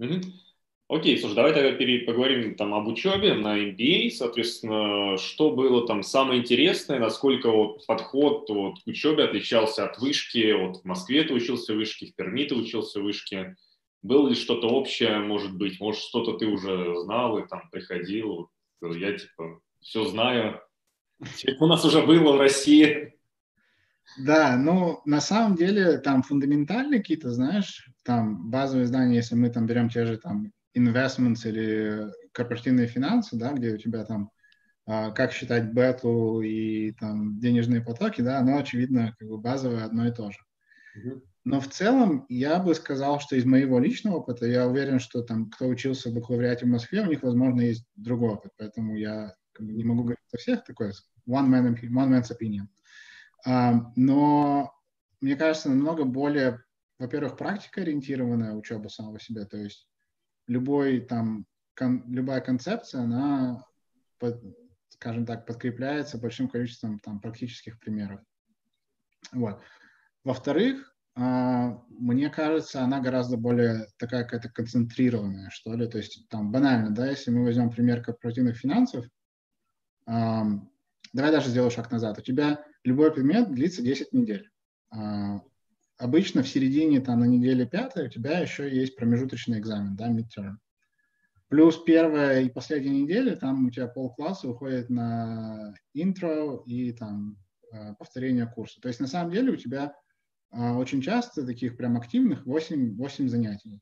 Угу. 0.00 0.20
Окей, 0.94 1.18
слушай, 1.18 1.34
давай 1.34 1.52
тогда 1.52 1.72
поговорим 2.06 2.54
там 2.54 2.72
об 2.72 2.86
учебе 2.86 3.34
на 3.34 3.58
MBA, 3.58 4.10
соответственно, 4.10 5.16
что 5.18 5.50
было 5.50 5.88
там 5.88 6.04
самое 6.04 6.40
интересное, 6.40 7.00
насколько 7.00 7.50
вот 7.50 7.84
подход 7.84 8.48
вот, 8.48 8.80
к 8.80 8.86
учебе 8.86 9.24
отличался 9.24 9.86
от 9.86 9.98
вышки, 9.98 10.52
вот 10.52 10.82
в 10.82 10.84
Москве 10.84 11.24
ты 11.24 11.34
учился 11.34 11.72
в 11.72 11.78
вышке, 11.78 12.06
в 12.06 12.14
Перми 12.14 12.44
ты 12.44 12.54
учился 12.54 13.00
в 13.00 13.02
вышке, 13.02 13.56
было 14.02 14.28
ли 14.28 14.36
что-то 14.36 14.68
общее, 14.68 15.18
может 15.18 15.56
быть, 15.56 15.80
может, 15.80 16.00
что-то 16.00 16.34
ты 16.34 16.46
уже 16.46 16.94
знал 17.00 17.38
и 17.38 17.48
там 17.48 17.68
приходил, 17.72 18.50
я 18.80 19.18
типа 19.18 19.58
все 19.80 20.04
знаю, 20.04 20.60
у 21.58 21.66
нас 21.66 21.84
уже 21.84 22.06
было 22.06 22.34
в 22.34 22.38
России. 22.38 23.18
Да, 24.16 24.56
ну, 24.56 25.00
на 25.06 25.20
самом 25.20 25.56
деле, 25.56 25.98
там 25.98 26.22
фундаментальные 26.22 27.00
какие-то, 27.00 27.32
знаешь, 27.32 27.84
там 28.04 28.48
базовые 28.48 28.86
знания, 28.86 29.16
если 29.16 29.34
мы 29.34 29.50
там 29.50 29.66
берем 29.66 29.88
те 29.88 30.06
же 30.06 30.18
там 30.18 30.52
investments 30.76 31.48
или 31.48 32.10
корпоративные 32.32 32.86
финансы, 32.86 33.36
да, 33.36 33.52
где 33.52 33.74
у 33.74 33.78
тебя 33.78 34.04
там 34.04 34.30
а, 34.86 35.10
как 35.12 35.32
считать 35.32 35.72
бету 35.72 36.40
и 36.42 36.92
там 36.92 37.38
денежные 37.40 37.80
потоки, 37.80 38.20
да, 38.20 38.38
оно, 38.38 38.58
очевидно, 38.58 39.14
как 39.18 39.28
бы 39.28 39.38
базовое 39.38 39.84
одно 39.84 40.06
и 40.06 40.12
то 40.12 40.30
же. 40.30 40.38
Но 41.44 41.60
в 41.60 41.68
целом 41.68 42.24
я 42.28 42.58
бы 42.58 42.74
сказал, 42.74 43.20
что 43.20 43.36
из 43.36 43.44
моего 43.44 43.78
личного 43.78 44.16
опыта, 44.16 44.46
я 44.46 44.66
уверен, 44.66 44.98
что 44.98 45.22
там, 45.22 45.50
кто 45.50 45.66
учился 45.66 46.10
в 46.10 46.14
бакалавриате 46.14 46.64
в 46.64 46.70
Москве, 46.70 47.02
у 47.02 47.06
них, 47.06 47.22
возможно, 47.22 47.60
есть 47.60 47.86
другой 47.96 48.30
опыт, 48.30 48.52
поэтому 48.56 48.96
я 48.96 49.34
как 49.52 49.66
бы, 49.66 49.72
не 49.72 49.84
могу 49.84 50.02
говорить 50.02 50.24
за 50.32 50.38
всех, 50.38 50.64
такой 50.64 50.92
one, 51.28 51.48
man, 51.48 51.78
one 51.82 52.10
man's 52.10 52.30
opinion. 52.30 52.66
Uh, 53.46 53.80
но 53.94 54.72
мне 55.20 55.36
кажется, 55.36 55.68
намного 55.68 56.04
более, 56.04 56.62
во-первых, 56.98 57.36
практикоориентированная 57.36 58.54
учеба 58.54 58.88
самого 58.88 59.20
себя, 59.20 59.44
то 59.44 59.58
есть 59.58 59.86
любой 60.46 61.00
там, 61.00 61.46
кон, 61.76 62.04
любая 62.08 62.40
концепция, 62.40 63.02
она, 63.02 63.64
под, 64.18 64.42
скажем 64.88 65.26
так, 65.26 65.46
подкрепляется 65.46 66.18
большим 66.18 66.48
количеством 66.48 66.98
там 67.00 67.20
практических 67.20 67.78
примеров. 67.78 68.20
Вот. 69.32 69.60
Во-вторых, 70.22 70.94
uh, 71.18 71.80
мне 71.88 72.30
кажется, 72.30 72.82
она 72.82 73.00
гораздо 73.00 73.36
более 73.36 73.86
такая 73.98 74.24
какая-то 74.24 74.50
концентрированная, 74.50 75.50
что 75.50 75.74
ли. 75.74 75.86
То 75.86 75.98
есть 75.98 76.28
там 76.28 76.50
банально, 76.52 76.90
да, 76.90 77.08
если 77.08 77.30
мы 77.30 77.44
возьмем 77.44 77.70
пример 77.70 78.02
корпоративных 78.02 78.56
финансов, 78.56 79.06
давай 80.06 81.32
даже 81.32 81.48
сделаю 81.48 81.70
шаг 81.70 81.90
назад. 81.90 82.18
У 82.18 82.22
тебя 82.22 82.64
любой 82.82 83.12
предмет 83.12 83.52
длится 83.52 83.82
10 83.82 84.12
недель. 84.12 84.50
Обычно 85.96 86.42
в 86.42 86.48
середине, 86.48 87.00
там, 87.00 87.20
на 87.20 87.24
неделе 87.24 87.66
пятой 87.66 88.06
у 88.06 88.10
тебя 88.10 88.40
еще 88.40 88.74
есть 88.74 88.96
промежуточный 88.96 89.58
экзамен, 89.58 89.94
да, 89.96 90.10
midterm. 90.10 90.56
Плюс 91.48 91.80
первая 91.84 92.40
и 92.42 92.48
последняя 92.48 92.90
неделя, 93.02 93.36
там 93.36 93.66
у 93.66 93.70
тебя 93.70 93.86
полкласса 93.86 94.48
уходит 94.48 94.90
на 94.90 95.74
интро 95.92 96.62
и 96.66 96.92
там 96.92 97.36
э, 97.70 97.94
повторение 97.94 98.46
курса. 98.46 98.80
То 98.80 98.88
есть 98.88 98.98
на 98.98 99.06
самом 99.06 99.30
деле 99.30 99.52
у 99.52 99.56
тебя 99.56 99.94
э, 100.50 100.72
очень 100.72 101.00
часто 101.00 101.46
таких 101.46 101.76
прям 101.76 101.96
активных 101.96 102.44
8, 102.44 102.96
8 102.96 103.28
занятий. 103.28 103.80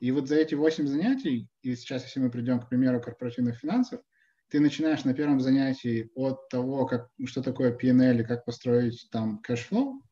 И 0.00 0.12
вот 0.12 0.28
за 0.28 0.36
эти 0.36 0.54
8 0.54 0.86
занятий, 0.86 1.48
и 1.62 1.74
сейчас, 1.74 2.04
если 2.04 2.20
мы 2.20 2.30
придем 2.30 2.60
к 2.60 2.68
примеру 2.68 3.00
корпоративных 3.00 3.58
финансов, 3.58 4.00
ты 4.48 4.60
начинаешь 4.60 5.04
на 5.04 5.14
первом 5.14 5.40
занятии 5.40 6.10
от 6.14 6.48
того, 6.50 6.86
как, 6.86 7.08
что 7.24 7.42
такое 7.42 7.72
P&L 7.72 8.20
и 8.20 8.24
как 8.24 8.44
построить 8.44 9.08
там 9.10 9.38
cash 9.38 9.66
flow, 9.66 10.02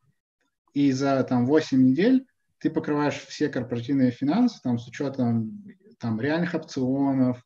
и 0.74 0.92
за 0.92 1.22
там 1.24 1.46
8 1.46 1.82
недель 1.82 2.26
ты 2.58 2.70
покрываешь 2.70 3.16
все 3.16 3.48
корпоративные 3.48 4.10
финансы 4.10 4.60
там 4.62 4.78
с 4.78 4.86
учетом 4.86 5.64
там 5.98 6.20
реальных 6.20 6.54
опционов 6.54 7.42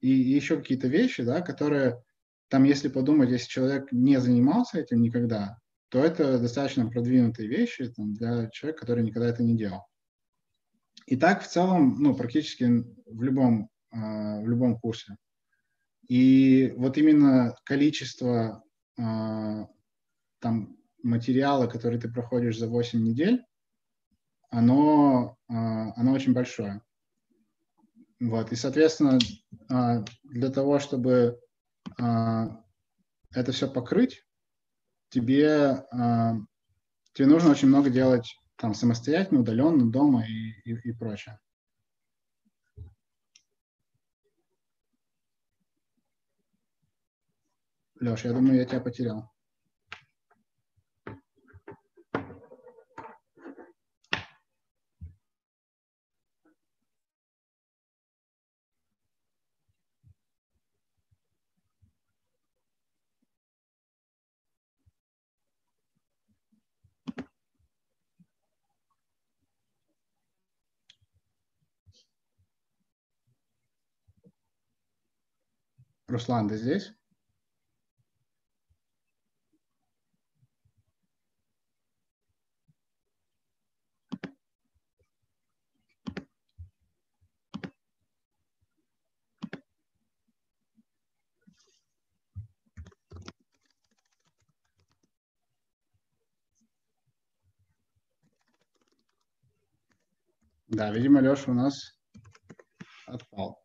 и, 0.00 0.10
и 0.10 0.34
еще 0.34 0.56
какие-то 0.56 0.88
вещи, 0.88 1.22
да, 1.22 1.42
которые 1.42 2.02
там, 2.48 2.64
если 2.64 2.88
подумать, 2.88 3.30
если 3.30 3.48
человек 3.48 3.92
не 3.92 4.18
занимался 4.20 4.78
этим 4.78 5.02
никогда, 5.02 5.58
то 5.90 6.02
это 6.02 6.38
достаточно 6.38 6.88
продвинутые 6.88 7.48
вещи 7.48 7.88
там, 7.88 8.14
для 8.14 8.48
человека, 8.50 8.80
который 8.80 9.04
никогда 9.04 9.28
это 9.28 9.42
не 9.42 9.56
делал. 9.56 9.86
И 11.06 11.16
так 11.16 11.42
в 11.42 11.48
целом, 11.48 11.96
ну, 11.98 12.14
практически 12.14 12.64
в 13.06 13.22
любом, 13.22 13.70
э, 13.92 13.96
в 14.42 14.48
любом 14.48 14.78
курсе. 14.78 15.16
И 16.06 16.72
вот 16.76 16.96
именно 16.98 17.54
количество 17.64 18.62
э, 18.98 19.66
там 20.40 20.77
материала, 21.02 21.66
который 21.66 21.98
ты 22.00 22.08
проходишь 22.08 22.58
за 22.58 22.68
8 22.68 23.02
недель, 23.02 23.44
оно, 24.50 25.36
а, 25.48 25.92
оно 25.94 26.12
очень 26.12 26.32
большое. 26.32 26.82
Вот. 28.20 28.52
И, 28.52 28.56
соответственно, 28.56 29.18
а, 29.70 30.04
для 30.24 30.50
того, 30.50 30.78
чтобы 30.78 31.38
а, 32.00 32.62
это 33.30 33.52
все 33.52 33.70
покрыть, 33.70 34.24
тебе, 35.10 35.86
тебе 37.14 37.26
нужно 37.26 37.50
очень 37.50 37.68
много 37.68 37.88
делать 37.88 38.36
там 38.56 38.74
самостоятельно, 38.74 39.40
удаленно, 39.40 39.90
дома 39.90 40.24
и, 40.26 40.50
и, 40.64 40.90
и 40.90 40.92
прочее. 40.92 41.38
Леш, 48.00 48.24
я 48.24 48.32
думаю, 48.32 48.56
я 48.56 48.64
тебя 48.64 48.80
потерял. 48.80 49.30
Руслан, 76.08 76.48
ты 76.48 76.56
здесь? 76.56 76.94
Да, 100.68 100.90
видимо, 100.90 101.20
Леша 101.20 101.50
у 101.50 101.54
нас 101.54 101.98
отпал. 103.06 103.62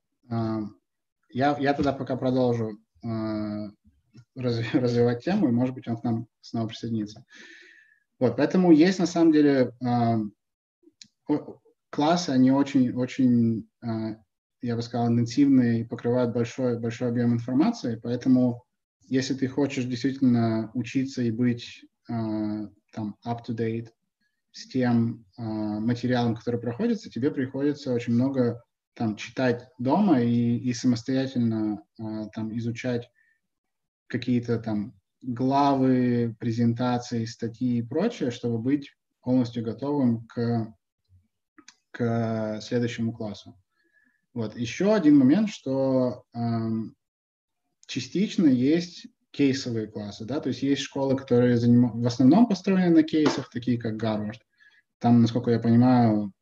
Я, 1.34 1.58
я 1.60 1.74
тогда 1.74 1.94
пока 1.94 2.16
продолжу 2.16 2.78
э, 3.04 3.08
развивать 4.36 5.24
тему, 5.24 5.50
и, 5.50 5.52
может 5.52 5.74
быть, 5.74 5.88
он 5.88 5.98
к 5.98 6.04
нам 6.04 6.28
снова 6.42 6.68
присоединится. 6.68 7.26
Вот, 8.20 8.38
поэтому 8.38 8.72
есть, 8.72 9.00
на 9.00 9.08
самом 9.08 9.32
деле, 9.32 9.74
э, 9.82 11.36
классы, 11.90 12.30
они 12.30 12.52
очень, 12.52 12.94
очень, 12.94 13.68
э, 13.82 14.16
я 14.62 14.76
бы 14.76 14.82
сказал, 14.84 15.08
интенсивные 15.08 15.82
и 15.82 15.84
покрывают 15.84 16.34
большой, 16.34 16.80
большой 16.80 17.10
объем 17.10 17.34
информации, 17.34 18.00
поэтому 18.02 18.64
если 19.08 19.34
ты 19.34 19.48
хочешь 19.48 19.86
действительно 19.86 20.70
учиться 20.76 21.24
и 21.24 21.32
быть 21.32 21.84
э, 22.10 22.14
там 22.94 23.18
up-to-date 23.26 23.90
с 24.52 24.68
тем 24.68 25.26
э, 25.38 25.42
материалом, 25.42 26.36
который 26.36 26.60
проходится, 26.60 27.10
тебе 27.10 27.32
приходится 27.32 27.92
очень 27.92 28.14
много 28.14 28.64
там 28.94 29.16
читать 29.16 29.70
дома 29.80 30.22
и, 30.22 30.58
и 30.58 30.74
самостоятельно 30.74 31.84
а, 32.00 32.28
там 32.30 32.56
изучать 32.58 33.10
какие-то 34.08 34.60
там 34.60 34.94
главы, 35.22 36.36
презентации, 36.40 37.26
статьи 37.26 37.78
и 37.78 37.82
прочее, 37.82 38.30
чтобы 38.30 38.60
быть 38.60 38.92
полностью 39.22 39.64
готовым 39.64 40.28
к, 40.28 40.74
к 41.92 42.60
следующему 42.62 43.14
классу. 43.14 43.58
Вот. 44.34 44.56
Еще 44.58 44.94
один 44.94 45.18
момент, 45.18 45.50
что 45.50 46.26
эм, 46.34 46.96
частично 47.88 48.48
есть 48.48 49.08
кейсовые 49.32 49.88
классы, 49.88 50.26
да, 50.26 50.40
то 50.40 50.50
есть 50.50 50.62
есть 50.62 50.82
школы, 50.82 51.16
которые 51.16 51.58
заним... 51.58 52.02
в 52.02 52.06
основном 52.06 52.48
построены 52.48 52.90
на 52.90 53.04
кейсах, 53.04 53.50
такие 53.50 53.80
как 53.80 53.96
Гарвард. 53.96 54.42
Там, 55.00 55.22
насколько 55.22 55.52
я 55.52 55.60
понимаю, 55.60 56.34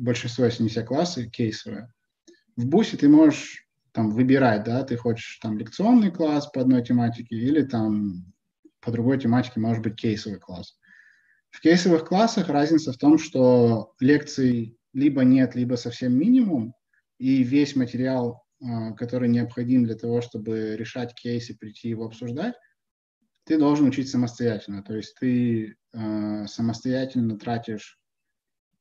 большинство, 0.00 0.44
если 0.44 0.62
не 0.62 0.68
все 0.68 0.82
классы, 0.82 1.28
кейсовые. 1.28 1.92
В 2.56 2.66
бусе 2.66 2.96
ты 2.96 3.08
можешь 3.08 3.66
там 3.92 4.10
выбирать, 4.10 4.64
да, 4.64 4.84
ты 4.84 4.96
хочешь 4.96 5.38
там 5.40 5.58
лекционный 5.58 6.10
класс 6.10 6.46
по 6.46 6.60
одной 6.60 6.84
тематике 6.84 7.36
или 7.36 7.62
там 7.62 8.32
по 8.80 8.90
другой 8.90 9.18
тематике 9.18 9.60
может 9.60 9.82
быть 9.82 9.96
кейсовый 9.96 10.38
класс. 10.38 10.78
В 11.50 11.60
кейсовых 11.60 12.06
классах 12.06 12.48
разница 12.48 12.92
в 12.92 12.98
том, 12.98 13.18
что 13.18 13.94
лекций 14.00 14.76
либо 14.92 15.24
нет, 15.24 15.54
либо 15.54 15.76
совсем 15.76 16.18
минимум, 16.18 16.74
и 17.18 17.42
весь 17.42 17.74
материал, 17.76 18.44
а, 18.60 18.92
который 18.92 19.28
необходим 19.28 19.84
для 19.84 19.94
того, 19.94 20.20
чтобы 20.20 20.76
решать 20.76 21.14
кейс 21.14 21.50
и 21.50 21.54
прийти 21.54 21.88
его 21.88 22.06
обсуждать, 22.06 22.54
ты 23.44 23.58
должен 23.58 23.88
учить 23.88 24.10
самостоятельно. 24.10 24.82
То 24.82 24.94
есть 24.94 25.14
ты 25.18 25.76
э, 25.92 26.46
самостоятельно 26.46 27.38
тратишь 27.38 27.98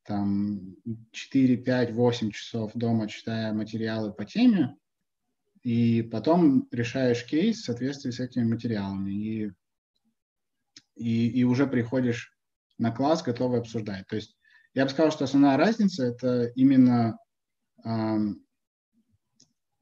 там 0.07 0.77
4, 1.11 1.57
5, 1.57 1.91
8 1.91 2.31
часов 2.31 2.71
дома, 2.73 3.09
читая 3.09 3.51
материалы 3.51 4.13
по 4.13 4.23
теме, 4.23 4.77
и 5.63 6.01
потом 6.01 6.67
решаешь 6.71 7.25
кейс 7.25 7.57
в 7.57 7.65
соответствии 7.65 8.11
с 8.11 8.21
этими 8.21 8.45
материалами, 8.45 9.11
и, 9.11 9.51
и, 10.95 11.27
и 11.39 11.43
уже 11.43 11.67
приходишь 11.67 12.33
на 12.77 12.91
класс, 12.91 13.21
готовый 13.21 13.59
обсуждать. 13.59 14.07
То 14.07 14.15
есть 14.15 14.37
я 14.73 14.85
бы 14.85 14.91
сказал, 14.91 15.11
что 15.11 15.25
основная 15.25 15.57
разница– 15.57 16.05
это 16.05 16.45
именно 16.55 17.17
эм, 17.83 18.45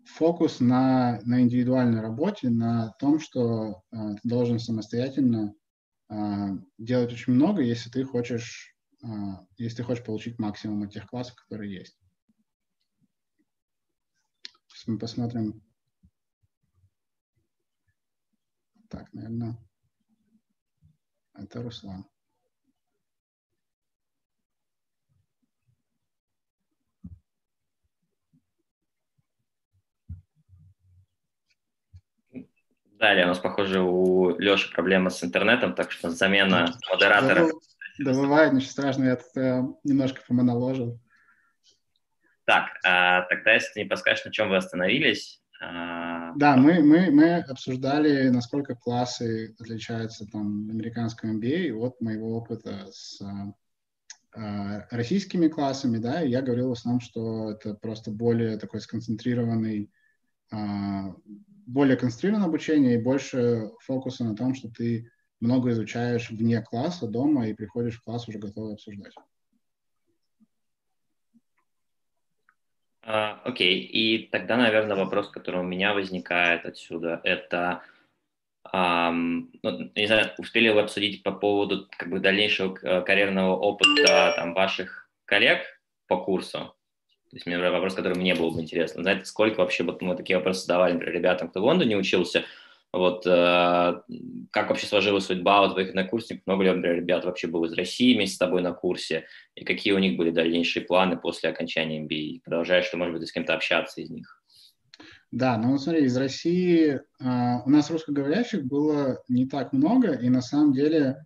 фокус 0.06 0.60
на, 0.60 1.20
на 1.24 1.42
индивидуальной 1.42 2.02
работе, 2.02 2.50
на 2.50 2.96
том, 3.00 3.20
что 3.20 3.84
э, 3.92 3.98
ты 4.22 4.28
должен 4.28 4.58
самостоятельно 4.58 5.54
э, 6.10 6.16
делать 6.80 7.14
очень 7.14 7.34
много, 7.34 7.62
если 7.62 7.90
ты 7.90 8.04
хочешь 8.06 8.75
если 9.58 9.78
ты 9.78 9.84
хочешь 9.84 10.04
получить 10.04 10.40
максимум 10.40 10.84
от 10.84 10.92
тех 10.92 11.06
классов, 11.08 11.36
которые 11.36 11.74
есть. 11.74 11.98
Сейчас 14.68 14.88
мы 14.88 14.98
посмотрим. 14.98 15.62
Так, 18.90 19.12
наверное, 19.14 19.58
это 21.34 21.62
Руслан. 21.62 22.06
Далее 32.98 33.26
у 33.26 33.28
нас, 33.28 33.40
похоже, 33.40 33.82
у 33.82 34.38
Леши 34.40 34.72
проблема 34.72 35.10
с 35.10 35.24
интернетом, 35.24 35.76
так 35.76 35.92
что 35.92 36.10
замена 36.10 36.74
модератора. 36.90 37.52
Да 38.00 38.14
бывает, 38.14 38.54
ничего 38.54 38.72
страшного, 38.72 39.08
я 39.08 39.16
тут 39.16 39.38
э, 39.38 39.64
немножко 39.84 40.22
помоноложил. 40.28 41.00
Так, 42.46 42.70
а, 42.86 43.24
тогда 43.24 43.54
если 43.54 43.74
ты 43.74 43.84
не 43.84 43.90
подскажешь, 43.90 44.26
на 44.26 44.32
чем 44.32 44.50
вы 44.50 44.58
остановились. 44.58 45.42
А... 45.62 46.34
Да, 46.36 46.58
мы, 46.58 46.84
мы, 46.84 47.10
мы 47.10 47.38
обсуждали, 47.38 48.28
насколько 48.30 48.76
классы 48.76 49.56
отличаются 49.60 50.28
там 50.28 50.68
в 50.68 50.70
американском 50.70 51.40
MBA, 51.40 51.68
и 51.68 51.72
вот 51.72 52.02
моего 52.02 52.38
опыта 52.38 52.88
с 52.92 53.22
а, 54.36 54.86
российскими 54.92 55.48
классами, 55.48 55.98
да, 55.98 56.22
и 56.22 56.30
я 56.30 56.42
говорил 56.42 56.70
в 56.70 56.74
основном, 56.74 57.00
что 57.00 57.52
это 57.52 57.74
просто 57.74 58.12
более 58.12 58.58
такой 58.58 58.82
сконцентрированный, 58.82 59.90
более 61.66 61.98
концентрированное 61.98 62.48
обучение 62.48 62.96
и 62.96 63.02
больше 63.02 63.72
фокуса 63.80 64.26
на 64.26 64.36
том, 64.36 64.54
что 64.54 64.70
ты 64.70 65.10
много 65.40 65.72
изучаешь 65.72 66.30
вне 66.30 66.62
класса, 66.62 67.08
дома, 67.08 67.48
и 67.48 67.54
приходишь 67.54 67.98
в 67.98 68.04
класс 68.04 68.28
уже 68.28 68.40
готовый 68.40 68.74
обсуждать. 68.74 69.14
Uh, 73.06 73.38
окей, 73.44 73.84
okay. 73.84 73.88
и 73.88 74.28
тогда, 74.32 74.58
наверное, 74.58 74.96
вопрос, 74.96 75.30
который 75.30 75.60
у 75.60 75.64
меня 75.64 75.94
возникает 75.94 76.66
отсюда, 76.66 77.22
это, 77.24 77.84
um, 78.74 79.48
ну, 79.62 79.92
не 79.94 80.08
знаю, 80.08 80.32
успели 80.40 80.70
вы 80.70 80.82
обсудить 80.82 81.22
по 81.22 81.32
поводу 81.32 81.88
как 82.00 82.10
бы 82.10 82.20
дальнейшего 82.20 82.76
э, 82.82 83.02
карьерного 83.04 83.56
опыта 83.56 84.34
там, 84.36 84.56
ваших 84.56 85.08
коллег 85.26 85.62
по 86.08 86.18
курсу? 86.18 86.74
То 87.30 87.36
есть, 87.36 87.46
меня 87.46 87.70
вопрос, 87.70 87.94
который 87.94 88.18
мне 88.18 88.34
был 88.34 88.50
бы 88.50 88.62
интересно. 88.62 89.04
Знаете, 89.04 89.26
сколько 89.26 89.60
вообще, 89.60 89.84
вот 89.84 90.02
мы 90.02 90.16
такие 90.16 90.38
вопросы 90.38 90.62
задавали, 90.62 90.94
например, 90.94 91.14
ребятам, 91.14 91.50
кто 91.50 91.62
в 91.62 91.66
Лондоне 91.66 91.98
учился, 91.98 92.44
вот 92.98 93.26
э, 93.28 94.02
как 94.52 94.70
вообще 94.70 94.88
сложилась 94.88 95.26
судьба 95.26 95.62
вот 95.62 95.74
твоих 95.74 95.90
однокурсников? 95.90 96.46
Много 96.46 96.64
ли, 96.64 96.70
например, 96.72 96.96
ребят 96.98 97.26
вообще 97.26 97.48
было 97.48 97.66
из 97.66 97.74
России 97.74 98.16
вместе 98.16 98.36
с 98.36 98.40
тобой 98.40 98.62
на 98.62 98.72
курсе? 98.72 99.26
И 99.56 99.66
какие 99.66 99.94
у 99.94 100.00
них 100.00 100.18
были 100.18 100.32
дальнейшие 100.32 100.86
планы 100.86 101.18
после 101.18 101.50
окончания 101.50 102.02
MBA? 102.02 102.42
Продолжаешь 102.44 102.90
ты, 102.90 102.98
может 102.98 103.14
быть, 103.14 103.28
с 103.28 103.32
кем-то 103.32 103.54
общаться 103.54 104.02
из 104.02 104.10
них? 104.10 104.42
Да, 105.32 105.58
ну 105.58 105.78
смотри, 105.78 106.06
из 106.06 106.16
России 106.16 106.94
э, 106.94 107.00
у 107.20 107.70
нас 107.70 107.92
русскоговорящих 107.92 108.64
было 108.66 109.22
не 109.28 109.46
так 109.46 109.74
много, 109.74 110.14
и 110.14 110.30
на 110.30 110.42
самом 110.42 110.72
деле 110.72 111.18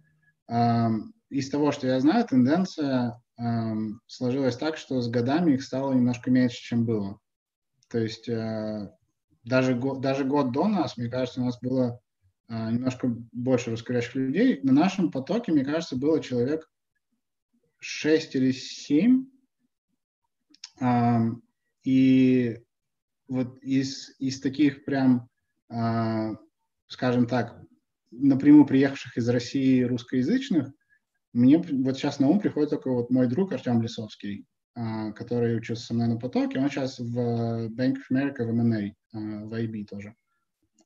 э, 0.49 0.87
из 1.29 1.49
того, 1.51 1.71
что 1.71 1.85
я 1.85 1.99
знаю, 1.99 2.25
тенденция 2.25 3.21
э, 3.37 3.43
сложилась 4.07 4.57
так, 4.57 4.77
что 4.77 5.01
с 5.01 5.07
годами 5.07 5.53
их 5.53 5.61
стало 5.61 5.93
немножко 5.93 6.31
меньше, 6.31 6.57
чем 6.61 6.85
было. 6.85 7.19
То 7.89 7.99
есть 7.99 8.27
э, 8.27 8.91
даже, 9.43 9.75
даже 9.75 10.25
год 10.25 10.51
до 10.51 10.67
нас, 10.67 10.97
мне 10.97 11.09
кажется, 11.09 11.41
у 11.41 11.45
нас 11.45 11.59
было 11.59 11.99
а, 12.47 12.71
немножко 12.71 13.07
больше 13.31 13.69
русскоговорящих 13.71 14.15
людей. 14.15 14.59
На 14.63 14.73
нашем 14.73 15.11
потоке, 15.11 15.51
мне 15.51 15.63
кажется, 15.63 15.95
было 15.95 16.21
человек 16.21 16.69
6 17.79 18.35
или 18.35 18.51
7. 18.51 19.25
А, 20.81 21.21
и 21.83 22.59
вот 23.27 23.57
из, 23.61 24.15
из 24.19 24.41
таких 24.41 24.83
прям, 24.83 25.29
а, 25.69 26.31
скажем 26.87 27.27
так, 27.27 27.61
напрямую 28.11 28.65
приехавших 28.65 29.17
из 29.17 29.29
России 29.29 29.83
русскоязычных, 29.83 30.71
мне 31.31 31.59
вот 31.59 31.97
сейчас 31.97 32.19
на 32.19 32.27
ум 32.27 32.39
приходит 32.39 32.71
только 32.71 32.91
вот 32.91 33.11
мой 33.11 33.27
друг 33.27 33.53
Артем 33.53 33.81
Лисовский. 33.81 34.45
А, 34.75 35.11
который 35.11 35.57
учился 35.57 35.87
со 35.87 35.93
мной 35.93 36.07
на 36.07 36.17
потоке, 36.17 36.59
он 36.59 36.69
сейчас 36.69 36.99
в 36.99 37.67
Bank 37.67 37.95
of 37.95 38.11
America, 38.11 38.45
в 38.45 38.49
M&A, 38.49 38.93
а, 39.13 39.45
в 39.45 39.53
IB 39.53 39.85
тоже. 39.85 40.15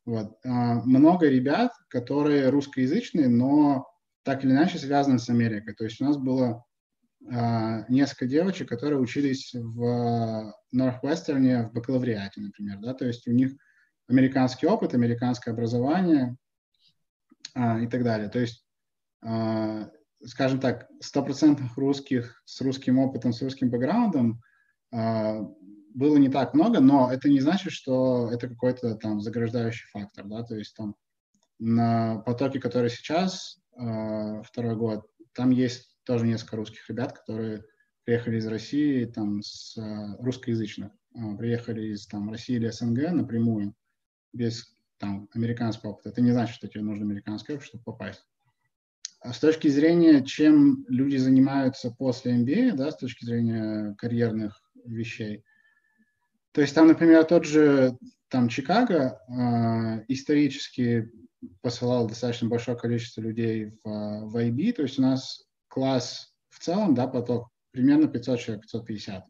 Вот. 0.06 0.38
А, 0.46 0.82
много 0.84 1.28
ребят, 1.28 1.74
которые 1.90 2.50
русскоязычные, 2.50 3.28
но 3.28 3.88
так 4.24 4.44
или 4.44 4.52
иначе 4.52 4.80
связаны 4.80 5.20
с 5.20 5.30
Америкой. 5.30 5.76
То 5.76 5.84
есть 5.84 6.02
у 6.02 6.06
нас 6.06 6.18
было 6.18 6.64
несколько 7.88 8.26
девочек, 8.26 8.68
которые 8.68 9.00
учились 9.00 9.54
в 9.54 10.54
Норthwestern 10.76 11.70
в 11.70 11.72
бакалавриате, 11.72 12.42
например. 12.42 12.80
Да? 12.80 12.94
То 12.94 13.06
есть 13.06 13.26
у 13.30 13.32
них 13.32 13.54
американский 14.10 14.68
опыт, 14.68 14.94
американское 14.94 15.54
образование 15.54 16.36
и 17.56 17.88
так 17.88 18.04
далее. 18.04 18.28
То 18.28 18.40
есть 18.40 18.66
скажем 20.26 20.60
так, 20.60 20.90
стопроцентных 21.00 21.78
русских 21.78 22.42
с 22.46 22.62
русским 22.62 23.00
опытом, 23.00 23.34
с 23.34 23.42
русским 23.42 23.70
бэкграундом 23.70 24.42
э, 24.92 25.42
было 25.94 26.18
не 26.18 26.30
так 26.30 26.54
много, 26.54 26.80
но 26.80 27.12
это 27.12 27.30
не 27.30 27.40
значит, 27.40 27.72
что 27.72 28.30
это 28.32 28.48
какой-то 28.48 28.96
там 28.96 29.22
заграждающий 29.22 29.88
фактор, 29.92 30.26
да, 30.26 30.44
то 30.44 30.56
есть 30.56 30.76
там 30.76 30.96
на 31.60 32.18
потоке, 32.20 32.60
который 32.60 32.90
сейчас, 32.90 33.60
э, 33.78 34.42
второй 34.44 34.76
год, 34.76 35.06
там 35.34 35.52
есть 35.52 35.98
тоже 36.04 36.26
несколько 36.26 36.58
русских 36.58 36.90
ребят, 36.90 37.14
которые 37.14 37.64
приехали 38.04 38.38
из 38.38 38.48
России, 38.48 39.06
там, 39.06 39.42
с 39.42 39.78
э, 39.78 40.16
русскоязычных, 40.20 40.92
приехали 41.38 41.94
из 41.94 42.08
там 42.08 42.30
России 42.30 42.56
или 42.56 42.70
СНГ 42.70 43.12
напрямую, 43.12 43.76
без 44.34 44.74
там 44.98 45.30
американского 45.34 45.92
опыта. 45.92 46.10
Это 46.10 46.22
не 46.22 46.32
значит, 46.32 46.56
что 46.56 46.68
тебе 46.68 46.82
нужно 46.82 47.06
американский 47.06 47.54
опыт, 47.54 47.66
чтобы 47.66 47.84
попасть. 47.84 48.26
А 49.24 49.32
с 49.32 49.40
точки 49.40 49.70
зрения, 49.70 50.24
чем 50.24 50.86
люди 50.90 51.16
занимаются 51.16 51.92
после 51.92 52.34
MBA, 52.34 52.74
да, 52.74 52.92
с 52.92 52.98
точки 52.98 53.24
зрения 53.24 53.96
карьерных 53.98 54.62
вещей, 54.84 55.46
то 56.52 56.60
есть 56.62 56.76
там, 56.76 56.88
например, 56.88 57.24
тот 57.24 57.46
же 57.46 57.98
там 58.28 58.50
Чикаго 58.50 59.22
э, 59.28 60.04
исторически 60.10 61.10
посылал 61.62 62.08
достаточно 62.08 62.50
большое 62.50 62.78
количество 62.78 63.22
людей 63.22 63.72
в, 63.84 64.30
в 64.30 64.36
IB, 64.36 64.74
то 64.74 64.82
есть 64.84 65.00
у 65.00 65.02
нас 65.02 65.46
класс 65.70 66.34
в 66.50 66.60
целом, 66.60 66.94
да, 66.94 67.08
поток 67.08 67.50
примерно 67.72 68.08
500 68.08 68.40
человек, 68.40 68.64
550. 68.64 69.26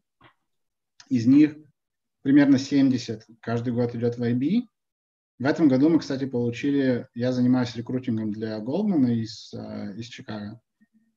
Из 1.10 1.28
них 1.28 1.56
примерно 2.24 2.58
70 2.58 3.26
каждый 3.42 3.74
год 3.74 3.94
идет 3.94 4.18
в 4.18 4.24
IB, 4.24 4.64
в 5.44 5.46
этом 5.46 5.68
году 5.68 5.90
мы, 5.90 6.00
кстати, 6.00 6.26
получили, 6.26 7.06
я 7.14 7.34
занимаюсь 7.34 7.76
рекрутингом 7.76 8.32
для 8.32 8.60
Goldman 8.60 9.14
из, 9.14 9.54
э, 9.54 9.94
из 9.98 10.06
Чикаго. 10.06 10.62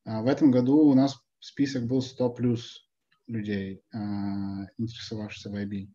А 0.04 0.22
в 0.22 0.26
этом 0.26 0.50
году 0.50 0.78
у 0.78 0.94
нас 0.94 1.16
список 1.38 1.86
был 1.86 2.02
100 2.02 2.30
плюс 2.30 2.88
людей, 3.28 3.82
э, 3.92 3.98
интересовавшихся 4.78 5.48
в 5.50 5.54
IB. 5.54 5.88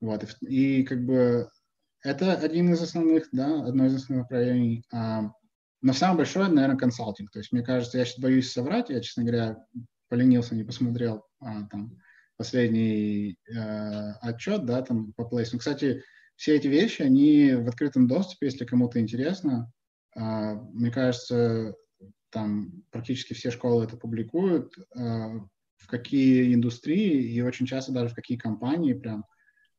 Вот, 0.00 0.24
и, 0.42 0.82
и 0.82 0.84
как 0.84 1.04
бы 1.04 1.50
это 2.04 2.32
один 2.34 2.72
из 2.72 2.80
основных, 2.80 3.28
да, 3.32 3.64
одно 3.64 3.86
из 3.86 3.96
основных 3.96 4.30
направлений. 4.30 4.84
А, 4.92 5.32
но 5.82 5.92
самое 5.92 6.18
большое, 6.18 6.46
наверное, 6.48 6.78
консалтинг. 6.78 7.32
То 7.32 7.40
есть, 7.40 7.50
мне 7.50 7.62
кажется, 7.62 7.98
я 7.98 8.04
сейчас 8.04 8.20
боюсь 8.20 8.52
соврать, 8.52 8.88
я, 8.88 9.00
честно 9.00 9.24
говоря, 9.24 9.66
поленился, 10.08 10.54
не 10.54 10.62
посмотрел 10.62 11.24
а, 11.40 11.64
там 11.64 11.98
последний 12.36 13.36
э, 13.52 14.12
отчет, 14.20 14.64
да, 14.64 14.80
там 14.82 15.12
по 15.14 15.24
плейсу. 15.24 15.58
Кстати, 15.58 16.04
все 16.38 16.54
эти 16.54 16.68
вещи, 16.68 17.02
они 17.02 17.52
в 17.54 17.68
открытом 17.68 18.06
доступе, 18.06 18.46
если 18.46 18.64
кому-то 18.64 19.00
интересно. 19.00 19.70
А, 20.14 20.54
мне 20.54 20.92
кажется, 20.92 21.74
там 22.30 22.84
практически 22.90 23.34
все 23.34 23.50
школы 23.50 23.84
это 23.84 23.96
публикуют, 23.96 24.72
а, 24.94 25.40
в 25.78 25.86
какие 25.88 26.54
индустрии 26.54 27.20
и 27.24 27.40
очень 27.40 27.66
часто 27.66 27.90
даже 27.90 28.10
в 28.10 28.14
какие 28.14 28.38
компании 28.38 28.92
прям 28.92 29.24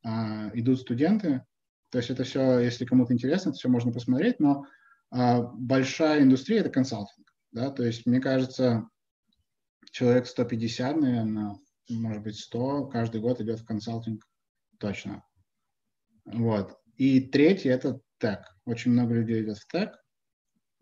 а, 0.04 0.50
идут 0.52 0.80
студенты. 0.80 1.42
То 1.88 1.96
есть 1.96 2.10
это 2.10 2.24
все, 2.24 2.58
если 2.58 2.84
кому-то 2.84 3.14
интересно, 3.14 3.50
это 3.50 3.58
все 3.58 3.68
можно 3.68 3.90
посмотреть, 3.90 4.38
но 4.38 4.64
большая 5.10 6.22
индустрия– 6.22 6.60
это 6.60 6.70
консалтинг. 6.70 7.34
Да? 7.50 7.70
То 7.70 7.84
есть 7.84 8.06
мне 8.06 8.20
кажется, 8.20 8.88
человек 9.90 10.26
150, 10.26 10.96
наверное, 10.96 11.56
может 11.88 12.22
быть 12.22 12.38
100, 12.38 12.88
каждый 12.88 13.20
год 13.22 13.40
идет 13.40 13.60
в 13.60 13.64
консалтинг 13.64 14.22
точно. 14.78 15.24
Вот. 16.24 16.76
И 16.96 17.20
третий– 17.20 17.68
это 17.70 18.00
тег. 18.18 18.40
Очень 18.64 18.92
много 18.92 19.14
людей 19.14 19.42
идет 19.42 19.58
в. 19.58 19.92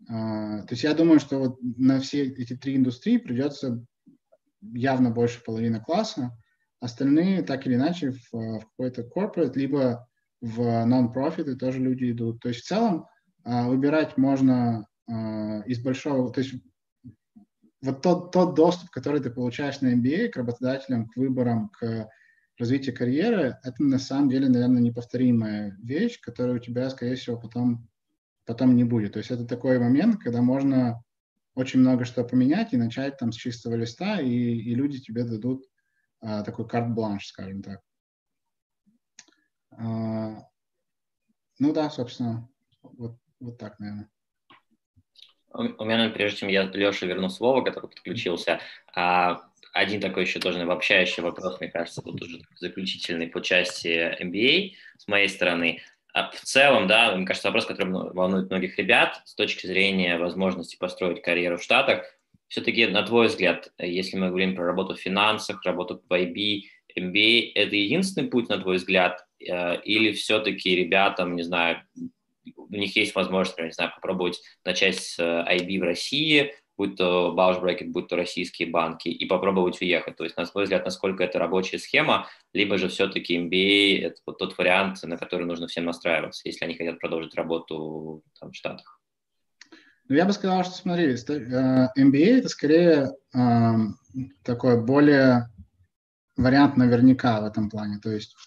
Uh, 0.09 0.61
то 0.61 0.67
есть 0.69 0.83
я 0.83 0.93
думаю, 0.93 1.19
что 1.19 1.39
вот 1.39 1.59
на 1.61 1.99
все 1.99 2.23
эти 2.23 2.55
три 2.55 2.77
индустрии 2.77 3.17
придется 3.17 3.83
явно 4.61 5.11
больше 5.11 5.43
половины 5.43 5.81
класса. 5.81 6.31
Остальные 6.79 7.43
так 7.43 7.67
или 7.67 7.75
иначе 7.75 8.11
в, 8.11 8.31
в 8.31 8.59
какой-то 8.59 9.01
corporate, 9.01 9.53
либо 9.55 10.07
в 10.41 10.61
non-profit 10.61 11.53
тоже 11.55 11.79
люди 11.79 12.11
идут. 12.11 12.39
То 12.39 12.49
есть 12.49 12.61
в 12.61 12.67
целом 12.67 13.07
uh, 13.45 13.67
выбирать 13.67 14.17
можно 14.17 14.87
uh, 15.11 15.65
из 15.65 15.81
большого, 15.81 16.31
то 16.31 16.41
есть 16.41 16.55
вот 17.81 18.01
тот, 18.01 18.31
тот 18.31 18.55
доступ, 18.55 18.89
который 18.89 19.21
ты 19.21 19.29
получаешь 19.29 19.81
на 19.81 19.93
MBA 19.95 20.29
к 20.29 20.37
работодателям, 20.37 21.07
к 21.07 21.15
выборам, 21.15 21.69
к 21.69 22.09
развитию 22.59 22.95
карьеры, 22.95 23.57
это 23.63 23.81
на 23.83 23.99
самом 23.99 24.29
деле, 24.29 24.49
наверное, 24.49 24.81
неповторимая 24.81 25.77
вещь, 25.81 26.19
которая 26.19 26.57
у 26.57 26.59
тебя, 26.59 26.89
скорее 26.89 27.15
всего, 27.15 27.39
потом, 27.39 27.87
потом 28.45 28.75
не 28.75 28.83
будет. 28.83 29.13
То 29.13 29.19
есть 29.19 29.31
это 29.31 29.45
такой 29.45 29.79
момент, 29.79 30.19
когда 30.21 30.41
можно 30.41 31.03
очень 31.55 31.79
много 31.79 32.05
что 32.05 32.23
поменять 32.23 32.73
и 32.73 32.77
начать 32.77 33.17
там 33.17 33.31
с 33.31 33.35
чистого 33.35 33.75
листа, 33.75 34.19
и, 34.19 34.29
и 34.29 34.75
люди 34.75 34.99
тебе 34.99 35.23
дадут 35.23 35.65
а, 36.21 36.43
такой 36.43 36.67
карт-бланш, 36.67 37.27
скажем 37.27 37.63
так. 37.63 37.81
А, 39.71 40.43
ну 41.59 41.73
да, 41.73 41.89
собственно, 41.89 42.49
вот, 42.81 43.17
вот 43.39 43.57
так, 43.57 43.79
наверное. 43.79 44.09
У 45.51 45.83
меня, 45.83 46.09
прежде 46.09 46.39
чем 46.39 46.49
я 46.49 46.63
Леша 46.63 47.07
верну 47.07 47.29
слово, 47.29 47.63
который 47.63 47.89
подключился, 47.89 48.59
а, 48.93 49.48
один 49.73 50.01
такой 50.01 50.23
еще 50.23 50.39
тоже 50.39 50.61
обобщающий 50.61 51.23
вопрос, 51.23 51.59
мне 51.59 51.69
кажется, 51.69 52.01
вот 52.03 52.21
уже 52.21 52.39
заключительный 52.55 53.27
по 53.27 53.41
части 53.41 54.15
MBA 54.21 54.71
с 54.97 55.07
моей 55.07 55.29
стороны. 55.29 55.81
А 56.13 56.31
в 56.31 56.41
целом, 56.41 56.87
да, 56.87 57.15
мне 57.15 57.25
кажется, 57.25 57.49
вопрос, 57.49 57.65
который 57.65 57.91
волнует 57.91 58.49
многих 58.49 58.77
ребят 58.77 59.21
с 59.25 59.35
точки 59.35 59.67
зрения 59.67 60.17
возможности 60.17 60.75
построить 60.75 61.21
карьеру 61.21 61.57
в 61.57 61.63
Штатах. 61.63 62.03
Все-таки, 62.47 62.87
на 62.87 63.03
твой 63.03 63.27
взгляд, 63.27 63.71
если 63.77 64.17
мы 64.17 64.29
говорим 64.29 64.55
про 64.55 64.65
работу 64.65 64.95
в 64.95 64.99
финансах, 64.99 65.63
работу 65.63 66.01
в 66.09 66.11
IB, 66.11 66.63
MBA, 66.97 67.51
это 67.53 67.75
единственный 67.75 68.27
путь, 68.27 68.49
на 68.49 68.57
твой 68.57 68.77
взгляд, 68.77 69.23
э, 69.39 69.81
или 69.81 70.13
все-таки 70.13 70.75
ребятам, 70.75 71.35
не 71.35 71.43
знаю, 71.43 71.83
у 72.55 72.75
них 72.75 72.95
есть 72.95 73.13
возможность, 73.13 73.59
не 73.59 73.71
знаю, 73.71 73.91
попробовать 73.93 74.41
начать 74.65 74.97
с 74.97 75.19
IB 75.19 75.77
э, 75.77 75.79
в 75.79 75.83
России, 75.83 76.53
будь 76.79 76.95
то 76.95 77.33
Баушбрекет, 77.33 77.91
будь 77.91 78.07
то 78.07 78.15
российские 78.15 78.69
банки, 78.69 79.09
и 79.09 79.25
попробовать 79.25 79.81
уехать. 79.81 80.15
То 80.15 80.23
есть, 80.23 80.37
на 80.37 80.45
свой 80.45 80.63
взгляд, 80.63 80.85
насколько 80.85 81.25
это 81.25 81.37
рабочая 81.37 81.77
схема, 81.77 82.27
либо 82.53 82.77
же 82.77 82.87
все-таки 82.87 83.37
MBA– 83.37 83.99
это 84.05 84.21
вот 84.25 84.37
тот 84.37 84.57
вариант, 84.57 85.03
на 85.03 85.17
который 85.17 85.45
нужно 85.45 85.67
всем 85.67 85.83
настраиваться, 85.83 86.43
если 86.45 86.63
они 86.63 86.75
хотят 86.75 86.97
продолжить 86.97 87.35
работу 87.35 88.23
там, 88.39 88.51
в 88.51 88.55
Штатах. 88.55 89.01
Ну, 90.07 90.15
я 90.15 90.23
бы 90.23 90.31
сказал, 90.31 90.63
что, 90.63 90.73
смотри, 90.73 91.15
MBA 91.15 91.89
э,– 91.97 92.37
это 92.39 92.47
скорее 92.47 93.11
э, 93.35 93.39
такой 94.43 94.81
более 94.81 95.49
вариант 96.37 96.77
наверняка 96.77 97.41
в 97.41 97.45
этом 97.45 97.69
плане. 97.69 97.99
То 97.99 98.09
есть 98.09 98.37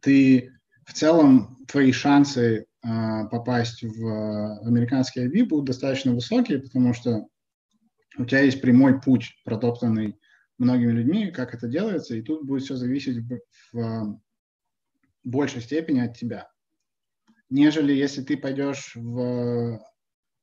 ты 0.00 0.52
в 0.84 0.92
целом, 0.92 1.56
твои 1.68 1.92
шансы 1.92 2.66
а, 2.82 3.26
попасть 3.26 3.82
в 3.82 4.66
американский 4.66 5.26
IB 5.26 5.44
будут 5.44 5.66
достаточно 5.66 6.12
высокие, 6.12 6.60
потому 6.60 6.94
что 6.94 7.26
у 8.16 8.24
тебя 8.24 8.40
есть 8.40 8.60
прямой 8.60 9.00
путь, 9.00 9.34
протоптанный 9.44 10.18
многими 10.58 10.92
людьми, 10.92 11.30
как 11.30 11.54
это 11.54 11.68
делается, 11.68 12.16
и 12.16 12.22
тут 12.22 12.44
будет 12.44 12.62
все 12.62 12.76
зависеть 12.76 13.18
в, 13.18 13.40
в 13.72 14.20
большей 15.24 15.62
степени 15.62 16.00
от 16.00 16.16
тебя. 16.16 16.50
Нежели 17.48 17.92
если 17.92 18.22
ты 18.22 18.36
пойдешь 18.36 18.92
в, 18.94 19.80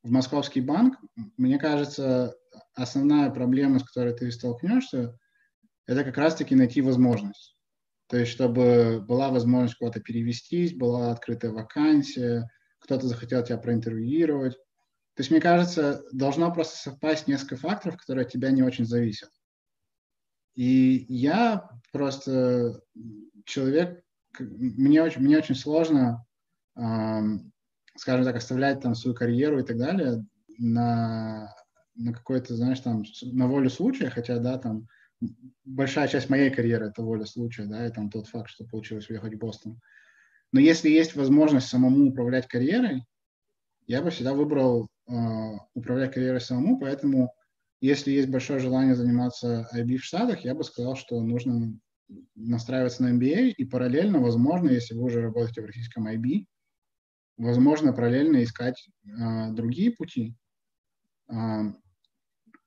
в 0.03 0.11
московский 0.11 0.61
банк, 0.61 0.97
мне 1.37 1.57
кажется, 1.59 2.35
основная 2.73 3.29
проблема, 3.29 3.79
с 3.79 3.83
которой 3.83 4.13
ты 4.13 4.31
столкнешься, 4.31 5.17
это 5.85 6.03
как 6.03 6.17
раз-таки 6.17 6.55
найти 6.55 6.81
возможность. 6.81 7.57
То 8.07 8.17
есть, 8.17 8.31
чтобы 8.31 9.03
была 9.05 9.29
возможность 9.29 9.75
куда-то 9.75 9.99
перевестись, 9.99 10.73
была 10.73 11.11
открытая 11.11 11.51
вакансия, 11.51 12.49
кто-то 12.79 13.07
захотел 13.07 13.43
тебя 13.43 13.57
проинтервьюировать. 13.57 14.57
То 15.17 15.21
есть, 15.21 15.31
мне 15.31 15.41
кажется, 15.41 16.03
должно 16.11 16.53
просто 16.53 16.77
совпасть 16.77 17.27
несколько 17.27 17.57
факторов, 17.57 17.97
которые 17.97 18.25
от 18.25 18.31
тебя 18.31 18.51
не 18.51 18.61
очень 18.61 18.85
зависят. 18.85 19.31
И 20.53 21.07
я 21.09 21.71
просто 21.91 22.79
человек, 23.43 24.03
мне 24.37 25.01
очень, 25.01 25.23
мне 25.23 25.39
очень 25.39 25.55
сложно, 25.55 26.23
эм, 26.75 27.51
скажем 27.95 28.25
так, 28.25 28.35
оставлять 28.35 28.81
там 28.81 28.93
свою 28.93 29.15
карьеру 29.17 29.59
и 29.59 29.63
так 29.63 29.79
далее 29.79 30.23
на, 30.59 31.51
на 31.95 32.13
какой-то, 32.13 32.55
знаешь, 32.55 32.81
там, 32.81 33.03
на 33.23 33.47
волю 33.47 33.71
случая, 33.71 34.11
хотя, 34.11 34.37
да, 34.37 34.59
там, 34.59 34.87
большая 35.65 36.07
часть 36.09 36.29
моей 36.29 36.51
карьеры 36.51 36.89
это 36.89 37.01
воля 37.01 37.25
случая, 37.25 37.65
да, 37.65 37.87
и 37.87 37.91
там 37.91 38.11
тот 38.11 38.27
факт, 38.27 38.51
что 38.51 38.65
получилось 38.65 39.09
уехать 39.09 39.33
в 39.33 39.39
Бостон. 39.39 39.81
Но 40.51 40.59
если 40.59 40.89
есть 40.89 41.15
возможность 41.15 41.69
самому 41.69 42.05
управлять 42.05 42.47
карьерой, 42.47 43.03
я 43.87 44.03
бы 44.03 44.11
всегда 44.11 44.35
выбрал 44.35 44.87
управлять 45.73 46.13
карьерой 46.13 46.41
самому, 46.41 46.79
поэтому 46.79 47.33
если 47.79 48.11
есть 48.11 48.29
большое 48.29 48.59
желание 48.59 48.95
заниматься 48.95 49.69
IB 49.73 49.97
в 49.97 50.03
Штатах, 50.03 50.43
я 50.43 50.55
бы 50.55 50.63
сказал, 50.63 50.95
что 50.95 51.21
нужно 51.21 51.79
настраиваться 52.35 53.03
на 53.03 53.15
MBA 53.17 53.51
и 53.51 53.65
параллельно, 53.65 54.19
возможно, 54.19 54.69
если 54.69 54.95
вы 54.95 55.03
уже 55.03 55.21
работаете 55.21 55.61
в 55.61 55.65
российском 55.65 56.07
IB, 56.07 56.45
возможно, 57.37 57.93
параллельно 57.93 58.43
искать 58.43 58.89
э, 59.05 59.51
другие 59.51 59.91
пути. 59.91 60.35
Э, 61.29 61.63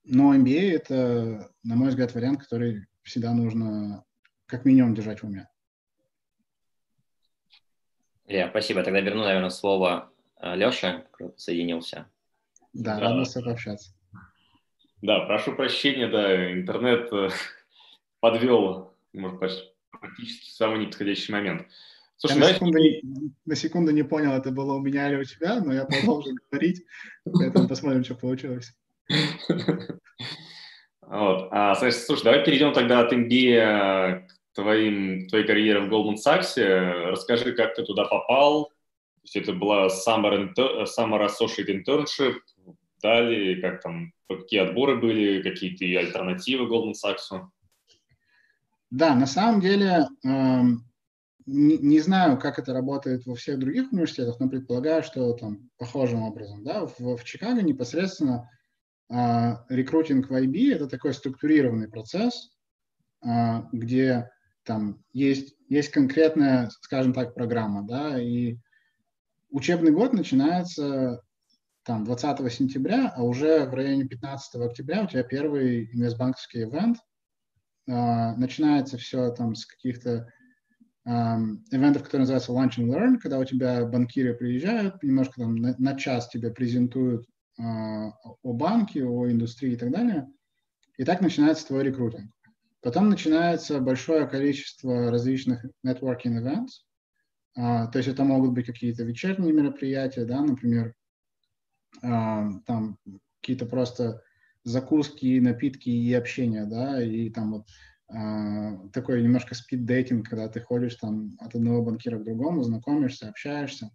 но 0.04 0.34
MBA– 0.34 0.70
это, 0.72 1.50
на 1.64 1.76
мой 1.76 1.88
взгляд, 1.88 2.14
вариант, 2.14 2.40
который 2.42 2.86
всегда 3.02 3.32
нужно 3.32 4.04
как 4.46 4.64
минимум 4.64 4.94
держать 4.94 5.22
в 5.22 5.26
уме. 5.26 5.48
Илья, 8.26 8.48
спасибо. 8.50 8.84
Тогда 8.84 9.00
верну, 9.00 9.24
наверное, 9.24 9.50
слово 9.50 10.12
Леше, 10.40 11.06
который 11.10 11.36
соединился. 11.36 12.08
Да, 12.72 12.98
да, 12.98 13.14
рад 13.14 13.26
с 13.26 13.32
тобой 13.32 13.50
пообщаться. 13.50 13.92
Да, 15.02 15.20
прошу 15.20 15.54
прощения, 15.54 16.08
да, 16.08 16.52
интернет 16.52 17.12
э, 17.12 17.30
подвел, 18.20 18.94
может 19.12 19.38
практически 19.90 20.50
в 20.50 20.54
самый 20.54 20.80
неподходящий 20.80 21.32
момент. 21.32 21.66
Слушай, 22.16 22.34
я 22.34 22.40
на, 22.40 22.54
секунду, 22.54 22.78
на 23.46 23.56
секунду 23.56 23.90
не 23.92 24.02
понял, 24.02 24.32
это 24.32 24.50
было 24.50 24.74
у 24.74 24.80
меня 24.80 25.08
или 25.08 25.16
у 25.16 25.24
тебя, 25.24 25.60
но 25.60 25.72
я 25.72 25.86
продолжу 25.86 26.30
говорить, 26.50 26.84
поэтому 27.24 27.66
посмотрим, 27.66 28.04
что 28.04 28.14
получилось. 28.14 28.74
Вот. 31.00 31.48
А, 31.50 31.74
слушай, 31.74 32.22
давай 32.22 32.44
перейдем 32.44 32.72
тогда 32.72 33.00
от 33.00 33.12
MBA 33.12 34.20
к 34.20 34.54
твоим, 34.54 35.26
твоей 35.28 35.44
карьере 35.44 35.80
в 35.80 35.92
Goldman 35.92 36.16
Sachs. 36.24 36.54
Расскажи, 36.56 37.52
как 37.52 37.74
ты 37.74 37.82
туда 37.84 38.04
попал. 38.04 38.70
То 39.22 39.24
есть 39.24 39.36
это 39.36 39.52
была 39.52 39.88
Summer, 39.88 40.52
summer 40.84 41.28
Associate 41.28 41.66
Internship, 41.68 42.36
далее, 43.02 43.60
как 43.60 43.82
там, 43.82 44.12
какие 44.28 44.60
отборы 44.60 44.96
были, 44.96 45.42
какие-то 45.42 45.84
альтернативы 45.84 46.66
Goldman 46.66 46.92
Sachs? 46.92 47.46
Да, 48.90 49.14
на 49.14 49.26
самом 49.26 49.60
деле, 49.60 50.06
э, 50.24 50.62
не, 51.46 52.00
знаю, 52.00 52.38
как 52.38 52.58
это 52.58 52.72
работает 52.72 53.26
во 53.26 53.34
всех 53.34 53.58
других 53.58 53.92
университетах, 53.92 54.40
но 54.40 54.48
предполагаю, 54.48 55.02
что 55.02 55.32
там 55.34 55.70
похожим 55.78 56.22
образом. 56.22 56.64
Да? 56.64 56.86
В, 56.86 57.16
в 57.16 57.24
Чикаго 57.24 57.62
непосредственно 57.62 58.50
а, 59.08 59.64
рекрутинг 59.68 60.30
в 60.30 60.34
IB– 60.34 60.74
это 60.74 60.88
такой 60.88 61.14
структурированный 61.14 61.88
процесс, 61.88 62.50
а, 63.22 63.68
где 63.72 64.30
там 64.64 65.02
есть, 65.12 65.56
есть 65.68 65.90
конкретная, 65.90 66.70
скажем 66.82 67.12
так, 67.12 67.34
программа, 67.34 67.82
да, 67.86 68.20
и 68.20 68.58
учебный 69.50 69.92
год 69.92 70.12
начинается 70.12 71.22
там 71.84 72.04
20 72.04 72.52
сентября, 72.52 73.12
а 73.16 73.22
уже 73.22 73.66
в 73.66 73.74
районе 73.74 74.04
15 74.04 74.56
октября 74.62 75.04
у 75.04 75.06
тебя 75.06 75.22
первый 75.22 75.90
инвестбанковский 75.92 76.64
ивент. 76.64 76.98
Uh, 77.88 78.36
начинается 78.36 78.98
все 78.98 79.30
там 79.30 79.56
с 79.56 79.66
каких-то 79.66 80.30
um, 81.08 81.56
ивентов, 81.70 82.04
которые 82.04 82.20
называются 82.20 82.52
Lunch 82.52 82.78
and 82.78 82.88
Learn, 82.88 83.18
когда 83.18 83.38
у 83.38 83.44
тебя 83.44 83.84
банкиры 83.84 84.34
приезжают, 84.34 85.02
немножко 85.02 85.40
там 85.40 85.56
на, 85.56 85.74
на 85.78 85.96
час 85.98 86.28
тебе 86.28 86.50
презентуют 86.50 87.26
а, 87.58 88.12
о 88.42 88.52
банке, 88.52 89.04
о 89.04 89.30
индустрии 89.30 89.72
и 89.72 89.76
так 89.76 89.90
далее. 89.90 90.28
И 90.96 91.04
так 91.04 91.20
начинается 91.20 91.66
твой 91.66 91.84
рекрутинг. 91.84 92.30
Потом 92.82 93.10
начинается 93.10 93.80
большое 93.80 94.26
количество 94.26 95.10
различных 95.10 95.64
networking 95.84 96.38
events. 96.38 96.84
А, 97.56 97.86
то 97.88 97.98
есть 97.98 98.08
это 98.08 98.24
могут 98.24 98.52
быть 98.52 98.66
какие-то 98.66 99.04
вечерние 99.04 99.52
мероприятия, 99.52 100.24
да, 100.24 100.40
например, 100.40 100.94
а, 102.02 102.48
там 102.66 102.98
какие-то 103.40 103.66
просто 103.66 104.22
закуски, 104.64 105.40
напитки 105.40 105.88
и 105.88 106.12
общение, 106.14 106.66
да, 106.66 107.02
и 107.02 107.30
там 107.30 107.52
вот 107.52 107.68
э, 108.12 108.88
такой 108.92 109.22
немножко 109.22 109.54
спид-дейтинг, 109.54 110.28
когда 110.28 110.48
ты 110.48 110.60
ходишь 110.60 110.96
там 110.96 111.30
от 111.38 111.54
одного 111.54 111.82
банкира 111.82 112.18
к 112.18 112.24
другому, 112.24 112.62
знакомишься, 112.62 113.30
общаешься. 113.30 113.90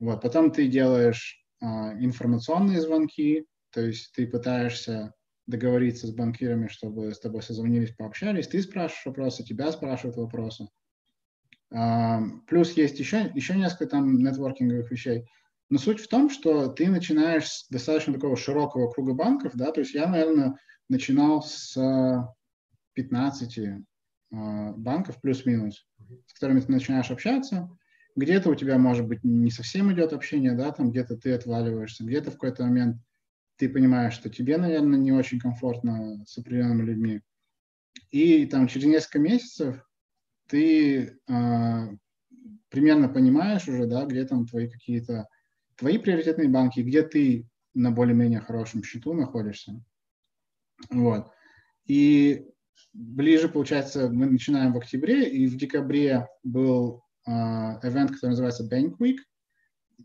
Вот, 0.00 0.20
потом 0.22 0.50
ты 0.50 0.66
делаешь 0.66 1.40
информационные 1.60 2.80
звонки, 2.80 3.46
то 3.70 3.80
есть 3.80 4.12
ты 4.12 4.26
пытаешься 4.26 5.14
договориться 5.46 6.08
с 6.08 6.10
банкирами, 6.10 6.66
чтобы 6.66 7.14
с 7.14 7.20
тобой 7.20 7.42
созвонились, 7.42 7.94
пообщались, 7.94 8.48
ты 8.48 8.60
спрашиваешь 8.60 9.06
вопросы, 9.06 9.44
тебя 9.44 9.70
спрашивают 9.70 10.16
вопросы. 10.16 10.66
Плюс 12.46 12.72
есть 12.72 12.98
еще, 12.98 13.30
еще 13.34 13.54
несколько 13.54 13.86
там 13.86 14.18
нетворкинговых 14.18 14.90
вещей. 14.90 15.26
Но 15.68 15.78
суть 15.78 16.00
в 16.00 16.08
том, 16.08 16.30
что 16.30 16.68
ты 16.68 16.88
начинаешь 16.88 17.48
с 17.48 17.68
достаточно 17.68 18.14
такого 18.14 18.36
широкого 18.36 18.90
круга 18.90 19.14
банков, 19.14 19.52
да, 19.54 19.72
то 19.72 19.80
есть 19.80 19.94
я, 19.94 20.06
наверное, 20.06 20.56
начинал 20.88 21.42
с 21.42 21.76
15 22.94 23.58
а, 24.32 24.72
банков 24.72 25.20
плюс-минус, 25.20 25.86
с 26.26 26.32
которыми 26.34 26.60
ты 26.60 26.72
начинаешь 26.72 27.10
общаться. 27.10 27.68
Где-то 28.14 28.50
у 28.50 28.54
тебя, 28.54 28.78
может 28.78 29.06
быть, 29.06 29.22
не 29.24 29.50
совсем 29.50 29.92
идет 29.92 30.12
общение, 30.12 30.52
да, 30.52 30.72
там 30.72 30.90
где-то 30.90 31.16
ты 31.16 31.32
отваливаешься, 31.32 32.04
где-то 32.04 32.30
в 32.30 32.34
какой-то 32.34 32.64
момент 32.64 32.96
ты 33.56 33.68
понимаешь, 33.68 34.14
что 34.14 34.30
тебе, 34.30 34.56
наверное, 34.56 34.98
не 34.98 35.12
очень 35.12 35.40
комфортно 35.40 36.24
с 36.26 36.38
определенными 36.38 36.86
людьми. 36.86 37.20
И 38.10 38.46
там 38.46 38.68
через 38.68 38.86
несколько 38.86 39.18
месяцев 39.18 39.85
ты 40.48 41.18
э, 41.28 41.88
примерно 42.68 43.08
понимаешь 43.08 43.68
уже, 43.68 43.86
да, 43.86 44.04
где 44.04 44.24
там 44.24 44.46
твои 44.46 44.68
какие-то 44.68 45.26
твои 45.76 45.98
приоритетные 45.98 46.48
банки, 46.48 46.80
где 46.80 47.02
ты 47.02 47.48
на 47.74 47.90
более-менее 47.90 48.40
хорошем 48.40 48.82
счету 48.82 49.12
находишься. 49.12 49.82
Вот. 50.90 51.30
И 51.86 52.46
ближе, 52.92 53.48
получается, 53.48 54.08
мы 54.08 54.26
начинаем 54.26 54.72
в 54.72 54.78
октябре, 54.78 55.28
и 55.28 55.46
в 55.46 55.56
декабре 55.56 56.26
был 56.42 57.02
э, 57.26 57.30
event, 57.30 58.08
который 58.08 58.30
называется 58.30 58.68
Bank 58.68 58.96
Week. 58.98 59.18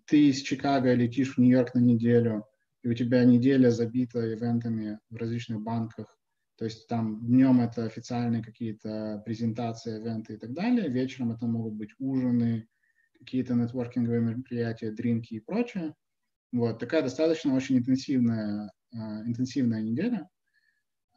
Ты 0.06 0.30
из 0.30 0.42
Чикаго 0.42 0.94
летишь 0.94 1.36
в 1.36 1.38
Нью-Йорк 1.38 1.74
на 1.74 1.80
неделю, 1.80 2.46
и 2.84 2.89
у 2.89 2.94
тебя 2.94 3.24
неделя 3.24 3.70
забита 3.70 4.34
ивентами 4.34 5.00
в 5.10 5.16
различных 5.16 5.62
банках. 5.62 6.18
То 6.62 6.66
есть 6.66 6.88
там 6.88 7.26
днем 7.26 7.59
это 7.59 7.86
официальные 7.86 8.43
какие-то 8.43 9.24
презентации, 9.26 9.97
ивенты 9.97 10.36
и 10.36 10.38
так 10.38 10.53
далее, 10.53 10.89
вечером 10.89 11.32
это 11.32 11.47
могут 11.47 11.74
быть 11.74 11.89
ужины, 11.97 12.68
какие-то 13.18 13.55
нетворкинговые 13.55 14.22
мероприятия, 14.22 14.91
дринки 14.91 15.34
и 15.34 15.39
прочее. 15.39 15.95
Вот, 16.51 16.78
такая 16.78 17.01
достаточно 17.01 17.55
очень 17.55 17.80
интенсивная, 17.80 18.72
uh, 18.93 19.24
интенсивная 19.26 19.82
неделя. 19.82 20.30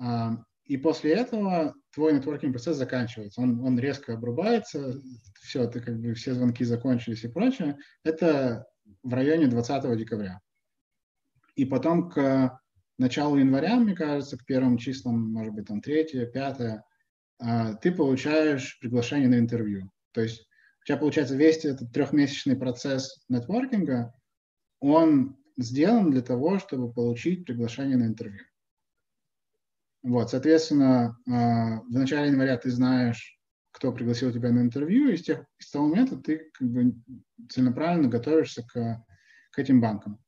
Uh, 0.01 0.39
и 0.65 0.79
после 0.79 1.13
этого 1.13 1.75
твой 1.93 2.15
нетворкинг 2.15 2.55
процесс 2.55 2.79
заканчивается. 2.79 3.43
Он, 3.43 3.61
он 3.61 3.79
резко 3.79 4.15
обрубается, 4.15 4.99
все, 5.43 5.69
ты 5.69 5.81
как 5.81 6.01
бы 6.01 6.15
все 6.15 6.33
звонки 6.33 6.65
закончились 6.65 7.23
и 7.23 7.29
прочее. 7.29 7.77
Это 8.03 8.65
в 9.03 9.13
районе 9.13 9.49
20 9.49 9.99
декабря. 9.99 10.41
И 11.55 11.67
потом 11.67 12.09
к 12.09 12.59
началу 12.99 13.37
января, 13.37 13.77
мне 13.77 13.95
кажется, 13.95 14.39
к 14.39 14.45
первым 14.45 14.79
числам, 14.79 15.33
может 15.33 15.55
быть, 15.55 15.67
там 15.67 15.81
третье, 15.81 16.27
пятое, 16.27 16.85
а, 17.39 17.75
ты 17.75 17.93
получаешь 17.93 18.79
приглашение 18.81 19.29
на 19.29 19.39
интервью. 19.39 19.91
То 20.13 20.23
есть 20.23 20.47
у 20.83 20.87
тебя, 20.87 20.99
получается, 20.99 21.35
весь 21.35 21.65
этот 21.65 21.93
трехмесячный 21.93 22.57
процесс 22.57 23.25
нетворкинга, 23.29 24.15
он 24.81 25.37
сделан 25.57 26.11
для 26.11 26.23
того, 26.23 26.59
чтобы 26.59 26.93
получить 26.93 27.47
приглашение 27.47 27.97
на 27.97 28.05
интервью. 28.05 28.45
Вот, 30.03 30.31
соответственно, 30.31 31.19
а, 31.29 31.81
в 31.81 31.91
начале 31.91 32.29
января 32.29 32.57
ты 32.59 32.71
знаешь, 32.71 33.39
кто 33.71 33.93
пригласил 33.93 34.33
тебя 34.33 34.53
на 34.53 34.61
интервью, 34.61 35.09
и 35.09 35.17
с, 35.17 35.23
тех, 35.23 35.45
с 35.59 35.71
того 35.71 35.89
момента 35.89 36.17
ты 36.17 36.51
как 36.53 36.69
бы 36.69 36.95
целенаправленно 37.51 38.09
готовишься 38.09 38.63
к, 38.63 39.05
к 39.51 39.59
этим 39.59 39.81
банкам. 39.81 40.24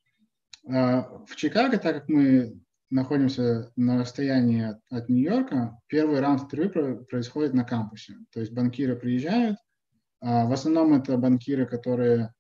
А, 0.68 1.24
в 1.26 1.36
Чикаго, 1.36 1.78
так 1.78 1.94
как 1.94 2.08
мы 2.08 2.60
находимся 2.90 3.72
на 3.76 3.98
расстоянии 3.98 4.62
от, 4.62 4.80
от 4.90 5.08
Нью-Йорка, 5.08 5.78
первый 5.86 6.20
раунд 6.20 6.42
интервью 6.42 7.04
происходит 7.04 7.54
на 7.54 7.64
кампусе. 7.64 8.14
То 8.32 8.40
есть 8.40 8.52
банкиры 8.52 8.96
приезжают. 8.96 9.58
А, 10.20 10.46
в 10.46 10.52
основном 10.52 10.94
это 10.94 11.16
банкиры, 11.16 11.66
которые 11.66 12.32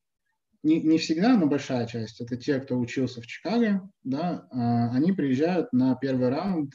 не, 0.62 0.80
не 0.82 0.98
всегда, 0.98 1.36
но 1.36 1.46
большая 1.46 1.86
часть, 1.86 2.20
это 2.20 2.36
те, 2.36 2.58
кто 2.58 2.78
учился 2.78 3.20
в 3.20 3.26
Чикаго, 3.26 3.88
да, 4.02 4.48
а, 4.50 4.90
они 4.90 5.12
приезжают 5.12 5.72
на 5.72 5.94
первый 5.96 6.28
раунд 6.28 6.72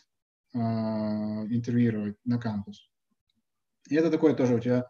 интервьюировать 0.54 2.18
на 2.26 2.38
кампус. 2.38 2.92
И 3.88 3.96
это 3.96 4.12
такое 4.12 4.34
тоже 4.34 4.56
у 4.56 4.60
тебя 4.60 4.86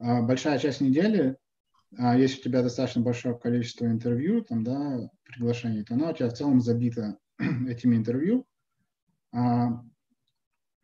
большая 0.00 0.58
часть 0.58 0.80
недели, 0.80 1.36
а 1.98 2.16
если 2.16 2.40
у 2.40 2.42
тебя 2.44 2.62
достаточно 2.62 3.02
большое 3.02 3.38
количество 3.38 3.86
интервью, 3.86 4.42
там, 4.42 4.64
да, 4.64 5.10
приглашений, 5.24 5.84
то 5.84 5.94
она 5.94 6.10
у 6.10 6.14
тебя 6.14 6.28
в 6.28 6.34
целом 6.34 6.60
забита 6.60 7.18
этими 7.68 7.96
интервью. 7.96 8.46
А, 9.32 9.82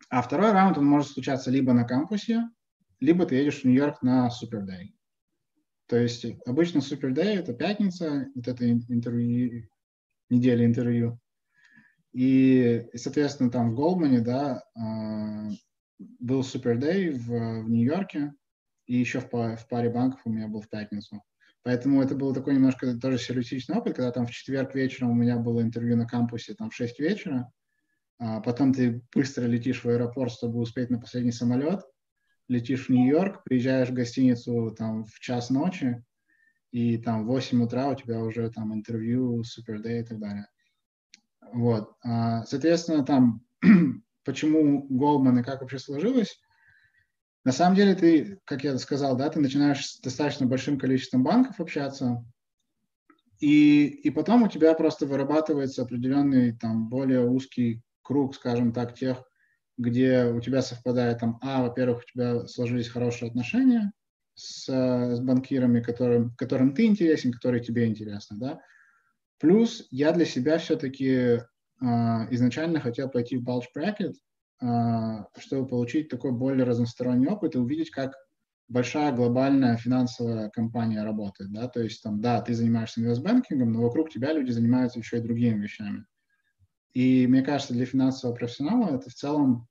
а 0.09 0.21
второй 0.21 0.51
раунд, 0.51 0.77
он 0.77 0.85
может 0.85 1.11
случаться 1.11 1.51
либо 1.51 1.73
на 1.73 1.83
кампусе, 1.83 2.49
либо 2.99 3.25
ты 3.25 3.35
едешь 3.35 3.61
в 3.61 3.65
Нью-Йорк 3.65 4.01
на 4.01 4.29
Day. 4.29 4.93
То 5.87 5.97
есть 5.97 6.25
обычно 6.45 6.79
Day– 6.79 7.23
это 7.39 7.53
пятница, 7.53 8.27
вот 8.35 8.47
это 8.47 8.69
интервью, 8.69 9.67
неделя 10.29 10.65
интервью. 10.65 11.19
И, 12.13 12.87
соответственно, 12.95 13.49
там 13.51 13.71
в 13.71 13.75
Голдмане, 13.75 14.21
да, 14.21 14.63
а, 14.75 15.49
был 16.19 16.41
Day 16.41 17.11
в, 17.11 17.63
в 17.63 17.69
Нью-Йорке, 17.69 18.33
и 18.91 18.97
еще 18.97 19.21
в, 19.21 19.29
в 19.31 19.67
паре 19.69 19.89
банков 19.89 20.19
у 20.25 20.29
меня 20.29 20.49
был 20.49 20.59
в 20.59 20.67
пятницу. 20.67 21.23
Поэтому 21.63 22.01
это 22.01 22.13
был 22.13 22.33
такой 22.33 22.55
немножко 22.55 22.93
тоже 22.97 23.19
сюрреалистичный 23.19 23.77
опыт, 23.77 23.95
когда 23.95 24.11
там 24.11 24.27
в 24.27 24.31
четверг 24.31 24.75
вечером 24.75 25.11
у 25.11 25.13
меня 25.13 25.37
было 25.37 25.61
интервью 25.61 25.95
на 25.95 26.05
кампусе 26.05 26.55
там 26.55 26.69
в 26.69 26.75
6 26.75 26.99
вечера, 26.99 27.49
а 28.19 28.41
потом 28.41 28.73
ты 28.73 29.01
быстро 29.15 29.45
летишь 29.45 29.85
в 29.85 29.87
аэропорт, 29.87 30.33
чтобы 30.33 30.59
успеть 30.59 30.89
на 30.89 30.99
последний 30.99 31.31
самолет, 31.31 31.85
летишь 32.49 32.87
в 32.87 32.89
Нью-Йорк, 32.89 33.45
приезжаешь 33.45 33.87
в 33.87 33.93
гостиницу 33.93 34.75
там 34.77 35.05
в 35.05 35.19
час 35.21 35.49
ночи, 35.49 36.03
и 36.73 36.97
там 36.97 37.23
в 37.23 37.27
8 37.27 37.63
утра 37.63 37.87
у 37.87 37.95
тебя 37.95 38.19
уже 38.19 38.49
там 38.49 38.73
интервью, 38.73 39.41
супердей 39.45 40.01
и 40.01 40.03
так 40.03 40.19
далее. 40.19 40.47
Вот. 41.53 41.93
А, 42.03 42.43
соответственно, 42.43 43.05
там 43.05 43.45
почему 44.25 44.85
Goldman 44.89 45.39
и 45.39 45.43
как 45.43 45.61
вообще 45.61 45.79
сложилось, 45.79 46.41
на 47.43 47.51
самом 47.51 47.75
деле 47.75 47.95
ты, 47.95 48.39
как 48.45 48.63
я 48.63 48.77
сказал, 48.77 49.15
да, 49.17 49.29
ты 49.29 49.39
начинаешь 49.39 49.85
с 49.85 49.99
достаточно 49.99 50.45
большим 50.45 50.77
количеством 50.77 51.23
банков 51.23 51.59
общаться, 51.59 52.23
и, 53.39 53.85
и 53.87 54.11
потом 54.11 54.43
у 54.43 54.47
тебя 54.47 54.73
просто 54.75 55.07
вырабатывается 55.07 55.81
определенный 55.81 56.55
там 56.55 56.89
более 56.89 57.27
узкий 57.27 57.81
круг, 58.03 58.35
скажем 58.35 58.71
так, 58.71 58.93
тех, 58.93 59.23
где 59.77 60.25
у 60.25 60.39
тебя 60.39 60.61
совпадает 60.61 61.19
там, 61.19 61.39
а, 61.41 61.63
во-первых, 61.63 62.03
у 62.03 62.11
тебя 62.11 62.47
сложились 62.47 62.89
хорошие 62.89 63.29
отношения 63.29 63.91
с, 64.35 64.67
с 64.67 65.19
банкирами, 65.19 65.81
которым, 65.81 66.35
которым 66.35 66.75
ты 66.75 66.85
интересен, 66.85 67.31
которые 67.31 67.63
тебе 67.63 67.87
интересны, 67.87 68.37
да. 68.37 68.61
Плюс 69.39 69.87
я 69.89 70.11
для 70.11 70.25
себя 70.25 70.59
все-таки 70.59 71.09
э, 71.09 71.41
изначально 71.79 72.79
хотел 72.79 73.09
пойти 73.09 73.37
в 73.37 73.43
bulge 73.43 73.65
bracket, 73.75 74.13
а, 74.13 74.30
чтобы 74.61 75.67
получить 75.67 76.09
такой 76.09 76.31
более 76.31 76.65
разносторонний 76.65 77.27
опыт 77.27 77.55
и 77.55 77.57
увидеть, 77.57 77.89
как 77.89 78.13
большая 78.67 79.11
глобальная 79.11 79.75
финансовая 79.75 80.49
компания 80.49 81.03
работает, 81.03 81.51
да, 81.51 81.67
то 81.67 81.81
есть 81.81 82.01
там, 82.03 82.21
да, 82.21 82.41
ты 82.41 82.53
занимаешься 82.53 83.01
инвестбанкингом, 83.01 83.71
но 83.71 83.81
вокруг 83.81 84.09
тебя 84.09 84.33
люди 84.33 84.51
занимаются 84.51 84.99
еще 84.99 85.17
и 85.17 85.21
другими 85.21 85.63
вещами. 85.63 86.05
И 86.93 87.25
мне 87.27 87.41
кажется, 87.41 87.73
для 87.73 87.85
финансового 87.85 88.35
профессионала 88.35 88.95
это 88.95 89.09
в 89.09 89.13
целом 89.13 89.67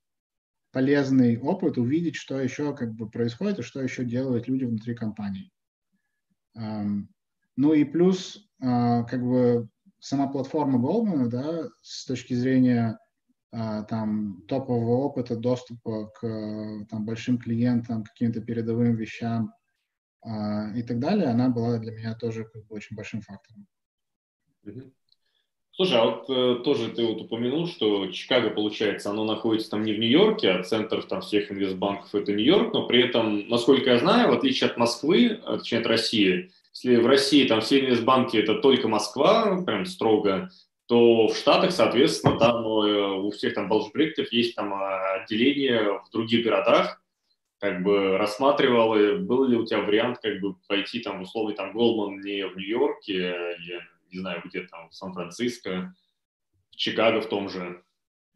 полезный 0.71 1.37
опыт 1.39 1.77
увидеть, 1.77 2.15
что 2.15 2.39
еще 2.39 2.75
как 2.75 2.93
бы 2.93 3.09
происходит 3.09 3.59
и 3.59 3.63
что 3.63 3.81
еще 3.81 4.03
делают 4.03 4.47
люди 4.47 4.65
внутри 4.65 4.95
компании. 4.95 5.51
Ну 6.53 7.73
и 7.73 7.83
плюс, 7.83 8.49
uh, 8.63 9.05
как 9.07 9.21
бы 9.21 9.69
сама 9.99 10.27
платформа 10.27 10.79
Goldman, 10.79 11.27
да, 11.27 11.69
с 11.81 12.05
точки 12.05 12.33
зрения 12.33 12.97
а, 12.97 13.00
там 13.51 14.43
топового 14.47 15.03
опыта 15.03 15.35
доступа 15.35 16.07
к 16.07 16.85
там, 16.89 17.05
большим 17.05 17.37
клиентам, 17.37 18.03
каким-то 18.03 18.39
передовым 18.41 18.95
вещам 18.95 19.53
а, 20.23 20.71
и 20.75 20.83
так 20.83 20.99
далее, 20.99 21.27
она 21.27 21.49
была 21.49 21.79
для 21.79 21.91
меня 21.91 22.15
тоже 22.15 22.45
как 22.45 22.65
бы, 22.67 22.75
очень 22.75 22.95
большим 22.95 23.21
фактором. 23.21 23.67
Слушай, 25.73 25.99
а 25.99 26.05
вот 26.05 26.29
э, 26.29 26.63
тоже 26.63 26.89
ты 26.89 27.03
вот 27.05 27.21
упомянул, 27.21 27.65
что 27.65 28.05
Чикаго, 28.07 28.51
получается, 28.51 29.09
оно 29.09 29.23
находится 29.23 29.71
там 29.71 29.83
не 29.83 29.93
в 29.93 29.99
Нью-Йорке, 29.99 30.51
а 30.51 30.63
центр 30.63 31.01
там 31.01 31.21
всех 31.21 31.51
инвестбанков 31.51 32.13
это 32.13 32.33
Нью-Йорк, 32.33 32.73
но 32.73 32.85
при 32.85 33.01
этом, 33.01 33.47
насколько 33.47 33.89
я 33.89 33.97
знаю, 33.97 34.29
в 34.29 34.33
отличие 34.33 34.69
от 34.69 34.77
Москвы, 34.77 35.39
а, 35.43 35.57
точнее 35.57 35.79
от 35.79 35.87
России, 35.87 36.51
если 36.73 36.97
в 36.97 37.07
России 37.07 37.47
там 37.47 37.61
все 37.61 37.79
инвестбанки 37.79 38.37
это 38.37 38.55
только 38.55 38.87
Москва, 38.87 39.63
прям 39.63 39.85
строго, 39.85 40.51
то 40.91 41.29
в 41.29 41.37
Штатах, 41.37 41.71
соответственно, 41.71 42.37
там 42.37 42.65
э, 42.65 43.11
у 43.13 43.31
всех 43.31 43.53
там 43.53 43.69
балжпроектов 43.69 44.29
есть 44.33 44.55
там 44.55 44.73
отделение 44.73 46.01
в 46.01 46.11
других 46.11 46.43
городах, 46.43 47.01
как 47.59 47.81
бы 47.81 48.17
рассматривал, 48.17 48.89
был 49.23 49.45
ли 49.45 49.55
у 49.55 49.65
тебя 49.65 49.79
вариант 49.79 50.19
как 50.21 50.41
бы 50.41 50.55
пойти 50.67 50.99
там 50.99 51.21
условный 51.21 51.55
там 51.55 51.71
Голман 51.71 52.19
не 52.19 52.45
в 52.45 52.57
Нью-Йорке, 52.57 53.13
или, 53.13 53.79
не 54.11 54.19
знаю, 54.19 54.41
где 54.43 54.63
там, 54.63 54.89
в 54.89 54.93
Сан-Франциско, 54.93 55.95
в 56.71 56.75
Чикаго 56.75 57.21
в 57.21 57.29
том 57.29 57.47
же, 57.47 57.81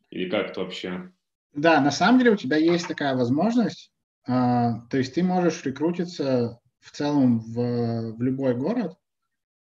или 0.10 0.30
как 0.30 0.52
это 0.52 0.62
вообще? 0.62 1.12
Да, 1.52 1.82
на 1.82 1.92
самом 1.92 2.20
деле 2.20 2.32
у 2.32 2.38
тебя 2.38 2.56
есть 2.56 2.88
такая 2.88 3.18
возможность, 3.18 3.92
а, 4.26 4.80
то 4.90 4.98
есть 4.98 5.14
ты 5.14 5.24
можешь 5.24 5.62
рекрутиться 5.66 6.62
в 6.80 6.92
целом 6.92 7.40
в, 7.40 8.14
в 8.14 8.22
любой 8.22 8.56
город, 8.56 8.94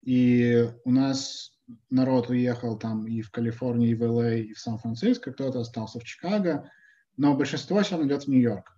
и 0.04 0.68
у 0.84 0.90
нас 0.90 1.52
народ 1.90 2.28
уехал 2.30 2.78
там 2.78 3.06
и 3.06 3.22
в 3.22 3.30
Калифорнию, 3.30 3.90
и 3.90 3.94
в 3.94 4.02
ЛА, 4.02 4.34
и 4.34 4.52
в 4.52 4.58
Сан-Франциско, 4.58 5.32
кто-то 5.32 5.60
остался 5.60 5.98
в 5.98 6.04
Чикаго, 6.04 6.70
но 7.16 7.34
большинство 7.34 7.82
сейчас 7.82 8.00
идет 8.00 8.24
в 8.24 8.28
Нью-Йорк. 8.28 8.76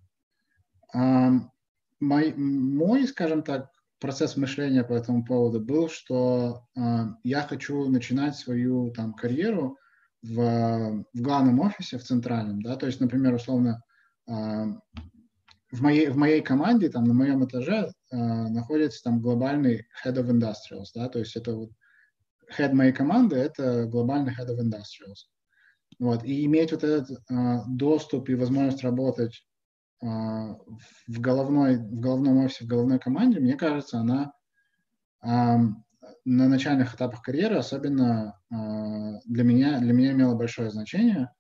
Мой, 2.01 2.35
мой, 2.35 3.07
скажем 3.07 3.43
так, 3.43 3.71
процесс 3.99 4.37
мышления 4.37 4.85
по 4.85 4.93
этому 4.93 5.25
поводу 5.25 5.61
был, 5.61 5.89
что 5.89 6.67
э, 6.77 6.81
я 7.23 7.41
хочу 7.43 7.89
начинать 7.89 8.37
свою 8.37 8.91
там 8.91 9.15
карьеру 9.15 9.79
в, 10.23 11.05
в 11.15 11.21
главном 11.23 11.61
офисе, 11.61 11.97
в 11.97 12.03
центральном, 12.03 12.61
да, 12.61 12.77
то 12.77 12.85
есть, 12.87 13.01
например, 13.01 13.33
условно, 13.33 13.83
э, 14.29 14.33
в 14.33 15.81
моей, 15.81 16.09
в 16.09 16.17
моей 16.17 16.43
команде, 16.43 16.91
там, 16.91 17.05
на 17.05 17.15
моем 17.15 17.45
этаже 17.47 17.91
находится 18.11 19.03
там 19.03 19.21
глобальный 19.21 19.87
head 20.05 20.15
of 20.17 20.29
industrials, 20.29 20.89
да, 20.95 21.09
то 21.09 21.19
есть 21.19 21.35
это 21.35 21.55
вот 21.55 21.71
head 22.51 22.73
моей 22.73 22.93
команды– 22.93 23.37
это 23.37 23.87
глобальный 23.87 24.33
head 24.33 24.49
of 24.49 24.59
industrials. 24.59 25.29
Вот. 25.99 26.25
И 26.25 26.45
иметь 26.47 26.73
вот 26.73 26.85
этот 26.85 27.11
э, 27.11 27.59
доступ 27.69 28.29
и 28.29 28.35
возможность 28.35 28.83
работать 28.83 29.47
э, 30.03 30.07
в, 30.07 31.21
головной, 31.21 31.77
в 31.77 32.01
головном 32.01 32.39
офисе, 32.39 32.65
в 32.65 32.69
головной 32.69 32.99
команде, 32.99 33.41
мне 33.41 33.55
кажется, 33.55 33.99
она 33.99 34.33
э, 35.23 35.29
на 36.27 36.49
начальных 36.49 36.95
этапах 36.95 37.23
карьеры 37.23 37.57
особенно 37.57 38.41
э, 38.51 38.55
для, 39.27 39.45
меня, 39.45 39.79
для 39.81 39.93
меня 39.93 40.13
имела 40.13 40.35
большое 40.35 40.71
значение. 40.71 41.31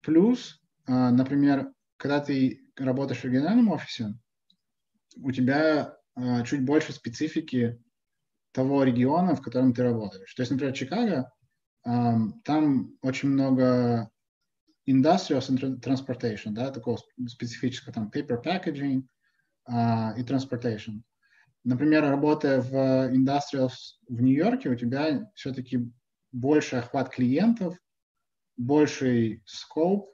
Плюс, 0.00 0.60
э, 0.86 0.92
например, 0.92 1.72
когда 1.96 2.20
ты 2.20 2.62
работаешь 2.76 3.20
в 3.20 3.24
региональном 3.24 3.70
офисе, 3.70 4.14
у 5.16 5.30
тебя 5.32 5.96
э, 6.16 6.44
чуть 6.44 6.64
больше 6.64 6.92
специфики 6.92 7.82
того 8.52 8.84
региона, 8.84 9.34
в 9.34 9.42
котором 9.42 9.72
ты 9.74 9.82
работаешь. 9.82 10.32
То 10.34 10.42
есть, 10.42 10.52
например, 10.52 10.74
Чикаго, 10.74 11.32
um, 11.86 12.32
там 12.44 12.96
очень 13.02 13.30
много 13.30 14.10
industrials 14.88 15.48
and 15.48 15.80
transportation, 15.80 16.50
да, 16.50 16.70
такого 16.70 16.98
специфического, 17.26 17.92
там, 17.92 18.10
paper 18.14 18.42
packaging 18.42 19.02
uh, 19.70 20.16
и 20.16 20.22
transportation. 20.22 21.02
Например, 21.64 22.02
работая 22.02 22.60
в 22.60 22.74
industrials 23.12 23.98
в 24.08 24.20
Нью-Йорке, 24.20 24.68
у 24.68 24.74
тебя 24.74 25.30
все-таки 25.34 25.90
больше 26.32 26.76
охват 26.76 27.08
клиентов, 27.10 27.76
больший 28.56 29.42
скоп, 29.46 30.10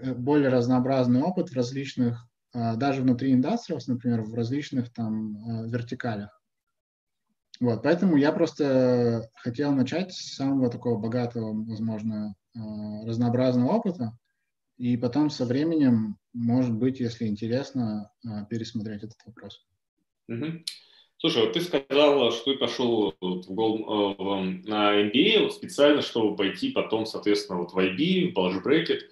э, 0.00 0.14
более 0.14 0.48
разнообразный 0.48 1.22
опыт 1.22 1.50
в 1.50 1.56
различных, 1.56 2.26
uh, 2.56 2.74
даже 2.76 3.02
внутри 3.02 3.32
industrials, 3.34 3.84
например, 3.86 4.22
в 4.22 4.34
различных 4.34 4.92
там 4.92 5.36
uh, 5.36 5.68
вертикалях. 5.68 6.41
Вот, 7.62 7.84
поэтому 7.84 8.16
я 8.16 8.32
просто 8.32 9.30
хотел 9.36 9.70
начать 9.70 10.12
с 10.12 10.34
самого 10.34 10.68
такого 10.68 10.98
богатого, 10.98 11.52
возможно, 11.52 12.34
э, 12.56 12.58
разнообразного 13.06 13.74
опыта, 13.74 14.18
и 14.78 14.96
потом 14.96 15.30
со 15.30 15.46
временем, 15.46 16.16
может 16.32 16.74
быть, 16.74 16.98
если 16.98 17.28
интересно, 17.28 18.10
э, 18.24 18.46
пересмотреть 18.50 19.04
этот 19.04 19.18
вопрос. 19.24 19.64
Угу. 20.26 20.64
Слушай, 21.18 21.44
вот 21.44 21.52
ты 21.52 21.60
сказал, 21.60 22.32
что 22.32 22.52
ты 22.52 22.58
пошел 22.58 23.14
вот 23.20 23.46
в 23.46 23.54
гол, 23.54 24.16
э, 24.18 24.42
на 24.64 25.00
MBA 25.00 25.44
вот 25.44 25.54
специально, 25.54 26.02
чтобы 26.02 26.34
пойти 26.34 26.72
потом, 26.72 27.06
соответственно, 27.06 27.60
вот 27.60 27.74
в 27.74 27.78
IB, 27.78 28.32
в 28.32 28.36
Bulge 28.36 28.60
Bracket 28.60 29.02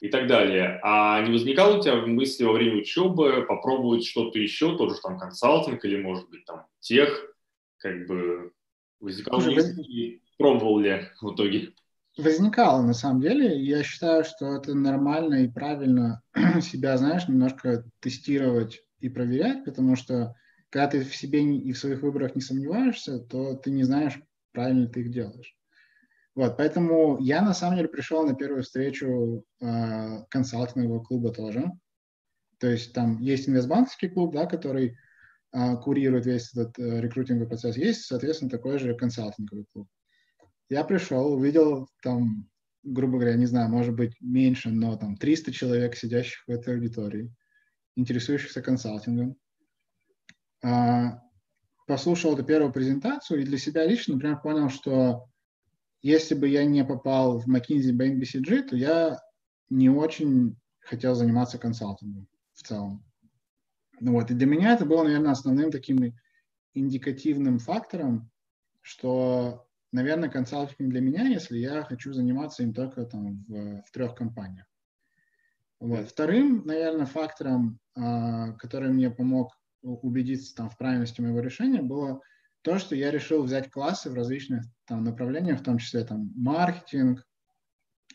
и 0.00 0.08
так 0.08 0.26
далее. 0.26 0.80
А 0.82 1.22
не 1.22 1.30
возникало 1.30 1.78
у 1.78 1.80
тебя 1.80 2.04
мысли 2.04 2.42
во 2.42 2.52
время 2.52 2.78
учебы 2.78 3.46
попробовать 3.48 4.04
что-то 4.04 4.40
еще, 4.40 4.76
тот 4.76 4.90
же 4.90 5.00
там 5.00 5.20
консалтинг 5.20 5.84
или, 5.84 6.02
может 6.02 6.28
быть, 6.30 6.44
там 6.46 6.66
тех, 6.80 7.31
как 7.82 8.06
бы 8.06 8.52
возникал 9.00 9.40
Слушай, 9.40 9.56
воз... 9.56 9.78
и 9.78 10.22
пробовал 10.38 10.78
ли 10.78 11.08
в 11.20 11.34
итоге? 11.34 11.72
Возникало, 12.16 12.82
на 12.82 12.94
самом 12.94 13.20
деле. 13.20 13.60
Я 13.60 13.82
считаю, 13.82 14.24
что 14.24 14.54
это 14.54 14.74
нормально 14.74 15.44
и 15.44 15.48
правильно 15.48 16.22
себя, 16.62 16.96
знаешь, 16.96 17.26
немножко 17.28 17.84
тестировать 18.00 18.82
и 19.00 19.08
проверять, 19.08 19.64
потому 19.64 19.96
что 19.96 20.34
когда 20.70 20.86
ты 20.86 21.04
в 21.04 21.14
себе 21.14 21.42
и 21.42 21.72
в 21.72 21.78
своих 21.78 22.02
выборах 22.02 22.34
не 22.34 22.40
сомневаешься, 22.40 23.18
то 23.18 23.56
ты 23.56 23.70
не 23.70 23.82
знаешь, 23.82 24.18
правильно 24.52 24.86
ты 24.86 25.00
их 25.00 25.10
делаешь. 25.10 25.56
Вот, 26.34 26.56
поэтому 26.56 27.18
я 27.18 27.42
на 27.42 27.52
самом 27.52 27.76
деле 27.76 27.88
пришел 27.88 28.26
на 28.26 28.34
первую 28.34 28.62
встречу 28.62 29.44
э, 29.60 30.24
консалтингового 30.30 31.02
клуба 31.02 31.30
тоже. 31.30 31.70
То 32.58 32.68
есть 32.68 32.94
там 32.94 33.20
есть 33.20 33.48
инвестбанковский 33.48 34.08
клуб, 34.08 34.32
да, 34.32 34.46
который 34.46 34.96
курирует 35.52 36.26
весь 36.26 36.52
этот 36.54 36.78
э, 36.78 37.00
рекрутинговый 37.00 37.48
процесс. 37.48 37.76
Есть, 37.76 38.06
соответственно, 38.06 38.50
такой 38.50 38.78
же 38.78 38.94
консалтинговый 38.94 39.66
клуб. 39.72 39.88
Я 40.68 40.84
пришел, 40.84 41.34
увидел 41.34 41.88
там, 42.02 42.48
грубо 42.82 43.18
говоря, 43.18 43.36
не 43.36 43.46
знаю, 43.46 43.68
может 43.68 43.94
быть 43.94 44.16
меньше, 44.20 44.70
но 44.70 44.96
там 44.96 45.16
300 45.16 45.52
человек, 45.52 45.94
сидящих 45.94 46.42
в 46.46 46.50
этой 46.50 46.74
аудитории, 46.74 47.34
интересующихся 47.96 48.62
консалтингом. 48.62 49.36
А, 50.64 51.20
послушал 51.86 52.34
эту 52.34 52.44
первую 52.44 52.72
презентацию 52.72 53.42
и 53.42 53.44
для 53.44 53.58
себя 53.58 53.84
лично, 53.84 54.14
например, 54.14 54.40
понял, 54.40 54.70
что 54.70 55.26
если 56.00 56.34
бы 56.34 56.48
я 56.48 56.64
не 56.64 56.84
попал 56.84 57.38
в 57.38 57.46
McKinsey 57.46 57.92
Bank 57.92 58.18
BCG, 58.18 58.68
то 58.68 58.76
я 58.76 59.20
не 59.68 59.90
очень 59.90 60.56
хотел 60.80 61.14
заниматься 61.14 61.58
консалтингом 61.58 62.26
в 62.54 62.62
целом. 62.62 63.04
Ну 64.02 64.14
вот, 64.14 64.32
и 64.32 64.34
для 64.34 64.46
меня 64.46 64.74
это 64.74 64.84
было, 64.84 65.04
наверное, 65.04 65.30
основным 65.30 65.70
таким 65.70 66.12
индикативным 66.74 67.60
фактором, 67.60 68.32
что, 68.80 69.68
наверное, 69.92 70.28
консалтинг 70.28 70.90
для 70.90 71.00
меня, 71.00 71.28
если 71.28 71.58
я 71.58 71.84
хочу 71.84 72.12
заниматься 72.12 72.64
им 72.64 72.74
только 72.74 73.04
там 73.04 73.44
в, 73.46 73.82
в 73.82 73.90
трех 73.92 74.16
компаниях. 74.16 74.66
Вот. 75.78 76.08
Вторым, 76.08 76.66
наверное, 76.66 77.06
фактором, 77.06 77.78
э, 77.94 78.54
который 78.58 78.90
мне 78.90 79.08
помог 79.08 79.56
убедиться 79.82 80.52
там 80.56 80.68
в 80.68 80.76
правильности 80.76 81.20
моего 81.20 81.38
решения, 81.38 81.80
было 81.80 82.20
то, 82.62 82.80
что 82.80 82.96
я 82.96 83.12
решил 83.12 83.44
взять 83.44 83.70
классы 83.70 84.10
в 84.10 84.14
различных 84.14 84.64
там 84.84 85.04
направлениях, 85.04 85.60
в 85.60 85.64
том 85.64 85.78
числе 85.78 86.02
там 86.02 86.32
маркетинг, 86.34 87.24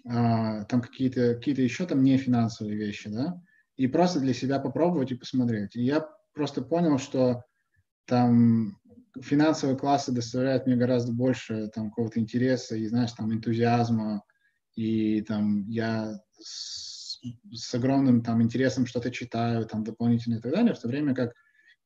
э, 0.03 0.65
там 0.68 0.81
какие-то 0.81 1.35
какие 1.35 1.61
еще 1.61 1.85
там 1.85 2.03
не 2.03 2.18
финансовые 2.18 2.76
вещи, 2.76 3.09
да, 3.09 3.41
и 3.78 3.88
просто 3.88 4.20
для 4.20 4.34
себя 4.34 4.60
попробовать 4.60 5.12
и 5.12 5.16
посмотреть. 5.16 5.76
И 5.76 5.84
я 5.84 6.06
просто 6.34 6.62
понял, 6.62 6.98
что 6.98 7.44
там 8.06 8.78
финансовые 9.22 9.78
классы 9.78 10.12
доставляют 10.12 10.66
мне 10.66 10.76
гораздо 10.76 11.14
больше 11.14 11.70
там 11.74 11.90
какого-то 11.90 12.20
интереса 12.20 12.76
и, 12.76 12.88
знаешь, 12.88 13.12
там 13.14 13.34
энтузиазма, 13.34 14.24
и 14.76 15.22
там 15.22 15.68
я 15.68 16.20
с, 16.40 17.20
с 17.52 17.74
огромным 17.74 18.24
там 18.24 18.41
интересом 18.41 18.86
что-то 18.86 19.12
читаю, 19.12 19.66
там 19.66 19.84
дополнительно 19.84 20.36
и 20.36 20.41
так 20.41 20.52
далее, 20.52 20.74
в 20.74 20.80
то 20.80 20.88
время 20.88 21.16
как 21.16 21.34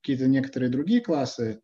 какие-то 0.01 0.27
некоторые 0.27 0.69
другие 0.69 1.01
классы 1.01 1.61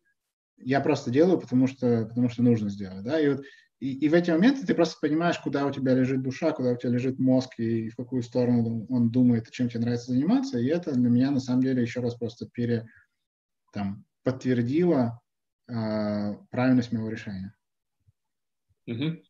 я 0.56 0.80
просто 0.80 1.10
делаю, 1.10 1.40
потому 1.40 1.66
что, 1.66 2.06
потому 2.06 2.28
что 2.28 2.42
нужно 2.42 2.68
сделать, 2.68 3.04
да, 3.04 3.20
и 3.20 3.28
вот 3.28 3.44
и, 3.80 3.92
и 3.92 4.08
в 4.08 4.14
эти 4.14 4.30
моменты 4.30 4.66
ты 4.66 4.74
просто 4.74 4.98
понимаешь, 5.00 5.38
куда 5.38 5.64
у 5.64 5.70
тебя 5.70 5.94
лежит 5.94 6.22
душа, 6.22 6.52
куда 6.52 6.72
у 6.72 6.76
тебя 6.76 6.90
лежит 6.90 7.18
мозг 7.18 7.58
и 7.58 7.90
в 7.90 7.96
какую 7.96 8.22
сторону 8.22 8.86
он 8.88 9.10
думает, 9.10 9.50
чем 9.50 9.68
тебе 9.68 9.80
нравится 9.80 10.12
заниматься. 10.12 10.58
И 10.58 10.66
это 10.66 10.92
для 10.92 11.08
меня 11.08 11.30
на 11.30 11.40
самом 11.40 11.62
деле 11.62 11.82
еще 11.82 12.00
раз 12.00 12.16
просто 12.16 12.46
пере, 12.46 12.88
там, 13.72 14.04
подтвердило 14.24 15.20
э, 15.68 16.34
правильность 16.50 16.92
моего 16.92 17.08
решения. 17.08 17.54
Угу. 18.86 19.22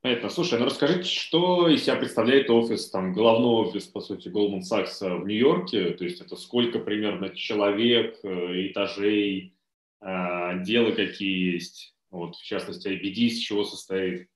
Понятно. 0.00 0.28
Слушай, 0.30 0.58
ну 0.58 0.64
расскажите, 0.64 1.04
что 1.04 1.68
из 1.68 1.84
себя 1.84 1.96
представляет 1.96 2.50
офис, 2.50 2.90
там, 2.90 3.12
головной 3.12 3.66
офис, 3.66 3.84
по 3.86 4.00
сути, 4.00 4.28
Goldman 4.28 4.60
Sachs 4.60 5.20
в 5.20 5.26
Нью-Йорке? 5.26 5.90
То 5.90 6.04
есть 6.04 6.20
это 6.20 6.34
сколько 6.34 6.80
примерно 6.80 7.30
человек, 7.30 8.18
э, 8.24 8.70
этажей, 8.70 9.56
э, 10.00 10.64
дела 10.64 10.92
какие 10.92 11.54
есть? 11.54 11.94
Вот, 12.10 12.36
в 12.36 12.44
частности, 12.44 12.88
IBD 12.88 13.28
из 13.28 13.38
чего 13.38 13.64
состоит? 13.64 14.28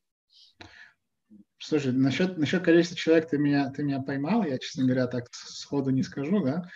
Слушай, 1.59 1.93
насчет, 1.93 2.39
насчет 2.39 2.65
количества 2.65 2.97
человек 2.97 3.31
ты 3.31 3.39
меня, 3.39 3.71
ты 3.71 3.85
меня 3.85 4.01
поймал, 4.01 4.45
я, 4.45 4.59
честно 4.59 4.85
говоря, 4.85 5.07
так 5.07 5.29
сходу 5.33 5.91
не 5.91 6.03
скажу, 6.03 6.45
да. 6.45 6.69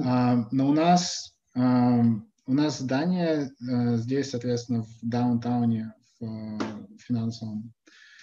А, 0.00 0.46
но 0.52 0.68
у 0.68 0.72
нас, 0.72 1.34
а, 1.56 2.00
у 2.46 2.52
нас 2.54 2.78
здание 2.78 3.50
а, 3.60 3.96
здесь, 3.96 4.30
соответственно, 4.30 4.84
в 4.84 4.98
даунтауне, 5.02 5.92
в, 6.20 6.26
в 6.26 6.98
финансовом, 7.00 7.74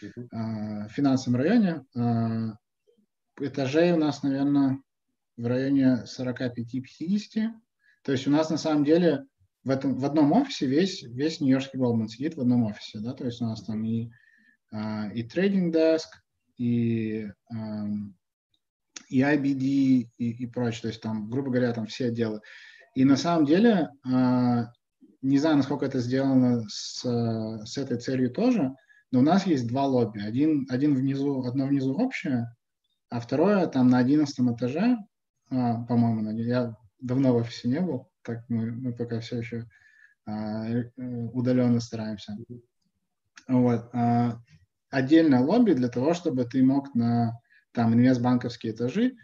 в 0.02 0.90
финансовом 0.90 1.40
районе. 1.40 1.86
Этажей 3.40 3.92
у 3.92 3.98
нас, 3.98 4.24
наверное, 4.24 4.80
в 5.38 5.46
районе 5.46 6.06
45-50. 6.06 7.52
То 8.04 8.12
есть 8.12 8.28
у 8.28 8.32
нас 8.32 8.50
на 8.50 8.58
самом 8.58 8.86
деле 8.86 9.26
в, 9.66 9.70
этом, 9.70 9.98
в 9.98 10.06
одном 10.06 10.32
офисе 10.32 10.68
весь, 10.68 11.04
весь 11.04 11.42
Нью-Йоркский 11.42 11.80
Голдман 11.80 12.08
сидит 12.08 12.38
в 12.38 12.42
одном 12.42 12.64
офисе, 12.64 13.00
да, 13.00 13.14
то 13.14 13.26
есть 13.26 13.42
у 13.42 13.46
нас 13.46 13.64
там 13.64 13.84
и, 13.84 14.12
и 15.14 15.24
трейдинг 15.24 15.74
деск, 15.74 16.08
и, 16.58 17.28
и 19.10 19.22
IBD, 19.22 20.10
и, 20.18 20.32
и 20.32 20.46
прочее, 20.46 20.82
то 20.84 20.88
есть 20.90 21.02
там, 21.02 21.30
грубо 21.30 21.50
говоря, 21.50 21.74
там 21.74 21.88
все 21.88 22.08
отделы. 22.08 22.42
И 22.96 23.04
на 23.04 23.18
самом 23.18 23.46
деле, 23.46 23.90
а, 24.06 24.72
не 25.22 25.38
знаю, 25.38 25.58
насколько 25.58 25.86
это 25.86 26.00
сделано 26.00 26.64
с, 26.70 27.02
с 27.04 27.78
этой 27.78 27.98
целью 28.00 28.32
тоже, 28.32 28.74
но 29.12 29.20
у 29.20 29.22
нас 29.22 29.46
есть 29.46 29.68
два 29.68 29.86
лобби. 29.86 30.20
Один, 30.20 30.66
один 30.70 30.96
внизу, 30.96 31.44
одно 31.44 31.66
внизу 31.66 31.94
общее, 31.94 32.56
а 33.10 33.20
второе 33.20 33.68
там 33.68 33.90
на 33.90 33.98
одиннадцатом 33.98 34.56
этаже, 34.56 34.98
а, 35.50 35.84
по-моему, 35.84 36.32
я 36.40 36.76
давно 37.00 37.34
в 37.34 37.38
офисе 37.38 37.68
не 37.68 37.82
был, 37.82 38.10
так 38.26 38.44
мы, 38.50 38.72
мы 38.72 38.94
пока 38.94 39.20
все 39.20 39.38
еще 39.38 39.66
а, 40.26 40.68
э, 40.68 40.92
удаленно 40.98 41.80
стараемся. 41.80 42.38
Вот. 43.48 43.90
А, 43.94 44.42
отдельное 44.90 45.40
лобби 45.40 45.74
для 45.74 45.90
того, 45.90 46.14
чтобы 46.14 46.46
ты 46.46 46.64
мог 46.64 46.94
на 46.96 47.40
там 47.72 47.94
инвестбанковские 47.94 48.74
этажи 48.74 49.16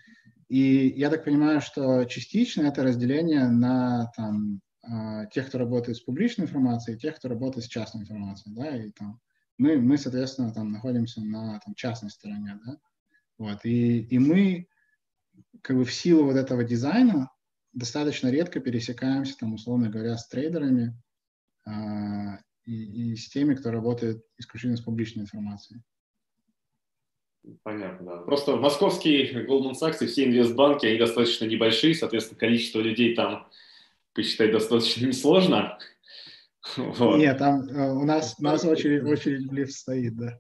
и 0.52 0.94
я 0.98 1.10
так 1.10 1.24
понимаю, 1.24 1.62
что 1.62 2.04
частично 2.04 2.64
это 2.64 2.84
разделение 2.84 3.48
на 3.48 4.12
там, 4.18 4.60
а, 4.84 5.26
тех, 5.28 5.48
кто 5.48 5.58
работает 5.58 5.96
с 5.96 6.02
публичной 6.02 6.44
информацией, 6.44 6.98
и 6.98 7.00
тех, 7.00 7.16
кто 7.16 7.30
работает 7.30 7.64
с 7.64 7.70
частной 7.70 8.02
информацией. 8.02 8.54
Да? 8.54 8.76
И, 8.76 8.92
там, 8.92 9.22
мы, 9.58 9.78
мы, 9.78 9.98
соответственно, 9.98 10.54
там, 10.54 10.74
находимся 10.74 11.22
на 11.22 11.58
там, 11.64 11.74
частной 11.74 12.10
стороне. 12.10 12.60
Да? 12.66 12.78
Вот. 13.38 13.64
И, 13.64 14.02
и 14.02 14.20
мы 14.20 14.68
как 15.62 15.78
бы 15.78 15.86
в 15.86 15.94
силу 15.94 16.26
вот 16.26 16.36
этого 16.36 16.66
дизайна 16.66 17.32
достаточно 17.74 18.30
редко 18.30 18.60
пересекаемся, 18.60 19.38
там, 19.38 19.54
условно 19.54 19.90
говоря, 19.90 20.18
с 20.18 20.28
трейдерами 20.28 20.96
а, 21.66 22.40
и, 22.66 23.12
и 23.12 23.16
с 23.16 23.30
теми, 23.30 23.56
кто 23.56 23.72
работает 23.72 24.24
исключительно 24.38 24.78
с 24.78 24.82
публичной 24.82 25.24
информацией. 25.24 25.82
Понятно, 27.64 28.06
да. 28.06 28.18
Просто 28.18 28.56
московские 28.56 29.48
Goldman 29.48 29.74
Sachs 29.74 29.98
и 30.02 30.06
все 30.06 30.26
инвестбанки, 30.26 30.86
они 30.86 31.00
достаточно 31.00 31.46
небольшие, 31.46 31.96
соответственно, 31.96 32.40
количество 32.40 32.80
людей 32.80 33.16
там 33.16 33.50
посчитать 34.14 34.52
достаточно 34.52 35.06
несложно. 35.08 35.80
Вот. 36.78 37.18
Нет, 37.18 37.40
там 37.40 37.68
э, 37.68 37.92
у 37.94 38.06
нас, 38.06 38.36
у 38.38 38.44
нас 38.44 38.64
очередь, 38.64 39.04
очередь 39.04 39.48
в 39.48 39.54
лифт 39.54 39.74
стоит, 39.74 40.16
да. 40.16 40.40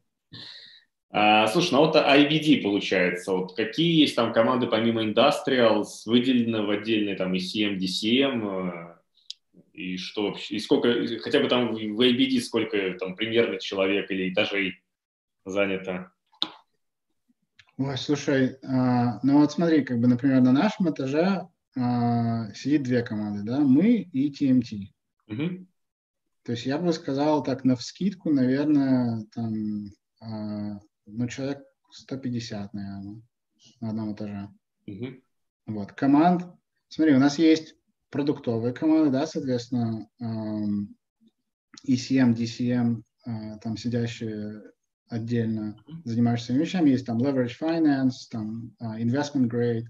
А, 1.13 1.45
слушай, 1.47 1.73
ну 1.73 1.79
вот 1.79 1.95
IBD 1.95 2.61
получается, 2.61 3.33
вот 3.33 3.53
какие 3.53 3.99
есть 3.99 4.15
там 4.15 4.31
команды 4.31 4.67
помимо 4.67 5.03
Industrials, 5.03 6.03
выделены 6.05 6.61
в 6.61 6.69
отдельные 6.69 7.15
там 7.15 7.33
ECM, 7.33 7.77
DCM, 7.77 8.71
э, 8.71 8.95
и 9.73 9.97
что 9.97 10.29
вообще, 10.29 10.55
и 10.55 10.59
сколько, 10.59 10.89
хотя 11.19 11.41
бы 11.41 11.49
там 11.49 11.73
в 11.73 12.01
IBD 12.01 12.39
сколько 12.39 12.93
там 12.97 13.17
примерно 13.17 13.59
человек 13.59 14.09
или 14.09 14.33
даже 14.33 14.75
занято? 15.43 16.13
Ой, 17.77 17.97
слушай, 17.97 18.55
а, 18.63 19.19
ну 19.21 19.39
вот 19.39 19.51
смотри, 19.51 19.83
как 19.83 19.99
бы, 19.99 20.07
например, 20.07 20.39
на 20.39 20.53
нашем 20.53 20.91
этаже 20.91 21.49
а, 21.75 22.53
сидит 22.53 22.83
две 22.83 23.01
команды, 23.01 23.43
да, 23.43 23.59
мы 23.59 23.97
и 23.97 24.31
TMT. 24.31 24.87
Угу. 25.27 25.67
То 26.43 26.51
есть 26.53 26.65
я 26.65 26.77
бы 26.77 26.93
сказал 26.93 27.43
так 27.43 27.65
на 27.65 27.75
вскидку, 27.75 28.31
наверное, 28.31 29.25
там, 29.33 29.91
ну, 31.05 31.27
человек 31.27 31.63
150, 31.91 32.73
наверное, 32.73 33.21
на 33.79 33.89
одном 33.89 34.13
этаже. 34.13 34.49
Угу. 34.87 35.07
Вот, 35.67 35.91
команд, 35.93 36.43
смотри, 36.89 37.15
у 37.15 37.19
нас 37.19 37.37
есть 37.37 37.75
продуктовые 38.09 38.73
команды, 38.73 39.11
да, 39.11 39.25
соответственно, 39.27 40.09
ECM, 41.87 42.35
DCM, 42.35 43.03
там 43.61 43.77
сидящие 43.77 44.63
отдельно 45.11 45.75
занимаешься 46.05 46.47
своими 46.47 46.63
вещами. 46.63 46.89
Есть 46.89 47.05
там 47.05 47.21
leverage 47.21 47.51
finance, 47.59 48.27
там 48.31 48.73
uh, 48.81 48.97
investment 48.97 49.49
grade, 49.49 49.85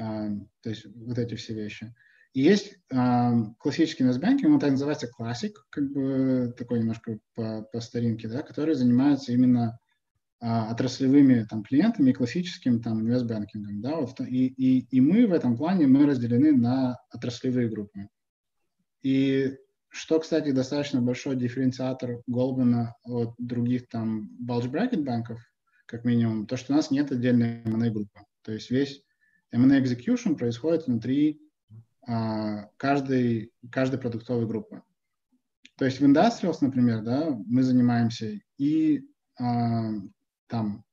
uh, 0.00 0.40
то 0.62 0.70
есть 0.70 0.86
вот 0.86 1.18
эти 1.18 1.34
все 1.34 1.52
вещи. 1.52 1.92
И 2.32 2.42
есть 2.42 2.78
um, 2.92 3.54
классический 3.58 4.04
инвестбанкинг, 4.04 4.52
он 4.52 4.60
так 4.60 4.70
называется 4.70 5.08
classic, 5.08 5.52
как 5.70 5.90
бы 5.90 6.54
такой 6.56 6.80
немножко 6.80 7.18
по, 7.34 7.62
по 7.62 7.80
старинке, 7.80 8.28
да, 8.28 8.42
который 8.42 8.74
занимается 8.74 9.32
именно 9.32 9.78
отраслевыми 10.40 11.46
там, 11.48 11.62
клиентами 11.62 12.10
и 12.10 12.14
классическим 12.14 12.82
там 12.82 13.00
инвестбанкингом. 13.00 13.80
Да, 13.80 13.96
вот, 13.96 14.20
и, 14.20 14.46
и, 14.46 14.86
и 14.90 15.00
мы 15.00 15.26
в 15.26 15.32
этом 15.32 15.56
плане 15.56 15.86
мы 15.86 16.06
разделены 16.06 16.52
на 16.52 16.98
отраслевые 17.10 17.68
группы. 17.68 18.08
И 19.02 19.56
что, 19.88 20.20
кстати, 20.20 20.50
достаточно 20.50 21.00
большой 21.00 21.36
дифференциатор 21.36 22.22
Голдмана 22.26 22.94
от 23.02 23.34
других 23.38 23.88
там 23.88 24.30
bulge 24.46 24.70
bracket 24.70 25.02
банков, 25.02 25.40
как 25.86 26.04
минимум, 26.04 26.46
то, 26.46 26.56
что 26.56 26.72
у 26.72 26.76
нас 26.76 26.90
нет 26.90 27.12
отдельной 27.12 27.62
M&A 27.64 27.90
группы. 27.90 28.20
То 28.42 28.52
есть 28.52 28.70
весь 28.70 29.02
M&A 29.52 29.80
execution 29.80 30.36
происходит 30.36 30.86
внутри 30.86 31.40
а, 32.06 32.68
каждой, 32.76 33.52
каждой 33.70 33.98
продуктовой 33.98 34.46
группы. 34.46 34.82
То 35.78 35.84
есть 35.84 36.00
в 36.00 36.04
Industrials, 36.04 36.58
например, 36.60 37.02
да, 37.02 37.30
мы 37.46 37.62
занимаемся 37.62 38.38
и 38.58 39.02
а, 39.38 39.92
там 40.48 40.84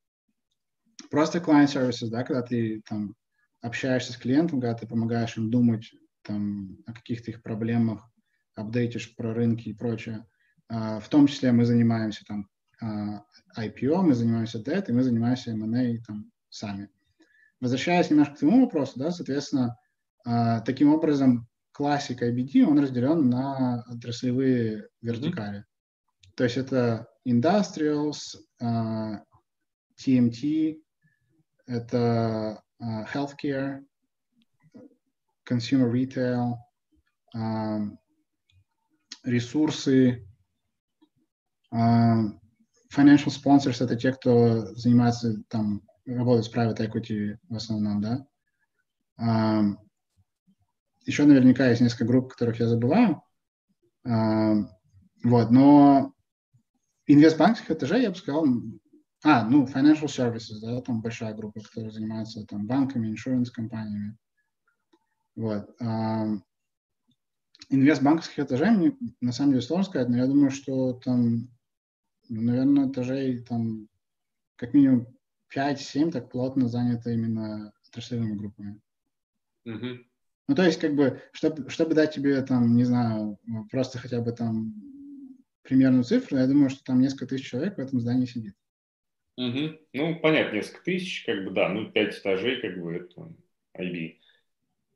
просто 1.10 1.40
client 1.40 1.68
services, 1.68 2.10
да, 2.10 2.24
когда 2.24 2.42
ты 2.42 2.82
там 2.88 3.16
общаешься 3.62 4.14
с 4.14 4.18
клиентом, 4.18 4.60
когда 4.60 4.76
ты 4.76 4.88
помогаешь 4.88 5.38
им 5.38 5.50
думать 5.50 5.92
там 6.24 6.78
о 6.86 6.94
каких-то 6.94 7.32
их 7.32 7.42
проблемах, 7.44 8.10
апдейтишь 8.56 9.16
про 9.16 9.34
рынки 9.34 9.70
и 9.70 9.74
прочее. 9.74 10.26
А, 10.70 11.00
в 11.00 11.10
том 11.10 11.28
числе 11.28 11.52
мы 11.52 11.66
занимаемся 11.66 12.24
там 12.26 12.50
а, 12.82 13.24
IPO, 13.58 14.02
мы 14.02 14.14
занимаемся 14.14 14.60
debt, 14.60 14.86
и 14.88 14.92
мы 14.92 15.04
занимаемся 15.04 15.52
M&A 15.52 16.02
там 16.06 16.32
сами. 16.50 16.90
Возвращаясь 17.60 18.10
немножко 18.10 18.36
к 18.36 18.40
твоему 18.40 18.66
вопросу, 18.66 19.00
да, 19.00 19.12
соответственно, 19.12 19.78
а, 20.26 20.62
таким 20.62 20.94
образом 20.94 21.48
классик 21.72 22.22
IBD, 22.22 22.64
он 22.64 22.80
разделен 22.80 23.30
на 23.30 23.84
отраслевые 23.88 24.88
вертикали. 25.02 25.60
Mm-hmm. 25.60 26.34
То 26.36 26.44
есть 26.44 26.58
это 26.58 27.08
industrials, 27.28 28.36
TMT, 29.98 30.82
это 31.66 32.64
healthcare, 32.82 33.86
consumer 35.46 35.92
retail, 35.92 36.58
ресурсы. 39.24 40.28
Uh, 41.74 42.30
financial 42.94 43.32
sponsors— 43.32 43.78
это 43.84 43.96
те, 43.96 44.14
кто 44.14 44.74
занимается, 44.76 45.44
там, 45.50 45.82
работает 46.06 46.46
с 46.46 46.54
private 46.54 46.78
equity 46.78 47.38
в 47.50 47.56
основном, 47.56 48.02
да. 48.02 48.28
Еще 51.06 51.26
наверняка 51.26 51.68
есть 51.68 51.82
несколько 51.82 52.06
групп, 52.06 52.32
которых 52.32 52.60
я 52.60 52.68
забываю. 52.68 53.24
Вот, 54.04 55.52
но 55.52 56.14
инвестбанкских 57.08 57.72
этажей 57.72 58.04
я 58.04 58.12
бы 58.12 58.16
сказал, 58.16 58.46
а, 59.24 59.46
ну, 59.48 59.66
financial 59.66 60.08
services, 60.08 60.60
да, 60.62 60.82
там 60.82 61.02
большая 61.02 61.34
группа, 61.34 61.62
которая 61.62 61.92
занимается 61.92 62.46
там 62.46 62.68
банками, 62.68 63.08
иншуранс 63.08 63.52
компаниями. 63.52 64.18
Вот. 65.36 65.70
Uh, 65.82 66.40
инвестбанковских 67.70 68.40
этажей 68.40 68.72
мне 68.72 68.98
на 69.22 69.32
самом 69.32 69.52
деле 69.52 69.62
сложно 69.62 69.86
сказать, 69.86 70.10
но 70.10 70.18
я 70.18 70.28
думаю, 70.28 70.52
что 70.52 70.94
там, 70.94 71.50
ну, 72.30 72.42
наверное, 72.42 72.90
этажей 72.90 73.44
там 73.44 73.88
как 74.58 74.74
минимум 74.74 75.08
5-7 75.56 76.12
так 76.12 76.30
плотно 76.30 76.68
заняты 76.68 77.14
именно 77.14 77.72
отраслевыми 77.88 78.36
группами. 78.36 78.82
Mm-hmm. 79.68 79.98
Ну, 80.50 80.56
то 80.56 80.64
есть, 80.64 80.80
как 80.80 80.96
бы, 80.96 81.22
чтобы, 81.32 81.70
чтобы 81.70 81.96
дать 81.96 82.14
тебе 82.14 82.42
там, 82.42 82.76
не 82.76 82.84
знаю, 82.84 83.40
просто 83.72 83.98
хотя 83.98 84.20
бы 84.20 84.34
там 84.34 84.74
примерную 85.62 86.04
цифру, 86.04 86.38
я 86.38 86.48
думаю, 86.48 86.70
что 86.70 86.84
там 86.84 87.00
несколько 87.00 87.28
тысяч 87.28 87.50
человек 87.50 87.78
в 87.78 87.80
этом 87.80 88.02
здании 88.02 88.26
сидит. 88.26 88.56
Угу. 89.38 89.80
Ну, 89.94 90.20
понятно, 90.20 90.56
несколько 90.56 90.84
тысяч, 90.84 91.24
как 91.26 91.44
бы, 91.44 91.52
да, 91.52 91.70
ну, 91.70 91.90
пять 91.90 92.18
этажей, 92.18 92.62
как 92.62 92.82
бы, 92.82 92.94
это 92.94 93.32
IB. 93.78 94.18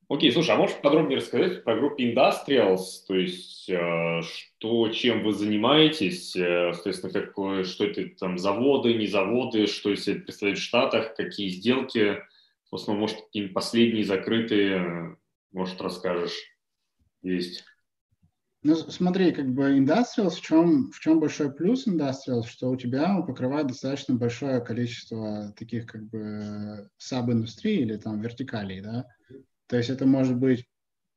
Окей, 0.09 0.31
слушай, 0.31 0.51
а 0.51 0.57
можешь 0.57 0.77
подробнее 0.77 1.17
рассказать 1.17 1.65
про 1.65 1.75
группу 1.75 2.01
Industrials, 2.01 3.05
то 3.07 3.15
есть 3.15 3.69
э, 3.69 4.21
что, 4.21 4.87
чем 4.89 5.21
вы 5.23 5.33
занимаетесь, 5.33 6.33
э, 6.33 6.71
соответственно, 6.73 7.11
какое, 7.11 7.65
что 7.65 7.83
это 7.83 8.07
там 8.17 8.37
заводы, 8.37 8.93
не 8.93 9.07
заводы, 9.07 9.67
что 9.67 9.91
из 9.91 10.05
себя 10.05 10.21
представляют 10.21 10.59
в 10.59 10.63
Штатах, 10.63 11.13
какие 11.15 11.49
сделки, 11.49 12.21
в 12.71 12.75
основном, 12.75 13.01
может, 13.01 13.17
какие-нибудь 13.17 13.53
последние 13.53 14.05
закрытые, 14.05 15.17
может, 15.51 15.81
расскажешь, 15.81 16.37
есть. 17.21 17.65
Ну, 18.63 18.75
смотри, 18.75 19.31
как 19.31 19.53
бы 19.53 19.77
Industrials, 19.77 20.31
в 20.31 20.41
чем, 20.41 20.91
в 20.91 20.99
чем 20.99 21.19
большой 21.19 21.53
плюс 21.53 21.87
Industrials, 21.87 22.47
что 22.47 22.69
у 22.69 22.75
тебя 22.75 23.21
покрывает 23.21 23.67
достаточно 23.67 24.15
большое 24.15 24.61
количество 24.61 25.53
таких 25.57 25.85
как 25.85 26.03
бы 26.09 26.89
саб-индустрий 26.97 27.77
или 27.77 27.97
там 27.97 28.19
вертикалей, 28.19 28.81
да. 28.81 29.05
То 29.67 29.77
есть 29.77 29.89
это 29.89 30.05
может 30.05 30.37
быть 30.37 30.65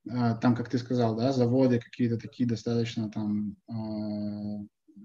а, 0.09 0.35
там, 0.35 0.55
как 0.55 0.69
ты 0.69 0.79
сказал, 0.79 1.17
да, 1.17 1.33
заводы 1.33 1.81
какие-то 1.81 2.19
такие 2.19 2.49
достаточно 2.49 3.11
там 3.11 3.57
а, 3.69 4.65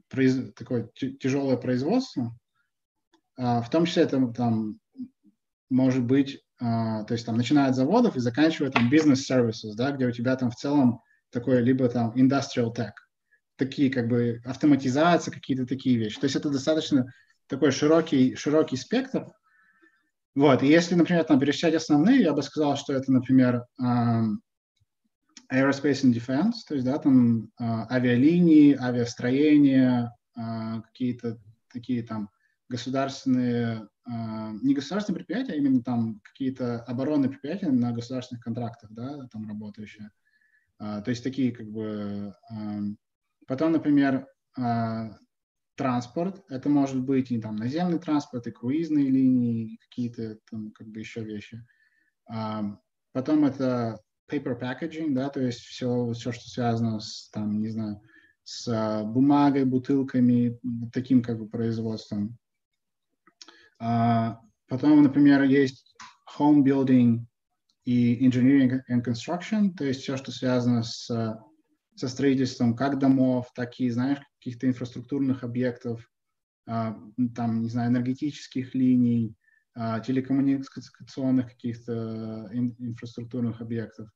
произ... 0.09 0.53
такое 0.53 0.89
тяжелое 0.93 1.57
производство. 1.57 2.37
А, 3.37 3.61
в 3.61 3.69
том 3.69 3.85
числе 3.85 4.03
это 4.03 4.25
там 4.27 4.79
может 5.69 6.03
быть, 6.03 6.41
то 6.59 7.07
есть 7.09 7.25
там 7.25 7.37
начиная 7.37 7.69
от 7.69 7.75
заводов 7.75 8.15
и 8.15 8.19
заканчивая 8.19 8.69
там 8.69 8.89
бизнес-сервисы, 8.89 9.73
да, 9.75 9.91
где 9.91 10.05
у 10.05 10.11
тебя 10.11 10.35
там 10.35 10.51
в 10.51 10.55
целом 10.55 11.01
такое 11.31 11.60
либо 11.60 11.88
там 11.89 12.14
industrial 12.15 12.73
tech, 12.76 12.93
такие 13.56 13.89
как 13.89 14.07
бы 14.07 14.41
автоматизация, 14.45 15.34
какие-то 15.34 15.65
такие 15.65 15.97
вещи. 15.97 16.19
То 16.19 16.26
есть 16.26 16.35
это 16.35 16.49
достаточно 16.49 17.06
такой 17.47 17.72
широкий, 17.72 18.35
широкий 18.35 18.77
спектр. 18.77 19.31
Вот, 20.34 20.64
и 20.64 20.68
если, 20.68 20.95
например, 20.95 21.23
там 21.23 21.39
перечислять 21.39 21.76
основные, 21.76 22.22
я 22.22 22.34
бы 22.34 22.43
сказал, 22.43 22.76
что 22.76 22.93
это, 22.93 23.11
например, 23.11 23.64
aerospace 25.52 26.03
and 26.03 26.14
defense, 26.14 26.53
то 26.68 26.73
есть, 26.73 26.85
да, 26.85 26.97
там 26.97 27.49
uh, 27.61 27.85
авиалинии, 27.89 28.76
авиастроение, 28.76 30.11
uh, 30.38 30.81
какие-то 30.81 31.39
такие 31.72 32.03
там 32.03 32.30
государственные, 32.68 33.88
uh, 34.10 34.60
не 34.61 34.73
государственные 34.73 35.18
предприятия, 35.18 35.53
а 35.53 35.56
именно 35.56 35.84
там 35.84 36.19
какие-то 36.23 36.81
оборонные 36.81 37.30
предприятия 37.30 37.69
на 37.69 37.91
государственных 37.91 38.43
контрактах, 38.43 38.91
да, 38.91 39.27
там 39.31 39.47
работающие. 39.47 40.10
А, 40.85 41.01
то 41.01 41.09
есть 41.09 41.23
такие 41.23 41.51
как 41.51 41.67
бы... 41.67 42.35
Потом, 43.47 43.71
например, 43.71 44.27
а, 44.57 45.17
транспорт. 45.75 46.43
Это 46.49 46.69
может 46.69 47.01
быть 47.01 47.31
и 47.31 47.39
там 47.39 47.55
наземный 47.55 47.99
транспорт, 47.99 48.47
и 48.47 48.51
круизные 48.51 49.09
линии, 49.09 49.77
какие-то 49.87 50.39
там 50.49 50.71
как 50.71 50.87
бы 50.87 50.99
еще 50.99 51.23
вещи. 51.23 51.65
Потом 52.25 53.45
это 53.45 53.99
paper 54.31 54.59
packaging, 54.59 55.13
да, 55.13 55.29
то 55.29 55.39
есть 55.39 55.59
все, 55.59 56.11
все, 56.13 56.31
что 56.31 56.49
связано 56.49 56.99
с, 56.99 57.29
там, 57.29 57.61
не 57.61 57.69
знаю, 57.69 58.01
с 58.43 58.67
а, 58.67 59.03
бумагой, 59.03 59.65
бутылками, 59.65 60.59
таким 60.91 61.21
как 61.21 61.39
бы 61.39 61.47
производством. 61.47 62.37
Потом, 63.77 65.03
например, 65.03 65.43
есть 65.43 65.95
home 66.37 66.63
building, 66.63 67.25
и 67.85 68.27
engineering 68.27 68.81
and 68.89 69.03
construction, 69.03 69.73
то 69.73 69.85
есть 69.85 70.01
все, 70.01 70.17
что 70.17 70.31
связано 70.31 70.83
с, 70.83 71.05
со 71.95 72.07
строительством 72.07 72.75
как 72.75 72.99
домов, 72.99 73.51
так 73.55 73.79
и, 73.79 73.89
знаешь, 73.89 74.19
каких-то 74.39 74.67
инфраструктурных 74.67 75.43
объектов, 75.43 76.09
а, 76.67 76.97
там, 77.35 77.61
не 77.61 77.69
знаю, 77.69 77.91
энергетических 77.91 78.73
линий, 78.73 79.35
а, 79.75 79.99
телекоммуникационных 79.99 81.49
каких-то 81.49 82.49
инфраструктурных 82.51 83.61
объектов. 83.61 84.09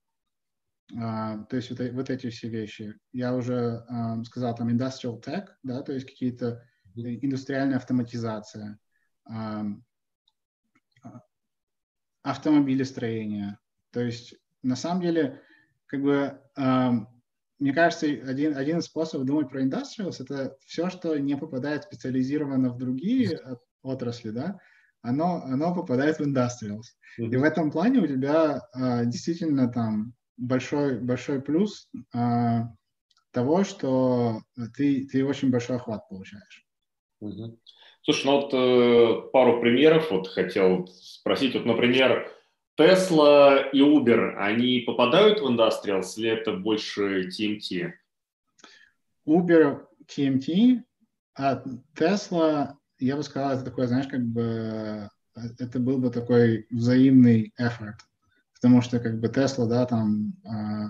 А, 0.98 1.44
то 1.46 1.56
есть 1.56 1.70
вот, 1.70 1.80
вот 1.92 2.10
эти 2.10 2.32
все 2.32 2.50
вещи. 2.50 2.96
Я 3.14 3.36
уже 3.36 3.86
сказал, 4.26 4.56
там 4.56 4.70
industrial 4.70 5.22
tech, 5.24 5.46
да, 5.62 5.84
то 5.84 5.94
есть 5.94 6.08
какие-то 6.08 6.64
индустриальная 6.96 7.78
автоматизация, 7.78 8.80
автомобилестроения. 12.24 13.60
То 13.92 14.02
есть, 14.02 14.36
на 14.62 14.76
самом 14.76 15.02
деле, 15.02 15.42
как 15.86 16.02
бы, 16.02 16.40
э, 16.58 16.90
мне 17.60 17.74
кажется, 17.74 18.06
один, 18.06 18.56
один 18.56 18.80
из 18.80 18.86
способов 18.86 19.26
думать 19.26 19.50
про 19.50 19.64
industrials– 19.64 20.18
это 20.20 20.56
все, 20.66 20.90
что 20.90 21.18
не 21.18 21.36
попадает 21.36 21.84
специализированно 21.84 22.70
в 22.70 22.78
другие 22.78 23.40
отрасли, 23.82 24.30
да, 24.30 24.60
оно, 25.02 25.44
оно 25.44 25.74
попадает 25.74 26.18
в 26.18 26.22
industrials. 26.22 26.96
Mm-hmm. 27.20 27.32
И 27.32 27.38
в 27.38 27.44
этом 27.44 27.72
плане 27.72 28.00
у 28.00 28.08
тебя 28.08 28.62
э, 28.76 29.06
действительно 29.06 29.72
там 29.72 30.14
большой, 30.38 31.00
большой 31.00 31.42
плюс 31.42 31.90
э, 32.14 32.62
того, 33.32 33.64
что 33.64 34.42
ты, 34.76 35.08
ты 35.08 35.26
очень 35.26 35.52
большой 35.52 35.78
охват 35.78 36.08
получаешь. 36.10 36.66
Mm-hmm. 37.24 37.58
Слушай, 38.04 38.26
ну 38.26 38.42
вот 38.42 38.54
э, 38.54 39.30
пару 39.32 39.60
примеров 39.60 40.10
вот 40.12 40.28
хотел 40.28 40.88
спросить. 40.88 41.54
Вот, 41.54 41.66
например, 41.66 42.32
Tesla 42.80 43.70
и 43.72 43.82
Uber, 43.82 44.36
они 44.38 44.80
попадают 44.80 45.42
в 45.42 45.48
Industrials 45.48 46.14
или 46.18 46.30
это 46.30 46.54
больше 46.54 47.28
TMT? 47.28 47.92
Uber 49.28 49.86
TMT, 50.08 50.82
а 51.36 51.62
Tesla, 51.96 52.74
я 53.00 53.16
бы 53.18 53.24
сказал, 53.24 53.52
это 53.52 53.66
такой, 53.66 53.88
знаешь, 53.88 54.08
как 54.08 54.26
бы 54.26 55.10
это 55.58 55.80
был 55.80 55.98
бы 55.98 56.10
такой 56.10 56.68
взаимный 56.70 57.54
эффорт, 57.58 57.98
потому 58.56 58.82
что 58.82 59.00
как 59.00 59.20
бы 59.20 59.28
Tesla, 59.28 59.68
да, 59.68 59.86
там 59.86 60.34
а, 60.46 60.90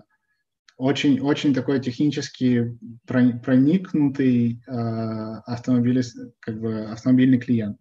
очень, 0.80 1.20
очень 1.20 1.54
такой 1.54 1.82
технически 1.82 2.80
проникнутый 3.06 4.64
э, 4.66 4.72
автомобиль, 4.72 6.02
как 6.40 6.62
бы 6.62 6.86
автомобильный 6.86 7.38
клиент. 7.38 7.78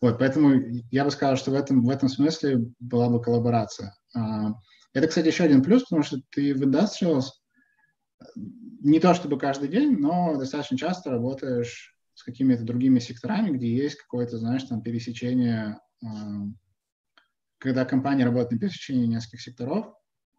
Вот, 0.00 0.18
поэтому 0.18 0.60
я 0.90 1.04
бы 1.04 1.12
сказал, 1.12 1.36
что 1.36 1.52
в 1.52 1.54
этом, 1.54 1.84
в 1.84 1.88
этом 1.88 2.08
смысле 2.08 2.66
была 2.80 3.08
бы 3.08 3.22
коллаборация. 3.22 3.94
Э, 4.16 4.54
это, 4.92 5.06
кстати, 5.06 5.28
еще 5.28 5.44
один 5.44 5.62
плюс, 5.62 5.84
потому 5.84 6.02
что 6.02 6.20
ты 6.30 6.52
в 6.52 6.62
Industrials 6.62 7.26
не 8.80 8.98
то 8.98 9.14
чтобы 9.14 9.38
каждый 9.38 9.68
день, 9.68 9.96
но 9.96 10.36
достаточно 10.36 10.76
часто 10.76 11.10
работаешь 11.10 11.96
с 12.14 12.24
какими-то 12.24 12.64
другими 12.64 12.98
секторами, 12.98 13.56
где 13.56 13.72
есть 13.72 13.96
какое-то, 13.98 14.38
знаешь, 14.38 14.64
там 14.64 14.82
пересечение, 14.82 15.78
э, 16.02 16.06
когда 17.58 17.84
компания 17.84 18.24
работает 18.24 18.50
на 18.50 18.58
пересечении 18.58 19.06
нескольких 19.06 19.42
секторов, 19.42 19.94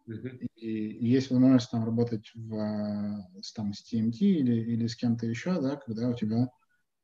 и 0.06 1.06
есть 1.06 1.30
возможность 1.30 1.70
там 1.70 1.84
работать 1.84 2.30
в, 2.34 3.26
с, 3.40 3.52
там, 3.52 3.72
с 3.72 3.82
TMT 3.82 4.18
или, 4.20 4.54
или 4.72 4.86
с 4.86 4.96
кем-то 4.96 5.26
еще, 5.26 5.60
да, 5.60 5.76
когда 5.76 6.08
у 6.08 6.14
тебя 6.14 6.50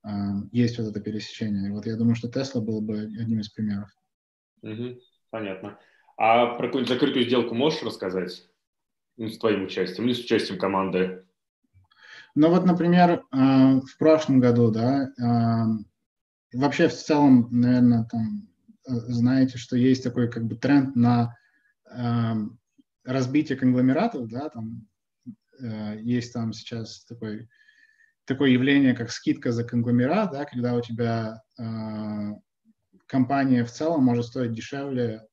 э, 0.05 0.09
есть 0.52 0.78
вот 0.78 0.89
это 0.89 1.01
пересечение. 1.01 1.68
И 1.68 1.72
вот 1.72 1.86
я 1.86 1.97
думаю, 1.97 2.14
что 2.14 2.28
Tesla 2.28 2.60
был 2.60 2.81
бы 2.81 3.01
одним 3.01 3.40
из 3.40 3.48
примеров. 3.48 3.89
Угу. 4.62 4.98
Понятно. 5.31 5.78
А 6.18 6.55
про 6.56 6.66
какую-нибудь 6.66 6.93
закрытую 6.93 7.24
сделку 7.24 7.55
можешь 7.55 7.82
рассказать? 7.82 8.47
Ну, 9.16 9.28
с 9.28 9.39
твоим 9.39 9.64
участием 9.64 10.06
или 10.06 10.14
с 10.14 10.20
участием 10.20 10.59
команды? 10.59 11.24
Ну 12.35 12.51
вот, 12.51 12.66
например, 12.66 13.10
э, 13.10 13.20
в 13.32 13.98
прошлом 13.98 14.40
году, 14.40 14.70
да, 14.70 15.09
э, 15.18 16.56
вообще 16.56 16.89
в 16.89 16.94
целом, 16.94 17.48
наверное, 17.51 18.05
там 18.05 18.48
знаете, 18.85 19.56
что 19.56 19.77
есть 19.77 20.05
такой 20.05 20.31
как 20.31 20.44
бы 20.47 20.56
тренд 20.56 20.97
на 20.97 21.36
разбитие 23.11 23.59
конгломератов, 23.59 24.28
да, 24.28 24.49
там 24.49 24.87
э, 25.59 25.99
есть 26.01 26.32
там 26.32 26.53
сейчас 26.53 27.05
такой, 27.05 27.49
такое 28.24 28.51
явление, 28.51 28.95
как 28.95 29.11
скидка 29.11 29.53
за 29.53 29.65
конгломерат, 29.65 30.31
да, 30.32 30.45
когда 30.45 30.74
у 30.74 30.81
тебя 30.81 31.43
э, 31.59 31.62
компания 33.07 33.65
в 33.65 33.73
целом 33.73 34.05
может 34.05 34.27
стоить 34.27 34.53
дешевле, 34.53 35.27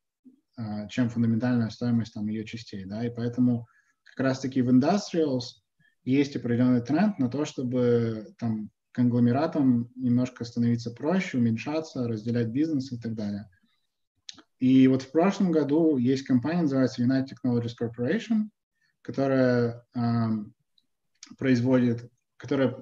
э, 0.57 0.87
чем 0.89 1.09
фундаментальная 1.09 1.69
стоимость 1.69 2.13
там 2.13 2.27
ее 2.27 2.45
частей, 2.45 2.85
да, 2.85 3.05
и 3.05 3.09
поэтому 3.09 3.67
как 4.03 4.19
раз-таки 4.19 4.61
в 4.61 4.69
industrials 4.69 5.61
есть 6.03 6.35
определенный 6.35 6.81
тренд 6.81 7.19
на 7.19 7.29
то, 7.29 7.45
чтобы 7.45 8.33
там 8.39 8.71
конгломератам 8.91 9.91
немножко 9.95 10.43
становиться 10.43 10.89
проще, 10.89 11.37
уменьшаться, 11.37 12.07
разделять 12.07 12.47
бизнес 12.47 12.91
и 12.91 12.97
так 12.97 13.13
далее. 13.13 13.47
И 14.59 14.87
вот 14.87 15.03
в 15.03 15.11
прошлом 15.11 15.51
году 15.51 15.97
есть 15.97 16.25
компания, 16.25 16.61
называется 16.61 17.03
United 17.03 17.27
Technologies 17.27 17.73
Corporation, 17.79 18.49
которая 19.01 19.85
э, 19.95 19.99
производит, 21.37 22.09
которая, 22.37 22.75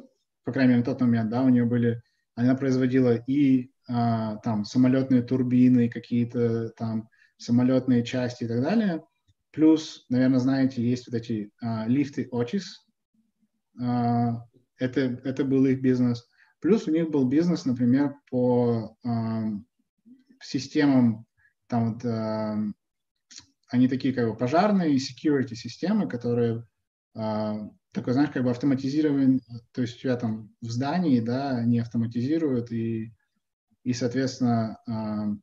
по 0.44 0.52
крайней 0.52 0.70
мере, 0.70 0.80
на 0.80 0.86
тот 0.86 1.02
момент, 1.02 1.30
да, 1.30 1.44
у 1.44 1.50
нее 1.50 1.66
были, 1.66 2.02
она 2.36 2.56
производила 2.56 3.16
и 3.16 3.66
э, 3.66 4.38
там 4.44 4.64
самолетные 4.64 5.22
турбины, 5.22 5.90
какие-то 5.90 6.70
там 6.70 7.10
самолетные 7.38 8.04
части 8.04 8.46
и 8.46 8.48
так 8.48 8.62
далее. 8.62 9.04
Плюс, 9.52 10.06
наверное, 10.10 10.40
знаете, 10.40 10.82
есть 10.82 11.08
вот 11.08 11.16
эти 11.16 11.52
э, 11.62 11.88
лифты 11.88 12.30
Otis. 12.32 12.64
Э, 13.82 14.32
это, 14.78 15.02
это 15.02 15.44
был 15.44 15.66
их 15.66 15.82
бизнес. 15.82 16.28
Плюс 16.60 16.88
у 16.88 16.92
них 16.92 17.10
был 17.10 17.26
бизнес, 17.26 17.66
например, 17.66 18.16
по 18.30 18.98
э, 19.04 19.10
системам 20.42 21.26
там 21.76 21.94
вот, 21.94 22.06
э, 22.06 22.74
они 23.68 23.88
такие 23.88 24.14
как 24.14 24.30
бы 24.30 24.38
пожарные 24.38 24.96
security 24.96 25.56
системы, 25.56 26.08
которые 26.08 26.66
э, 27.16 27.54
такой, 27.92 28.14
знаешь, 28.14 28.30
как 28.30 28.44
бы 28.44 28.52
автоматизирован, 28.52 29.42
то 29.74 29.82
есть 29.82 29.98
у 29.98 30.00
тебя 30.00 30.16
там 30.16 30.56
в 30.62 30.70
здании, 30.70 31.20
да, 31.20 31.58
они 31.58 31.80
автоматизируют 31.80 32.72
и, 32.72 33.14
и 33.84 33.94
соответственно, 33.94 34.80
э, 34.88 35.36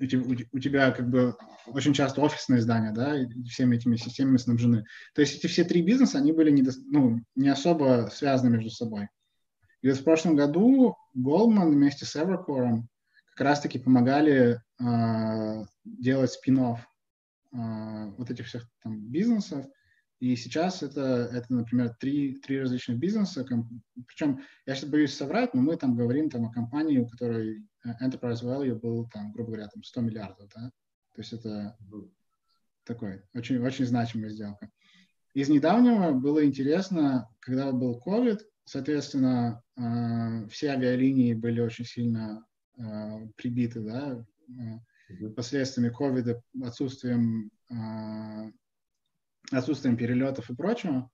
у 0.00 0.06
тебя, 0.06 0.46
у 0.52 0.58
тебя 0.58 0.90
как 0.90 1.08
бы 1.10 1.36
очень 1.66 1.92
часто 1.92 2.22
офисные 2.22 2.62
здания, 2.62 2.92
да, 2.92 3.14
всеми 3.48 3.76
этими 3.76 3.96
системами 3.96 4.38
снабжены. 4.38 4.84
То 5.14 5.20
есть 5.20 5.36
эти 5.36 5.46
все 5.46 5.64
три 5.64 5.82
бизнеса, 5.82 6.18
они 6.18 6.32
были 6.32 6.50
не, 6.50 6.64
ну, 6.86 7.20
не 7.36 7.48
особо 7.48 8.08
связаны 8.10 8.50
между 8.50 8.70
собой. 8.70 9.08
И 9.82 9.88
вот 9.90 9.98
в 9.98 10.04
прошлом 10.04 10.34
году 10.34 10.96
Goldman 11.14 11.70
вместе 11.70 12.06
с 12.06 12.16
Evercore 12.16 12.82
как 13.34 13.46
раз-таки 13.46 13.78
помогали 13.78 14.60
делать 14.78 16.32
спин 16.32 16.58
э, 16.58 16.76
вот 18.16 18.30
этих 18.30 18.46
всех 18.46 18.68
там 18.82 19.00
бизнесов. 19.10 19.66
И 20.20 20.36
сейчас 20.36 20.82
это, 20.82 21.28
это 21.32 21.52
например, 21.52 21.94
три, 22.00 22.36
три 22.36 22.60
различных 22.60 22.98
бизнеса. 22.98 23.44
Причем, 24.06 24.40
я 24.64 24.74
сейчас 24.74 24.88
боюсь 24.88 25.14
соврать, 25.14 25.54
но 25.54 25.60
мы 25.60 25.76
там 25.76 25.96
говорим 25.96 26.30
там, 26.30 26.46
о 26.46 26.52
компании, 26.52 26.98
у 26.98 27.08
которой 27.08 27.66
э, 27.84 27.88
enterprise 28.02 28.42
value 28.42 28.78
был, 28.78 29.08
там, 29.08 29.32
грубо 29.32 29.52
говоря, 29.52 29.68
там 29.68 29.82
100 29.82 30.00
миллиардов. 30.00 30.50
Да? 30.54 30.70
То 31.14 31.20
есть 31.20 31.32
это 31.32 31.76
такой 32.84 33.22
очень, 33.34 33.58
очень 33.58 33.86
значимая 33.86 34.30
сделка. 34.30 34.70
Из 35.34 35.48
недавнего 35.48 36.12
было 36.12 36.44
интересно, 36.44 37.28
когда 37.40 37.72
был 37.72 38.00
COVID, 38.04 38.40
соответственно, 38.64 39.62
э, 39.76 40.48
все 40.48 40.70
авиалинии 40.70 41.34
были 41.34 41.60
очень 41.60 41.84
сильно 41.84 42.44
прибиты, 43.36 43.80
да, 43.82 44.24
последствиями 45.36 45.90
ковида, 45.90 46.42
отсутствием, 46.62 47.50
э, 47.70 48.50
отсутствием 49.50 49.96
перелетов 49.96 50.50
и 50.50 50.54
прочего. 50.54 51.10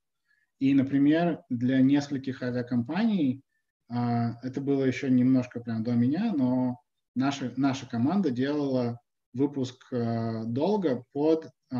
И, 0.58 0.74
например, 0.74 1.40
для 1.48 1.80
нескольких 1.80 2.42
авиакомпаний 2.42 3.42
э, 3.88 3.94
это 4.42 4.60
было 4.60 4.84
еще 4.84 5.10
немножко 5.10 5.60
прям 5.60 5.82
до 5.82 5.92
меня, 5.92 6.32
но 6.32 6.80
наша, 7.14 7.52
наша 7.56 7.86
команда 7.86 8.30
делала 8.30 9.00
выпуск 9.32 9.92
э, 9.92 10.44
долга 10.44 11.04
под, 11.12 11.46
э, 11.72 11.76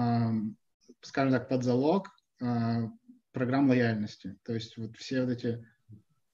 скажем 1.03 1.33
так, 1.33 1.49
под 1.49 1.65
залог 1.65 2.09
э, 2.41 2.89
программ 3.33 3.69
лояльности. 3.69 4.37
То 4.45 4.55
есть 4.55 4.77
вот 4.77 4.97
все 4.97 5.25
вот 5.25 5.31
эти 5.31 5.67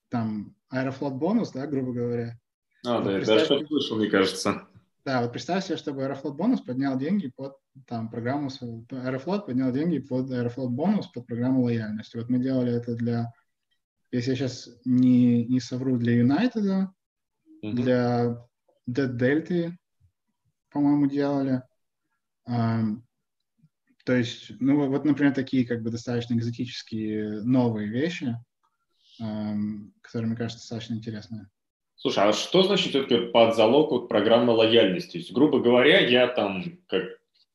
там 0.08 0.56
Аэрофлот 0.68 1.14
бонус, 1.14 1.52
да, 1.52 1.66
грубо 1.66 1.92
говоря. 1.92 2.38
А, 2.84 2.96
вот 2.96 3.04
да, 3.04 3.18
я 3.18 3.24
даже 3.24 3.66
слышал, 3.66 3.96
мне 3.96 4.08
кажется. 4.08 4.66
Да, 5.06 5.22
вот 5.22 5.30
представь 5.30 5.64
себе, 5.64 5.76
чтобы 5.76 6.02
Аэрофлот 6.02 6.34
бонус 6.34 6.60
поднял 6.60 6.98
деньги 6.98 7.28
под 7.28 7.56
там 7.86 8.10
программу, 8.10 8.50
Аэрофлот 8.90 9.46
поднял 9.46 9.70
деньги 9.70 10.00
под 10.00 10.32
Аэрофлот 10.32 10.72
бонус 10.72 11.06
под 11.06 11.28
программу 11.28 11.62
лояльности. 11.62 12.16
Вот 12.16 12.28
мы 12.28 12.40
делали 12.40 12.72
это 12.72 12.96
для, 12.96 13.32
если 14.10 14.30
я 14.30 14.36
сейчас 14.36 14.68
не, 14.84 15.44
не 15.44 15.60
совру, 15.60 15.96
для 15.96 16.18
Юнайтеда, 16.18 16.92
mm-hmm. 17.62 17.72
для 17.72 18.48
Дельты, 18.86 19.78
по-моему, 20.70 21.06
делали. 21.06 21.62
Um, 22.48 23.02
то 24.04 24.12
есть, 24.12 24.50
ну 24.58 24.88
вот, 24.88 25.04
например, 25.04 25.32
такие 25.34 25.64
как 25.64 25.82
бы 25.82 25.90
достаточно 25.90 26.34
экзотические 26.34 27.42
новые 27.42 27.88
вещи, 27.88 28.34
эм, 29.20 29.94
которые, 30.00 30.30
мне 30.30 30.36
кажется, 30.36 30.64
достаточно 30.64 30.94
интересные. 30.94 31.48
Слушай, 31.96 32.28
а 32.28 32.32
что 32.32 32.62
значит 32.62 32.94
это 32.94 33.26
под 33.26 33.56
залог 33.56 33.90
вот 33.90 34.08
программы 34.08 34.52
лояльности? 34.52 35.12
То 35.12 35.18
есть, 35.18 35.32
грубо 35.32 35.60
говоря, 35.60 36.00
я 36.00 36.28
там 36.28 36.62
как 36.88 37.04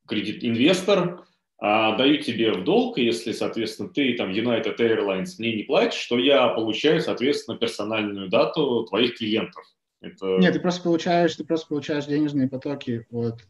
кредит-инвестор 0.08 1.24
а, 1.60 1.96
даю 1.96 2.18
тебе 2.18 2.52
в 2.52 2.64
долг, 2.64 2.98
если, 2.98 3.34
соответственно, 3.34 3.90
ты 3.90 4.16
там 4.16 4.32
United 4.32 4.78
Airlines 4.78 5.36
мне 5.38 5.56
не 5.56 5.64
платишь, 5.64 6.04
то 6.08 6.18
я 6.18 6.48
получаю, 6.50 7.02
соответственно, 7.02 7.58
персональную 7.58 8.30
дату 8.30 8.84
твоих 8.86 9.18
клиентов. 9.18 9.64
Это... 10.02 10.38
Нет, 10.40 10.54
ты 10.54 10.60
просто 10.60 10.82
получаешь, 10.82 11.36
ты 11.36 11.44
просто 11.44 11.68
получаешь 11.68 12.06
денежные 12.06 12.50
потоки 12.50 13.06
от 13.12 13.42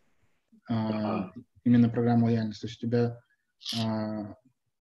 а, 0.69 1.31
именно 1.63 1.87
программы 1.87 2.25
лояльности. 2.25 2.61
То 2.61 2.67
есть 2.67 2.83
у 2.83 2.87
тебя 2.87 3.21
а, 3.79 4.35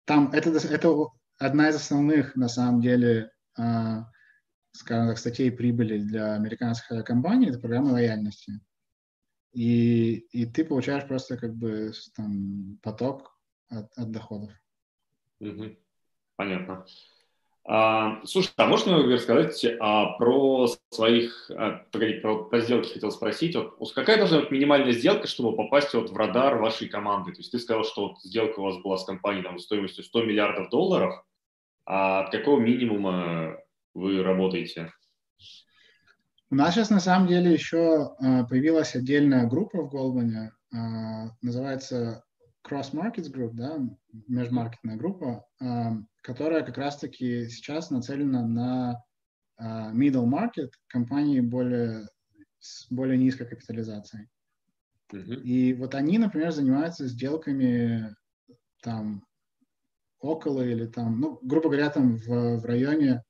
там 0.04 0.30
это, 0.32 0.50
это 0.50 0.94
одна 1.38 1.68
из 1.68 1.74
основных, 1.74 2.36
на 2.36 2.48
самом 2.48 2.80
деле, 2.80 3.32
а, 3.58 4.06
скажем 4.76 5.08
так, 5.08 5.18
статей 5.18 5.50
прибыли 5.50 5.98
для 5.98 6.34
американских 6.34 7.04
компаний, 7.04 7.48
это 7.48 7.58
программа 7.58 7.92
лояльности. 7.92 8.60
И, 9.52 10.16
и 10.32 10.44
ты 10.46 10.64
получаешь 10.64 11.06
просто 11.08 11.36
как 11.38 11.54
бы 11.54 11.92
там 12.14 12.78
поток 12.82 13.38
от, 13.68 13.90
от 13.96 14.10
доходов. 14.10 14.52
Угу. 15.40 15.76
Понятно. 16.36 16.84
А, 17.68 18.20
слушай, 18.24 18.52
а 18.56 18.66
можно 18.66 19.02
рассказать 19.02 19.64
а, 19.80 20.12
про 20.18 20.68
своих, 20.90 21.50
а, 21.50 21.84
погоди, 21.90 22.20
про, 22.20 22.44
про 22.44 22.60
сделки 22.60 22.92
хотел 22.92 23.10
спросить. 23.10 23.56
Вот, 23.56 23.92
какая 23.92 24.18
должна 24.18 24.40
быть 24.40 24.52
минимальная 24.52 24.92
сделка, 24.92 25.26
чтобы 25.26 25.56
попасть 25.56 25.92
вот 25.94 26.10
в 26.10 26.16
радар 26.16 26.58
вашей 26.58 26.88
команды? 26.88 27.32
То 27.32 27.38
есть 27.38 27.50
ты 27.50 27.58
сказал, 27.58 27.84
что 27.84 28.08
вот 28.08 28.20
сделка 28.22 28.60
у 28.60 28.64
вас 28.64 28.76
была 28.78 28.98
с 28.98 29.04
компанией 29.04 29.42
там, 29.42 29.58
стоимостью 29.58 30.04
100 30.04 30.22
миллиардов 30.22 30.70
долларов. 30.70 31.24
А 31.86 32.24
от 32.24 32.30
какого 32.30 32.60
минимума 32.60 33.58
вы 33.96 34.22
работаете? 34.22 34.92
У 36.50 36.54
нас 36.54 36.74
сейчас 36.74 36.90
на 36.90 37.00
самом 37.00 37.26
деле 37.28 37.52
еще 37.52 38.14
а, 38.18 38.44
появилась 38.44 38.94
отдельная 38.94 39.46
группа 39.46 39.82
в 39.82 39.90
Голбане, 39.90 40.52
а, 40.72 41.30
называется 41.40 42.22
Cross 42.68 42.92
Markets 42.92 43.32
Group, 43.32 43.52
да, 43.54 43.78
межмаркетная 44.28 44.96
группа, 44.96 45.46
которая 46.20 46.64
как 46.64 46.76
раз-таки 46.78 47.48
сейчас 47.48 47.90
нацелена 47.90 48.44
на 48.44 49.04
middle 49.94 50.26
market, 50.26 50.70
компании 50.88 51.38
более, 51.38 52.08
с 52.58 52.90
более 52.90 53.18
низкой 53.18 53.46
капитализацией. 53.46 54.26
Uh-huh. 55.12 55.40
И 55.42 55.74
вот 55.74 55.94
они, 55.94 56.18
например, 56.18 56.50
занимаются 56.50 57.06
сделками 57.06 58.16
там 58.82 59.24
около 60.18 60.62
или 60.62 60.86
там, 60.86 61.20
ну, 61.20 61.38
грубо 61.42 61.68
говоря, 61.68 61.88
там 61.90 62.16
в, 62.16 62.58
в 62.58 62.64
районе 62.64 63.22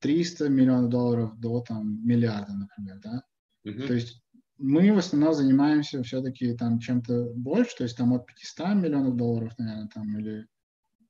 300 0.00 0.48
миллионов 0.48 0.90
долларов 0.90 1.38
до 1.38 1.60
там 1.60 2.06
миллиарда, 2.06 2.52
например, 2.54 2.98
да. 3.02 3.22
Uh-huh. 3.66 3.86
То 3.86 3.94
есть 3.94 4.22
мы 4.58 4.92
в 4.92 4.98
основном 4.98 5.32
занимаемся 5.34 6.02
все-таки 6.02 6.54
там 6.56 6.78
чем-то 6.78 7.32
больше, 7.34 7.76
то 7.76 7.84
есть 7.84 7.96
там 7.96 8.12
от 8.12 8.26
500 8.26 8.74
миллионов 8.76 9.16
долларов, 9.16 9.52
наверное, 9.58 9.88
там, 9.88 10.18
или 10.18 10.46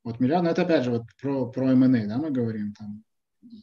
от 0.04 0.20
миллиарда. 0.20 0.44
Но 0.44 0.50
это 0.50 0.62
опять 0.62 0.84
же 0.84 0.90
вот 0.90 1.02
про, 1.20 1.50
про 1.50 1.72
M&A, 1.72 2.06
да, 2.06 2.18
мы 2.18 2.30
говорим, 2.30 2.74
там, 2.74 3.04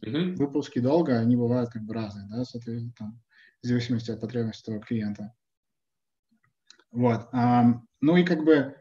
mm-hmm. 0.04 0.36
выпуски 0.36 0.78
долга, 0.78 1.18
они 1.18 1.36
бывают 1.36 1.70
как 1.70 1.82
бы 1.82 1.94
разные, 1.94 2.28
да, 2.28 2.44
соответственно, 2.44 2.92
там, 2.98 3.20
в 3.62 3.66
зависимости 3.66 4.10
от 4.10 4.20
потребностей 4.20 4.64
того 4.64 4.80
клиента. 4.80 5.34
Вот. 6.90 7.28
Um, 7.32 7.80
ну 8.00 8.16
и 8.16 8.24
как 8.24 8.44
бы, 8.44 8.76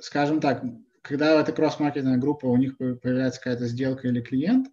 скажем 0.00 0.40
так, 0.40 0.62
когда 1.02 1.40
эта 1.40 1.52
кросс-маркетная 1.52 2.16
группа, 2.16 2.46
у 2.46 2.56
них 2.56 2.76
появляется 2.78 3.40
какая-то 3.40 3.66
сделка 3.66 4.08
или 4.08 4.20
клиент, 4.20 4.68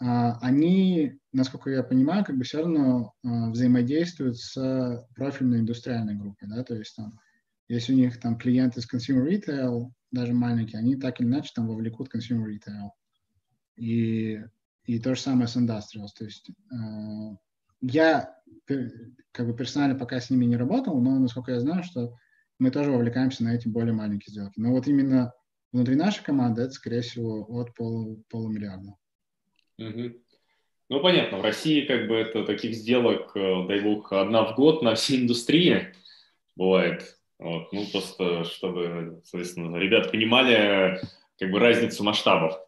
они, 0.00 1.18
насколько 1.32 1.70
я 1.70 1.82
понимаю, 1.82 2.24
как 2.24 2.36
бы 2.36 2.44
все 2.44 2.58
равно 2.58 3.14
uh, 3.26 3.50
взаимодействуют 3.50 4.38
с 4.38 5.06
профильной 5.16 5.58
индустриальной 5.58 6.14
группой, 6.14 6.48
да, 6.48 6.62
то 6.62 6.76
есть 6.76 6.94
там, 6.94 7.18
если 7.66 7.92
у 7.92 7.96
них 7.96 8.20
там 8.20 8.38
клиент 8.38 8.76
из 8.76 8.86
consumer 8.88 9.28
retail, 9.28 9.90
даже 10.10 10.32
маленькие, 10.32 10.78
они 10.78 10.96
так 10.96 11.20
или 11.20 11.26
иначе 11.26 11.52
там 11.54 11.68
вовлекут 11.68 12.14
consumer 12.14 12.46
retail. 12.46 12.90
И, 13.76 14.40
и 14.84 14.98
то 14.98 15.14
же 15.14 15.20
самое 15.20 15.48
с 15.48 15.56
industrials. 15.56 16.12
То 16.16 16.24
есть 16.24 16.50
э, 16.50 17.36
я 17.82 18.34
как 19.32 19.46
бы 19.46 19.54
персонально 19.54 19.98
пока 19.98 20.20
с 20.20 20.30
ними 20.30 20.46
не 20.46 20.56
работал, 20.56 21.00
но 21.00 21.18
насколько 21.18 21.52
я 21.52 21.60
знаю, 21.60 21.84
что 21.84 22.16
мы 22.58 22.70
тоже 22.70 22.90
вовлекаемся 22.90 23.44
на 23.44 23.54
эти 23.54 23.68
более 23.68 23.94
маленькие 23.94 24.32
сделки. 24.32 24.58
Но 24.58 24.70
вот 24.70 24.88
именно 24.88 25.32
внутри 25.72 25.94
нашей 25.94 26.24
команды 26.24 26.62
это, 26.62 26.72
скорее 26.72 27.02
всего, 27.02 27.46
от 27.60 27.74
полу, 27.74 28.24
полумиллиарда. 28.30 28.94
Угу. 29.78 30.12
Ну, 30.90 31.00
понятно, 31.00 31.38
в 31.38 31.42
России 31.42 31.86
как 31.86 32.08
бы 32.08 32.16
это 32.16 32.44
таких 32.44 32.74
сделок, 32.74 33.32
э, 33.36 33.66
дай 33.68 33.80
бог, 33.80 34.12
одна 34.12 34.44
в 34.44 34.56
год 34.56 34.82
на 34.82 34.94
всей 34.94 35.22
индустрии 35.22 35.94
бывает. 36.56 37.18
Вот, 37.38 37.72
ну, 37.72 37.86
просто 37.92 38.44
чтобы, 38.44 39.20
соответственно, 39.24 39.76
ребят 39.76 40.10
понимали 40.10 41.00
как 41.38 41.50
бы 41.50 41.60
разницу 41.60 42.02
масштабов. 42.02 42.58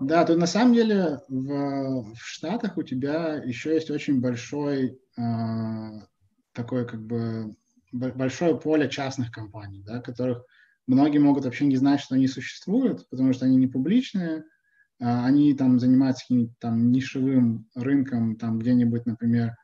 Да, 0.00 0.24
тут 0.24 0.36
на 0.36 0.46
самом 0.46 0.74
деле 0.74 1.20
в, 1.28 2.12
в 2.14 2.18
Штатах 2.18 2.76
у 2.76 2.82
тебя 2.82 3.36
еще 3.36 3.72
есть 3.72 3.90
очень 3.90 4.20
большой 4.20 4.98
э, 5.16 5.22
такой 6.52 6.86
как 6.86 7.06
бы 7.06 7.54
большое 7.92 8.58
поле 8.58 8.88
частных 8.90 9.30
компаний, 9.30 9.82
да, 9.86 10.00
которых 10.00 10.44
многие 10.86 11.18
могут 11.18 11.44
вообще 11.44 11.64
не 11.64 11.76
знать, 11.76 12.00
что 12.00 12.16
они 12.16 12.28
существуют, 12.28 13.08
потому 13.08 13.32
что 13.32 13.46
они 13.46 13.56
не 13.56 13.66
публичные, 13.66 14.44
они 14.98 15.54
там 15.54 15.78
занимаются 15.78 16.24
каким-то 16.24 16.54
там 16.58 16.90
нишевым 16.90 17.68
рынком, 17.74 18.36
там 18.36 18.58
где-нибудь, 18.58 19.06
например, 19.06 19.56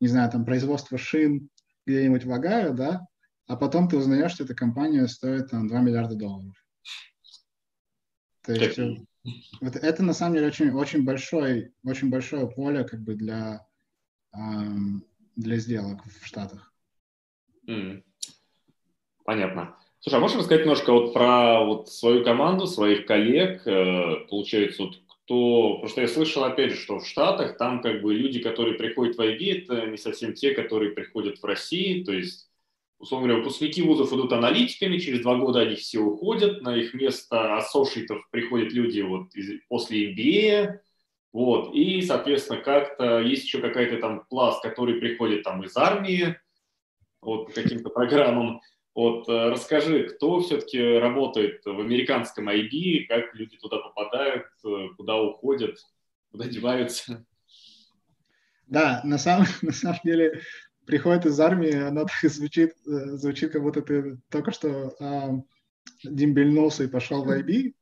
не 0.00 0.08
знаю, 0.08 0.30
там 0.30 0.44
производство 0.44 0.98
шин 0.98 1.48
где-нибудь 1.86 2.24
в 2.24 2.32
Огайо, 2.32 2.72
да, 2.72 3.06
а 3.46 3.56
потом 3.56 3.88
ты 3.88 3.96
узнаешь, 3.96 4.32
что 4.32 4.44
эта 4.44 4.54
компания 4.54 5.06
стоит 5.06 5.50
там, 5.50 5.68
2 5.68 5.80
миллиарда 5.80 6.14
долларов. 6.14 6.54
То 8.42 8.52
есть 8.52 8.78
э, 8.78 8.96
вот 9.60 9.76
это 9.76 10.02
на 10.02 10.12
самом 10.12 10.34
деле 10.34 10.46
очень, 10.46 10.70
очень, 10.70 11.04
большой, 11.04 11.74
очень 11.84 12.10
большое 12.10 12.48
поле 12.48 12.84
как 12.84 13.00
бы 13.00 13.14
для, 13.14 13.66
эм, 14.32 15.04
для 15.36 15.56
сделок 15.58 16.04
в 16.06 16.24
Штатах. 16.24 16.72
Понятно. 19.24 19.76
Слушай, 20.02 20.16
а 20.16 20.20
можешь 20.20 20.38
рассказать 20.38 20.62
немножко 20.62 20.92
вот 20.94 21.12
про 21.12 21.62
вот 21.62 21.90
свою 21.90 22.24
команду, 22.24 22.66
своих 22.66 23.04
коллег? 23.04 23.66
Э, 23.66 24.26
получается, 24.30 24.84
вот 24.84 24.96
кто... 25.06 25.74
Потому 25.74 25.88
что 25.90 26.00
я 26.00 26.08
слышал, 26.08 26.42
опять 26.44 26.70
же, 26.70 26.76
что 26.78 27.00
в 27.00 27.06
Штатах 27.06 27.58
там 27.58 27.82
как 27.82 28.00
бы 28.00 28.14
люди, 28.14 28.40
которые 28.40 28.78
приходят 28.78 29.16
в 29.16 29.20
IB, 29.20 29.62
это 29.62 29.86
не 29.86 29.98
совсем 29.98 30.32
те, 30.32 30.54
которые 30.54 30.92
приходят 30.92 31.38
в 31.38 31.44
России. 31.44 32.02
То 32.02 32.12
есть, 32.12 32.48
условно 32.98 33.28
говоря, 33.28 33.42
выпускники 33.42 33.82
вузов 33.82 34.10
идут 34.14 34.32
аналитиками, 34.32 34.96
через 34.96 35.20
два 35.20 35.36
года 35.36 35.60
они 35.60 35.74
все 35.74 35.98
уходят, 35.98 36.62
на 36.62 36.74
их 36.74 36.94
место 36.94 37.58
ассошиетов 37.58 38.26
приходят 38.30 38.72
люди 38.72 39.02
вот 39.02 39.34
из, 39.34 39.60
после 39.68 40.14
MBA, 40.14 40.78
вот, 41.34 41.74
и, 41.74 42.00
соответственно, 42.00 42.58
как-то 42.58 43.20
есть 43.20 43.44
еще 43.44 43.60
какая-то 43.60 43.98
там 43.98 44.24
пласт, 44.30 44.62
который 44.62 44.94
приходит 44.94 45.42
там 45.42 45.62
из 45.62 45.76
армии, 45.76 46.36
вот 47.20 47.48
по 47.48 47.52
каким-то 47.52 47.90
программам. 47.90 48.62
Вот 49.00 49.30
э, 49.30 49.48
расскажи, 49.48 50.10
кто 50.10 50.40
все-таки 50.40 50.78
работает 50.98 51.64
в 51.64 51.80
американском 51.80 52.50
IB, 52.50 53.06
как 53.08 53.34
люди 53.34 53.56
туда 53.56 53.78
попадают, 53.78 54.44
э, 54.62 54.88
куда 54.94 55.16
уходят, 55.16 55.78
куда 56.30 56.44
деваются? 56.54 57.24
Да, 58.66 59.00
на 59.02 59.16
самом, 59.16 59.46
на 59.62 59.72
самом 59.72 60.00
деле 60.04 60.42
приходит 60.84 61.24
из 61.24 61.40
армии, 61.40 61.74
оно 61.74 62.04
так 62.22 62.30
звучит, 62.30 62.74
э, 62.86 63.16
звучит, 63.16 63.52
как 63.52 63.62
будто 63.62 63.80
ты 63.80 64.18
только 64.28 64.50
что 64.50 64.94
э, 65.00 65.28
дембельнулся 66.04 66.84
и 66.84 66.88
пошел 66.88 67.24
в 67.24 67.30
IB, 67.30 67.72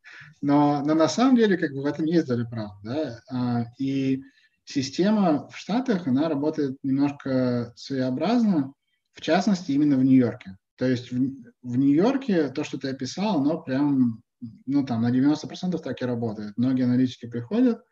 но, 0.41 0.85
но 0.85 0.95
на 0.95 1.09
самом 1.09 1.35
деле 1.35 1.57
как 1.57 1.73
бы 1.73 1.83
в 1.83 1.87
этом 1.87 2.05
есть 2.05 2.29
доля 2.29 2.45
прав, 2.45 2.71
да, 2.85 3.21
а, 3.29 3.65
и 3.81 4.23
система 4.65 5.49
в 5.49 5.57
Штатах, 5.57 6.07
она 6.07 6.29
работает 6.29 6.79
немножко 6.85 7.73
своеобразно, 7.75 8.73
в 9.15 9.21
частности, 9.21 9.73
именно 9.73 9.97
в 9.97 10.05
Нью-Йорке. 10.05 10.57
То 10.79 10.87
есть 10.87 11.11
в, 11.11 11.17
в 11.63 11.77
Нью-Йорке 11.77 12.49
то, 12.51 12.63
что 12.63 12.79
ты 12.79 12.91
описал, 12.91 13.41
оно 13.41 13.61
прям, 13.61 14.23
ну 14.65 14.87
там 14.87 15.03
на 15.03 15.11
90% 15.11 15.77
так 15.79 16.01
и 16.01 16.05
работает. 16.05 16.57
Многие 16.57 16.85
аналитики 16.85 17.27
приходят, 17.27 17.85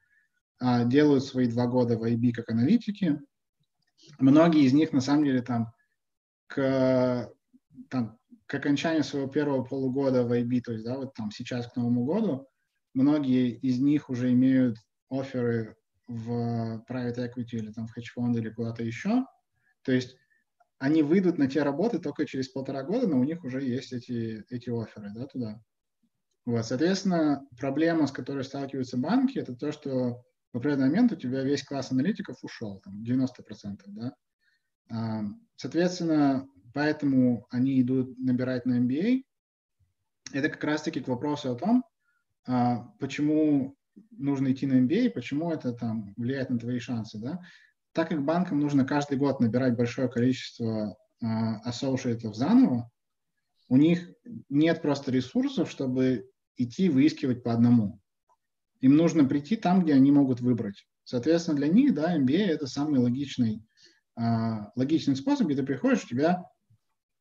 а, 0.60 0.84
делают 0.84 1.24
свои 1.24 1.48
два 1.48 1.66
года 1.66 1.98
в 1.98 2.04
IB 2.04 2.30
как 2.32 2.48
аналитики. 2.48 3.20
Многие 4.20 4.64
из 4.64 4.72
них 4.72 4.92
на 4.92 5.00
самом 5.00 5.24
деле 5.24 5.42
там 5.42 5.72
к, 6.46 7.28
там, 7.90 8.18
к 8.46 8.54
окончанию 8.54 9.02
своего 9.02 9.28
первого 9.28 9.64
полугода 9.64 10.22
в 10.22 10.32
IB, 10.32 10.60
то 10.60 10.72
есть 10.72 10.84
да, 10.84 10.96
вот 10.96 11.12
там 11.14 11.32
сейчас 11.32 11.66
к 11.66 11.74
Новому 11.74 12.04
году, 12.04 12.48
многие 12.94 13.50
из 13.50 13.80
них 13.80 14.08
уже 14.08 14.32
имеют 14.32 14.78
оферы 15.10 15.74
в 16.06 16.84
private 16.88 17.18
equity 17.18 17.56
или 17.56 17.72
там 17.72 17.88
в 17.88 18.12
фонды 18.14 18.38
или 18.38 18.50
куда-то 18.50 18.84
еще. 18.84 19.26
То 19.82 19.90
есть 19.90 20.16
они 20.78 21.02
выйдут 21.02 21.38
на 21.38 21.48
те 21.48 21.62
работы 21.62 21.98
только 21.98 22.26
через 22.26 22.48
полтора 22.48 22.82
года, 22.82 23.06
но 23.06 23.18
у 23.18 23.24
них 23.24 23.44
уже 23.44 23.62
есть 23.62 23.92
эти, 23.92 24.44
эти 24.50 24.70
оферы 24.70 25.10
да, 25.14 25.26
туда. 25.26 25.62
Вот, 26.44 26.64
соответственно, 26.64 27.46
проблема, 27.58 28.06
с 28.06 28.12
которой 28.12 28.44
сталкиваются 28.44 28.96
банки, 28.96 29.38
это 29.38 29.54
то, 29.54 29.72
что 29.72 30.22
в 30.52 30.58
определенный 30.58 30.88
момент 30.88 31.12
у 31.12 31.16
тебя 31.16 31.42
весь 31.42 31.64
класс 31.64 31.90
аналитиков 31.90 32.38
ушел, 32.42 32.80
там, 32.80 33.02
90%, 33.02 33.80
да. 33.88 34.14
А, 34.90 35.24
соответственно, 35.56 36.48
поэтому 36.72 37.46
они 37.50 37.80
идут 37.80 38.16
набирать 38.18 38.64
на 38.64 38.78
MBA. 38.78 39.22
Это 40.32 40.48
как 40.48 40.62
раз-таки 40.62 41.00
к 41.00 41.08
вопросу 41.08 41.50
о 41.50 41.56
том, 41.56 41.84
а, 42.46 42.92
почему 43.00 43.76
нужно 44.10 44.52
идти 44.52 44.66
на 44.66 44.80
MBA, 44.80 45.10
почему 45.10 45.50
это 45.50 45.72
там 45.72 46.14
влияет 46.16 46.50
на 46.50 46.58
твои 46.58 46.78
шансы, 46.78 47.18
да. 47.18 47.40
Так 47.96 48.10
как 48.10 48.22
банкам 48.26 48.60
нужно 48.60 48.84
каждый 48.84 49.16
год 49.16 49.40
набирать 49.40 49.74
большое 49.74 50.10
количество 50.10 50.98
ассоциатов 51.64 52.36
заново, 52.36 52.90
у 53.70 53.78
них 53.78 54.10
нет 54.50 54.82
просто 54.82 55.10
ресурсов, 55.10 55.70
чтобы 55.70 56.30
идти 56.58 56.90
выискивать 56.90 57.42
по 57.42 57.54
одному. 57.54 57.98
Им 58.80 58.96
нужно 58.96 59.24
прийти 59.24 59.56
там, 59.56 59.82
где 59.82 59.94
они 59.94 60.12
могут 60.12 60.42
выбрать. 60.42 60.86
Соответственно, 61.04 61.56
для 61.56 61.68
них, 61.68 61.94
да, 61.94 62.18
MBA– 62.18 62.36
это 62.48 62.66
самый 62.66 63.00
логичный, 63.00 63.64
э, 64.18 64.22
логичный 64.74 65.16
способ, 65.16 65.46
где 65.46 65.56
ты 65.56 65.62
приходишь, 65.62 66.04
у 66.04 66.08
тебя 66.08 66.44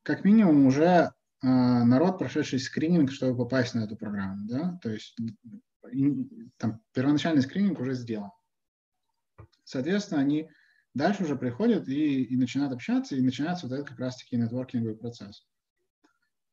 как 0.03 0.26
минимум 0.26 0.65
уже 0.65 0.84
э, 0.84 1.10
народ, 1.41 2.19
прошедший 2.19 2.60
скрининг, 2.60 3.14
чтобы 3.14 3.38
попасть 3.38 3.76
на 3.76 3.85
эту 3.85 3.95
программу, 3.95 4.45
да, 4.45 4.77
то 4.84 4.89
есть 4.89 5.15
там 6.57 6.81
первоначальный 6.91 7.43
скрининг 7.43 7.80
уже 7.80 7.93
сделан. 7.93 8.31
Соответственно, 9.64 10.19
они 10.19 10.49
дальше 10.96 11.24
уже 11.24 11.36
приходят 11.36 11.88
и, 11.88 12.24
и 12.24 12.36
начинают 12.36 12.74
общаться, 12.74 13.16
и 13.16 13.22
начинается 13.22 13.68
вот 13.68 13.76
этот 13.76 13.90
как 13.90 14.00
раз-таки 14.00 14.38
нетворкинговый 14.38 14.98
процесс. 14.98 15.46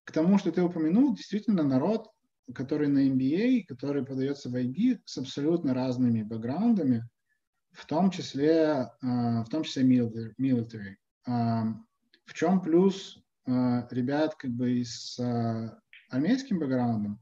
К 0.05 0.13
тому, 0.13 0.37
что 0.37 0.51
ты 0.53 0.63
упомянул, 0.63 1.15
действительно 1.15 1.63
народ, 1.63 2.11
который 2.53 2.89
на 2.89 3.09
MBA, 3.09 3.65
который 3.67 4.05
подается 4.05 4.51
в 4.51 4.57
IB 4.57 5.01
с 5.07 5.17
абсолютно 5.17 5.75
разными 5.75 6.23
бэкграундами, 6.23 7.09
в 7.71 7.87
том 7.87 8.11
числе, 8.11 8.91
uh, 9.03 9.45
в 9.45 9.49
том 9.49 9.63
числе 9.63 9.85
military. 9.85 10.97
Uh, 11.27 11.75
в 12.27 12.35
чем 12.35 12.61
плюс 12.61 13.19
ребят 13.47 14.37
как 14.37 14.53
бы 14.53 14.85
с 14.85 15.19
армейским 16.11 16.61
бэкграундом? 16.61 17.21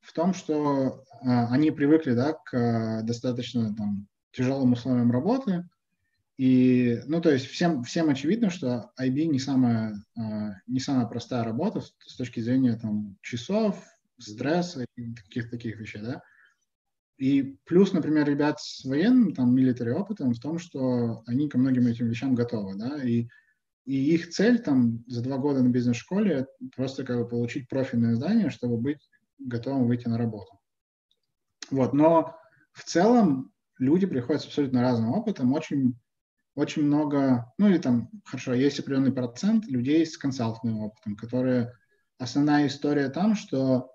В 0.00 0.12
том, 0.12 0.34
что 0.34 1.04
они 1.20 1.72
привыкли 1.72 2.12
да, 2.14 2.34
к 2.34 3.02
достаточно 3.02 3.74
там, 3.74 4.06
тяжелым 4.30 4.72
условиям 4.72 5.10
работы, 5.10 5.68
и, 6.42 7.00
ну, 7.06 7.20
то 7.20 7.30
есть 7.30 7.46
всем, 7.46 7.84
всем 7.84 8.10
очевидно, 8.10 8.50
что 8.50 8.90
IB 9.00 9.26
не 9.26 9.38
самая, 9.38 9.94
а, 10.18 10.54
не 10.66 10.80
самая 10.80 11.06
простая 11.06 11.44
работа 11.44 11.82
с 11.82 12.16
точки 12.16 12.40
зрения 12.40 12.74
там, 12.74 13.16
часов, 13.22 13.80
стресса 14.18 14.84
и 14.96 15.14
каких-то 15.14 15.52
таких 15.52 15.78
вещей, 15.78 16.02
да. 16.02 16.20
И 17.16 17.56
плюс, 17.64 17.92
например, 17.92 18.26
ребят 18.26 18.58
с 18.58 18.84
военным, 18.84 19.36
там, 19.36 19.54
милитари 19.54 19.90
опытом 19.90 20.34
в 20.34 20.40
том, 20.40 20.58
что 20.58 21.22
они 21.28 21.48
ко 21.48 21.58
многим 21.58 21.86
этим 21.86 22.08
вещам 22.08 22.34
готовы, 22.34 22.74
да, 22.76 23.00
и, 23.00 23.28
и 23.84 24.12
их 24.12 24.30
цель 24.30 24.58
там 24.58 25.04
за 25.06 25.22
два 25.22 25.38
года 25.38 25.62
на 25.62 25.68
бизнес-школе 25.68 26.48
просто 26.74 27.04
как 27.04 27.18
бы 27.18 27.28
получить 27.28 27.68
профильное 27.68 28.16
здание, 28.16 28.50
чтобы 28.50 28.78
быть 28.78 29.08
готовым 29.38 29.86
выйти 29.86 30.08
на 30.08 30.18
работу. 30.18 30.58
Вот, 31.70 31.92
но 31.92 32.34
в 32.72 32.82
целом 32.82 33.52
люди 33.78 34.06
приходят 34.08 34.42
с 34.42 34.46
абсолютно 34.46 34.82
разным 34.82 35.12
опытом, 35.12 35.52
очень 35.52 35.94
очень 36.54 36.84
много, 36.84 37.52
ну 37.58 37.68
или 37.68 37.78
там, 37.78 38.10
хорошо, 38.24 38.54
есть 38.54 38.78
определенный 38.78 39.12
процент 39.12 39.66
людей 39.66 40.04
с 40.04 40.16
консалтинговым 40.18 40.84
опытом, 40.84 41.16
которые, 41.16 41.72
основная 42.18 42.66
история 42.66 43.08
там, 43.08 43.34
что 43.34 43.90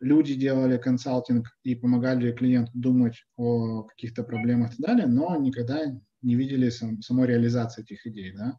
люди 0.00 0.34
делали 0.34 0.76
консалтинг 0.76 1.48
и 1.62 1.74
помогали 1.74 2.32
клиенту 2.32 2.72
думать 2.74 3.24
о 3.36 3.84
каких-то 3.84 4.22
проблемах 4.22 4.74
и 4.74 4.76
так 4.76 4.86
далее, 4.86 5.06
но 5.06 5.36
никогда 5.36 5.80
не 6.22 6.34
видели 6.34 6.68
сам, 6.68 7.00
самой 7.00 7.26
реализации 7.26 7.82
этих 7.82 8.06
идей, 8.06 8.32
да. 8.32 8.58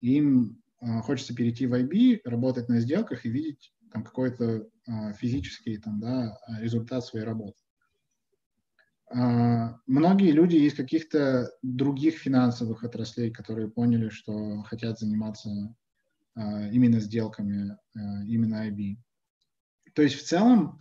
Им 0.00 0.62
э, 0.80 1.00
хочется 1.00 1.34
перейти 1.34 1.66
в 1.66 1.74
IB, 1.74 2.20
работать 2.24 2.68
на 2.68 2.80
сделках 2.80 3.26
и 3.26 3.30
видеть 3.30 3.72
там 3.92 4.04
какой-то 4.04 4.44
э, 4.86 5.12
физический 5.14 5.76
там, 5.78 6.00
да, 6.00 6.38
результат 6.60 7.04
своей 7.04 7.24
работы. 7.24 7.58
А, 9.10 9.78
многие 9.86 10.32
люди 10.32 10.56
из 10.56 10.74
каких-то 10.74 11.50
других 11.62 12.18
финансовых 12.18 12.84
отраслей, 12.84 13.30
которые 13.30 13.70
поняли, 13.70 14.10
что 14.10 14.62
хотят 14.62 14.98
заниматься 14.98 15.50
а, 16.34 16.68
именно 16.68 17.00
сделками, 17.00 17.76
а, 17.96 18.24
именно 18.24 18.68
IB. 18.68 18.96
То 19.94 20.02
есть 20.02 20.16
в 20.16 20.24
целом 20.24 20.80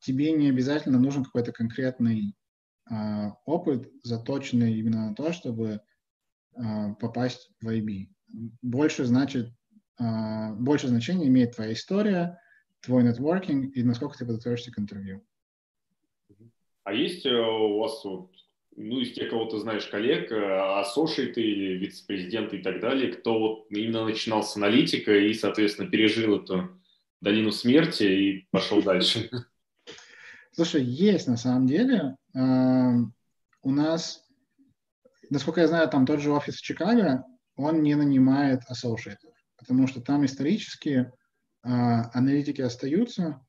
тебе 0.00 0.32
не 0.32 0.48
обязательно 0.48 0.98
нужен 0.98 1.24
какой-то 1.24 1.52
конкретный 1.52 2.36
опыт, 3.44 3.88
заточенный 4.02 4.78
именно 4.78 5.08
на 5.08 5.14
то, 5.14 5.32
чтобы 5.32 5.80
попасть 7.00 7.50
в 7.60 7.68
IB. 7.68 8.08
Больше 8.60 9.04
значит, 9.04 9.52
больше 9.98 10.88
значения 10.88 11.26
имеет 11.28 11.54
твоя 11.54 11.72
история, 11.72 12.40
твой 12.80 13.04
нетворкинг 13.04 13.76
и 13.76 13.82
насколько 13.82 14.18
ты 14.18 14.26
подготовишься 14.26 14.72
к 14.72 14.78
интервью. 14.78 15.24
А 16.86 16.92
есть 16.92 17.26
э, 17.26 17.36
у 17.36 17.78
вас, 17.78 18.04
вот, 18.04 18.30
ну, 18.76 19.00
из 19.00 19.12
тех, 19.12 19.30
кого 19.30 19.46
ты 19.46 19.58
знаешь, 19.58 19.86
коллег, 19.86 20.30
э, 20.30 20.78
ассошиты 20.78 21.42
или 21.42 21.76
вице-президенты 21.78 22.58
и 22.58 22.62
так 22.62 22.80
далее, 22.80 23.12
кто 23.12 23.40
вот 23.40 23.66
именно 23.70 24.04
начинал 24.04 24.44
с 24.44 24.54
аналитика 24.54 25.12
и, 25.12 25.34
соответственно, 25.34 25.90
пережил 25.90 26.40
эту 26.40 26.80
долину 27.20 27.50
смерти 27.50 28.04
и 28.04 28.48
пошел 28.52 28.82
дальше? 28.82 29.28
Слушай, 30.52 30.84
есть 30.84 31.26
на 31.26 31.36
самом 31.36 31.66
деле. 31.66 32.14
У 32.32 33.70
нас, 33.72 34.24
насколько 35.28 35.62
я 35.62 35.66
знаю, 35.66 35.88
там 35.88 36.06
тот 36.06 36.20
же 36.20 36.30
офис 36.30 36.54
в 36.54 36.62
Чикаго, 36.62 37.24
он 37.56 37.82
не 37.82 37.96
нанимает 37.96 38.60
ассошиетов, 38.68 39.34
потому 39.58 39.88
что 39.88 40.00
там 40.00 40.24
исторически 40.24 41.10
а, 41.64 42.16
аналитики 42.16 42.60
остаются, 42.60 43.44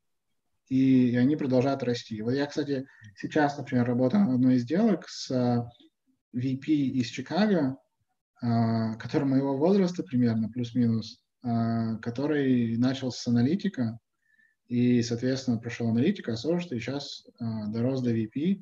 и, 0.69 1.15
они 1.15 1.35
продолжают 1.35 1.83
расти. 1.83 2.21
Вот 2.21 2.31
я, 2.31 2.45
кстати, 2.45 2.85
сейчас, 3.15 3.57
например, 3.57 3.85
работаю 3.85 4.25
над 4.25 4.35
одной 4.35 4.55
из 4.55 4.63
сделок 4.63 5.07
с 5.07 5.31
VP 6.35 6.65
из 6.65 7.07
Чикаго, 7.07 7.77
который 8.39 9.25
моего 9.25 9.57
возраста 9.57 10.03
примерно, 10.03 10.49
плюс-минус, 10.49 11.23
который 11.41 12.77
начал 12.77 13.11
с 13.11 13.25
аналитика, 13.27 13.97
и, 14.67 15.01
соответственно, 15.01 15.57
прошел 15.57 15.87
аналитика, 15.87 16.33
Associate, 16.33 16.75
и 16.75 16.79
сейчас 16.79 17.25
дорос 17.39 18.01
до 18.01 18.13
VP, 18.13 18.61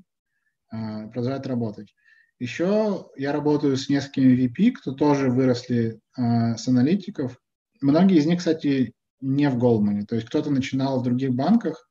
продолжает 0.69 1.47
работать. 1.47 1.95
Еще 2.37 3.07
я 3.15 3.31
работаю 3.31 3.77
с 3.77 3.89
несколькими 3.89 4.35
VP, 4.45 4.73
кто 4.73 4.91
тоже 4.93 5.31
выросли 5.31 5.99
с 6.15 6.67
аналитиков. 6.67 7.41
Многие 7.81 8.17
из 8.17 8.25
них, 8.25 8.39
кстати, 8.39 8.93
не 9.21 9.49
в 9.49 9.57
Goldman. 9.57 10.05
То 10.05 10.15
есть 10.15 10.27
кто-то 10.27 10.51
начинал 10.51 10.99
в 10.99 11.03
других 11.03 11.33
банках, 11.33 11.89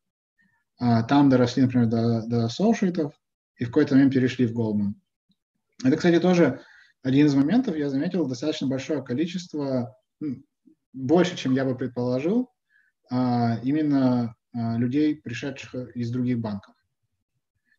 там 1.08 1.30
доросли, 1.30 1.62
например, 1.62 1.86
до, 1.86 2.22
до 2.26 2.46
associate, 2.46 3.10
и 3.58 3.64
в 3.64 3.68
какой-то 3.68 3.94
момент 3.94 4.12
перешли 4.12 4.46
в 4.46 4.58
Goldman. 4.58 4.94
Это, 5.82 5.96
кстати, 5.96 6.20
тоже 6.20 6.60
один 7.02 7.26
из 7.26 7.34
моментов, 7.34 7.76
я 7.76 7.90
заметил, 7.90 8.26
достаточно 8.26 8.66
большое 8.66 9.02
количество, 9.02 9.96
больше, 10.92 11.36
чем 11.36 11.52
я 11.52 11.64
бы 11.64 11.76
предположил, 11.76 12.50
а, 13.10 13.58
именно 13.62 14.34
а, 14.52 14.78
людей, 14.78 15.16
пришедших 15.16 15.94
из 15.96 16.10
других 16.10 16.40
банков. 16.40 16.74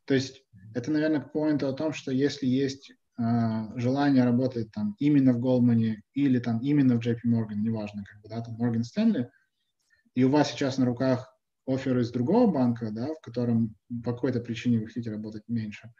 То 0.05 0.13
есть 0.13 0.43
это, 0.75 0.91
наверное, 0.91 1.21
к 1.21 1.31
поинту 1.31 1.67
о 1.67 1.73
том, 1.73 1.93
что 1.93 2.11
если 2.11 2.45
есть 2.45 2.93
а, 3.17 3.75
желание 3.77 4.23
работать 4.23 4.71
там 4.71 4.95
именно 4.99 5.33
в 5.33 5.39
Goldman 5.39 5.95
или 6.13 6.39
там 6.39 6.59
именно 6.59 6.99
в 6.99 7.05
JP 7.05 7.21
Morgan, 7.25 7.55
неважно, 7.55 8.03
как 8.03 8.21
бы, 8.21 8.29
да, 8.29 8.41
там 8.41 8.61
Morgan 8.61 8.83
Stanley, 8.83 9.27
и 10.13 10.23
у 10.23 10.29
вас 10.29 10.51
сейчас 10.51 10.77
на 10.77 10.85
руках 10.85 11.34
офер 11.65 11.97
из 11.99 12.11
другого 12.11 12.51
банка, 12.51 12.91
да, 12.91 13.13
в 13.13 13.21
котором 13.21 13.75
по 14.03 14.13
какой-то 14.13 14.39
причине 14.39 14.79
вы 14.79 14.87
хотите 14.87 15.11
работать 15.11 15.43
меньше, 15.47 15.91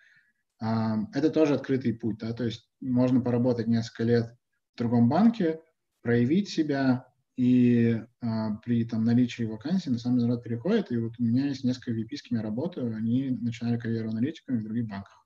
это 0.59 1.29
тоже 1.31 1.55
открытый 1.55 1.93
путь, 1.93 2.17
да, 2.19 2.31
то 2.33 2.45
есть 2.45 2.69
можно 2.79 3.19
поработать 3.19 3.67
несколько 3.67 4.03
лет 4.03 4.35
в 4.73 4.77
другом 4.77 5.09
банке, 5.09 5.59
проявить 6.01 6.49
себя, 6.49 7.07
и 7.37 8.01
а, 8.21 8.55
при 8.63 8.85
там, 8.85 9.03
наличии 9.03 9.43
вакансий 9.43 9.89
на 9.89 9.97
самом 9.97 10.19
деле 10.19 10.37
переходит. 10.41 10.91
И 10.91 10.97
вот 10.97 11.13
у 11.19 11.23
меня 11.23 11.47
есть 11.47 11.63
несколько 11.63 11.91
VP, 11.91 12.15
с 12.15 12.21
кем 12.21 12.37
я 12.37 12.43
работаю, 12.43 12.95
они 12.95 13.29
начинали 13.29 13.77
карьеру 13.77 14.09
аналитиками 14.09 14.59
в 14.59 14.63
других 14.63 14.87
банках. 14.87 15.21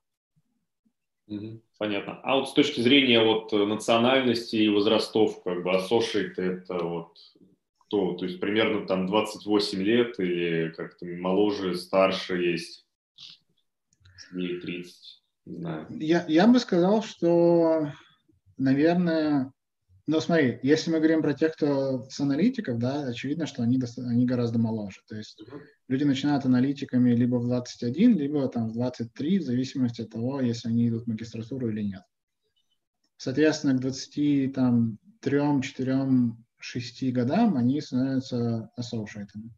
Понятно. 1.78 2.20
А 2.24 2.38
вот 2.38 2.50
с 2.50 2.54
точки 2.54 2.82
зрения 2.82 3.24
вот 3.24 3.52
национальности 3.52 4.56
и 4.56 4.70
возрастов, 4.70 5.44
как 5.44 5.64
бы 5.64 5.70
associate 5.70 6.34
это 6.38 6.84
вот 6.84 7.20
кто? 7.90 8.14
То 8.14 8.26
есть 8.26 8.40
примерно 8.40 8.86
там 8.86 9.08
28 9.08 9.82
лет 9.82 10.20
или 10.20 10.72
как-то 10.78 11.06
моложе, 11.08 11.76
старше 11.76 12.38
есть? 12.38 12.86
30, 14.32 15.24
не 15.46 15.56
знаю. 15.56 15.88
Я, 15.90 16.24
я 16.28 16.48
бы 16.48 16.60
сказал, 16.60 17.02
что, 17.02 17.92
наверное, 18.58 19.52
ну, 20.06 20.20
смотри, 20.22 20.60
если 20.62 20.92
мы 20.92 20.98
говорим 21.00 21.24
про 21.24 21.34
тех, 21.34 21.54
кто 21.54 22.04
с 22.10 22.20
аналитиков, 22.20 22.78
да, 22.78 23.08
очевидно, 23.08 23.48
что 23.48 23.64
они, 23.64 23.80
они 23.98 24.26
гораздо 24.28 24.60
моложе. 24.60 25.02
То 25.08 25.16
есть 25.16 25.42
люди 25.88 26.04
начинают 26.04 26.46
аналитиками 26.46 27.16
либо 27.16 27.38
в 27.38 27.48
21, 27.48 28.18
либо 28.18 28.48
там 28.50 28.70
в 28.70 28.74
23, 28.74 29.40
в 29.40 29.44
зависимости 29.44 30.02
от 30.02 30.12
того, 30.12 30.42
если 30.42 30.70
они 30.70 30.90
идут 30.90 31.06
в 31.06 31.08
магистратуру 31.08 31.70
или 31.70 31.82
нет. 31.82 32.04
Соответственно, 33.18 33.74
к 33.74 33.82
23, 33.82 34.54
там, 36.60 36.72
3, 36.72 36.82
4, 36.82 37.12
6 37.12 37.14
годам 37.14 37.58
они 37.58 37.82
становятся 37.82 38.70
ассоциатами. 38.76 39.52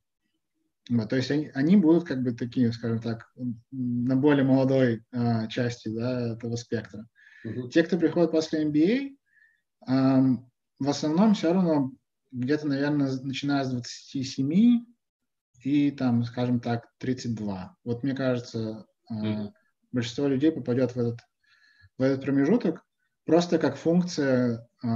Вот, 0.89 1.09
то 1.09 1.15
есть 1.15 1.31
они, 1.31 1.51
они 1.53 1.77
будут 1.77 2.05
как 2.05 2.21
бы 2.21 2.33
такие, 2.33 2.71
скажем 2.73 2.99
так, 2.99 3.31
на 3.71 4.15
более 4.15 4.43
молодой 4.43 5.03
э, 5.11 5.47
части 5.47 5.89
да, 5.89 6.33
этого 6.33 6.55
спектра. 6.55 7.07
Uh-huh. 7.45 7.69
Те, 7.69 7.83
кто 7.83 7.97
приходит 7.97 8.31
после 8.31 8.65
MBA, 8.65 9.15
э, 9.87 10.37
в 10.79 10.89
основном 10.89 11.33
все 11.33 11.53
равно 11.53 11.91
где-то, 12.31 12.67
наверное, 12.67 13.11
начиная 13.21 13.63
с 13.63 13.69
27 13.69 14.85
и 15.63 15.91
там, 15.91 16.23
скажем 16.23 16.59
так, 16.59 16.87
32. 16.97 17.77
Вот 17.83 18.03
мне 18.03 18.15
кажется, 18.15 18.85
э, 19.09 19.13
uh-huh. 19.13 19.51
большинство 19.91 20.27
людей 20.27 20.51
попадет 20.51 20.95
в 20.95 20.97
этот, 20.97 21.19
в 21.97 22.01
этот 22.01 22.21
промежуток 22.21 22.83
просто 23.31 23.59
как 23.59 23.77
функция 23.77 24.67
э, 24.83 24.87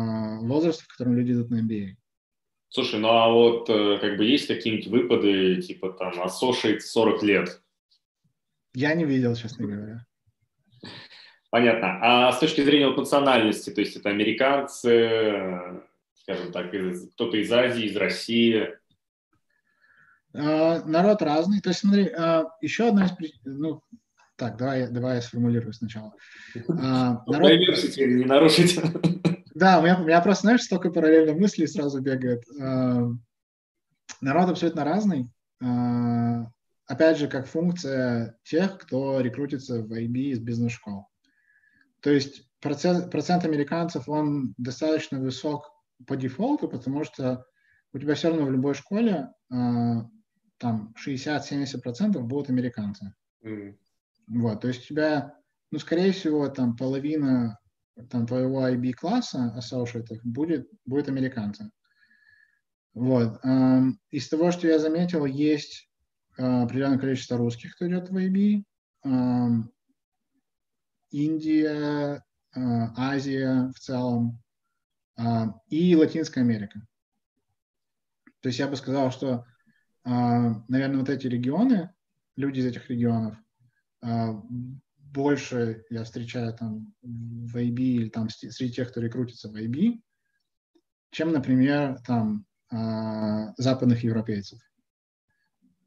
возраста, 0.42 0.84
в 0.84 0.90
котором 0.90 1.16
люди 1.16 1.32
идут 1.32 1.52
на 1.52 1.62
MBA. 1.62 1.92
Слушай, 2.68 3.00
ну 3.00 3.08
а 3.08 3.30
вот 3.30 3.70
э, 3.70 3.98
как 4.02 4.18
бы 4.18 4.26
есть 4.26 4.48
какие-нибудь 4.48 4.88
выпады, 4.88 5.62
типа 5.62 5.92
там 5.94 6.22
associate 6.22 6.82
40 6.82 7.24
лет? 7.24 7.62
Я 8.74 8.94
не 8.94 9.06
видел, 9.06 9.36
честно 9.36 9.66
говоря. 9.66 10.06
Понятно. 11.50 11.98
А 12.02 12.34
с 12.34 12.40
точки 12.40 12.60
зрения 12.60 12.88
вот 12.88 12.98
национальности, 12.98 13.70
то 13.70 13.80
есть 13.80 13.96
это 13.96 14.10
американцы, 14.10 15.82
скажем 16.16 16.52
так, 16.52 16.74
кто-то 17.14 17.38
из 17.38 17.50
Азии, 17.54 17.86
из 17.86 17.96
России? 17.96 18.68
А, 20.34 20.84
народ 20.84 21.22
разный. 21.22 21.62
То 21.62 21.70
есть 21.70 21.80
смотри, 21.80 22.10
а, 22.10 22.48
еще 22.60 22.90
одна 22.90 23.06
из 23.06 23.12
ну, 23.46 23.82
так, 24.36 24.58
давай, 24.58 24.90
давай 24.90 25.16
я 25.16 25.22
сформулирую 25.22 25.74
сначала. 25.74 26.14
А, 26.70 27.24
народ... 27.28 27.52
не 27.52 28.26
нарушить. 28.26 28.80
Да, 29.56 29.80
у 29.80 29.84
меня, 29.84 29.98
у 29.98 30.04
меня 30.04 30.20
просто, 30.20 30.42
знаешь, 30.42 30.64
столько 30.64 30.92
параллельно 30.92 31.34
мыслей 31.34 31.66
сразу 31.68 32.02
бегает. 32.02 32.44
А, 32.60 33.08
народ 34.20 34.50
абсолютно 34.50 34.84
разный. 34.84 35.30
А, 35.64 36.48
опять 36.88 37.18
же, 37.18 37.30
как 37.30 37.48
функция 37.48 38.38
тех, 38.44 38.78
кто 38.78 39.22
рекрутится 39.22 39.82
в 39.82 39.94
IB 39.94 40.32
из 40.32 40.40
бизнес-школ. 40.40 41.08
То 42.02 42.12
есть 42.12 42.50
процент, 42.60 43.10
процент 43.10 43.46
американцев, 43.46 44.10
он 44.10 44.54
достаточно 44.58 45.22
высок 45.22 45.72
по 46.06 46.18
дефолту, 46.18 46.68
потому 46.68 47.06
что 47.06 47.46
у 47.94 47.98
тебя 47.98 48.16
все 48.16 48.30
равно 48.30 48.46
в 48.46 48.52
любой 48.52 48.74
школе 48.74 49.30
а, 49.50 50.06
там 50.58 50.94
60-70% 51.02 52.20
будут 52.20 52.50
американцы. 52.50 53.14
Mm. 53.42 53.78
Вот, 54.28 54.62
то 54.62 54.68
есть 54.68 54.86
у 54.86 54.88
тебя, 54.88 55.36
ну, 55.72 55.80
скорее 55.80 56.12
всего, 56.12 56.48
там 56.50 56.76
половина 56.76 57.60
там, 58.10 58.28
твоего 58.28 58.68
IB-класса 58.68 59.56
associate 59.58 60.20
будет, 60.24 60.70
будет 60.86 61.08
американцем. 61.08 61.72
Вот. 62.94 63.40
Из 64.12 64.30
того, 64.30 64.52
что 64.52 64.68
я 64.68 64.80
заметил, 64.80 65.26
есть 65.26 65.90
а, 66.38 66.64
определенное 66.64 66.98
количество 66.98 67.38
русских, 67.38 67.76
кто 67.76 67.88
идет 67.88 68.10
в 68.10 68.18
IB. 68.18 68.64
Индия, 71.12 72.24
а, 72.54 73.12
Азия 73.14 73.72
в 73.76 73.80
целом 73.80 74.42
и 75.70 75.96
Латинская 75.96 76.42
Америка. 76.42 76.86
То 78.42 78.50
есть 78.50 78.60
я 78.60 78.68
бы 78.68 78.76
сказал, 78.76 79.12
что, 79.12 79.46
а, 80.04 80.62
наверное, 80.68 81.00
вот 81.00 81.10
эти 81.10 81.28
регионы, 81.28 81.94
люди 82.36 82.60
из 82.60 82.66
этих 82.66 82.90
регионов 82.90 83.38
больше 84.02 85.84
я 85.90 86.04
встречаю 86.04 86.54
там 86.54 86.94
в 87.02 87.56
IB 87.56 87.80
или 87.80 88.10
там 88.10 88.30
среди 88.30 88.74
тех, 88.74 88.90
кто 88.90 89.02
рекрутится 89.02 89.50
в 89.50 89.56
IB, 89.56 90.00
чем, 91.12 91.32
например, 91.32 91.98
там 92.06 92.46
э, 92.72 93.54
западных 93.58 94.04
европейцев. 94.04 94.60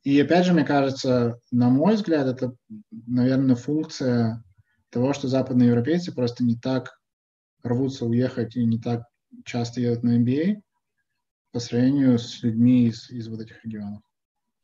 И 0.03 0.19
опять 0.21 0.47
же, 0.47 0.55
мне 0.55 0.65
кажется, 0.65 1.39
на 1.51 1.69
мой 1.69 1.97
взгляд, 1.97 2.27
это, 2.27 2.55
наверное, 2.91 3.57
функция 3.57 4.43
того, 4.89 5.13
что 5.13 5.29
западные 5.29 5.69
европейцы 5.69 6.15
просто 6.15 6.45
не 6.45 6.57
так 6.57 6.99
рвутся 7.63 8.07
уехать 8.07 8.57
и 8.57 8.65
не 8.65 8.79
так 8.79 9.03
часто 9.45 9.81
едут 9.83 10.05
на 10.05 10.19
MBA 10.19 10.63
по 11.53 11.61
сравнению 11.61 12.19
с 12.19 12.43
людьми 12.43 12.87
из, 12.87 13.11
из 13.11 13.29
вот 13.29 13.41
этих 13.41 13.63
регионов. 13.65 14.03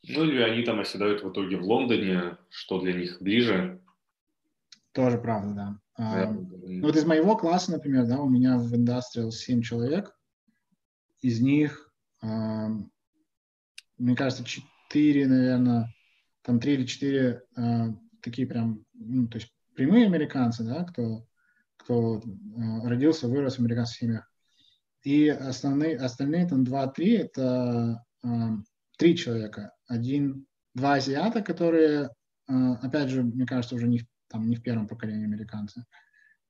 Ну 0.09 0.25
или 0.25 0.43
они 0.43 0.63
там 0.63 0.81
оседают 0.81 1.23
в 1.23 1.31
итоге 1.31 1.57
в 1.57 1.65
Лондоне, 1.65 2.37
что 2.51 2.81
для 2.81 2.93
них 2.93 3.21
ближе, 3.21 3.81
тоже 4.95 5.19
правда, 5.19 5.55
да. 5.55 5.81
А, 5.97 6.31
ну, 6.31 6.83
вот 6.83 6.97
из 6.97 7.05
моего 7.05 7.37
класса, 7.37 7.73
например, 7.73 8.07
да, 8.07 8.21
у 8.21 8.29
меня 8.29 8.57
в 8.59 8.73
Industrial 8.73 9.31
7 9.31 9.61
человек, 9.61 10.17
из 11.21 11.41
них, 11.41 11.93
а, 12.23 12.69
мне 13.99 14.17
кажется, 14.17 14.45
4, 14.45 15.27
наверное, 15.27 15.93
там 16.43 16.61
3 16.61 16.75
или 16.75 16.87
4 16.87 17.43
а, 17.57 17.89
такие 18.23 18.47
прям, 18.47 18.85
ну, 18.95 19.27
то 19.27 19.39
есть 19.39 19.53
прямые 19.75 20.07
американцы, 20.07 20.63
да, 20.63 20.85
кто, 20.85 21.27
кто 21.77 22.23
а, 22.23 22.89
родился, 22.89 23.27
вырос 23.27 23.57
в 23.57 23.61
американских 23.61 23.99
семьях. 23.99 24.33
И 25.03 25.29
основные, 25.29 25.97
остальные 25.97 26.47
там 26.47 26.63
2-3 26.63 27.19
это 27.19 28.05
а, 28.23 28.29
три 28.97 29.17
человека. 29.17 29.74
Один, 29.87 30.47
два 30.75 30.95
азиата, 30.95 31.43
которые, 31.43 32.11
а, 32.47 32.75
опять 32.77 33.09
же, 33.09 33.23
мне 33.23 33.47
кажется, 33.47 33.75
уже 33.75 33.89
не 33.89 34.07
там 34.29 34.49
не 34.49 34.57
в 34.57 34.63
первом 34.63 34.89
поколении 34.89 35.25
американцы. 35.25 35.85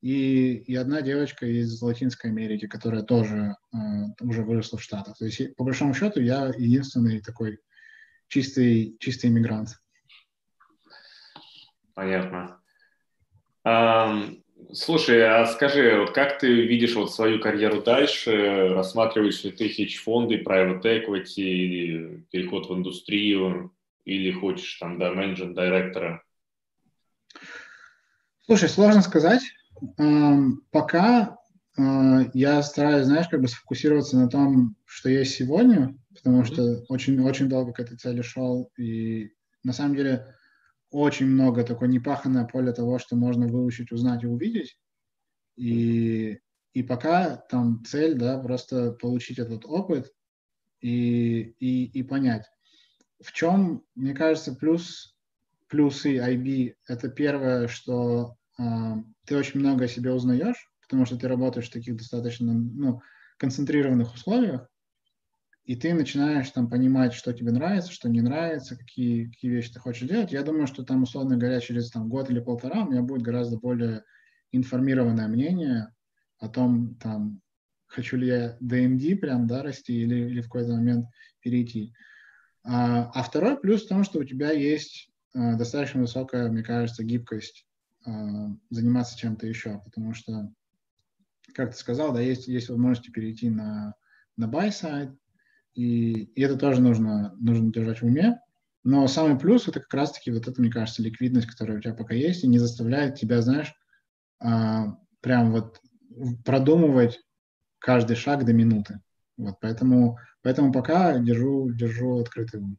И, 0.00 0.56
и 0.56 0.74
одна 0.74 1.00
девочка 1.00 1.46
из 1.46 1.80
Латинской 1.80 2.30
Америки, 2.30 2.66
которая 2.66 3.02
тоже 3.02 3.56
э, 3.72 3.76
уже 4.20 4.42
выросла 4.42 4.78
в 4.78 4.82
Штатах. 4.82 5.16
То 5.16 5.24
есть, 5.24 5.56
по 5.56 5.64
большому 5.64 5.94
счету, 5.94 6.20
я 6.20 6.52
единственный 6.58 7.20
такой 7.20 7.58
чистый, 8.28 8.96
чистый 9.00 9.30
иммигрант. 9.30 9.80
Понятно. 11.94 12.60
Um, 13.66 14.43
Слушай, 14.72 15.22
а 15.22 15.46
скажи, 15.46 15.98
вот 15.98 16.12
как 16.12 16.38
ты 16.38 16.48
видишь 16.66 16.94
вот 16.94 17.12
свою 17.12 17.40
карьеру 17.40 17.82
дальше? 17.82 18.70
Рассматриваешь 18.74 19.44
ли 19.44 19.52
ты 19.52 19.68
хедж-фонды, 19.68 20.42
private 20.42 20.82
equity, 20.82 22.22
переход 22.30 22.68
в 22.68 22.74
индустрию, 22.74 23.72
или 24.04 24.32
хочешь 24.32 24.78
там, 24.78 24.98
да, 24.98 25.12
менеджер, 25.12 25.52
директора? 25.54 26.22
Слушай, 28.46 28.68
сложно 28.68 29.00
сказать. 29.00 29.42
Эм, 29.98 30.62
пока 30.70 31.38
э, 31.78 31.82
я 32.34 32.62
стараюсь, 32.62 33.06
знаешь, 33.06 33.28
как 33.28 33.40
бы 33.40 33.48
сфокусироваться 33.48 34.16
на 34.16 34.28
том, 34.28 34.76
что 34.84 35.08
есть 35.08 35.34
сегодня, 35.34 35.96
потому 36.14 36.44
что 36.44 36.84
очень, 36.88 37.18
очень 37.20 37.48
долго 37.48 37.72
к 37.72 37.80
этой 37.80 37.96
цели 37.96 38.22
шел, 38.22 38.70
и 38.76 39.30
на 39.62 39.72
самом 39.72 39.96
деле 39.96 40.34
очень 40.94 41.26
много 41.26 41.64
такое 41.64 41.88
непаханное 41.88 42.44
поле 42.44 42.72
того, 42.72 43.00
что 43.00 43.16
можно 43.16 43.48
выучить, 43.48 43.90
узнать 43.90 44.22
и 44.22 44.28
увидеть. 44.28 44.78
И, 45.56 46.38
и 46.72 46.82
пока 46.84 47.36
там 47.36 47.84
цель, 47.84 48.14
да, 48.14 48.38
просто 48.38 48.92
получить 48.92 49.40
этот 49.40 49.64
опыт 49.66 50.12
и, 50.80 51.54
и, 51.58 51.86
и 51.86 52.02
понять. 52.04 52.46
В 53.20 53.32
чем, 53.32 53.82
мне 53.96 54.14
кажется, 54.14 54.54
плюс, 54.54 55.16
плюсы 55.68 56.16
IB– 56.16 56.74
это 56.88 57.08
первое, 57.08 57.66
что 57.66 58.36
э, 58.58 58.62
ты 59.26 59.36
очень 59.36 59.60
много 59.60 59.86
о 59.86 59.88
себе 59.88 60.12
узнаешь, 60.12 60.70
потому 60.80 61.06
что 61.06 61.16
ты 61.16 61.26
работаешь 61.26 61.68
в 61.68 61.72
таких 61.72 61.96
достаточно 61.96 62.52
ну, 62.52 63.00
концентрированных 63.38 64.14
условиях, 64.14 64.68
и 65.64 65.76
ты 65.76 65.94
начинаешь 65.94 66.50
там 66.50 66.68
понимать, 66.68 67.14
что 67.14 67.32
тебе 67.32 67.50
нравится, 67.50 67.90
что 67.90 68.10
не 68.10 68.20
нравится, 68.20 68.76
какие, 68.76 69.26
какие 69.26 69.50
вещи 69.50 69.72
ты 69.72 69.80
хочешь 69.80 70.06
делать. 70.06 70.30
Я 70.30 70.42
думаю, 70.42 70.66
что 70.66 70.84
там, 70.84 71.02
условно 71.02 71.38
говоря, 71.38 71.60
через 71.60 71.90
там, 71.90 72.08
год 72.08 72.30
или 72.30 72.40
полтора 72.40 72.82
у 72.84 72.90
меня 72.90 73.00
будет 73.00 73.22
гораздо 73.22 73.58
более 73.58 74.04
информированное 74.52 75.26
мнение 75.26 75.94
о 76.38 76.48
том, 76.48 76.96
там, 76.96 77.40
хочу 77.86 78.18
ли 78.18 78.26
я 78.26 78.58
DMD 78.60 79.16
прям, 79.16 79.46
да, 79.46 79.62
расти 79.62 80.02
или, 80.02 80.28
или 80.30 80.40
в 80.42 80.44
какой-то 80.44 80.74
момент 80.74 81.06
перейти. 81.40 81.94
А, 82.62 83.10
а 83.14 83.22
второй 83.22 83.58
плюс 83.58 83.84
в 83.84 83.88
том, 83.88 84.04
что 84.04 84.18
у 84.18 84.24
тебя 84.24 84.50
есть 84.50 85.10
а, 85.34 85.54
достаточно 85.54 86.02
высокая, 86.02 86.50
мне 86.50 86.62
кажется, 86.62 87.04
гибкость 87.04 87.66
а, 88.04 88.50
заниматься 88.68 89.16
чем-то 89.16 89.46
еще, 89.46 89.80
потому 89.82 90.12
что, 90.12 90.52
как 91.54 91.70
ты 91.70 91.78
сказал, 91.78 92.12
да, 92.12 92.20
есть, 92.20 92.48
есть 92.48 92.68
возможности 92.68 93.10
перейти 93.10 93.48
на, 93.48 93.94
на 94.36 94.44
buy 94.44 94.68
side, 94.68 95.16
и, 95.74 96.24
и 96.24 96.42
это 96.42 96.56
тоже 96.56 96.80
нужно, 96.80 97.34
нужно 97.40 97.72
держать 97.72 98.00
в 98.00 98.06
уме. 98.06 98.40
Но 98.84 99.06
самый 99.08 99.38
плюс 99.38 99.66
это 99.66 99.80
как 99.80 99.92
раз-таки 99.94 100.30
вот 100.30 100.46
это, 100.46 100.60
мне 100.60 100.70
кажется, 100.70 101.02
ликвидность, 101.02 101.46
которая 101.46 101.78
у 101.78 101.80
тебя 101.80 101.94
пока 101.94 102.14
есть, 102.14 102.44
и 102.44 102.48
не 102.48 102.58
заставляет 102.58 103.14
тебя, 103.14 103.40
знаешь, 103.40 103.74
а, 104.40 104.98
прям 105.20 105.52
вот 105.52 105.80
продумывать 106.44 107.20
каждый 107.78 108.16
шаг 108.16 108.44
до 108.44 108.52
минуты. 108.52 109.00
Вот, 109.36 109.56
поэтому, 109.60 110.18
поэтому 110.42 110.72
пока 110.72 111.18
держу, 111.18 111.70
держу 111.70 112.20
открытый 112.20 112.60
ум. 112.60 112.78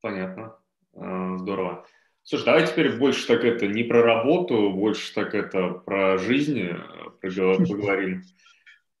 Понятно. 0.00 0.56
А, 0.94 1.36
здорово. 1.38 1.84
Слушай, 2.22 2.44
давай 2.44 2.66
теперь 2.66 2.98
больше 2.98 3.26
так 3.26 3.44
это 3.44 3.66
не 3.66 3.82
про 3.82 4.02
работу, 4.02 4.70
больше 4.70 5.12
так 5.14 5.34
это 5.34 5.70
про 5.70 6.18
жизнь 6.18 6.60
э, 6.60 6.76
поговорим. 7.20 8.22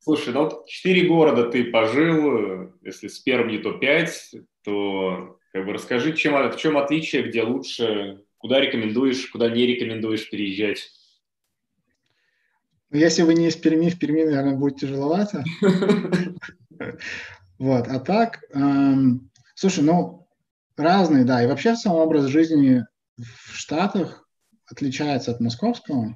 Слушай, 0.00 0.32
ну 0.32 0.44
вот 0.44 0.66
четыре 0.66 1.08
города 1.08 1.50
ты 1.50 1.64
пожил, 1.64 2.72
если 2.82 3.08
с 3.08 3.18
Перми, 3.18 3.58
то 3.58 3.72
пять, 3.72 4.34
то 4.62 5.38
как 5.52 5.66
бы 5.66 5.72
расскажи, 5.72 6.16
чем, 6.16 6.34
в 6.50 6.56
чем 6.56 6.78
отличие, 6.78 7.28
где 7.28 7.42
лучше, 7.42 8.24
куда 8.38 8.60
рекомендуешь, 8.60 9.26
куда 9.26 9.50
не 9.50 9.66
рекомендуешь 9.66 10.30
переезжать? 10.30 10.88
Ну, 12.90 12.98
если 12.98 13.22
вы 13.22 13.34
не 13.34 13.48
из 13.48 13.56
Перми, 13.56 13.90
в 13.90 13.98
Перми, 13.98 14.22
наверное, 14.22 14.56
будет 14.56 14.76
тяжеловато. 14.76 15.44
Вот, 17.58 17.88
а 17.88 17.98
так, 17.98 18.38
эм, 18.50 19.32
слушай, 19.56 19.82
ну, 19.82 20.28
разные, 20.76 21.24
да, 21.24 21.42
и 21.42 21.48
вообще 21.48 21.74
сам 21.74 21.94
образ 21.94 22.26
жизни 22.26 22.84
в 23.16 23.52
Штатах 23.52 24.28
отличается 24.70 25.32
от 25.32 25.40
московского, 25.40 26.14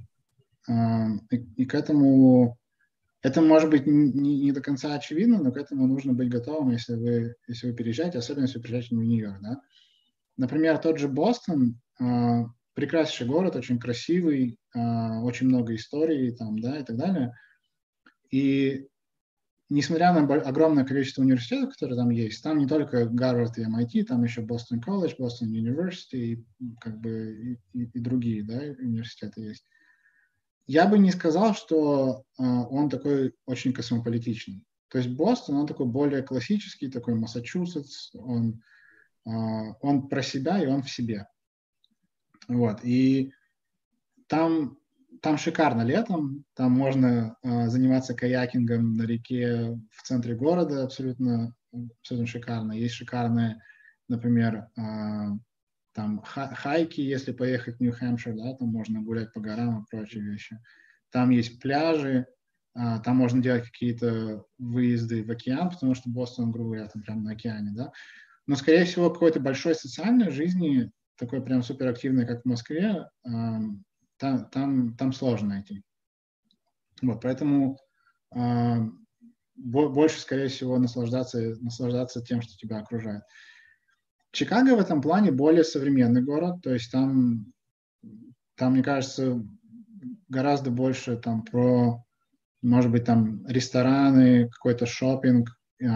эм, 0.68 1.26
и 1.30 1.64
к 1.64 1.74
этому 1.74 2.58
это 3.22 3.40
может 3.40 3.70
быть 3.70 3.86
не, 3.86 4.40
не 4.40 4.52
до 4.52 4.60
конца 4.60 4.94
очевидно, 4.94 5.40
но 5.40 5.52
к 5.52 5.56
этому 5.56 5.86
нужно 5.86 6.12
быть 6.12 6.28
готовым, 6.28 6.70
если 6.70 6.94
вы, 6.94 7.36
если 7.46 7.68
вы 7.68 7.74
переезжаете, 7.74 8.18
особенно 8.18 8.44
если 8.44 8.58
вы 8.58 8.64
переезжаете 8.64 8.96
в 8.96 8.98
Нью-Йорк. 8.98 9.40
Да? 9.40 9.60
Например, 10.36 10.78
тот 10.78 10.98
же 10.98 11.08
Бостон, 11.08 11.80
э, 12.00 12.44
прекраснейший 12.74 13.28
город, 13.28 13.54
очень 13.54 13.78
красивый, 13.78 14.58
э, 14.74 14.78
очень 15.22 15.46
много 15.46 15.74
историй 15.76 16.34
там, 16.34 16.58
да, 16.58 16.78
и 16.78 16.84
так 16.84 16.96
далее. 16.96 17.32
И 18.32 18.88
несмотря 19.68 20.12
на 20.12 20.22
огромное 20.22 20.84
количество 20.84 21.22
университетов, 21.22 21.74
которые 21.74 21.96
там 21.96 22.10
есть, 22.10 22.42
там 22.42 22.58
не 22.58 22.66
только 22.66 23.06
Гарвард 23.06 23.56
и 23.56 23.64
MIT, 23.64 24.02
там 24.04 24.24
еще 24.24 24.40
Бостон 24.40 24.80
колледж, 24.80 25.14
Бостон 25.16 25.52
University, 25.52 26.44
как 26.80 27.00
бы 27.00 27.58
и, 27.72 27.78
и, 27.78 27.84
и 27.84 28.00
другие 28.00 28.42
да, 28.44 28.58
университеты 28.82 29.42
есть 29.42 29.64
я 30.66 30.86
бы 30.86 30.98
не 30.98 31.10
сказал, 31.10 31.54
что 31.54 32.24
э, 32.38 32.42
он 32.42 32.88
такой 32.88 33.34
очень 33.46 33.72
космополитичный. 33.72 34.64
То 34.88 34.98
есть 34.98 35.10
Бостон, 35.10 35.56
он 35.56 35.66
такой 35.66 35.86
более 35.86 36.22
классический, 36.22 36.90
такой 36.90 37.14
Массачусетс, 37.14 38.14
он, 38.14 38.62
э, 39.26 39.30
он 39.80 40.08
про 40.08 40.22
себя 40.22 40.62
и 40.62 40.66
он 40.66 40.82
в 40.82 40.90
себе. 40.90 41.26
Вот, 42.48 42.84
и 42.84 43.32
там, 44.26 44.78
там 45.20 45.38
шикарно 45.38 45.82
летом, 45.82 46.44
там 46.54 46.72
можно 46.72 47.36
э, 47.42 47.68
заниматься 47.68 48.14
каякингом 48.14 48.96
на 48.96 49.02
реке 49.02 49.78
в 49.90 50.02
центре 50.02 50.34
города, 50.34 50.84
абсолютно, 50.84 51.54
абсолютно 52.00 52.26
шикарно. 52.26 52.72
Есть 52.72 52.94
шикарные, 52.94 53.60
например, 54.08 54.68
там 55.92 56.22
хайки, 56.22 57.00
если 57.00 57.32
поехать 57.32 57.76
в 57.76 57.80
Нью-Хэмпшир, 57.80 58.34
да, 58.34 58.54
там 58.54 58.68
можно 58.68 59.02
гулять 59.02 59.32
по 59.32 59.40
горам 59.40 59.82
и 59.82 59.86
прочие 59.90 60.22
вещи. 60.22 60.58
Там 61.10 61.30
есть 61.30 61.60
пляжи, 61.60 62.26
а, 62.74 62.98
там 63.00 63.16
можно 63.16 63.42
делать 63.42 63.64
какие-то 63.64 64.46
выезды 64.58 65.22
в 65.22 65.30
океан, 65.30 65.70
потому 65.70 65.94
что 65.94 66.08
Бостон, 66.08 66.50
грубо 66.50 66.70
говоря, 66.70 66.88
там 66.88 67.02
прямо 67.02 67.20
на 67.22 67.32
океане, 67.32 67.72
да. 67.74 67.92
Но, 68.46 68.56
скорее 68.56 68.86
всего, 68.86 69.10
какой-то 69.10 69.40
большой 69.40 69.74
социальной 69.74 70.30
жизни, 70.30 70.90
такой 71.16 71.44
прям 71.44 71.62
суперактивной, 71.62 72.26
как 72.26 72.42
в 72.42 72.48
Москве, 72.48 73.08
там, 73.22 73.84
там, 74.18 74.96
там 74.96 75.12
сложно 75.12 75.50
найти. 75.50 75.82
Вот, 77.02 77.20
поэтому 77.20 77.78
больше, 79.54 80.20
скорее 80.20 80.48
всего, 80.48 80.78
наслаждаться, 80.78 81.56
наслаждаться 81.60 82.22
тем, 82.22 82.40
что 82.40 82.56
тебя 82.56 82.78
окружает. 82.78 83.22
Чикаго 84.32 84.76
в 84.76 84.80
этом 84.80 85.02
плане 85.02 85.30
более 85.30 85.62
современный 85.62 86.22
город, 86.22 86.62
то 86.62 86.72
есть 86.72 86.90
там, 86.90 87.52
там 88.56 88.72
мне 88.72 88.82
кажется, 88.82 89.42
гораздо 90.28 90.70
больше 90.70 91.16
там 91.16 91.44
про, 91.44 92.02
может 92.62 92.90
быть, 92.90 93.04
там 93.04 93.46
рестораны, 93.46 94.48
какой-то 94.48 94.86
шопинг, 94.86 95.50
э, 95.82 95.86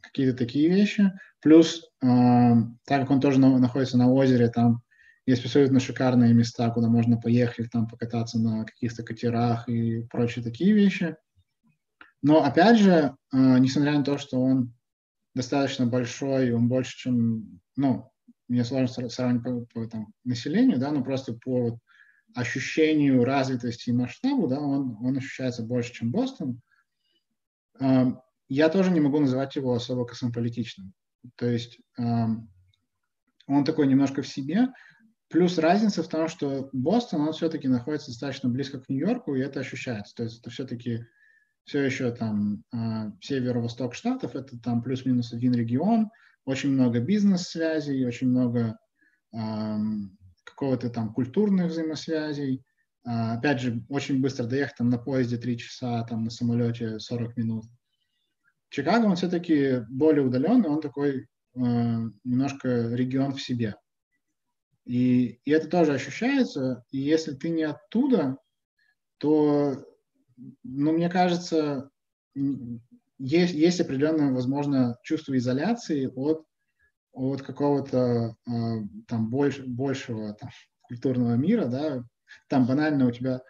какие-то 0.00 0.36
такие 0.36 0.68
вещи. 0.68 1.12
Плюс, 1.40 1.84
э, 2.02 2.06
так 2.86 3.02
как 3.02 3.10
он 3.10 3.20
тоже 3.20 3.38
на, 3.38 3.56
находится 3.58 3.96
на 3.96 4.10
озере, 4.10 4.48
там 4.48 4.82
есть 5.24 5.44
абсолютно 5.44 5.78
шикарные 5.78 6.34
места, 6.34 6.70
куда 6.70 6.88
можно 6.88 7.16
поехать, 7.16 7.70
там 7.70 7.86
покататься 7.86 8.40
на 8.40 8.64
каких-то 8.64 9.04
катерах 9.04 9.68
и 9.68 10.02
прочие 10.10 10.44
такие 10.44 10.72
вещи. 10.72 11.16
Но 12.20 12.42
опять 12.42 12.78
же, 12.78 13.14
э, 13.32 13.58
несмотря 13.58 13.92
на 13.92 14.02
то, 14.02 14.18
что 14.18 14.40
он 14.40 14.75
достаточно 15.36 15.86
большой, 15.86 16.50
он 16.52 16.66
больше, 16.66 16.96
чем, 16.96 17.60
ну, 17.76 18.10
мне 18.48 18.64
сложно 18.64 19.08
сравнить 19.10 19.42
по, 19.42 19.66
по 19.66 19.86
там, 19.86 20.14
населению, 20.24 20.78
да, 20.78 20.90
но 20.90 21.04
просто 21.04 21.34
по 21.34 21.78
ощущению 22.34 23.22
развитости 23.22 23.90
и 23.90 23.92
масштабу, 23.92 24.48
да, 24.48 24.58
он, 24.58 24.96
он 25.02 25.16
ощущается 25.18 25.62
больше, 25.62 25.92
чем 25.92 26.10
Бостон. 26.10 26.60
Я 27.78 28.68
тоже 28.70 28.90
не 28.90 29.00
могу 29.00 29.20
называть 29.20 29.56
его 29.56 29.74
особо 29.74 30.06
космополитичным. 30.06 30.94
То 31.34 31.46
есть 31.48 31.80
он 31.98 33.64
такой 33.64 33.86
немножко 33.88 34.22
в 34.22 34.28
себе. 34.28 34.68
Плюс 35.28 35.58
разница 35.58 36.02
в 36.02 36.08
том, 36.08 36.28
что 36.28 36.70
Бостон, 36.72 37.22
он 37.22 37.32
все-таки 37.32 37.68
находится 37.68 38.10
достаточно 38.10 38.48
близко 38.48 38.80
к 38.80 38.88
Нью-Йорку, 38.88 39.34
и 39.34 39.40
это 39.40 39.60
ощущается. 39.60 40.14
То 40.14 40.22
есть 40.22 40.40
это 40.40 40.50
все-таки 40.50 41.04
все 41.66 41.82
еще 41.82 42.10
там 42.12 42.64
э, 42.72 43.10
северо-восток 43.20 43.94
штатов, 43.94 44.34
это 44.34 44.58
там 44.58 44.82
плюс-минус 44.82 45.32
один 45.32 45.52
регион, 45.54 46.10
очень 46.44 46.70
много 46.70 47.00
бизнес-связей, 47.00 48.06
очень 48.06 48.28
много 48.28 48.78
какого-то 50.46 50.88
там 50.88 51.12
культурных 51.12 51.70
взаимосвязей. 51.70 52.64
Э, 53.04 53.34
опять 53.34 53.60
же, 53.60 53.84
очень 53.88 54.20
быстро 54.20 54.44
доехать 54.44 54.76
там 54.76 54.88
на 54.88 54.98
поезде 54.98 55.36
3 55.36 55.58
часа, 55.58 56.04
там 56.04 56.24
на 56.24 56.30
самолете 56.30 56.98
40 56.98 57.36
минут. 57.36 57.64
Чикаго, 58.70 59.06
он 59.06 59.16
все-таки 59.16 59.80
более 59.88 60.24
удаленный, 60.24 60.68
он 60.68 60.80
такой 60.80 61.20
э, 61.20 61.26
немножко 61.54 62.94
регион 62.94 63.34
в 63.34 63.42
себе. 63.42 63.76
И, 64.84 65.40
и 65.44 65.50
это 65.50 65.68
тоже 65.68 65.94
ощущается. 65.94 66.84
И 66.90 66.98
если 66.98 67.34
ты 67.34 67.48
не 67.48 67.64
оттуда, 67.64 68.38
то, 69.18 69.84
ну, 70.36 70.92
мне 70.92 71.08
кажется, 71.08 71.90
есть, 73.18 73.54
есть 73.54 73.80
определенное, 73.80 74.32
возможно, 74.32 74.98
чувство 75.02 75.36
изоляции 75.36 76.06
от, 76.06 76.44
от 77.12 77.42
какого-то 77.42 78.36
э, 78.46 78.52
там 79.06 79.30
больш, 79.30 79.60
большего 79.60 80.34
там, 80.34 80.50
культурного 80.82 81.34
мира, 81.34 81.66
да, 81.66 82.04
там 82.48 82.66
банально 82.66 83.06
у 83.06 83.10
тебя 83.10 83.42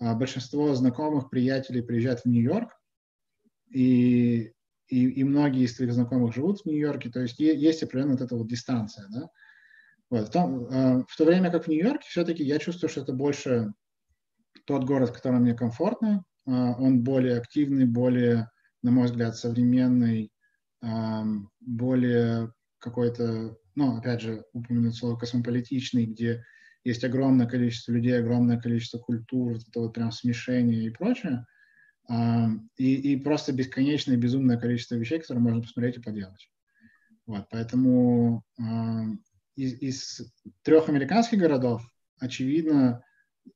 э, 0.00 0.14
большинство 0.14 0.74
знакомых, 0.74 1.30
приятелей 1.30 1.82
приезжают 1.82 2.20
в 2.20 2.26
Нью-Йорк, 2.26 2.70
и, 3.70 4.52
и, 4.88 5.08
и 5.08 5.24
многие 5.24 5.64
из 5.64 5.74
твоих 5.74 5.94
знакомых 5.94 6.34
живут 6.34 6.60
в 6.60 6.66
Нью-Йорке, 6.66 7.10
то 7.10 7.20
есть 7.20 7.38
есть 7.38 7.82
определенная 7.82 8.16
вот 8.16 8.22
эта 8.22 8.36
вот 8.36 8.46
дистанция, 8.46 9.06
да. 9.08 9.28
Вот. 10.10 10.28
В, 10.28 10.36
э, 10.36 11.04
в 11.08 11.16
то 11.16 11.24
время 11.24 11.50
как 11.50 11.64
в 11.64 11.68
Нью-Йорке 11.68 12.06
все-таки 12.08 12.44
я 12.44 12.58
чувствую, 12.58 12.90
что 12.90 13.00
это 13.00 13.14
больше 13.14 13.72
тот 14.66 14.84
город, 14.84 15.10
в 15.10 15.12
котором 15.14 15.42
мне 15.42 15.54
комфортно, 15.54 16.24
он 16.46 17.02
более 17.02 17.38
активный, 17.38 17.86
более 17.86 18.50
на 18.82 18.90
мой 18.90 19.06
взгляд, 19.06 19.36
современный, 19.36 20.30
более 21.60 22.52
какой-то, 22.78 23.56
ну, 23.74 23.96
опять 23.96 24.20
же, 24.20 24.44
упомянуть 24.52 24.94
слово 24.94 25.16
космополитичный, 25.16 26.04
где 26.04 26.44
есть 26.84 27.02
огромное 27.02 27.46
количество 27.46 27.92
людей, 27.92 28.18
огромное 28.18 28.60
количество 28.60 28.98
культур, 28.98 29.56
это 29.56 29.80
вот 29.80 29.94
прям 29.94 30.12
смешение 30.12 30.84
и 30.84 30.90
прочее, 30.90 31.46
и, 32.10 33.12
и 33.12 33.16
просто 33.16 33.54
бесконечное, 33.54 34.18
безумное 34.18 34.58
количество 34.58 34.96
вещей, 34.96 35.18
которые 35.18 35.42
можно 35.42 35.62
посмотреть 35.62 35.96
и 35.96 36.02
поделать. 36.02 36.50
Вот, 37.24 37.46
поэтому 37.50 38.44
из, 39.56 39.80
из 39.80 40.30
трех 40.62 40.90
американских 40.90 41.38
городов, 41.38 41.82
очевидно, 42.20 43.02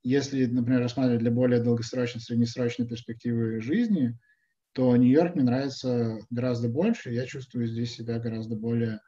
если, 0.02 0.46
например, 0.46 0.80
рассматривать 0.80 1.20
для 1.20 1.30
более 1.30 1.60
долгосрочной, 1.60 2.20
среднесрочной 2.20 2.86
перспективы 2.86 3.60
жизни, 3.60 4.18
то 4.72 4.94
Нью-Йорк 4.96 5.34
мне 5.34 5.44
нравится 5.44 6.18
гораздо 6.30 6.68
больше. 6.68 7.12
Я 7.12 7.26
чувствую 7.26 7.66
здесь 7.66 7.94
себя 7.94 8.18
гораздо 8.18 8.56
более 8.56 9.00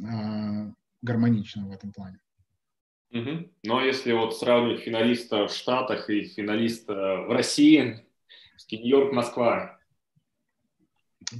э, 0.00 0.72
гармонично 1.02 1.66
в 1.66 1.72
этом 1.72 1.92
плане. 1.92 2.20
Угу. 3.10 3.50
Ну 3.64 3.78
а 3.78 3.84
если 3.84 4.12
вот 4.12 4.36
сравнивать 4.36 4.80
финалиста 4.80 5.46
в 5.46 5.52
Штатах 5.52 6.10
и 6.10 6.24
финалиста 6.24 6.94
в 7.26 7.32
России, 7.32 8.04
Нью-Йорк, 8.70 9.12
Москва. 9.12 9.78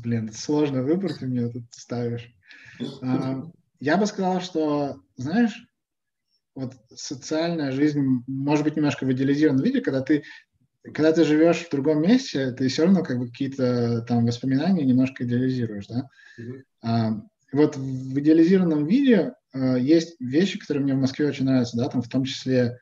Блин, 0.02 0.32
сложный 0.32 0.82
выбор 0.82 1.12
ты 1.12 1.26
мне 1.26 1.48
тут 1.48 1.64
ставишь. 1.70 2.32
А, 3.02 3.43
я 3.80 3.97
бы 3.97 4.06
сказал, 4.06 4.40
что, 4.40 5.01
знаешь, 5.16 5.68
вот 6.59 6.74
социальная 6.94 7.70
жизнь 7.70 8.22
может 8.26 8.64
быть 8.64 8.76
немножко 8.76 9.05
в 9.05 9.12
идеализированном 9.12 9.64
виде, 9.64 9.80
когда 9.80 10.02
ты 10.02 10.24
когда 10.94 11.12
ты 11.12 11.24
живешь 11.24 11.66
в 11.66 11.70
другом 11.70 12.02
месте, 12.02 12.52
ты 12.52 12.68
все 12.68 12.85
равно 12.85 13.02
как 13.02 13.18
бы 13.18 13.26
какие-то 13.26 14.02
там 14.02 14.24
воспоминания 14.24 14.85
немножко 14.85 15.24
идеализируешь, 15.24 15.86
да. 15.86 16.09
Mm-hmm. 16.39 16.62
А, 16.82 17.22
вот 17.52 17.76
в 17.76 18.18
идеализированном 18.18 18.86
виде 18.86 19.35
а, 19.52 19.76
есть 19.76 20.16
вещи, 20.20 20.59
которые 20.59 20.85
мне 20.85 20.94
в 20.94 21.01
Москве 21.01 21.28
очень 21.28 21.44
нравятся, 21.44 21.76
да, 21.76 21.89
там 21.89 22.01
в 22.01 22.09
том 22.09 22.24
числе, 22.24 22.78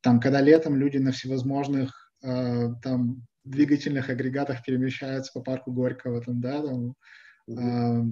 там, 0.00 0.20
когда 0.20 0.40
летом 0.40 0.76
люди 0.76 0.98
на 0.98 1.12
всевозможных 1.12 2.12
а, 2.22 2.74
там 2.82 3.22
двигательных 3.44 4.10
агрегатах 4.10 4.62
перемещаются 4.62 5.32
по 5.32 5.40
парку 5.40 5.72
Горького, 5.72 6.20
там, 6.20 6.40
да, 6.40 6.62
там, 6.62 6.94
mm-hmm. 7.48 7.58
а, 7.58 8.04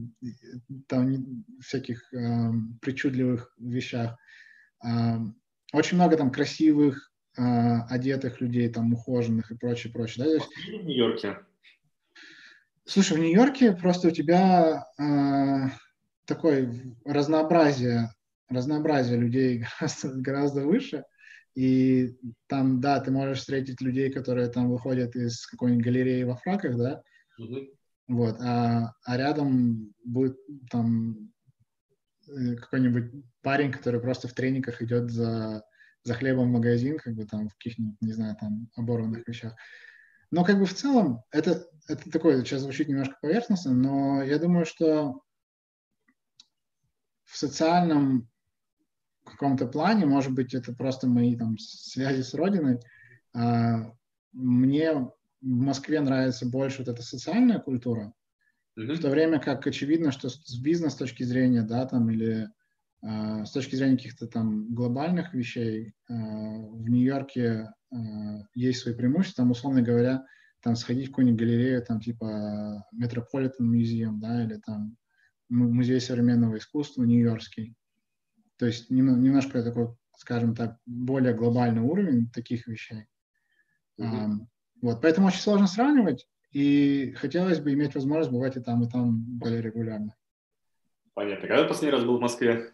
там 0.87 1.45
всяких 1.61 2.13
а, 2.15 2.53
причудливых 2.81 3.53
вещах. 3.59 4.17
Очень 5.73 5.97
много 5.97 6.17
там 6.17 6.31
красивых 6.31 7.11
а, 7.37 7.83
одетых 7.87 8.41
людей, 8.41 8.69
там, 8.69 8.93
ухоженных 8.93 9.51
и 9.51 9.57
прочее, 9.57 9.93
прочее. 9.93 10.39
Да? 10.39 10.45
В 10.45 10.85
Нью-Йорке. 10.85 11.39
Слушай, 12.85 13.19
в 13.19 13.21
Нью-Йорке 13.21 13.73
просто 13.73 14.09
у 14.09 14.11
тебя 14.11 14.85
э, 14.99 15.69
такое 16.25 16.97
разнообразие, 17.05 18.11
разнообразие 18.49 19.17
людей 19.17 19.63
гораздо, 19.81 20.09
гораздо 20.15 20.67
выше. 20.67 21.05
И 21.55 22.17
там, 22.49 22.81
да, 22.81 23.01
ты 23.01 23.11
можешь 23.11 23.39
встретить 23.39 23.81
людей, 23.81 24.11
которые 24.11 24.49
там 24.49 24.69
выходят 24.69 25.15
из 25.15 25.47
какой-нибудь 25.47 25.85
галереи 25.85 26.25
во 26.25 26.37
фраках, 26.37 26.77
да, 26.77 27.03
угу. 27.39 27.69
вот, 28.09 28.41
а, 28.41 28.93
а 29.05 29.17
рядом 29.17 29.93
будет 30.05 30.39
там 30.71 31.33
какой-нибудь 32.57 33.25
парень, 33.43 33.73
который 33.73 34.01
просто 34.01 34.29
в 34.29 34.33
трениках 34.33 34.83
идет 34.83 35.11
за 35.11 35.65
за 36.05 36.15
хлебом 36.15 36.49
в 36.49 36.53
магазин, 36.53 36.99
как 36.99 37.15
бы 37.15 37.27
там 37.27 37.49
в 37.49 37.55
каких-нибудь, 37.55 38.01
не 38.01 38.13
знаю, 38.13 38.37
там 38.41 38.69
оборванных 38.75 39.27
вещах. 39.29 39.55
Но 40.31 40.45
как 40.45 40.59
бы 40.59 40.65
в 40.65 40.75
целом 40.75 41.25
это, 41.31 41.67
это 41.89 42.11
такое, 42.11 42.43
сейчас 42.43 42.63
звучит 42.63 42.89
немножко 42.89 43.17
поверхностно, 43.21 43.75
но 43.75 44.23
я 44.23 44.39
думаю, 44.39 44.65
что 44.65 45.21
в 47.25 47.37
социальном 47.37 48.29
каком-то 49.25 49.67
плане, 49.67 50.07
может 50.07 50.33
быть, 50.33 50.55
это 50.55 50.73
просто 50.73 51.07
мои 51.07 51.37
там 51.37 51.59
связи 51.59 52.23
с 52.23 52.35
родиной, 52.35 52.81
а, 53.35 53.93
мне 54.33 54.95
в 54.95 55.13
Москве 55.41 56.01
нравится 56.01 56.47
больше 56.47 56.79
вот 56.79 56.89
эта 56.89 57.03
социальная 57.03 57.59
культура, 57.59 58.13
mm-hmm. 58.89 58.95
в 58.95 59.01
то 59.01 59.11
время 59.11 59.41
как 59.41 59.67
очевидно, 59.67 60.13
что 60.13 60.29
с 60.29 60.59
бизнес 60.61 60.95
точки 60.95 61.23
зрения, 61.23 61.63
да, 61.63 61.87
там, 61.87 62.11
или 62.11 62.49
а, 63.03 63.45
с 63.45 63.53
точки 63.53 63.77
зрения 63.77 63.97
каких-то 63.97 64.27
там 64.27 64.75
глобальных 64.75 65.35
вещей, 65.35 65.95
а, 66.09 66.15
в 66.15 66.89
Нью-Йорке 66.89 67.73
а, 67.91 67.97
есть 68.55 68.81
свои 68.81 68.95
преимущества, 68.95 69.43
там, 69.43 69.51
условно 69.51 69.83
говоря, 69.83 70.25
там 70.63 70.77
сходить 70.77 71.07
в 71.07 71.11
какую-нибудь 71.11 71.41
галерею, 71.41 71.83
там 71.85 72.01
типа 72.01 72.85
Metropolitan 72.95 73.63
Museum, 73.63 74.19
да, 74.19 74.45
или 74.45 74.61
там 74.65 74.97
музей 75.49 76.01
современного 76.01 76.59
искусства 76.59 77.03
Нью-Йоркский. 77.05 77.75
То 78.57 78.67
есть 78.67 78.91
немножко 78.91 79.63
такой, 79.63 79.97
скажем 80.17 80.55
так, 80.55 80.77
более 80.85 81.35
глобальный 81.35 81.81
уровень 81.81 82.31
таких 82.31 82.67
вещей. 82.67 83.07
Mm-hmm. 83.99 84.47
Вот, 84.83 85.01
поэтому 85.01 85.29
очень 85.29 85.41
сложно 85.41 85.67
сравнивать, 85.67 86.29
и 86.53 87.13
хотелось 87.13 87.61
бы 87.61 87.73
иметь 87.73 87.95
возможность 87.95 88.31
бывать 88.31 88.57
и 88.57 88.61
там, 88.61 88.83
и 88.83 88.89
там 88.89 89.23
более 89.39 89.63
регулярно. 89.63 90.17
Понятно. 91.15 91.49
Когда 91.49 91.65
последний 91.65 91.97
раз 91.97 92.05
был 92.05 92.19
в 92.19 92.21
Москве? 92.21 92.71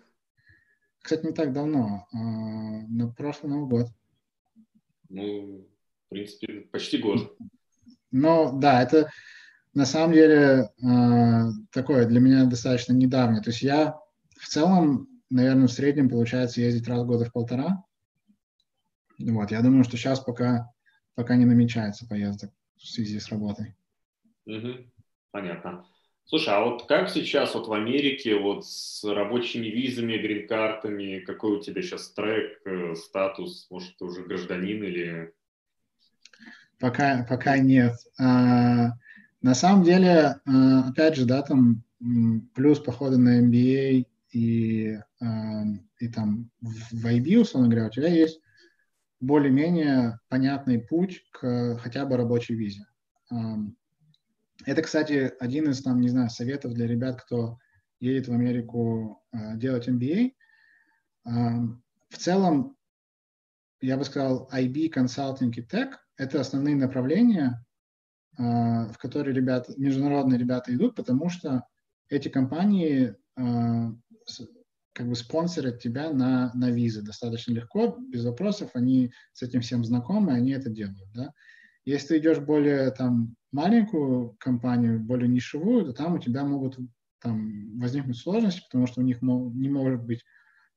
Кстати, 1.01 1.27
не 1.27 1.33
так 1.33 1.53
давно, 1.53 2.07
а, 2.13 2.17
на 2.17 3.09
прошлый 3.13 3.53
Новый 3.53 3.69
год. 3.69 3.87
Ну, 5.09 5.67
в 6.07 6.09
принципе, 6.09 6.63
почти 6.73 6.99
год. 6.99 7.37
Ну, 8.11 8.59
да, 8.59 8.83
это 8.83 9.11
на 9.75 9.85
самом 9.85 10.15
деле 10.15 10.71
а, 10.83 11.51
такое 11.71 12.07
для 12.07 12.21
меня 12.21 12.47
достаточно 12.47 12.93
недавно. 12.93 13.43
То 13.43 13.51
есть 13.51 13.63
я 13.63 13.99
в 14.39 14.49
целом, 14.49 15.09
наверное, 15.31 15.69
в 15.69 15.73
среднем 15.73 16.09
получается 16.09 16.61
ездить 16.61 16.89
раз 16.89 17.03
в 17.03 17.07
год 17.07 17.27
в 17.27 17.33
полтора. 17.33 17.85
Вот, 19.19 19.51
я 19.51 19.63
думаю, 19.63 19.85
что 19.85 19.97
сейчас 19.97 20.21
пока, 20.21 20.71
пока 21.15 21.37
не 21.37 21.45
намечается 21.45 22.07
поездок 22.07 22.51
в 22.87 22.91
связи 22.91 23.19
с 23.19 23.29
работой. 23.29 23.75
Угу. 24.47 24.87
Понятно. 25.33 25.87
Слушай, 26.25 26.55
а 26.55 26.65
вот 26.65 26.87
как 26.87 27.11
сейчас 27.11 27.55
вот 27.55 27.69
в 27.69 27.73
Америке 27.73 28.37
вот 28.37 28.67
с 28.67 29.05
рабочими 29.05 29.67
визами, 29.67 30.17
грин-картами, 30.17 31.21
какой 31.21 31.59
у 31.59 31.61
тебя 31.61 31.83
сейчас 31.83 32.11
трек, 32.11 32.61
э, 32.65 32.95
статус, 32.97 33.67
может, 33.71 33.97
ты 33.97 34.05
уже 34.05 34.23
гражданин 34.23 34.83
или... 34.83 35.33
Пока, 36.79 37.25
пока 37.29 37.59
нет. 37.59 37.95
А, 38.19 38.93
на 39.41 39.55
самом 39.55 39.85
деле, 39.85 40.41
а, 40.45 40.89
опять 40.89 41.17
же, 41.17 41.27
да, 41.27 41.43
там 41.43 41.85
плюс 42.55 42.81
походы 42.81 43.19
на 43.19 43.41
MBA 43.41 44.07
и, 44.33 44.99
а, 45.21 45.63
и 46.01 46.09
там 46.09 46.51
в 46.61 47.07
IB, 47.07 47.37
условно 47.39 47.69
говоря, 47.69 47.87
у 47.87 47.91
тебя 47.91 48.09
есть 48.09 48.41
более-менее 49.27 50.19
понятный 50.29 50.79
путь 50.79 51.25
к 51.33 51.79
хотя 51.79 52.07
бы 52.07 52.17
рабочей 52.17 52.55
визе. 52.55 52.87
Это, 54.65 54.83
кстати, 54.83 55.33
один 55.39 55.71
из, 55.71 55.83
там, 55.83 56.01
не 56.01 56.09
знаю, 56.09 56.31
советов 56.31 56.73
для 56.73 56.87
ребят, 56.87 57.21
кто 57.23 57.59
едет 58.01 58.29
в 58.29 58.33
Америку 58.33 59.23
э, 59.33 59.57
делать 59.57 59.89
MBA. 59.89 60.33
Э, 61.25 61.31
в 62.09 62.17
целом, 62.17 62.77
я 63.81 63.97
бы 63.97 64.05
сказал, 64.05 64.49
IB, 64.53 64.89
консалтинг 64.89 65.59
и 65.59 65.63
тег– 65.63 65.99
это 66.17 66.41
основные 66.41 66.75
направления, 66.75 67.65
э, 68.39 68.43
в 68.43 68.97
которые 68.99 69.35
ребята, 69.35 69.73
международные 69.77 70.39
ребята 70.39 70.75
идут, 70.75 70.97
потому 70.97 71.29
что 71.29 71.67
эти 72.09 72.29
компании 72.29 73.15
э, 73.37 73.93
как 74.97 75.09
бы 75.09 75.15
спонсорят 75.15 75.79
тебя 75.79 76.11
на, 76.11 76.51
на 76.55 76.71
визы 76.71 77.03
достаточно 77.03 77.53
легко, 77.53 77.99
без 77.99 78.25
вопросов, 78.25 78.71
они 78.73 79.13
с 79.35 79.43
этим 79.43 79.61
всем 79.61 79.85
знакомы, 79.85 80.33
они 80.33 80.53
это 80.53 80.71
делают, 80.71 81.13
да. 81.15 81.33
Если 81.85 82.09
ты 82.09 82.19
идешь 82.19 82.39
более 82.39 82.91
там 82.93 83.37
маленькую 83.53 84.37
компанию, 84.41 84.99
более 84.99 85.29
нишевую, 85.29 85.85
то 85.85 85.93
там 85.93 86.15
у 86.15 86.19
тебя 86.19 86.45
могут 86.45 86.79
там 87.21 87.79
возникнуть 87.79 88.17
сложности, 88.17 88.63
потому 88.65 88.87
что 88.87 89.03
у 89.03 89.05
них 89.05 89.21
не 89.21 89.69
может 89.69 90.03
быть 90.03 90.25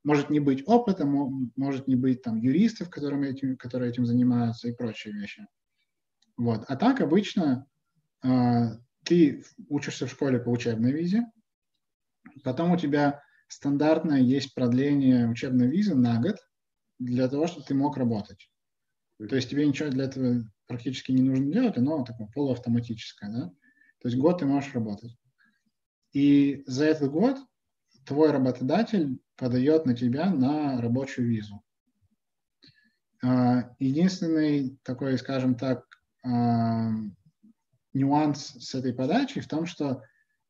может 0.03 0.29
не 0.29 0.39
быть 0.39 0.63
опыта, 0.65 1.05
может 1.05 1.87
не 1.87 1.95
быть 1.95 2.21
там 2.21 2.37
юристов, 2.37 2.89
которыми 2.89 3.27
этим, 3.27 3.57
которые 3.57 3.89
этим 3.89 4.05
занимаются 4.05 4.67
и 4.67 4.73
прочие 4.73 5.13
вещи. 5.13 5.45
Вот. 6.37 6.63
А 6.67 6.75
так 6.75 7.01
обычно 7.01 7.67
э, 8.23 8.29
ты 9.03 9.43
учишься 9.67 10.07
в 10.07 10.11
школе 10.11 10.39
по 10.39 10.49
учебной 10.49 10.93
визе, 10.93 11.25
потом 12.43 12.71
у 12.71 12.77
тебя 12.77 13.21
стандартное 13.49 14.21
есть 14.21 14.53
продление 14.53 15.27
учебной 15.27 15.67
визы 15.67 15.95
на 15.95 16.21
год 16.21 16.37
для 16.99 17.27
того, 17.27 17.47
чтобы 17.47 17.65
ты 17.65 17.73
мог 17.73 17.97
работать. 17.97 18.49
То 19.17 19.35
есть 19.35 19.49
тебе 19.49 19.67
ничего 19.67 19.89
для 19.89 20.05
этого 20.05 20.49
практически 20.67 21.11
не 21.11 21.21
нужно 21.21 21.51
делать, 21.51 21.77
оно 21.77 22.05
такое 22.05 22.27
полуавтоматическое, 22.27 23.29
да? 23.29 23.49
То 24.01 24.07
есть 24.07 24.17
год 24.17 24.39
ты 24.39 24.45
можешь 24.45 24.73
работать. 24.73 25.17
И 26.13 26.63
за 26.65 26.85
этот 26.85 27.11
год 27.11 27.37
твой 28.05 28.31
работодатель 28.31 29.19
подает 29.35 29.85
на 29.85 29.95
тебя 29.95 30.29
на 30.29 30.79
рабочую 30.81 31.27
визу. 31.27 31.61
А, 33.21 33.75
единственный 33.79 34.77
такой, 34.83 35.17
скажем 35.17 35.55
так, 35.55 35.85
а, 36.23 36.91
нюанс 37.93 38.55
с 38.59 38.75
этой 38.75 38.93
подачей 38.93 39.41
в 39.41 39.47
том, 39.47 39.65
что 39.65 40.03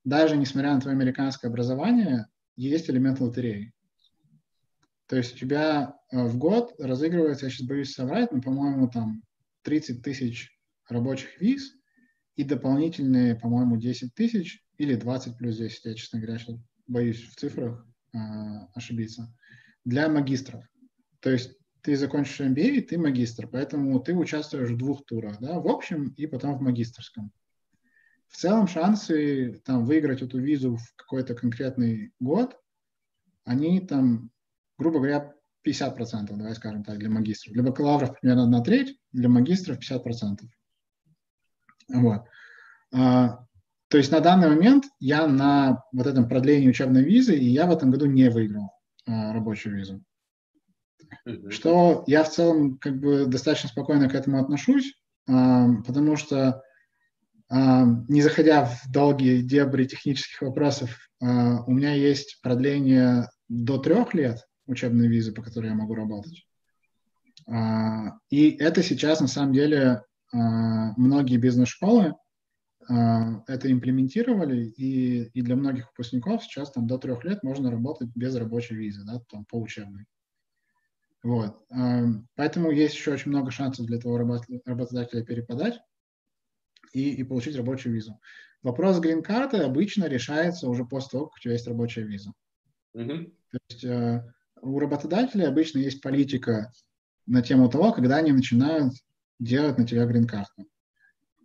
даже 0.03 0.37
несмотря 0.37 0.73
на 0.73 0.81
твое 0.81 0.95
американское 0.95 1.49
образование, 1.49 2.27
есть 2.67 2.89
элемент 2.89 3.19
лотереи. 3.19 3.73
То 5.07 5.15
есть 5.15 5.33
у 5.33 5.37
тебя 5.37 5.95
а, 6.11 6.25
в 6.25 6.37
год 6.37 6.75
разыгрывается, 6.77 7.45
я 7.45 7.51
сейчас 7.51 7.67
боюсь 7.67 7.93
соврать, 7.93 8.31
но, 8.31 8.41
по-моему, 8.41 8.87
там 8.89 9.23
30 9.63 10.03
тысяч 10.03 10.51
рабочих 10.87 11.41
виз 11.41 11.73
и 12.35 12.43
дополнительные, 12.43 13.35
по-моему, 13.35 13.77
10 13.77 14.13
тысяч 14.13 14.63
или 14.77 14.95
20 14.95 15.37
плюс 15.37 15.57
10, 15.57 15.85
я, 15.85 15.93
честно 15.95 16.19
говоря, 16.19 16.37
сейчас 16.37 16.57
боюсь 16.87 17.23
в 17.23 17.35
цифрах 17.35 17.85
э, 18.13 18.17
ошибиться, 18.75 19.35
для 19.83 20.07
магистров. 20.09 20.63
То 21.21 21.31
есть 21.31 21.57
ты 21.81 21.95
закончишь 21.95 22.41
MBA, 22.41 22.81
ты 22.81 22.97
магистр, 22.97 23.47
поэтому 23.47 23.99
ты 23.99 24.13
участвуешь 24.13 24.69
в 24.69 24.77
двух 24.77 25.05
турах, 25.05 25.39
да, 25.39 25.59
в 25.59 25.67
общем 25.67 26.13
и 26.17 26.27
потом 26.27 26.57
в 26.57 26.61
магистрском. 26.61 27.31
В 28.29 28.37
целом 28.37 28.67
шансы 28.67 29.61
там 29.65 29.85
выиграть 29.85 30.21
эту 30.21 30.39
визу 30.39 30.77
в 30.77 30.95
какой-то 30.95 31.33
конкретный 31.33 32.13
год, 32.19 32.57
они 33.43 33.81
там, 33.81 34.31
грубо 34.77 34.99
говоря, 34.99 35.33
50%, 35.67 36.27
давай 36.29 36.55
скажем 36.55 36.83
так, 36.83 36.99
для 36.99 37.09
магистров. 37.09 37.53
Для 37.53 37.63
бакалавров 37.63 38.19
примерно 38.19 38.47
на 38.47 38.61
треть, 38.63 38.97
для 39.11 39.29
магистров 39.29 39.79
50%. 39.79 40.41
Вот. 41.89 42.21
А, 42.93 43.45
то 43.87 43.97
есть 43.97 44.11
на 44.11 44.19
данный 44.19 44.49
момент 44.49 44.85
я 44.99 45.27
на 45.27 45.83
вот 45.91 46.05
этом 46.07 46.29
продлении 46.29 46.69
учебной 46.69 47.03
визы, 47.03 47.35
и 47.35 47.45
я 47.45 47.65
в 47.65 47.71
этом 47.71 47.91
году 47.91 48.05
не 48.05 48.29
выиграл 48.29 48.71
а, 49.07 49.33
рабочую 49.33 49.75
визу. 49.75 50.03
Mm-hmm. 51.27 51.49
Что 51.49 52.03
я 52.05 52.23
в 52.23 52.29
целом 52.29 52.77
как 52.77 52.99
бы 52.99 53.25
достаточно 53.25 53.69
спокойно 53.69 54.07
к 54.07 54.13
этому 54.13 54.39
отношусь, 54.39 54.93
а, 55.27 55.67
потому 55.85 56.15
что 56.15 56.61
не 57.51 58.21
заходя 58.21 58.65
в 58.65 58.91
долгие 58.91 59.41
дебри 59.41 59.85
технических 59.85 60.41
вопросов, 60.41 61.09
а, 61.21 61.63
у 61.63 61.71
меня 61.71 61.93
есть 61.93 62.39
продление 62.41 63.29
до 63.47 63.77
трех 63.77 64.13
лет 64.13 64.47
учебной 64.67 65.07
визы, 65.07 65.33
по 65.33 65.41
которой 65.41 65.67
я 65.67 65.75
могу 65.75 65.95
работать. 65.95 66.45
А, 67.47 68.17
и 68.29 68.51
это 68.51 68.83
сейчас 68.83 69.19
на 69.19 69.27
самом 69.27 69.53
деле 69.53 70.03
а, 70.31 70.93
многие 70.97 71.37
бизнес-школы 71.37 72.15
это 72.87 73.71
имплементировали, 73.71 74.65
и, 74.65 75.25
и 75.25 75.41
для 75.43 75.55
многих 75.55 75.89
выпускников 75.89 76.43
сейчас 76.43 76.71
там 76.71 76.87
до 76.87 76.97
трех 76.97 77.23
лет 77.23 77.43
можно 77.43 77.69
работать 77.69 78.09
без 78.15 78.35
рабочей 78.35 78.73
визы, 78.73 79.03
да, 79.05 79.21
там 79.29 79.45
по 79.45 79.57
учебной. 79.57 80.07
Вот. 81.21 81.63
Поэтому 82.33 82.71
есть 82.71 82.95
еще 82.95 83.11
очень 83.13 83.29
много 83.29 83.51
шансов 83.51 83.85
для 83.85 83.99
того 83.99 84.17
работодателя 84.17 85.23
переподать 85.23 85.79
и, 86.93 87.11
и 87.11 87.23
получить 87.23 87.55
рабочую 87.55 87.93
визу. 87.93 88.19
Вопрос 88.61 88.99
грин-карты 88.99 89.57
обычно 89.57 90.05
решается 90.05 90.69
уже 90.69 90.85
после 90.85 91.11
того, 91.11 91.25
как 91.27 91.35
у 91.35 91.39
тебя 91.39 91.53
есть 91.53 91.67
рабочая 91.67 92.03
виза. 92.03 92.33
Mm-hmm. 92.95 93.31
То 93.51 93.57
есть 93.69 93.83
э, 93.83 94.23
у 94.61 94.79
работодателей 94.79 95.47
обычно 95.47 95.79
есть 95.79 96.01
политика 96.01 96.71
на 97.25 97.41
тему 97.41 97.69
того, 97.69 97.93
когда 97.93 98.17
они 98.17 98.31
начинают 98.31 98.93
делать 99.39 99.77
на 99.77 99.87
тебя 99.87 100.05
грин-карту. 100.05 100.65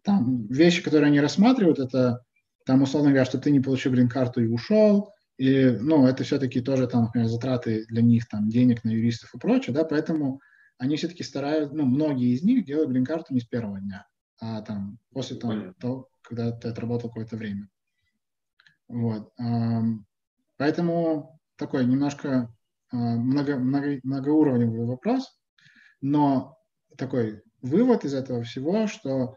Там 0.02 0.46
вещи, 0.48 0.82
которые 0.82 1.08
они 1.08 1.20
рассматривают, 1.20 1.78
это 1.78 2.24
там, 2.66 2.82
условно 2.82 3.10
говоря, 3.10 3.24
что 3.24 3.38
ты 3.38 3.50
не 3.50 3.60
получил 3.60 3.92
грин-карту 3.92 4.42
и 4.42 4.48
ушел, 4.48 5.10
и, 5.36 5.66
ну, 5.80 6.06
это 6.06 6.24
все-таки 6.24 6.60
тоже 6.60 6.86
там, 6.86 7.04
например, 7.04 7.28
затраты 7.28 7.86
для 7.86 8.02
них, 8.02 8.28
там, 8.28 8.48
денег 8.48 8.84
на 8.84 8.90
юристов 8.90 9.34
и 9.34 9.38
прочее, 9.38 9.74
да, 9.74 9.84
поэтому 9.84 10.40
они 10.78 10.96
все-таки 10.96 11.22
стараются, 11.22 11.74
ну, 11.74 11.84
многие 11.84 12.34
из 12.34 12.42
них 12.42 12.64
делают 12.64 12.90
грин-карту 12.90 13.34
не 13.34 13.40
с 13.40 13.44
первого 13.44 13.80
дня, 13.80 14.06
а 14.40 14.62
там 14.62 14.98
после 15.12 15.36
там, 15.36 15.74
того, 15.74 16.08
когда 16.22 16.52
ты 16.52 16.68
отработал 16.68 17.08
какое-то 17.08 17.36
время. 17.36 17.68
Вот. 18.88 19.32
Поэтому 20.56 21.40
такой 21.56 21.84
немножко 21.84 22.54
а, 22.90 22.96
много, 22.96 23.58
много, 23.58 23.98
многоуровневый 24.02 24.86
вопрос, 24.86 25.36
но 26.00 26.58
такой 26.96 27.42
вывод 27.60 28.04
из 28.04 28.14
этого 28.14 28.42
всего, 28.42 28.86
что 28.86 29.36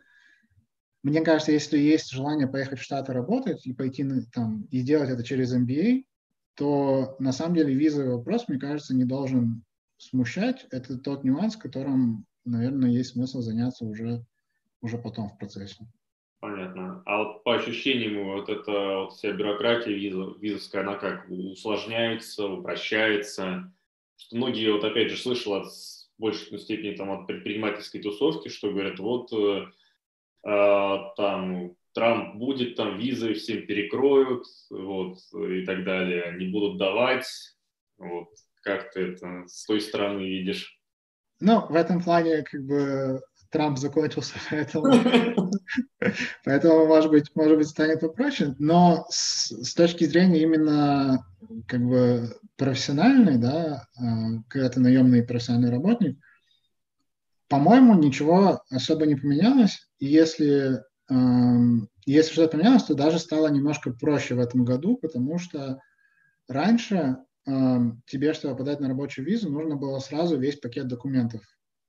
мне 1.03 1.21
кажется, 1.21 1.51
если 1.51 1.77
есть 1.77 2.11
желание 2.11 2.47
поехать 2.47 2.79
в 2.79 2.83
Штаты 2.83 3.13
работать 3.13 3.65
и 3.65 3.73
пойти 3.73 4.05
там 4.33 4.63
и 4.71 4.79
сделать 4.79 5.09
это 5.09 5.23
через 5.23 5.55
MBA, 5.55 6.03
то 6.55 7.15
на 7.19 7.31
самом 7.31 7.55
деле 7.55 7.73
визовый 7.73 8.15
вопрос, 8.15 8.47
мне 8.47 8.59
кажется, 8.59 8.95
не 8.95 9.05
должен 9.05 9.63
смущать. 9.97 10.65
Это 10.71 10.97
тот 10.97 11.23
нюанс, 11.23 11.55
которым, 11.55 12.25
наверное, 12.45 12.89
есть 12.89 13.11
смысл 13.11 13.41
заняться 13.41 13.85
уже, 13.85 14.25
уже 14.81 14.97
потом 14.97 15.29
в 15.29 15.37
процессе. 15.37 15.85
Понятно. 16.39 17.01
А 17.05 17.23
вот 17.23 17.43
по 17.43 17.55
ощущениям, 17.55 18.23
вот 18.25 18.49
эта 18.49 18.71
вот 18.71 19.13
вся 19.13 19.31
бюрократия 19.31 19.93
визовская, 19.93 20.83
она 20.83 20.95
как 20.95 21.27
усложняется, 21.29 22.47
упрощается? 22.47 23.73
Что 24.17 24.35
многие, 24.35 24.71
вот 24.71 24.83
опять 24.83 25.09
же, 25.09 25.17
слышал 25.17 25.55
от 25.55 25.67
в 26.17 26.21
большей 26.21 26.57
степени 26.59 26.95
там 26.95 27.11
от 27.11 27.27
предпринимательской 27.27 27.99
тусовки, 27.99 28.49
что 28.49 28.71
говорят, 28.71 28.99
вот 28.99 29.31
э, 29.33 29.67
э, 30.43 30.97
там 31.15 31.75
Трамп 31.93 32.35
будет, 32.35 32.75
там 32.75 32.97
визы 32.97 33.33
всем 33.33 33.65
перекроют, 33.65 34.45
вот, 34.69 35.19
и 35.33 35.65
так 35.65 35.83
далее, 35.83 36.35
не 36.37 36.47
будут 36.47 36.77
давать, 36.77 37.27
вот, 37.97 38.29
как 38.61 38.91
ты 38.91 39.11
это 39.11 39.43
с 39.47 39.65
той 39.65 39.79
стороны 39.79 40.21
видишь? 40.21 40.79
Ну, 41.39 41.67
в 41.67 41.75
этом 41.75 42.01
плане, 42.01 42.43
как 42.43 42.65
бы, 42.65 43.21
Трамп 43.49 43.77
закончился, 43.77 44.33
поэтому, 44.49 44.93
поэтому 46.43 46.85
может 46.87 47.11
быть, 47.11 47.31
может 47.35 47.57
быть, 47.57 47.67
станет 47.67 48.01
попроще. 48.01 48.55
Но 48.59 49.05
с, 49.09 49.51
с 49.51 49.73
точки 49.73 50.05
зрения 50.05 50.41
именно 50.41 51.25
как 51.67 51.81
бы 51.81 52.35
профессиональной, 52.55 53.37
да, 53.37 53.87
а, 53.97 54.41
когда 54.49 54.69
ты 54.69 54.79
наемный 54.79 55.23
профессиональный 55.23 55.71
работник, 55.71 56.19
по-моему, 57.47 57.95
ничего 57.95 58.61
особо 58.69 59.05
не 59.05 59.15
поменялось. 59.15 59.87
И 59.99 60.05
если, 60.05 60.83
если 62.05 62.33
что-то 62.33 62.57
поменялось, 62.57 62.83
то 62.83 62.93
даже 62.93 63.19
стало 63.19 63.47
немножко 63.47 63.91
проще 63.91 64.35
в 64.35 64.39
этом 64.39 64.65
году, 64.65 64.97
потому 64.97 65.39
что 65.39 65.79
раньше 66.49 67.19
тебе, 67.45 68.33
чтобы 68.33 68.57
подать 68.57 68.81
на 68.81 68.89
рабочую 68.89 69.25
визу, 69.25 69.49
нужно 69.49 69.77
было 69.77 69.99
сразу 69.99 70.37
весь 70.37 70.57
пакет 70.57 70.89
документов 70.89 71.41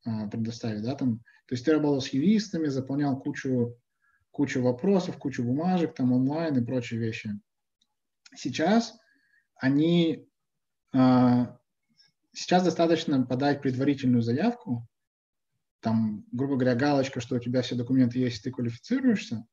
а, 0.04 0.28
предоставить, 0.28 0.82
да, 0.82 0.94
там 0.94 1.20
то 1.48 1.54
есть 1.54 1.64
ты 1.64 1.72
работал 1.72 2.02
с 2.02 2.10
юристами, 2.10 2.66
заполнял 2.66 3.18
кучу, 3.18 3.74
кучу 4.30 4.60
вопросов, 4.60 5.16
кучу 5.16 5.42
бумажек 5.42 5.94
там 5.94 6.12
онлайн 6.12 6.58
и 6.58 6.64
прочие 6.64 7.00
вещи. 7.00 7.30
Сейчас 8.36 8.98
они, 9.56 10.28
э, 10.92 11.46
сейчас 12.34 12.64
достаточно 12.64 13.24
подать 13.24 13.62
предварительную 13.62 14.20
заявку, 14.20 14.86
там, 15.80 16.26
грубо 16.32 16.56
говоря, 16.56 16.74
галочка, 16.74 17.20
что 17.20 17.36
у 17.36 17.38
тебя 17.38 17.62
все 17.62 17.76
документы 17.76 18.18
есть, 18.18 18.42
ты 18.42 18.50
квалифицируешься, 18.50 19.46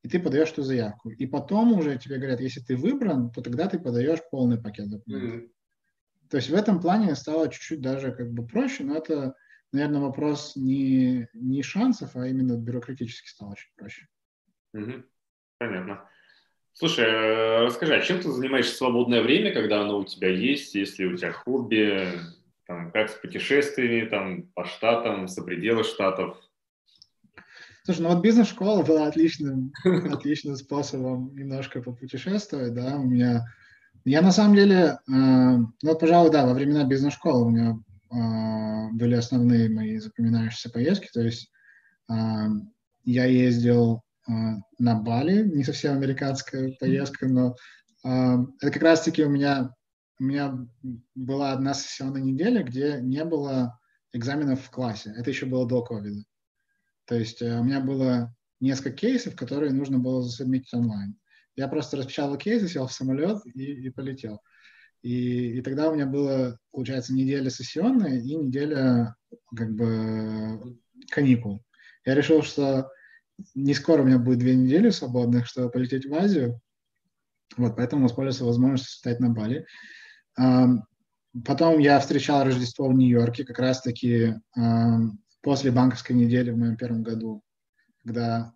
и 0.00 0.08
ты 0.08 0.20
подаешь 0.20 0.52
эту 0.52 0.62
заявку. 0.62 1.10
И 1.10 1.26
потом 1.26 1.74
уже 1.74 1.98
тебе 1.98 2.16
говорят, 2.16 2.40
если 2.40 2.60
ты 2.60 2.78
выбран, 2.78 3.30
то 3.30 3.42
тогда 3.42 3.68
ты 3.68 3.78
подаешь 3.78 4.20
полный 4.30 4.56
пакет 4.56 4.88
документов. 4.88 5.42
Mm-hmm. 5.42 5.50
То 6.30 6.36
есть 6.38 6.48
в 6.48 6.54
этом 6.54 6.80
плане 6.80 7.14
стало 7.14 7.50
чуть-чуть 7.50 7.82
даже 7.82 8.10
как 8.10 8.32
бы 8.32 8.46
проще, 8.46 8.84
но 8.84 8.96
это 8.96 9.34
наверное, 9.72 10.00
вопрос 10.00 10.54
не, 10.56 11.28
не 11.32 11.62
шансов, 11.62 12.14
а 12.14 12.26
именно 12.26 12.56
бюрократически 12.56 13.28
стал 13.28 13.50
очень 13.50 13.70
проще. 13.76 14.06
Угу. 14.74 15.04
Понятно. 15.58 16.08
Слушай, 16.74 17.04
э, 17.04 17.64
расскажи, 17.64 17.94
а 17.94 18.00
чем 18.00 18.20
ты 18.20 18.30
занимаешься 18.30 18.74
в 18.74 18.76
свободное 18.76 19.22
время, 19.22 19.52
когда 19.52 19.82
оно 19.82 19.98
у 19.98 20.04
тебя 20.04 20.28
есть, 20.28 20.74
если 20.74 21.04
у 21.04 21.16
тебя 21.16 21.32
хобби, 21.32 22.18
там, 22.66 22.90
как 22.92 23.10
с 23.10 23.14
путешествиями, 23.14 24.08
там, 24.08 24.44
по 24.54 24.64
штатам, 24.64 25.28
за 25.28 25.42
пределы 25.42 25.84
штатов? 25.84 26.38
Слушай, 27.84 28.02
ну 28.02 28.08
вот 28.10 28.22
бизнес-школа 28.22 28.84
была 28.84 29.06
отличным, 29.06 29.72
отличным 29.84 30.56
способом 30.56 31.34
немножко 31.34 31.82
попутешествовать, 31.82 32.74
да, 32.74 32.96
у 32.96 33.04
меня 33.04 33.44
Я 34.04 34.22
на 34.22 34.30
самом 34.30 34.54
деле, 34.56 34.98
ну, 35.06 35.98
пожалуй, 35.98 36.30
да, 36.30 36.46
во 36.46 36.54
времена 36.54 36.84
бизнес-школы 36.84 37.46
у 37.46 37.50
меня 37.50 37.78
были 38.12 39.14
основные 39.14 39.68
мои 39.70 39.98
запоминающиеся 39.98 40.70
поездки. 40.70 41.08
То 41.12 41.22
есть 41.22 41.50
я 42.08 43.24
ездил 43.24 44.02
на 44.26 44.94
Бали, 45.00 45.42
не 45.42 45.64
совсем 45.64 45.94
американская 45.94 46.76
поездка, 46.78 47.26
но 47.26 47.56
это 48.04 48.70
как 48.70 48.82
раз-таки 48.82 49.24
у 49.24 49.30
меня, 49.30 49.74
у 50.20 50.24
меня 50.24 50.58
была 51.14 51.52
одна 51.52 51.72
сессионная 51.72 52.20
неделя, 52.20 52.62
где 52.62 53.00
не 53.00 53.24
было 53.24 53.78
экзаменов 54.12 54.62
в 54.62 54.70
классе. 54.70 55.14
Это 55.16 55.30
еще 55.30 55.46
было 55.46 55.66
до 55.66 55.82
ковида. 55.82 56.22
То 57.06 57.14
есть 57.16 57.42
э, 57.42 57.58
у 57.58 57.64
меня 57.64 57.80
было 57.80 58.34
несколько 58.60 58.92
кейсов, 58.92 59.34
которые 59.36 59.72
нужно 59.72 59.98
было 59.98 60.22
засубмитить 60.22 60.72
онлайн. 60.74 61.16
Я 61.56 61.68
просто 61.68 61.96
распечатал 61.96 62.36
кейсы, 62.36 62.68
сел 62.68 62.86
в 62.86 62.92
самолет 62.92 63.38
и, 63.54 63.86
и 63.86 63.90
полетел. 63.90 64.40
И, 65.02 65.58
и 65.58 65.62
тогда 65.62 65.90
у 65.90 65.94
меня 65.94 66.06
было, 66.06 66.58
получается, 66.70 67.12
неделя 67.12 67.50
сессионная 67.50 68.20
и 68.20 68.34
неделя 68.36 69.16
как 69.54 69.74
бы 69.74 70.78
каникул. 71.10 71.64
Я 72.04 72.14
решил, 72.14 72.42
что 72.42 72.90
не 73.54 73.74
скоро 73.74 74.02
у 74.02 74.04
меня 74.04 74.18
будет 74.18 74.38
две 74.38 74.54
недели 74.54 74.90
свободных, 74.90 75.46
чтобы 75.46 75.70
полететь 75.70 76.06
в 76.06 76.14
Азию. 76.14 76.60
Вот, 77.56 77.76
поэтому 77.76 78.04
воспользовался 78.04 78.44
возможностью 78.44 78.96
стать 78.96 79.20
на 79.20 79.30
Бали. 79.30 79.66
Потом 80.34 81.78
я 81.78 81.98
встречал 81.98 82.44
Рождество 82.44 82.88
в 82.88 82.94
Нью-Йорке, 82.94 83.44
как 83.44 83.58
раз-таки 83.58 84.34
после 85.42 85.70
банковской 85.70 86.14
недели 86.14 86.50
в 86.50 86.58
моем 86.58 86.76
первом 86.76 87.02
году, 87.02 87.42
когда 88.04 88.54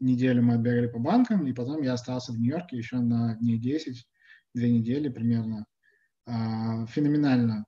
неделю 0.00 0.42
мы 0.42 0.58
бегали 0.58 0.88
по 0.88 0.98
банкам, 0.98 1.46
и 1.46 1.52
потом 1.52 1.82
я 1.82 1.94
остался 1.94 2.32
в 2.32 2.38
Нью-Йорке 2.38 2.76
еще 2.76 2.96
на 2.98 3.36
дней 3.36 3.58
10, 3.58 4.06
две 4.54 4.70
недели 4.70 5.08
примерно. 5.08 5.66
Феноменально 6.26 7.64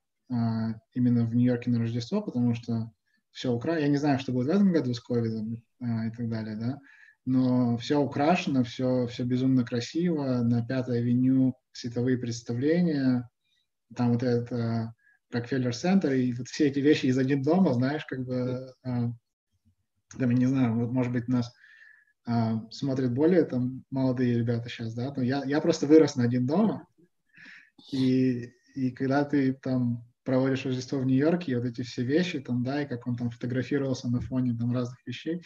именно 0.95 1.25
в 1.25 1.35
Нью-Йорке 1.35 1.71
на 1.71 1.81
Рождество, 1.81 2.23
потому 2.23 2.55
что 2.55 2.93
все 3.33 3.53
украшено. 3.53 3.85
Я 3.85 3.89
не 3.89 3.97
знаю, 3.99 4.19
что 4.19 4.33
будет 4.33 4.47
в 4.47 4.51
этом 4.51 4.73
году 4.73 4.95
с 4.95 5.01
ковидом 5.01 5.63
и 5.81 6.11
так 6.17 6.29
далее, 6.29 6.57
да, 6.57 6.79
но 7.25 7.77
все 7.77 8.01
украшено, 8.01 8.65
все, 8.65 9.07
все 9.07 9.25
безумно 9.25 9.65
красиво. 9.65 10.43
На 10.43 10.65
Пятой 10.65 10.99
авеню 10.99 11.55
световые 11.73 12.19
представления, 12.19 13.29
там 13.95 14.13
вот 14.13 14.23
это 14.23 14.95
Рокфеллер 15.31 15.75
Центр, 15.75 16.13
и 16.13 16.33
вот 16.33 16.49
все 16.49 16.69
эти 16.69 16.79
вещи 16.79 17.07
из 17.07 17.19
один 17.19 17.43
дома, 17.43 17.73
знаешь, 17.73 18.05
как 18.05 18.25
бы, 18.25 18.73
а, 18.83 19.11
там, 20.19 20.31
я 20.31 20.37
не 20.37 20.47
знаю, 20.47 20.75
вот, 20.75 20.93
может 20.93 21.13
быть, 21.13 21.29
нас 21.29 21.49
а, 21.49 21.51
смотрят 22.71 23.13
более 23.13 23.45
там 23.45 23.85
молодые 23.91 24.39
ребята 24.39 24.69
сейчас, 24.69 24.95
да, 24.95 25.13
но 25.17 25.23
я, 25.23 25.43
я 25.45 25.61
просто 25.61 25.87
вырос 25.87 26.17
на 26.17 26.25
один 26.25 26.47
дома, 26.47 26.87
и, 27.91 28.53
и 28.75 28.91
когда 28.91 29.25
ты 29.25 29.55
там 29.55 30.05
проводишь 30.25 30.65
Рождество 30.65 30.99
в 30.99 31.07
Нью-Йорке, 31.07 31.53
и 31.53 31.55
вот 31.57 31.65
эти 31.65 31.83
все 31.83 32.05
вещи 32.05 32.41
там, 32.41 32.63
да, 32.63 32.83
и 32.83 32.87
как 32.87 33.07
он 33.07 33.17
там 33.17 33.31
фотографировался 33.31 34.09
на 34.09 34.21
фоне 34.21 34.57
там 34.57 34.73
разных 34.73 34.99
вещей, 35.07 35.43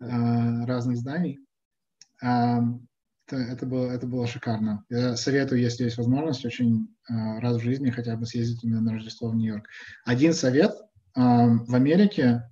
а, 0.00 0.64
разных 0.66 0.96
зданий, 0.96 1.40
а, 2.22 2.62
это, 3.26 3.36
это, 3.36 3.66
было, 3.66 3.90
это 3.90 4.06
было 4.06 4.26
шикарно. 4.26 4.84
Я 4.88 5.16
советую, 5.16 5.60
если 5.60 5.84
есть 5.84 5.96
возможность, 5.96 6.44
очень 6.44 6.88
раз 7.08 7.56
в 7.56 7.62
жизни 7.62 7.90
хотя 7.90 8.16
бы 8.16 8.26
съездить 8.26 8.62
именно 8.64 8.82
на 8.82 8.92
Рождество 8.92 9.30
в 9.30 9.34
Нью-Йорк. 9.34 9.66
Один 10.04 10.34
совет. 10.34 10.72
В 11.14 11.74
Америке 11.74 12.42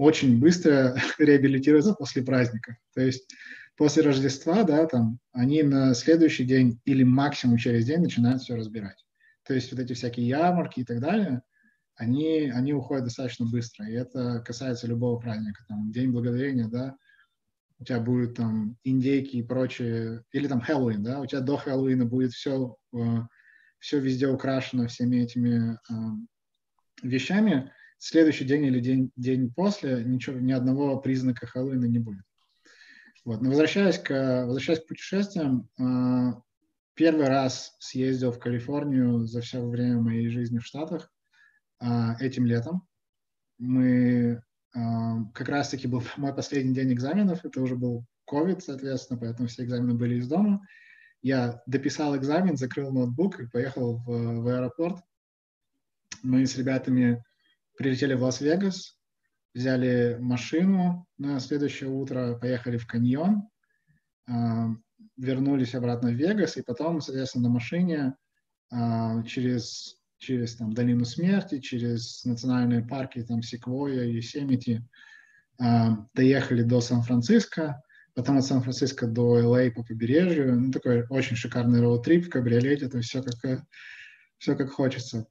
очень 0.00 0.40
быстро 0.40 0.96
реабилитируются 1.18 1.92
после 1.92 2.22
праздника. 2.22 2.78
То 2.94 3.02
есть 3.02 3.30
после 3.76 4.02
Рождества, 4.02 4.62
да, 4.62 4.86
там, 4.86 5.18
они 5.32 5.62
на 5.62 5.94
следующий 5.94 6.44
день 6.44 6.80
или 6.86 7.02
максимум 7.02 7.58
через 7.58 7.84
день 7.84 8.00
начинают 8.00 8.40
все 8.40 8.56
разбирать. 8.56 9.04
То 9.46 9.52
есть 9.52 9.70
вот 9.70 9.78
эти 9.78 9.92
всякие 9.92 10.26
ярмарки 10.26 10.80
и 10.80 10.84
так 10.84 11.00
далее, 11.00 11.42
они, 11.96 12.50
они 12.50 12.72
уходят 12.72 13.04
достаточно 13.04 13.44
быстро. 13.44 13.86
И 13.86 13.92
это 13.92 14.40
касается 14.40 14.86
любого 14.86 15.20
праздника. 15.20 15.62
Там, 15.68 15.92
День 15.92 16.12
Благодарения, 16.12 16.66
да, 16.66 16.96
у 17.78 17.84
тебя 17.84 18.00
будут 18.00 18.36
там 18.36 18.78
индейки 18.84 19.36
и 19.36 19.42
прочее, 19.42 20.24
или 20.32 20.48
там 20.48 20.62
Хэллоуин, 20.62 21.02
да, 21.02 21.20
у 21.20 21.26
тебя 21.26 21.40
до 21.40 21.58
Хэллоуина 21.58 22.06
будет 22.06 22.32
все, 22.32 22.76
э, 22.94 23.18
все 23.78 23.98
везде 23.98 24.28
украшено 24.28 24.86
всеми 24.86 25.16
этими 25.16 25.74
э, 25.74 25.94
вещами, 27.02 27.70
следующий 28.04 28.44
день 28.44 28.64
или 28.64 28.80
день, 28.80 29.12
день 29.16 29.52
после 29.52 30.02
ничего, 30.04 30.38
ни 30.38 30.52
одного 30.52 30.98
признака 30.98 31.46
Хэллоуина 31.46 31.84
не 31.84 31.98
будет. 31.98 32.24
Вот. 33.24 33.42
Но 33.42 33.50
возвращаясь 33.50 33.98
к, 33.98 34.44
возвращаясь 34.46 34.80
к 34.80 34.86
путешествиям, 34.86 35.68
э, 35.78 36.32
первый 36.94 37.28
раз 37.28 37.76
съездил 37.78 38.32
в 38.32 38.38
Калифорнию 38.38 39.26
за 39.26 39.40
все 39.40 39.64
время 39.64 40.00
моей 40.00 40.28
жизни 40.28 40.58
в 40.58 40.66
Штатах 40.66 41.12
этим 42.20 42.44
летом. 42.44 42.86
Мы 43.56 44.42
как 44.72 45.48
раз-таки 45.48 45.88
был 45.88 46.02
мой 46.18 46.34
последний 46.34 46.74
день 46.74 46.92
экзаменов, 46.92 47.44
это 47.44 47.60
уже 47.62 47.76
был 47.76 48.04
COVID, 48.30 48.60
соответственно, 48.60 49.18
поэтому 49.18 49.48
все 49.48 49.64
экзамены 49.64 49.94
были 49.94 50.16
из 50.16 50.28
дома. 50.28 50.66
Я 51.22 51.62
дописал 51.66 52.16
экзамен, 52.16 52.56
закрыл 52.56 52.92
ноутбук 52.92 53.40
и 53.40 53.48
поехал 53.48 53.98
в, 53.98 54.06
в 54.06 54.48
аэропорт. 54.48 55.02
Мы 56.22 56.46
с 56.46 56.56
ребятами 56.56 57.22
прилетели 57.80 58.12
в 58.12 58.22
Лас-Вегас, 58.22 58.98
взяли 59.54 60.18
машину 60.20 61.06
на 61.16 61.40
следующее 61.40 61.88
утро, 61.88 62.34
поехали 62.34 62.76
в 62.76 62.86
каньон, 62.86 63.48
вернулись 65.16 65.74
обратно 65.74 66.10
в 66.10 66.14
Вегас, 66.14 66.58
и 66.58 66.62
потом, 66.62 67.00
соответственно, 67.00 67.48
на 67.48 67.54
машине 67.54 68.14
через 69.26 69.98
через 70.18 70.56
там, 70.56 70.74
Долину 70.74 71.06
Смерти, 71.06 71.60
через 71.60 72.26
национальные 72.26 72.84
парки, 72.84 73.22
там, 73.22 73.42
Секвойя, 73.42 74.02
Есемити, 74.02 74.86
э, 75.58 75.64
доехали 76.12 76.62
до 76.62 76.82
Сан-Франциско, 76.82 77.82
потом 78.14 78.36
от 78.36 78.44
Сан-Франциско 78.44 79.06
до 79.06 79.38
Л.А. 79.38 79.70
по 79.70 79.82
побережью. 79.82 80.60
Ну, 80.60 80.72
такой 80.72 81.06
очень 81.08 81.36
шикарный 81.36 81.80
роуд-трип 81.80 82.26
в 82.26 82.28
кабриолете, 82.28 82.90
то 82.90 82.98
есть 82.98 83.08
все 83.08 83.22
как, 83.22 83.64
все 84.36 84.54
как 84.54 84.70
хочется. 84.70 85.26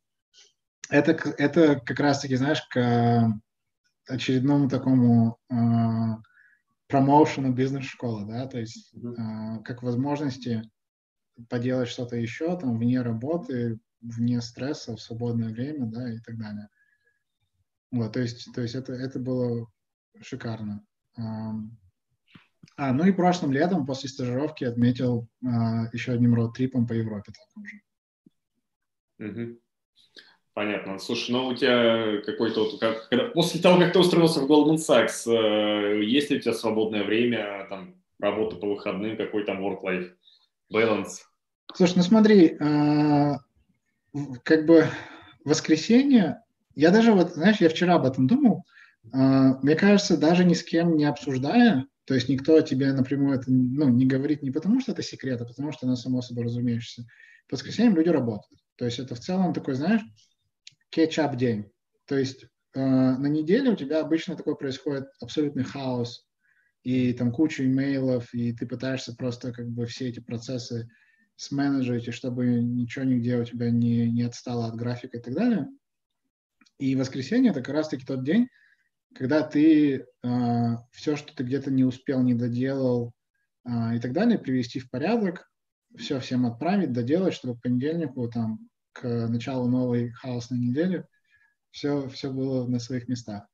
Это, 0.89 1.11
это 1.38 1.80
как 1.80 1.99
раз-таки, 1.99 2.35
знаешь, 2.35 2.61
к 2.69 3.34
очередному 4.07 4.69
такому 4.69 5.38
э, 5.49 5.56
промоушену 6.88 7.53
бизнес-школы, 7.53 8.26
да, 8.26 8.47
то 8.47 8.60
есть 8.60 8.93
э, 8.95 9.61
как 9.64 9.84
возможности 9.84 10.69
поделать 11.47 11.89
что-то 11.89 12.15
еще 12.15 12.57
там 12.60 12.77
вне 12.77 13.01
работы, 13.01 13.80
вне 14.01 14.41
стресса, 14.41 14.95
в 14.95 15.01
свободное 15.01 15.49
время, 15.49 15.85
да, 15.85 16.11
и 16.11 16.19
так 16.19 16.38
далее. 16.38 16.69
Вот, 17.91 18.14
то 18.14 18.19
есть, 18.19 18.51
то 18.53 18.61
есть 18.61 18.76
это, 18.76 18.93
это 18.93 19.19
было 19.19 19.68
шикарно. 20.22 20.84
А, 22.76 22.93
ну 22.93 23.06
и 23.06 23.11
прошлым 23.11 23.51
летом 23.51 23.85
после 23.85 24.10
стажировки 24.10 24.64
отметил 24.64 25.27
а, 25.45 25.89
еще 25.91 26.14
одним 26.14 26.34
роуд-трипом 26.35 26.88
по 26.88 26.93
Европе 26.93 27.31
таком 27.31 27.65
же. 27.65 27.81
Угу. 29.19 29.60
Понятно. 30.60 30.99
Слушай, 30.99 31.31
ну 31.31 31.48
у 31.48 31.56
тебя 31.56 32.22
какой-то 32.26 32.65
вот, 32.65 32.81
как, 32.81 33.07
когда, 33.07 33.30
после 33.30 33.61
того, 33.61 33.80
как 33.80 33.94
ты 33.94 33.99
устроился 33.99 34.41
в 34.41 34.52
Goldman 34.52 34.76
Sachs, 34.76 35.26
э, 35.26 36.03
есть 36.03 36.30
ли 36.30 36.36
у 36.36 36.41
тебя 36.41 36.52
свободное 36.52 37.06
время, 37.06 37.65
там, 37.69 37.95
работа 38.19 38.57
по 38.57 38.68
выходным, 38.68 39.15
какой 39.15 39.45
там 39.45 39.65
work-life 39.65 40.10
balance? 40.69 41.19
Слушай, 41.73 41.94
ну 41.95 42.03
смотри, 42.03 42.57
э, 42.60 43.36
как 44.44 44.65
бы 44.65 44.86
воскресенье, 45.45 46.44
я 46.76 46.91
даже 46.91 47.14
вот, 47.14 47.36
знаешь, 47.36 47.61
я 47.61 47.69
вчера 47.69 47.95
об 47.95 48.06
этом 48.06 48.27
думал, 48.27 48.65
а, 49.14 49.60
мне 49.61 49.76
кажется, 49.76 50.18
даже 50.18 50.44
ни 50.44 50.56
с 50.56 50.64
кем 50.65 50.98
не 50.98 51.06
обсуждая, 51.06 51.88
то 52.03 52.15
есть 52.15 52.27
никто 52.27 52.60
тебе 52.60 52.91
напрямую 52.91 53.40
это 53.40 53.45
ну, 53.49 53.88
не 53.88 54.06
говорит 54.06 54.44
не 54.44 54.52
потому, 54.52 54.81
что 54.81 54.91
это 54.91 55.03
секрет, 55.03 55.40
а 55.40 55.45
потому 55.45 55.72
что 55.72 55.88
оно 55.88 55.95
само 55.95 56.22
собой 56.22 56.44
разумеешься. 56.44 57.06
По 57.48 57.56
воскресеньям 57.56 57.95
люди 57.95 58.10
работают. 58.10 58.60
То 58.76 58.84
есть 58.84 58.99
это 58.99 59.15
в 59.15 59.19
целом 59.19 59.53
такой, 59.53 59.76
знаешь, 59.76 60.02
кетчап 60.90 61.36
день. 61.36 61.72
То 62.06 62.18
есть 62.18 62.45
э, 62.74 62.80
на 62.80 63.28
неделе 63.28 63.72
у 63.72 63.76
тебя 63.76 64.02
обычно 64.02 64.36
такой 64.36 64.57
происходит 64.57 65.10
абсолютный 65.22 65.64
хаос, 65.64 66.28
и 66.84 67.14
там 67.14 67.32
куча 67.32 67.66
имейлов, 67.66 68.34
и 68.34 68.53
ты 68.53 68.66
пытаешься 68.66 69.16
просто 69.16 69.52
как 69.52 69.68
бы 69.68 69.86
все 69.86 70.10
эти 70.10 70.20
процессы 70.20 70.90
сменеджерить, 71.36 72.14
чтобы 72.14 72.45
ничего 72.48 73.06
нигде 73.06 73.38
у 73.38 73.45
тебя 73.45 73.70
не, 73.70 74.10
не 74.11 74.24
отстало 74.24 74.68
от 74.68 74.76
графика 74.76 75.18
и 75.18 75.22
так 75.22 75.34
далее. 75.34 75.68
И 76.80 76.95
воскресенье– 76.95 77.52
это 77.52 77.61
как 77.61 77.76
раз-таки 77.76 78.06
тот 78.06 78.24
день, 78.24 78.48
когда 79.14 79.41
ты 79.41 80.06
э, 80.24 80.76
все, 80.91 81.16
что 81.16 81.36
ты 81.36 81.44
где-то 81.44 81.72
не 81.72 81.84
успел, 81.84 82.22
не 82.22 82.34
доделал 82.34 83.14
э, 83.66 83.95
и 83.95 83.99
так 83.99 84.14
далее, 84.14 84.38
привести 84.38 84.80
в 84.80 84.90
порядок, 84.90 85.49
все 85.98 86.20
всем 86.20 86.45
отправить, 86.45 86.94
доделать, 86.94 87.34
чтобы 87.34 87.57
к 87.57 87.61
понедельнику, 87.61 88.30
там, 88.30 88.70
к 89.00 89.28
началу 89.28 89.68
новой 89.68 90.12
хаосной 90.12 90.60
недели 90.60 91.06
все, 91.72 92.10
все 92.10 92.32
было 92.32 92.68
на 92.68 92.80
своих 92.80 93.08
местах. 93.08 93.48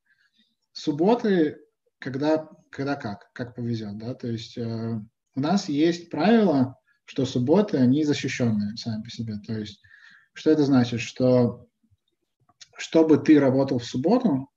Субботы, 0.72 1.60
когда, 2.00 2.50
когда 2.70 2.96
как, 2.96 3.32
как 3.34 3.56
повезет, 3.56 3.98
да, 3.98 4.14
то 4.14 4.28
есть 4.28 4.58
э, 4.58 5.00
у 5.36 5.40
нас 5.40 5.70
есть 5.70 6.10
правило, 6.10 6.78
что 7.06 7.26
субботы, 7.26 7.78
они 7.78 8.04
защищенные 8.04 8.76
сами 8.78 9.04
по 9.04 9.10
себе. 9.10 9.36
То 9.46 9.54
есть, 9.54 9.82
что 10.34 10.50
это 10.50 10.64
значит? 10.64 11.00
Что 11.00 11.68
чтобы 12.78 13.18
ты 13.18 13.40
работал 13.40 13.80
в 13.80 13.86
субботу, 13.86 14.50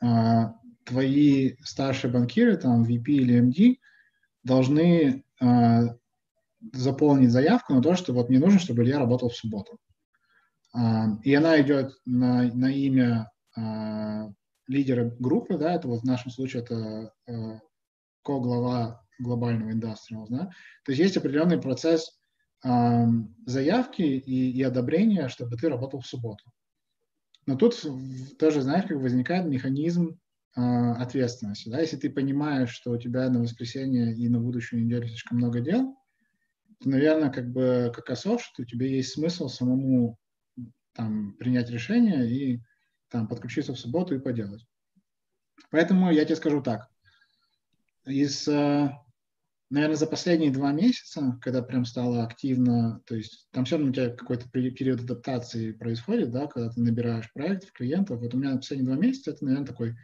а, 0.00 0.54
твои 0.84 1.56
старшие 1.62 2.10
банкиры, 2.10 2.56
там, 2.56 2.84
VP 2.84 3.04
или 3.06 3.40
MD, 3.40 3.78
должны 4.44 5.24
а, 5.40 5.96
заполнить 6.72 7.32
заявку 7.32 7.74
на 7.74 7.82
то, 7.82 7.94
что 7.96 8.12
вот 8.12 8.28
мне 8.28 8.38
нужно, 8.38 8.58
чтобы 8.58 8.84
я 8.84 8.98
работал 8.98 9.28
в 9.28 9.36
субботу. 9.36 9.78
А, 10.76 11.06
и 11.22 11.34
она 11.34 11.60
идет 11.60 11.92
на, 12.04 12.42
на 12.52 12.72
имя 12.72 13.30
лидера 14.66 15.10
группы, 15.18 15.56
да, 15.56 15.72
это 15.72 15.88
вот 15.88 16.02
в 16.02 16.04
нашем 16.04 16.30
случае 16.30 16.62
это 16.62 17.10
ко-глава 18.22 19.02
глобального 19.18 19.70
индустриал, 19.70 20.26
да. 20.28 20.50
То 20.84 20.92
есть 20.92 21.00
есть 21.00 21.16
определенный 21.16 21.58
процесс 21.58 22.18
заявки 22.62 24.02
и, 24.02 24.50
и 24.50 24.62
одобрения, 24.62 25.28
чтобы 25.28 25.56
ты 25.56 25.70
работал 25.70 26.00
в 26.00 26.06
субботу. 26.06 26.44
Но 27.46 27.56
тут 27.56 27.80
тоже, 28.38 28.60
знаешь, 28.60 28.86
как 28.86 28.98
возникает 28.98 29.46
механизм 29.46 30.18
э, 30.56 30.60
ответственности. 30.60 31.68
Да? 31.68 31.80
Если 31.80 31.96
ты 31.96 32.10
понимаешь, 32.10 32.70
что 32.70 32.90
у 32.90 32.98
тебя 32.98 33.30
на 33.30 33.40
воскресенье 33.40 34.14
и 34.14 34.28
на 34.28 34.40
будущую 34.40 34.84
неделю 34.84 35.06
слишком 35.06 35.38
много 35.38 35.60
дел, 35.60 35.94
то, 36.80 36.88
наверное, 36.88 37.30
как 37.30 37.50
бы 37.52 37.92
как 37.94 38.10
осов, 38.10 38.42
что 38.42 38.62
у 38.62 38.66
тебя 38.66 38.86
есть 38.86 39.12
смысл 39.12 39.48
самому 39.48 40.18
там, 40.96 41.34
принять 41.34 41.70
решение 41.70 42.28
и 42.28 42.60
там, 43.08 43.28
подключиться 43.28 43.74
в 43.74 43.78
субботу 43.78 44.14
и 44.14 44.20
поделать. 44.20 44.66
Поэтому 45.70 46.10
я 46.10 46.24
тебе 46.24 46.36
скажу 46.36 46.62
так. 46.62 46.88
Из 48.04 48.46
э, 48.48 48.90
наверное, 49.70 49.96
за 49.96 50.06
последние 50.06 50.50
два 50.50 50.72
месяца, 50.72 51.38
когда 51.42 51.62
прям 51.62 51.84
стало 51.84 52.24
активно, 52.24 53.00
то 53.06 53.16
есть 53.16 53.48
там 53.52 53.64
все 53.64 53.76
равно 53.76 53.90
у 53.90 53.94
тебя 53.94 54.10
какой-то 54.10 54.48
период 54.48 55.00
адаптации 55.00 55.72
происходит, 55.72 56.30
да, 56.30 56.46
когда 56.46 56.70
ты 56.70 56.80
набираешь 56.80 57.32
проектов, 57.32 57.72
клиентов. 57.72 58.20
Вот 58.20 58.34
у 58.34 58.38
меня 58.38 58.56
последние 58.56 58.94
два 58.94 59.02
месяца 59.02 59.32
это, 59.32 59.44
наверное, 59.44 59.66
такой 59.66 59.96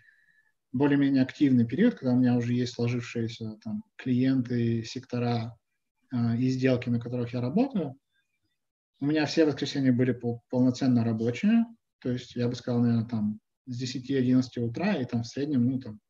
более-менее 0.72 1.22
активный 1.22 1.66
период, 1.66 1.94
когда 1.94 2.14
у 2.14 2.18
меня 2.18 2.36
уже 2.36 2.54
есть 2.54 2.74
сложившиеся 2.74 3.58
там 3.62 3.84
клиенты, 3.96 4.84
сектора 4.84 5.56
э, 6.12 6.36
и 6.38 6.48
сделки, 6.48 6.88
на 6.88 6.98
которых 6.98 7.32
я 7.32 7.40
работаю. 7.40 7.96
У 9.02 9.04
меня 9.04 9.26
все 9.26 9.44
воскресенья 9.44 9.92
были 9.92 10.12
пол- 10.12 10.42
полноценно 10.48 11.04
рабочие, 11.04 11.66
то 11.98 12.10
есть 12.10 12.36
я 12.36 12.48
бы 12.48 12.54
сказал, 12.54 12.80
наверное, 12.80 13.08
там 13.08 13.40
с 13.66 13.82
10-11 13.82 14.42
утра 14.60 14.94
и 14.94 15.04
там 15.04 15.22
в 15.22 15.26
среднем, 15.26 15.66
ну, 15.66 15.80
там 15.80 16.00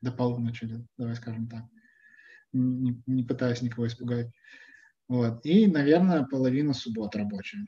до 0.00 0.12
полуночи, 0.12 0.86
давай 0.96 1.16
скажем 1.16 1.48
так 1.48 1.64
не, 2.52 3.02
не 3.06 3.24
пытаюсь 3.24 3.62
никого 3.62 3.86
испугать. 3.86 4.30
Вот. 5.08 5.44
И, 5.44 5.66
наверное, 5.66 6.24
половина 6.24 6.74
суббот 6.74 7.16
рабочая. 7.16 7.66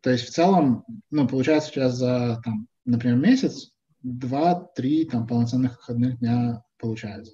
То 0.00 0.10
есть 0.10 0.26
в 0.26 0.30
целом, 0.30 0.84
ну, 1.10 1.26
получается 1.26 1.70
сейчас 1.70 1.96
за, 1.96 2.40
там, 2.44 2.68
например, 2.84 3.18
месяц 3.18 3.72
два-три 4.02 5.04
там 5.04 5.26
полноценных 5.26 5.76
выходных 5.76 6.18
дня 6.18 6.62
получается. 6.78 7.32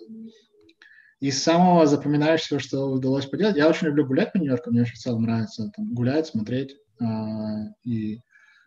Из 1.22 1.40
самого 1.40 1.86
запоминающегося, 1.86 2.58
что 2.58 2.90
удалось 2.90 3.26
поделать, 3.26 3.56
я 3.56 3.68
очень 3.68 3.86
люблю 3.86 4.04
гулять 4.04 4.32
по 4.32 4.38
Нью-Йорку, 4.38 4.70
мне 4.70 4.82
очень 4.82 4.96
в 4.96 4.98
целом 4.98 5.22
нравится 5.22 5.70
там, 5.70 5.94
гулять, 5.94 6.26
смотреть 6.26 6.74
э, 7.00 7.04
и 7.84 8.20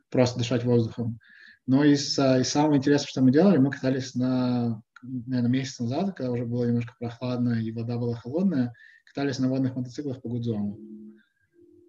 просто 0.09 0.39
дышать 0.39 0.63
воздухом. 0.63 1.19
Но 1.67 1.83
из, 1.83 2.17
из 2.17 2.47
самого 2.47 2.77
интересного, 2.77 3.09
что 3.09 3.21
мы 3.21 3.33
делали, 3.33 3.57
мы 3.57 3.71
катались 3.71 4.15
на 4.15 4.81
наверное, 5.03 5.51
месяц 5.51 5.81
назад, 5.81 6.15
когда 6.15 6.31
уже 6.31 6.45
было 6.45 6.63
немножко 6.63 6.93
прохладно 6.97 7.61
и 7.61 7.73
вода 7.73 7.97
была 7.97 8.15
холодная, 8.15 8.73
катались 9.03 9.37
на 9.37 9.49
водных 9.49 9.75
мотоциклах 9.75 10.21
по 10.21 10.29
Гудзону. 10.29 10.79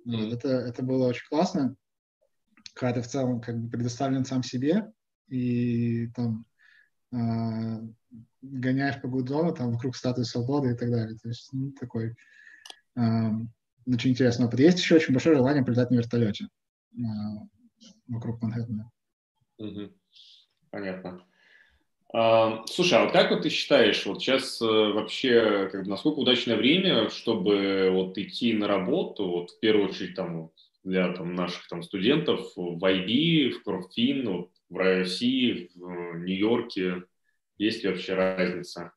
Вот, 0.04 0.32
это, 0.32 0.48
это 0.48 0.82
было 0.82 1.06
очень 1.06 1.28
классно, 1.28 1.76
когда 2.74 2.94
ты 2.94 3.02
в 3.02 3.08
целом 3.08 3.40
как 3.40 3.56
бы 3.56 3.70
предоставлен 3.70 4.24
сам 4.24 4.42
себе 4.42 4.92
и 5.28 6.08
там 6.08 6.44
гоняешь 7.10 9.00
по 9.00 9.08
Гудзону, 9.08 9.54
там 9.54 9.72
вокруг 9.72 9.96
статуи 9.96 10.24
свободы 10.24 10.72
и 10.72 10.76
так 10.76 10.90
далее. 10.90 11.16
То 11.18 11.28
есть 11.28 11.48
ну, 11.52 11.72
такой 11.72 12.14
э, 12.96 13.30
очень 13.86 14.10
интересный 14.10 14.46
опыт. 14.46 14.60
Есть 14.60 14.78
еще 14.78 14.96
очень 14.96 15.12
большое 15.12 15.36
желание 15.36 15.64
полетать 15.64 15.90
на 15.90 15.96
вертолете 15.96 16.48
э, 16.92 16.98
вокруг 18.08 18.42
Манхэттена. 18.42 18.90
Угу. 19.58 19.92
Понятно. 20.70 21.22
Слушай, 22.66 22.98
а 22.98 23.04
вот 23.04 23.12
как 23.12 23.30
вот 23.30 23.42
ты 23.42 23.50
считаешь, 23.50 24.06
вот 24.06 24.22
сейчас 24.22 24.62
э, 24.62 24.64
вообще, 24.64 25.68
как 25.70 25.84
бы, 25.84 25.90
насколько 25.90 26.20
удачное 26.20 26.56
время, 26.56 27.10
чтобы 27.10 27.90
вот 27.92 28.16
идти 28.16 28.54
на 28.54 28.68
работу, 28.68 29.28
вот 29.28 29.50
в 29.50 29.60
первую 29.60 29.90
очередь 29.90 30.14
там 30.14 30.50
для 30.82 31.12
там, 31.12 31.34
наших 31.34 31.66
там 31.68 31.82
студентов 31.82 32.52
в 32.56 32.82
IB, 32.82 33.50
в 33.50 33.62
Корфин, 33.64 34.30
вот, 34.30 34.50
в 34.68 34.76
России, 34.76 35.70
в 35.74 35.84
э, 35.88 36.18
Нью-Йорке, 36.20 37.04
есть 37.58 37.82
ли 37.82 37.90
вообще 37.90 38.14
разница? 38.14 38.92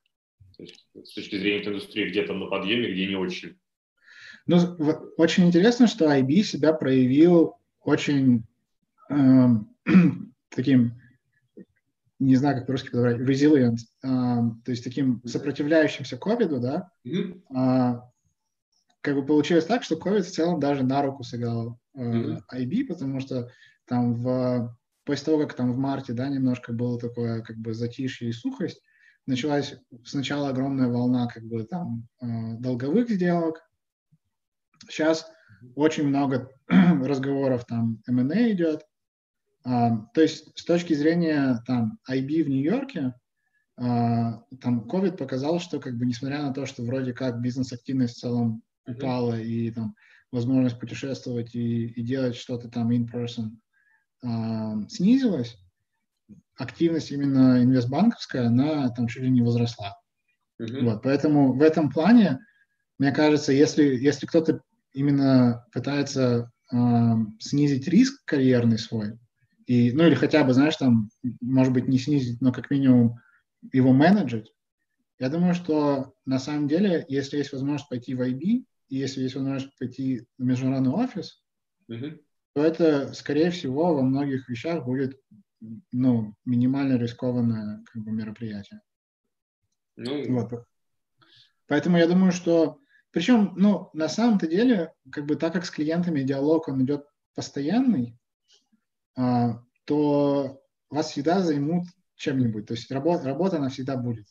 есть, 0.58 0.88
с 1.04 1.14
точки 1.14 1.38
зрения 1.38 1.66
индустрии, 1.66 2.10
где 2.10 2.24
там 2.24 2.40
на 2.40 2.48
подъеме, 2.48 2.92
где 2.92 3.08
не 3.08 3.16
очень? 3.16 3.58
Ну, 4.46 4.58
очень 5.18 5.48
интересно, 5.48 5.88
что 5.88 6.06
IB 6.06 6.44
себя 6.44 6.74
проявил 6.74 7.56
очень 7.82 8.44
э, 9.10 9.16
таким 10.50 11.00
не 12.20 12.36
знаю, 12.36 12.58
как 12.58 12.68
по-русски 12.68 12.90
подобрать, 12.90 13.18
resilient, 13.22 13.78
uh, 14.06 14.52
то 14.66 14.72
есть 14.72 14.84
таким 14.84 15.22
сопротивляющимся 15.26 16.18
ковиду, 16.18 16.60
да, 16.60 16.92
mm-hmm. 17.06 17.42
uh, 17.56 18.02
как 19.02 19.16
бы 19.16 19.26
получилось 19.26 19.66
так, 19.66 19.84
что 19.84 19.96
ковид 19.96 20.26
в 20.26 20.32
целом 20.32 20.60
даже 20.60 20.84
на 20.84 21.02
руку 21.02 21.24
сыграл 21.24 21.80
uh, 21.98 22.02
mm-hmm. 22.02 22.42
IB, 22.54 22.86
потому 22.88 23.22
что 23.22 23.50
там 23.86 24.16
в, 24.16 24.78
после 25.10 25.26
того, 25.26 25.40
как 25.40 25.56
там 25.56 25.74
в 25.74 25.78
марте, 25.78 26.14
да, 26.14 26.30
немножко 26.30 26.72
было 26.72 27.00
такое 27.00 27.42
как 27.42 27.58
бы 27.58 27.74
затишье 27.74 28.30
и 28.30 28.32
сухость, 28.32 28.80
началась 29.26 29.74
сначала 30.06 30.50
огромная 30.50 30.88
волна 30.88 31.26
как 31.26 31.44
бы 31.46 31.64
там 31.64 32.08
uh, 32.24 32.58
долговых 32.60 33.10
сделок, 33.10 33.60
сейчас 34.88 35.26
очень 35.74 36.08
много 36.08 36.52
разговоров 36.68 37.66
там 37.66 38.04
M&A 38.08 38.52
идет, 38.52 38.86
а, 39.66 39.98
то 40.14 40.22
есть 40.22 40.56
с 40.56 40.64
точки 40.64 40.94
зрения 40.94 41.60
там 41.66 41.98
IB 42.08 42.44
в 42.44 42.50
Нью-Йорке, 42.50 43.16
а, 43.78 44.44
там 44.62 44.88
COVID 44.88 45.18
показал, 45.18 45.60
что 45.60 45.80
как 45.80 45.98
бы 45.98 46.06
несмотря 46.06 46.44
на 46.44 46.54
то, 46.54 46.68
что 46.68 46.84
вроде 46.84 47.14
как 47.14 47.42
бизнес-активность 47.42 48.18
в 48.18 48.20
целом 48.20 48.62
упала 48.86 49.34
mm-hmm. 49.34 49.44
и 49.44 49.72
там 49.72 49.96
возможность 50.32 50.80
путешествовать 50.80 51.56
и, 51.56 51.88
и 51.88 52.04
делать 52.04 52.36
что-то 52.36 52.70
там 52.70 52.92
in-person 52.92 53.58
снизилась, 54.90 55.58
активность 56.60 57.12
именно 57.12 57.64
инвестбанковская, 57.64 58.48
она 58.48 58.90
там 58.90 59.08
чуть 59.08 59.24
ли 59.24 59.30
не 59.30 59.42
возросла. 59.42 59.98
Mm-hmm. 60.62 60.84
Вот, 60.84 61.04
поэтому 61.04 61.54
в 61.54 61.62
этом 61.62 61.90
плане, 61.90 62.40
мне 62.98 63.12
кажется, 63.12 63.54
если, 63.54 63.84
если 63.84 64.26
кто-то 64.26 64.62
именно 64.94 65.66
пытается 65.72 66.52
э, 66.72 66.76
снизить 67.40 67.88
риск 67.88 68.22
карьерный 68.26 68.78
свой, 68.78 69.18
и, 69.68 69.92
ну 69.94 70.06
или 70.06 70.16
хотя 70.16 70.44
бы, 70.44 70.54
знаешь, 70.54 70.76
там, 70.76 71.10
может 71.40 71.72
быть, 71.72 71.88
не 71.88 71.98
снизить, 71.98 72.42
но 72.42 72.52
как 72.52 72.70
минимум 72.70 73.20
его 73.72 73.94
менеджить, 73.94 74.52
я 75.18 75.30
думаю, 75.30 75.54
что 75.54 76.14
на 76.26 76.40
самом 76.40 76.68
деле, 76.68 77.06
если 77.08 77.38
есть 77.38 77.54
возможность 77.54 77.90
пойти 77.90 78.16
в 78.16 78.22
IB, 78.22 78.66
и 78.90 78.98
если 78.98 79.22
есть 79.22 79.36
возможность 79.36 79.78
пойти 79.78 80.26
в 80.38 80.44
международный 80.44 80.92
офис, 80.92 81.42
mm-hmm. 81.90 82.20
То 82.60 82.66
это, 82.66 83.14
скорее 83.14 83.52
всего, 83.52 83.96
во 83.96 84.02
многих 84.02 84.50
вещах 84.50 84.84
будет 84.84 85.18
ну, 85.94 86.36
минимально 86.44 86.98
рискованное 86.98 87.82
как 87.86 88.04
бы, 88.04 88.12
мероприятие. 88.12 88.82
Ну... 89.96 90.34
Вот. 90.34 90.66
Поэтому 91.68 91.98
я 91.98 92.06
думаю, 92.06 92.34
что... 92.34 92.82
Причем, 93.12 93.54
ну, 93.56 93.90
на 93.94 94.10
самом-то 94.10 94.46
деле, 94.46 94.94
как 95.10 95.26
бы 95.26 95.38
так 95.38 95.54
как 95.54 95.66
с 95.66 95.72
клиентами 95.72 96.22
диалог, 96.22 96.68
он 96.68 96.84
идет 96.84 97.06
постоянный, 97.34 98.20
а, 99.18 99.64
то 99.86 100.62
вас 100.90 101.12
всегда 101.12 101.40
займут 101.40 101.86
чем-нибудь. 102.16 102.66
То 102.66 102.74
есть 102.74 102.92
работа, 102.92 103.24
работа 103.24 103.56
она 103.56 103.70
всегда 103.70 103.96
будет. 103.96 104.28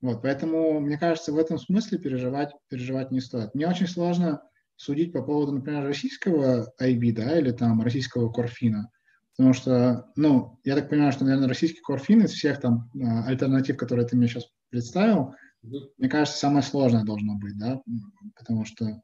Вот, 0.00 0.22
поэтому, 0.22 0.80
мне 0.80 0.98
кажется, 0.98 1.32
в 1.32 1.38
этом 1.38 1.58
смысле 1.58 1.98
переживать, 1.98 2.52
переживать 2.68 3.12
не 3.12 3.20
стоит. 3.20 3.54
Мне 3.54 3.68
очень 3.68 3.86
сложно 3.86 4.42
судить 4.76 5.12
по 5.12 5.22
поводу, 5.22 5.52
например, 5.52 5.84
российского 5.84 6.72
IB, 6.80 7.12
да, 7.12 7.38
или 7.38 7.52
там 7.52 7.80
российского 7.82 8.32
Корфина, 8.32 8.90
потому 9.36 9.54
что, 9.54 10.10
ну, 10.16 10.58
я 10.64 10.74
так 10.74 10.88
понимаю, 10.88 11.12
что, 11.12 11.24
наверное, 11.24 11.48
российский 11.48 11.80
Корфин 11.80 12.22
из 12.22 12.32
всех 12.32 12.60
там 12.60 12.90
а, 13.00 13.24
альтернатив, 13.26 13.76
которые 13.76 14.06
ты 14.06 14.16
мне 14.16 14.28
сейчас 14.28 14.46
представил, 14.70 15.34
мне 15.62 16.08
кажется, 16.08 16.38
самое 16.38 16.62
сложное 16.62 17.04
должно 17.04 17.36
быть, 17.36 17.56
да, 17.56 17.80
потому 18.36 18.64
что 18.64 19.00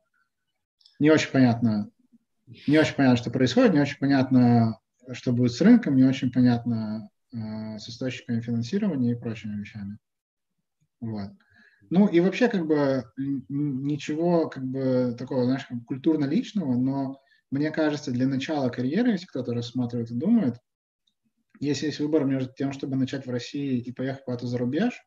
не 0.98 1.10
очень 1.10 1.30
понятно, 1.30 1.90
не 2.66 2.78
очень 2.78 2.94
понятно, 2.94 3.16
что 3.16 3.30
происходит, 3.30 3.74
не 3.74 3.80
очень 3.80 3.98
понятно, 3.98 4.78
что 5.12 5.32
будет 5.32 5.52
с 5.52 5.60
рынком, 5.60 5.96
не 5.96 6.04
очень 6.04 6.32
понятно 6.32 7.08
э, 7.32 7.78
с 7.78 7.88
источниками 7.88 8.40
финансирования 8.40 9.12
и 9.12 9.14
прочими 9.14 9.60
вещами. 9.60 9.98
Вот. 11.00 11.30
Ну 11.90 12.06
и 12.06 12.20
вообще 12.20 12.48
как 12.48 12.66
бы 12.66 13.04
ничего 13.48 14.48
как 14.48 14.64
бы 14.64 15.14
такого, 15.18 15.44
знаешь, 15.44 15.66
культурно-личного, 15.86 16.76
но 16.76 17.20
мне 17.50 17.70
кажется, 17.70 18.10
для 18.10 18.26
начала 18.26 18.68
карьеры, 18.68 19.12
если 19.12 19.26
кто-то 19.26 19.54
рассматривает 19.54 20.10
и 20.10 20.14
думает, 20.14 20.58
если 21.60 21.86
есть 21.86 21.98
выбор 21.98 22.24
между 22.24 22.52
тем, 22.52 22.72
чтобы 22.72 22.96
начать 22.96 23.26
в 23.26 23.30
России 23.30 23.78
и 23.78 23.92
поехать 23.92 24.24
куда-то 24.24 24.46
за 24.46 24.58
рубеж, 24.58 25.00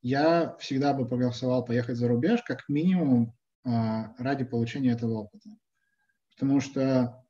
я 0.00 0.56
всегда 0.60 0.94
бы 0.94 1.06
проголосовал 1.06 1.64
поехать 1.64 1.96
за 1.96 2.08
рубеж 2.08 2.42
как 2.42 2.68
минимум 2.68 3.34
а, 3.64 4.14
ради 4.18 4.44
получения 4.44 4.92
этого 4.92 5.24
опыта. 5.24 5.50
Потому 6.34 6.60
что 6.60 7.24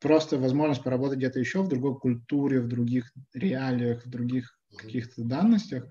просто 0.00 0.38
возможность 0.38 0.82
поработать 0.82 1.18
где-то 1.18 1.38
еще 1.38 1.62
в 1.62 1.68
другой 1.68 1.98
культуре, 1.98 2.60
в 2.60 2.68
других 2.68 3.12
реалиях, 3.32 4.04
в 4.04 4.10
других 4.10 4.58
каких-то 4.76 5.22
данностях, 5.22 5.86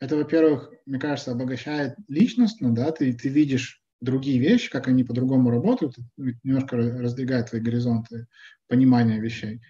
это, 0.00 0.16
во-первых, 0.16 0.72
мне 0.86 0.98
кажется, 0.98 1.32
обогащает 1.32 1.96
личностно, 2.08 2.74
да, 2.74 2.92
ты, 2.92 3.12
ты 3.12 3.28
видишь 3.28 3.82
другие 4.00 4.38
вещи, 4.38 4.70
как 4.70 4.88
они 4.88 5.04
по-другому 5.04 5.50
работают, 5.50 5.96
немножко 6.16 6.76
раздвигает 6.76 7.50
твои 7.50 7.60
горизонты 7.60 8.26
понимания 8.68 9.18
вещей. 9.18 9.60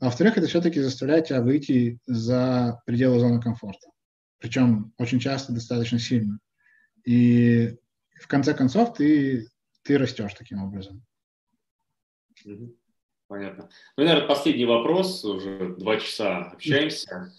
А 0.00 0.06
во-вторых, 0.06 0.38
это 0.38 0.46
все-таки 0.46 0.80
заставляет 0.80 1.26
тебя 1.26 1.42
выйти 1.42 1.98
за 2.06 2.82
пределы 2.86 3.20
зоны 3.20 3.40
комфорта. 3.40 3.88
Причем 4.38 4.92
очень 4.98 5.20
часто 5.20 5.52
достаточно 5.52 5.98
сильно. 5.98 6.38
И 7.04 7.76
в 8.20 8.26
конце 8.26 8.54
концов 8.54 8.94
ты, 8.94 9.48
ты 9.82 9.98
растешь 9.98 10.34
таким 10.34 10.62
образом. 10.62 11.04
Понятно. 13.26 13.68
Ну, 13.96 14.04
наверное, 14.04 14.28
последний 14.28 14.66
вопрос. 14.66 15.24
Уже 15.24 15.74
два 15.76 15.98
часа 15.98 16.50
общаемся. 16.52 17.32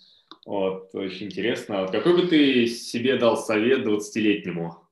Вот, 0.45 0.93
очень 0.93 1.25
интересно. 1.25 1.87
Какой 1.87 2.21
бы 2.21 2.27
ты 2.27 2.67
себе 2.67 3.17
дал 3.17 3.35
совет 3.35 3.85
20-летнему? 3.85 4.87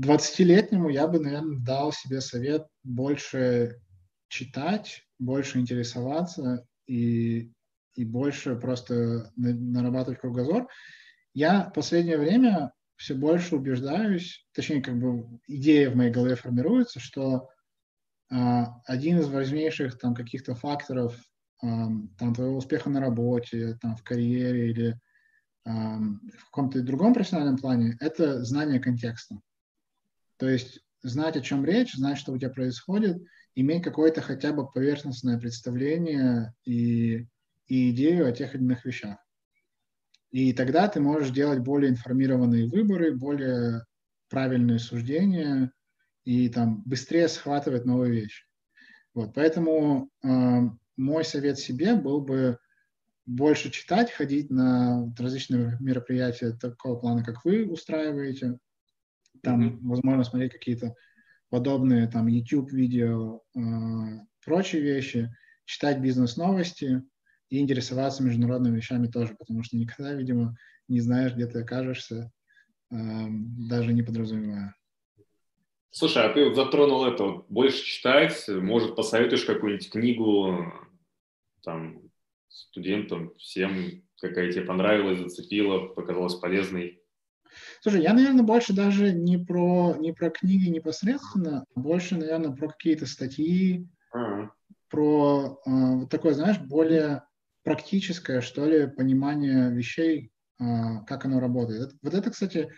20-летнему 0.00 0.88
я 0.88 1.06
бы, 1.06 1.20
наверное, 1.20 1.58
дал 1.58 1.92
себе 1.92 2.22
совет 2.22 2.66
больше 2.84 3.82
читать, 4.28 5.04
больше 5.18 5.58
интересоваться 5.58 6.66
и, 6.86 7.52
и 7.94 8.04
больше 8.04 8.56
просто 8.56 9.30
нарабатывать 9.36 10.20
кругозор. 10.20 10.68
Я 11.34 11.68
в 11.68 11.74
последнее 11.74 12.16
время 12.16 12.72
все 12.96 13.14
больше 13.14 13.56
убеждаюсь, 13.56 14.46
точнее, 14.52 14.80
как 14.80 14.98
бы 14.98 15.38
идея 15.46 15.90
в 15.90 15.96
моей 15.96 16.10
голове 16.10 16.34
формируется, 16.34 16.98
что 16.98 17.50
э, 18.30 18.36
один 18.86 19.18
из 19.18 19.28
важнейших 19.28 19.98
там 19.98 20.14
каких-то 20.14 20.54
факторов 20.54 21.16
там 21.60 22.34
твоего 22.34 22.56
успеха 22.56 22.90
на 22.90 23.00
работе, 23.00 23.76
там 23.80 23.96
в 23.96 24.02
карьере 24.02 24.70
или 24.70 25.00
в 25.64 26.44
каком-то 26.46 26.82
другом 26.82 27.12
профессиональном 27.12 27.58
плане, 27.58 27.96
это 28.00 28.42
знание 28.44 28.80
контекста. 28.80 29.40
То 30.38 30.48
есть 30.48 30.80
знать, 31.02 31.36
о 31.36 31.40
чем 31.40 31.64
речь, 31.64 31.94
знать, 31.94 32.18
что 32.18 32.32
у 32.32 32.38
тебя 32.38 32.50
происходит, 32.50 33.22
иметь 33.54 33.82
какое-то 33.82 34.20
хотя 34.20 34.52
бы 34.52 34.70
поверхностное 34.70 35.38
представление 35.38 36.54
и, 36.64 37.26
и 37.66 37.90
идею 37.90 38.26
о 38.26 38.32
тех 38.32 38.54
или 38.54 38.62
иных 38.62 38.84
вещах. 38.84 39.18
И 40.30 40.52
тогда 40.52 40.88
ты 40.88 41.00
можешь 41.00 41.30
делать 41.30 41.60
более 41.60 41.90
информированные 41.90 42.68
выборы, 42.68 43.16
более 43.16 43.84
правильные 44.28 44.78
суждения 44.78 45.72
и 46.24 46.48
там 46.48 46.82
быстрее 46.84 47.28
схватывать 47.28 47.84
новые 47.84 48.12
вещи. 48.12 48.44
Вот, 49.14 49.34
поэтому 49.34 50.10
э, 50.22 50.28
мой 50.98 51.24
совет 51.24 51.58
себе 51.58 51.94
был 51.94 52.20
бы 52.20 52.58
больше 53.24 53.70
читать, 53.70 54.10
ходить 54.10 54.50
на 54.50 55.12
различные 55.18 55.76
мероприятия 55.80 56.52
такого 56.52 56.98
плана, 56.98 57.24
как 57.24 57.44
вы 57.44 57.66
устраиваете, 57.66 58.58
там, 59.42 59.62
mm-hmm. 59.62 59.78
возможно, 59.82 60.24
смотреть 60.24 60.52
какие-то 60.52 60.94
подобные 61.50 62.08
там 62.08 62.26
YouTube-видео, 62.26 63.40
э, 63.56 63.60
прочие 64.44 64.82
вещи, 64.82 65.30
читать 65.64 66.00
бизнес-новости 66.00 67.02
и 67.50 67.60
интересоваться 67.60 68.22
международными 68.22 68.76
вещами 68.76 69.06
тоже, 69.06 69.34
потому 69.38 69.62
что 69.62 69.76
никогда, 69.76 70.14
видимо, 70.14 70.56
не 70.88 71.00
знаешь, 71.00 71.34
где 71.34 71.46
ты 71.46 71.60
окажешься, 71.60 72.32
э, 72.90 72.96
даже 72.96 73.92
не 73.92 74.02
подразумевая. 74.02 74.74
Слушай, 75.90 76.24
а 76.24 76.32
ты 76.32 76.54
затронул 76.54 77.04
это, 77.04 77.44
больше 77.48 77.84
читать, 77.84 78.44
может, 78.48 78.96
посоветуешь 78.96 79.44
какую-нибудь 79.44 79.90
книгу 79.90 80.72
там 81.62 82.02
студентам, 82.48 83.34
всем, 83.36 84.02
какая 84.20 84.50
тебе 84.50 84.62
понравилась, 84.62 85.20
зацепила, 85.20 85.88
показалась 85.88 86.34
полезной? 86.34 87.02
Слушай, 87.80 88.02
я, 88.02 88.12
наверное, 88.12 88.44
больше 88.44 88.72
даже 88.72 89.12
не 89.12 89.38
про, 89.38 89.96
не 89.98 90.12
про 90.12 90.30
книги 90.30 90.68
непосредственно, 90.68 91.64
а 91.74 91.80
больше, 91.80 92.16
наверное, 92.16 92.54
про 92.54 92.68
какие-то 92.68 93.06
статьи, 93.06 93.88
uh-huh. 94.14 94.48
про 94.90 95.60
э, 95.64 95.70
вот 95.70 96.10
такое, 96.10 96.34
знаешь, 96.34 96.58
более 96.58 97.24
практическое, 97.62 98.40
что 98.40 98.66
ли, 98.66 98.86
понимание 98.86 99.70
вещей, 99.70 100.30
э, 100.60 100.64
как 101.06 101.24
оно 101.24 101.40
работает. 101.40 101.92
Вот 102.02 102.14
это, 102.14 102.30
кстати, 102.30 102.70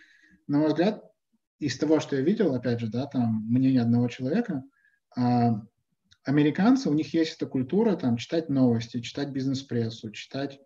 на 0.47 0.59
мой 0.59 0.69
взгляд, 0.69 1.05
из 1.59 1.77
того, 1.79 2.01
что 2.01 2.17
я 2.17 2.23
видел, 2.23 2.55
опять 2.55 2.81
же, 2.81 2.89
да, 2.89 3.07
там 3.07 3.47
мнение 3.49 3.83
одного 3.83 4.09
человека, 4.09 4.63
э, 5.17 5.21
американцы, 6.25 6.89
у 6.89 6.95
них 6.95 7.15
есть 7.15 7.37
эта 7.37 7.47
культура 7.47 7.97
там 7.97 8.17
читать 8.17 8.49
новости, 8.49 9.01
читать 9.01 9.31
бизнес-прессу, 9.31 10.11
читать 10.11 10.61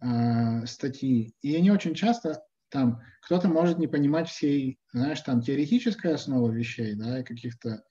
э, 0.00 0.66
статьи. 0.66 1.34
И 1.42 1.56
они 1.56 1.70
очень 1.70 1.94
часто 1.94 2.42
там 2.70 3.00
кто-то 3.22 3.48
может 3.48 3.78
не 3.78 3.88
понимать 3.88 4.28
всей, 4.28 4.78
знаешь, 4.92 5.20
там 5.20 5.42
теоретической 5.42 6.14
основы 6.14 6.54
вещей, 6.54 6.94
да, 6.94 7.22
каких-то 7.22 7.82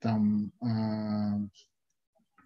там, 0.00 0.52
э, 0.60 1.48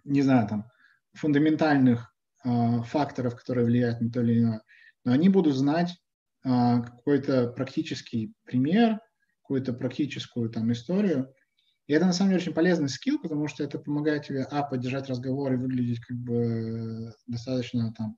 не 0.05 0.21
знаю, 0.21 0.47
там 0.47 0.69
фундаментальных 1.13 2.13
э, 2.45 2.81
факторов, 2.83 3.35
которые 3.35 3.65
влияют 3.65 3.99
на 4.01 4.11
то 4.11 4.21
или 4.21 4.39
иное, 4.39 4.61
но 5.03 5.11
они 5.11 5.29
будут 5.29 5.55
знать 5.55 5.97
э, 6.45 6.49
какой-то 6.49 7.47
практический 7.47 8.33
пример, 8.45 8.99
какую-то 9.41 9.73
практическую 9.73 10.49
там 10.49 10.71
историю, 10.71 11.33
и 11.89 11.93
это 11.93 12.05
на 12.05 12.13
самом 12.13 12.29
деле 12.29 12.41
очень 12.41 12.53
полезный 12.53 12.87
скилл, 12.87 13.19
потому 13.19 13.47
что 13.47 13.63
это 13.63 13.79
помогает 13.79 14.27
тебе, 14.27 14.43
а, 14.43 14.61
поддержать 14.61 15.09
разговор 15.09 15.51
и 15.51 15.57
выглядеть 15.57 15.99
как 15.99 16.15
бы 16.17 17.11
достаточно 17.25 17.91
там 17.93 18.15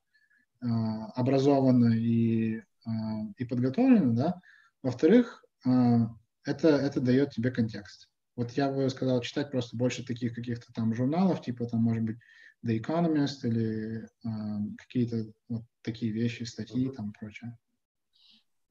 образованно 1.16 1.96
и 1.96 2.62
а, 2.86 2.92
и 3.38 3.46
подготовлено, 3.46 4.14
да. 4.14 4.42
Во-вторых, 4.84 5.44
это, 5.64 6.68
это 6.68 7.00
дает 7.00 7.32
тебе 7.32 7.52
контекст. 7.52 8.10
Вот 8.36 8.52
я 8.52 8.72
бы 8.72 8.90
сказал 8.90 9.22
читать 9.22 9.52
просто 9.52 9.78
больше 9.78 10.06
таких 10.06 10.34
каких-то 10.34 10.74
там 10.74 10.94
журналов, 10.94 11.42
типа 11.42 11.66
там, 11.66 11.82
может 11.82 12.04
быть, 12.04 12.18
The 12.66 12.80
Economist 12.80 13.48
или 13.48 14.04
э, 14.04 14.76
какие-то 14.78 15.32
вот 15.50 15.64
такие 15.82 16.12
вещи, 16.12 16.44
статьи 16.44 16.88
mm-hmm. 16.88 16.94
там 16.94 17.14
прочее. 17.14 17.58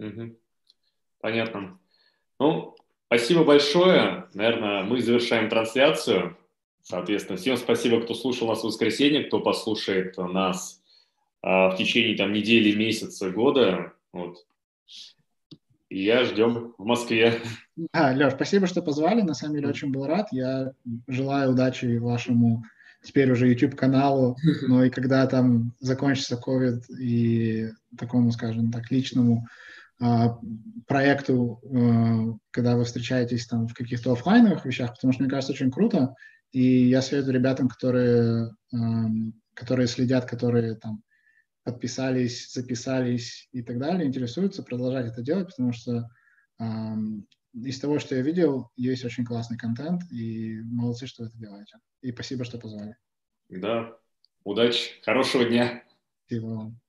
Mm-hmm. 0.01 0.39
Понятно. 1.21 1.81
Ну, 2.39 2.77
спасибо 3.11 3.43
большое. 3.43 4.27
Наверное, 4.35 4.85
мы 4.85 5.01
завершаем 5.01 5.49
трансляцию. 5.49 6.37
Соответственно, 6.83 7.37
всем 7.37 7.57
спасибо, 7.57 8.01
кто 8.01 8.15
слушал 8.15 8.47
нас 8.47 8.61
в 8.61 8.65
воскресенье, 8.65 9.25
кто 9.25 9.41
послушает 9.41 10.17
нас 10.17 10.81
э, 11.43 11.49
в 11.49 11.75
течение 11.77 12.17
там 12.17 12.33
недели, 12.33 12.73
месяца, 12.73 13.31
года. 13.31 13.93
Вот. 14.13 14.37
И 15.89 16.05
я 16.05 16.25
ждем 16.25 16.73
в 16.79 16.85
Москве. 16.85 17.41
А, 17.93 18.13
Леш, 18.13 18.35
спасибо, 18.35 18.69
что 18.69 18.81
позвали. 18.81 19.23
На 19.23 19.35
самом 19.35 19.57
деле 19.57 19.69
очень 19.69 19.91
был 19.91 20.07
рад. 20.07 20.29
Я 20.31 20.73
желаю 21.09 21.51
удачи 21.51 21.97
вашему 21.97 22.63
теперь 23.03 23.33
уже 23.33 23.49
YouTube-каналу. 23.49 24.37
Ну 24.69 24.85
и 24.85 24.91
когда 24.91 25.27
там 25.27 25.75
закончится 25.81 26.41
COVID 26.41 26.97
и 26.97 27.71
такому, 27.99 28.31
скажем 28.31 28.71
так, 28.71 28.89
личному 28.93 29.47
а, 29.47 29.51
проекту, 30.87 31.61
а, 31.63 32.39
когда 32.51 32.77
вы 32.77 32.85
встречаетесь 32.85 33.47
там 33.47 33.69
в 33.69 33.75
каких-то 33.75 34.13
офлайновых 34.13 34.65
вещах, 34.65 34.95
потому 34.95 35.13
что 35.13 35.23
мне 35.23 35.31
кажется 35.31 35.53
очень 35.53 35.71
круто. 35.71 36.15
И 36.53 36.89
я 36.89 37.01
советую 37.03 37.35
ребятам, 37.35 37.69
которые, 37.69 38.51
а, 38.73 38.77
которые 39.55 39.87
следят, 39.87 40.25
которые 40.25 40.75
там 40.77 41.03
подписались, 41.63 42.53
записались 42.53 43.49
и 43.53 43.63
так 43.63 43.79
далее, 43.79 44.09
интересуются, 44.09 44.63
продолжать 44.63 45.07
это 45.07 45.23
делать, 45.23 45.49
потому 45.49 45.73
что 45.73 46.09
э, 46.59 46.65
из 47.53 47.79
того, 47.79 47.99
что 47.99 48.15
я 48.15 48.23
видел, 48.23 48.71
есть 48.77 49.05
очень 49.05 49.27
классный 49.27 49.59
контент, 49.59 50.03
и 50.11 50.61
молодцы, 50.63 51.07
что 51.07 51.23
вы 51.23 51.29
это 51.29 51.39
делаете. 51.39 51.77
И 52.01 52.13
спасибо, 52.13 52.45
что 52.45 52.59
позвали. 52.59 52.97
Да, 53.51 53.95
удачи, 54.43 55.03
хорошего 55.05 55.45
дня. 55.45 55.85
Спасибо 56.27 56.47
вам. 56.47 56.81